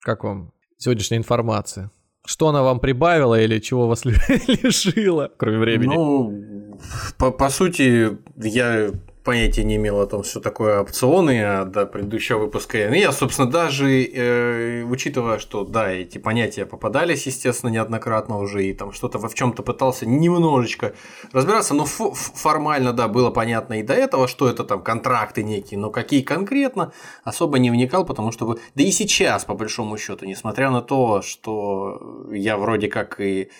Как 0.00 0.24
вам 0.24 0.52
сегодняшняя 0.76 1.18
информация? 1.18 1.90
Что 2.24 2.48
она 2.48 2.62
вам 2.62 2.80
прибавила 2.80 3.40
или 3.40 3.58
чего 3.60 3.88
вас 3.88 4.04
лишила, 4.04 5.30
кроме 5.36 5.58
времени? 5.58 5.94
Ну, 5.94 6.78
по, 7.18 7.30
по 7.30 7.48
сути, 7.48 8.18
я 8.36 8.90
понятия 9.22 9.64
не 9.64 9.76
имел 9.76 10.00
о 10.00 10.06
том, 10.06 10.24
что 10.24 10.40
такое 10.40 10.80
опционы 10.80 11.42
а 11.42 11.64
до 11.64 11.86
предыдущего 11.86 12.38
выпуска. 12.38 12.78
И 12.78 12.98
я, 12.98 13.12
собственно, 13.12 13.50
даже 13.50 14.04
э, 14.04 14.82
учитывая, 14.84 15.38
что 15.38 15.64
да, 15.64 15.90
эти 15.90 16.18
понятия 16.18 16.66
попадались, 16.66 17.26
естественно, 17.26 17.70
неоднократно 17.70 18.38
уже, 18.38 18.64
и 18.64 18.72
там 18.72 18.92
что-то 18.92 19.18
в 19.18 19.34
чем-то 19.34 19.62
пытался 19.62 20.06
немножечко 20.06 20.94
разбираться, 21.32 21.74
но 21.74 21.84
формально, 21.84 22.92
да, 22.92 23.08
было 23.08 23.30
понятно 23.30 23.80
и 23.80 23.82
до 23.82 23.94
этого, 23.94 24.28
что 24.28 24.48
это 24.48 24.64
там 24.64 24.82
контракты 24.82 25.42
некие, 25.42 25.78
но 25.78 25.90
какие 25.90 26.22
конкретно, 26.22 26.92
особо 27.24 27.58
не 27.58 27.70
вникал, 27.70 28.04
потому 28.04 28.32
что... 28.32 28.58
Да 28.74 28.82
и 28.82 28.90
сейчас, 28.90 29.44
по 29.44 29.54
большому 29.54 29.98
счету, 29.98 30.26
несмотря 30.26 30.70
на 30.70 30.82
то, 30.82 31.22
что 31.22 32.26
я 32.32 32.56
вроде 32.56 32.88
как 32.88 33.20
и 33.20 33.50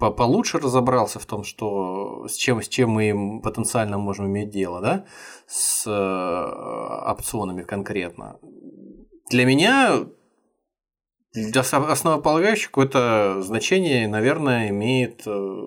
получше 0.00 0.58
разобрался 0.58 1.18
в 1.18 1.26
том, 1.26 1.44
что 1.44 2.26
с 2.28 2.34
чем, 2.34 2.62
с 2.62 2.68
чем 2.68 2.90
мы 2.90 3.40
потенциально 3.42 3.98
можем 3.98 4.26
иметь 4.26 4.50
дело, 4.50 4.80
да, 4.80 5.04
с 5.46 5.86
э, 5.86 7.10
опционами 7.10 7.62
конкретно. 7.62 8.38
Для 9.28 9.44
меня 9.44 10.06
основополагающее 11.34 12.66
какое-то 12.66 13.42
значение, 13.42 14.08
наверное, 14.08 14.70
имеет 14.70 15.22
э, 15.26 15.66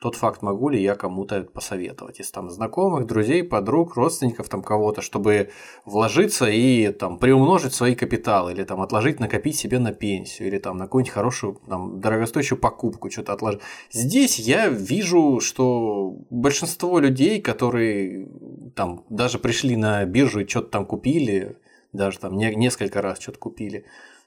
тот 0.00 0.16
факт, 0.16 0.42
могу 0.42 0.68
ли 0.68 0.82
я 0.82 0.96
кому-то 0.96 1.42
посоветовать 1.44 2.20
из 2.20 2.30
там 2.30 2.50
знакомых, 2.50 3.06
друзей, 3.06 3.42
подруг, 3.42 3.96
родственников, 3.96 4.48
там 4.48 4.62
кого-то, 4.62 5.00
чтобы 5.00 5.50
вложиться 5.86 6.46
и 6.46 6.92
там 6.92 7.18
приумножить 7.18 7.72
свои 7.72 7.94
капиталы 7.94 8.52
или 8.52 8.64
там 8.64 8.82
отложить, 8.82 9.18
накопить 9.20 9.56
себе 9.56 9.78
на 9.78 9.92
пенсию 9.92 10.48
или 10.48 10.58
там 10.58 10.76
на 10.76 10.84
какую-нибудь 10.84 11.12
хорошую, 11.12 11.60
там, 11.68 12.00
дорогостоящую 12.00 12.58
покупку, 12.58 13.10
что-то 13.10 13.32
отложить. 13.32 13.62
Здесь 13.90 14.38
я 14.38 14.68
вижу, 14.68 15.40
что 15.40 16.16
большинство 16.28 16.98
людей, 16.98 17.40
которые 17.40 18.28
там 18.76 19.04
даже 19.08 19.38
пришли 19.38 19.76
на 19.76 20.04
биржу 20.04 20.40
и 20.40 20.48
что-то 20.48 20.68
там 20.68 20.86
купили, 20.86 21.56
даже 21.92 22.18
там 22.18 22.36
несколько 22.36 23.00
раз 23.00 23.20
что-то 23.20 23.38
купили, 23.38 23.86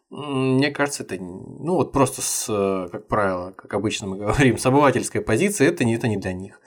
мне 0.10 0.72
кажется, 0.72 1.04
это, 1.04 1.16
ну 1.20 1.76
вот 1.76 1.92
просто 1.92 2.22
с, 2.22 2.90
как 2.92 3.08
правило, 3.08 3.52
как 3.52 3.74
обычно 3.74 4.08
мы 4.08 4.18
говорим, 4.26 4.58
с 4.58 4.66
обывательской 4.66 5.22
позиции, 5.22 5.68
это 5.68 5.84
не, 5.84 5.96
это 5.96 6.08
не 6.08 6.18
для 6.18 6.34
них. 6.34 6.60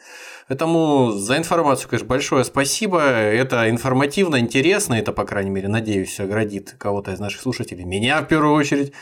Поэтому 0.48 1.12
за 1.12 1.36
информацию, 1.36 1.88
конечно, 1.88 2.08
большое 2.08 2.44
спасибо. 2.44 3.00
Это 3.00 3.70
информативно, 3.70 4.40
интересно. 4.40 4.94
Это, 4.94 5.12
по 5.12 5.24
крайней 5.24 5.50
мере, 5.50 5.68
надеюсь, 5.68 6.18
оградит 6.18 6.74
кого-то 6.76 7.12
из 7.12 7.20
наших 7.20 7.40
слушателей, 7.40 7.84
меня 7.84 8.20
в 8.20 8.26
первую 8.26 8.54
очередь, 8.54 8.92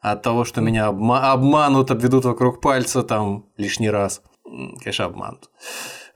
от 0.00 0.22
того, 0.22 0.44
что 0.44 0.60
меня 0.60 0.88
обма- 0.88 1.30
обманут, 1.30 1.90
обведут 1.90 2.24
вокруг 2.24 2.60
пальца 2.60 3.02
там 3.02 3.46
лишний 3.56 3.88
раз. 3.88 4.20
Конечно, 4.44 5.04
обманут. 5.04 5.48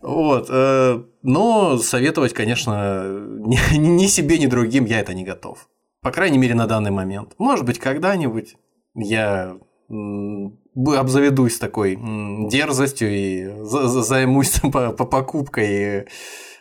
Вот. 0.01 0.49
Э, 0.51 1.03
но 1.23 1.79
советовать, 1.79 2.33
конечно, 2.33 3.05
ни 3.73 4.07
себе, 4.07 4.39
ни 4.39 4.47
другим 4.47 4.87
я 4.87 5.01
это 5.01 5.15
не 5.15 5.25
готов. 5.25 5.69
По 6.03 6.13
крайней 6.13 6.39
мере, 6.39 6.55
на 6.55 6.67
данный 6.67 6.91
момент. 6.91 7.35
Может 7.39 7.67
быть, 7.67 7.79
когда-нибудь 7.79 8.57
я 8.95 9.59
обзаведусь 9.89 11.59
такой 11.59 11.97
дерзостью 12.49 13.11
и 13.11 13.65
займусь 13.65 14.61
по, 14.73 14.93
по 14.93 15.05
покупкой 15.05 16.07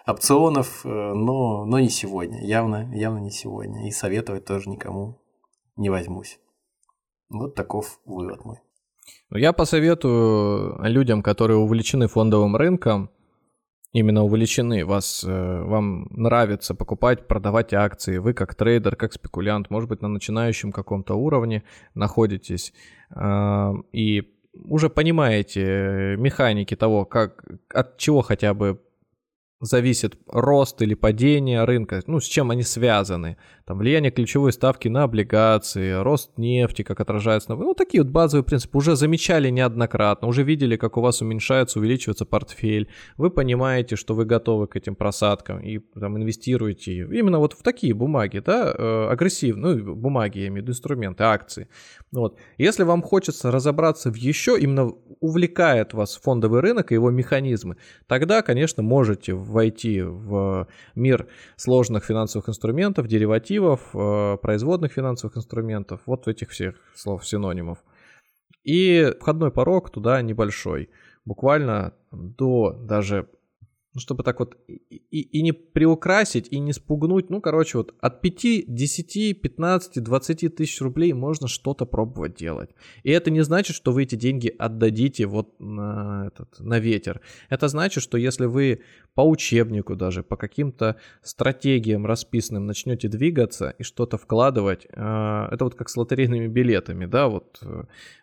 опционов, 0.06 0.86
э, 0.86 0.90
но, 0.90 1.66
но 1.66 1.80
не 1.80 1.90
сегодня. 1.90 2.44
Явно, 2.44 2.92
явно 2.94 3.20
не 3.20 3.32
сегодня. 3.32 3.88
И 3.88 3.92
советовать 3.92 4.46
тоже 4.46 4.70
никому 4.70 5.22
не 5.76 5.90
возьмусь. 5.90 6.40
Вот 7.30 7.56
таков 7.56 8.00
вывод 8.06 8.44
мой. 8.44 8.58
Я 9.32 9.54
посоветую 9.54 10.80
людям, 10.84 11.22
которые 11.22 11.58
увлечены 11.58 12.08
фондовым 12.08 12.56
рынком, 12.56 13.12
именно 13.92 14.24
увлечены, 14.24 14.86
вас, 14.86 15.24
э, 15.24 15.64
вам 15.64 16.08
нравится 16.12 16.76
покупать, 16.76 17.28
продавать 17.28 17.74
акции, 17.74 18.18
вы 18.18 18.34
как 18.34 18.56
трейдер, 18.56 18.96
как 18.96 19.14
спекулянт, 19.14 19.70
может 19.70 19.90
быть, 19.90 20.02
на 20.02 20.08
начинающем 20.08 20.72
каком-то 20.72 21.16
уровне 21.16 21.64
находитесь 21.96 22.74
э, 23.16 23.74
и 23.92 24.34
уже 24.54 24.90
понимаете 24.90 26.16
механики 26.18 26.76
того, 26.76 27.06
как, 27.06 27.46
от 27.74 27.98
чего 27.98 28.22
хотя 28.22 28.54
бы 28.54 28.80
зависит 29.62 30.18
рост 30.28 30.82
или 30.82 30.94
падение 30.94 31.66
рынка, 31.66 32.02
ну, 32.08 32.20
с 32.20 32.26
чем 32.26 32.52
они 32.52 32.64
связаны. 32.64 33.38
Там 33.70 33.78
влияние 33.78 34.10
ключевой 34.10 34.52
ставки 34.52 34.88
на 34.88 35.04
облигации, 35.04 35.92
рост 36.02 36.40
нефти, 36.40 36.82
как 36.82 37.00
отражается 37.02 37.52
на... 37.52 37.56
Ну, 37.56 37.76
такие 37.76 38.02
вот 38.02 38.12
базовые 38.12 38.44
принципы 38.44 38.80
уже 38.80 38.96
замечали 38.96 39.52
неоднократно, 39.52 40.28
уже 40.28 40.42
видели, 40.42 40.76
как 40.76 40.98
у 40.98 41.02
вас 41.02 41.22
уменьшается, 41.22 41.78
увеличивается 41.78 42.26
портфель. 42.26 42.90
Вы 43.18 43.30
понимаете, 43.30 43.96
что 43.96 44.16
вы 44.16 44.26
готовы 44.26 44.66
к 44.66 44.76
этим 44.76 44.96
просадкам 44.96 45.60
и 45.60 45.78
там 45.78 46.18
инвестируете 46.18 46.94
именно 46.96 47.38
вот 47.38 47.54
в 47.54 47.62
такие 47.62 47.94
бумаги, 47.94 48.40
да, 48.40 48.74
э, 48.76 49.08
агрессивные, 49.12 49.76
ну, 49.76 49.94
бумаги, 49.94 50.40
я 50.40 50.48
имею 50.48 50.62
в 50.62 50.64
виду, 50.64 50.72
инструменты, 50.72 51.26
акции. 51.26 51.68
Вот. 52.12 52.40
Если 52.58 52.82
вам 52.82 53.04
хочется 53.04 53.52
разобраться 53.52 54.12
в 54.12 54.16
еще, 54.16 54.60
именно 54.60 54.92
увлекает 55.20 55.94
вас 55.94 56.16
фондовый 56.16 56.62
рынок 56.62 56.92
и 56.92 56.96
его 56.96 57.12
механизмы, 57.12 57.78
тогда, 58.08 58.42
конечно, 58.42 58.82
можете 58.82 59.34
войти 59.34 60.02
в 60.02 60.68
мир 60.96 61.28
сложных 61.56 62.04
финансовых 62.06 62.50
инструментов, 62.50 63.08
деривативов, 63.08 63.59
э, 63.94 64.38
производных 64.42 64.94
финансовых 64.94 65.38
инструментов, 65.38 66.02
вот 66.06 66.28
этих 66.28 66.50
всех 66.50 66.76
слов, 66.96 67.26
синонимов. 67.26 67.80
И 68.64 69.14
входной 69.20 69.52
порог 69.52 69.90
туда 69.90 70.22
небольшой, 70.22 70.90
буквально 71.26 71.94
до 72.12 72.72
даже 72.72 73.28
ну, 73.94 74.00
чтобы 74.00 74.24
так 74.24 74.40
вот 74.40 74.56
и, 74.68 75.22
и 75.22 75.42
не 75.42 75.52
приукрасить, 75.52 76.48
и 76.52 76.60
не 76.60 76.74
спугнуть, 76.74 77.30
ну, 77.32 77.42
короче, 77.42 77.80
вот 77.80 77.96
от 78.00 78.22
5, 78.22 78.66
10, 78.68 79.42
15, 79.42 80.04
20 80.04 80.56
тысяч 80.56 80.82
рублей 80.82 81.14
можно 81.14 81.48
что-то 81.48 81.86
пробовать 81.86 82.36
делать. 82.36 82.70
И 83.02 83.10
это 83.10 83.32
не 83.32 83.42
значит, 83.42 83.76
что 83.76 83.92
вы 83.92 84.04
эти 84.04 84.16
деньги 84.16 84.54
отдадите 84.60 85.26
вот 85.26 85.60
на, 85.60 86.28
этот, 86.28 86.60
на 86.60 86.80
ветер. 86.80 87.22
Это 87.50 87.68
значит, 87.68 88.04
что 88.04 88.18
если 88.18 88.46
вы 88.46 88.82
по 89.16 89.28
учебнику 89.28 89.96
даже, 89.96 90.22
по 90.22 90.38
каким-то 90.38 90.98
стратегиям 91.24 92.06
расписанным 92.06 92.68
начнете 92.68 93.08
двигаться 93.08 93.74
и 93.80 93.84
что-то 93.84 94.18
вкладывать, 94.18 94.88
а, 94.96 95.50
это 95.52 95.64
вот 95.64 95.74
как 95.74 95.90
с 95.90 95.98
лотерейными 95.98 96.48
билетами, 96.48 97.08
да, 97.08 97.28
вот 97.28 97.60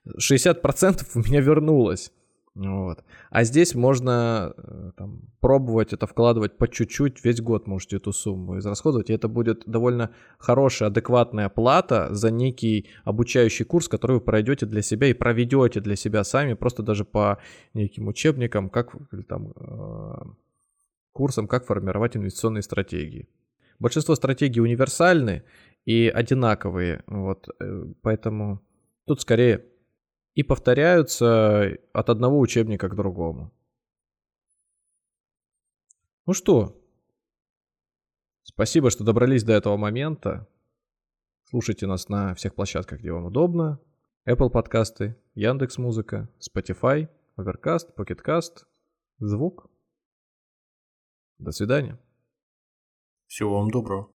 60% 0.06 1.02
э, 1.02 1.04
у 1.16 1.18
меня 1.18 1.40
вернулось 1.40 2.12
Вот. 2.56 3.04
А 3.28 3.44
здесь 3.44 3.74
можно 3.74 4.54
э, 4.56 4.92
там, 4.96 5.20
пробовать 5.40 5.92
это 5.92 6.06
вкладывать 6.06 6.56
по 6.56 6.66
чуть-чуть, 6.66 7.22
весь 7.22 7.42
год 7.42 7.66
можете 7.66 7.96
эту 7.96 8.12
сумму 8.12 8.58
израсходовать, 8.58 9.10
и 9.10 9.12
это 9.12 9.28
будет 9.28 9.64
довольно 9.66 10.10
хорошая, 10.38 10.88
адекватная 10.88 11.50
плата 11.50 12.08
за 12.14 12.30
некий 12.30 12.88
обучающий 13.04 13.66
курс, 13.66 13.88
который 13.88 14.14
вы 14.14 14.20
пройдете 14.22 14.64
для 14.64 14.80
себя 14.80 15.08
и 15.08 15.12
проведете 15.12 15.80
для 15.80 15.96
себя 15.96 16.24
сами, 16.24 16.54
просто 16.54 16.82
даже 16.82 17.04
по 17.04 17.38
неким 17.74 18.08
учебникам, 18.08 18.70
как 18.70 18.96
или 19.12 19.20
там 19.20 19.52
э, 19.54 20.14
курсам, 21.12 21.48
как 21.48 21.66
формировать 21.66 22.16
инвестиционные 22.16 22.62
стратегии. 22.62 23.28
Большинство 23.78 24.14
стратегий 24.14 24.62
универсальны 24.62 25.42
и 25.84 26.08
одинаковые, 26.08 27.02
вот, 27.06 27.50
э, 27.60 27.84
поэтому 28.00 28.62
тут 29.04 29.20
скорее 29.20 29.66
и 30.36 30.42
повторяются 30.42 31.78
от 31.92 32.10
одного 32.10 32.38
учебника 32.38 32.88
к 32.88 32.94
другому. 32.94 33.50
Ну 36.26 36.34
что, 36.34 36.78
спасибо, 38.42 38.90
что 38.90 39.02
добрались 39.02 39.44
до 39.44 39.54
этого 39.54 39.78
момента. 39.78 40.46
Слушайте 41.44 41.86
нас 41.86 42.08
на 42.10 42.34
всех 42.34 42.54
площадках, 42.54 43.00
где 43.00 43.12
вам 43.12 43.26
удобно. 43.26 43.80
Apple 44.28 44.50
подкасты, 44.50 45.16
Яндекс 45.34 45.78
Музыка, 45.78 46.28
Spotify, 46.38 47.08
Overcast, 47.38 47.94
Pocketcast, 47.96 48.66
Звук. 49.18 49.70
До 51.38 51.52
свидания. 51.52 51.98
Всего 53.26 53.58
вам 53.58 53.70
доброго. 53.70 54.15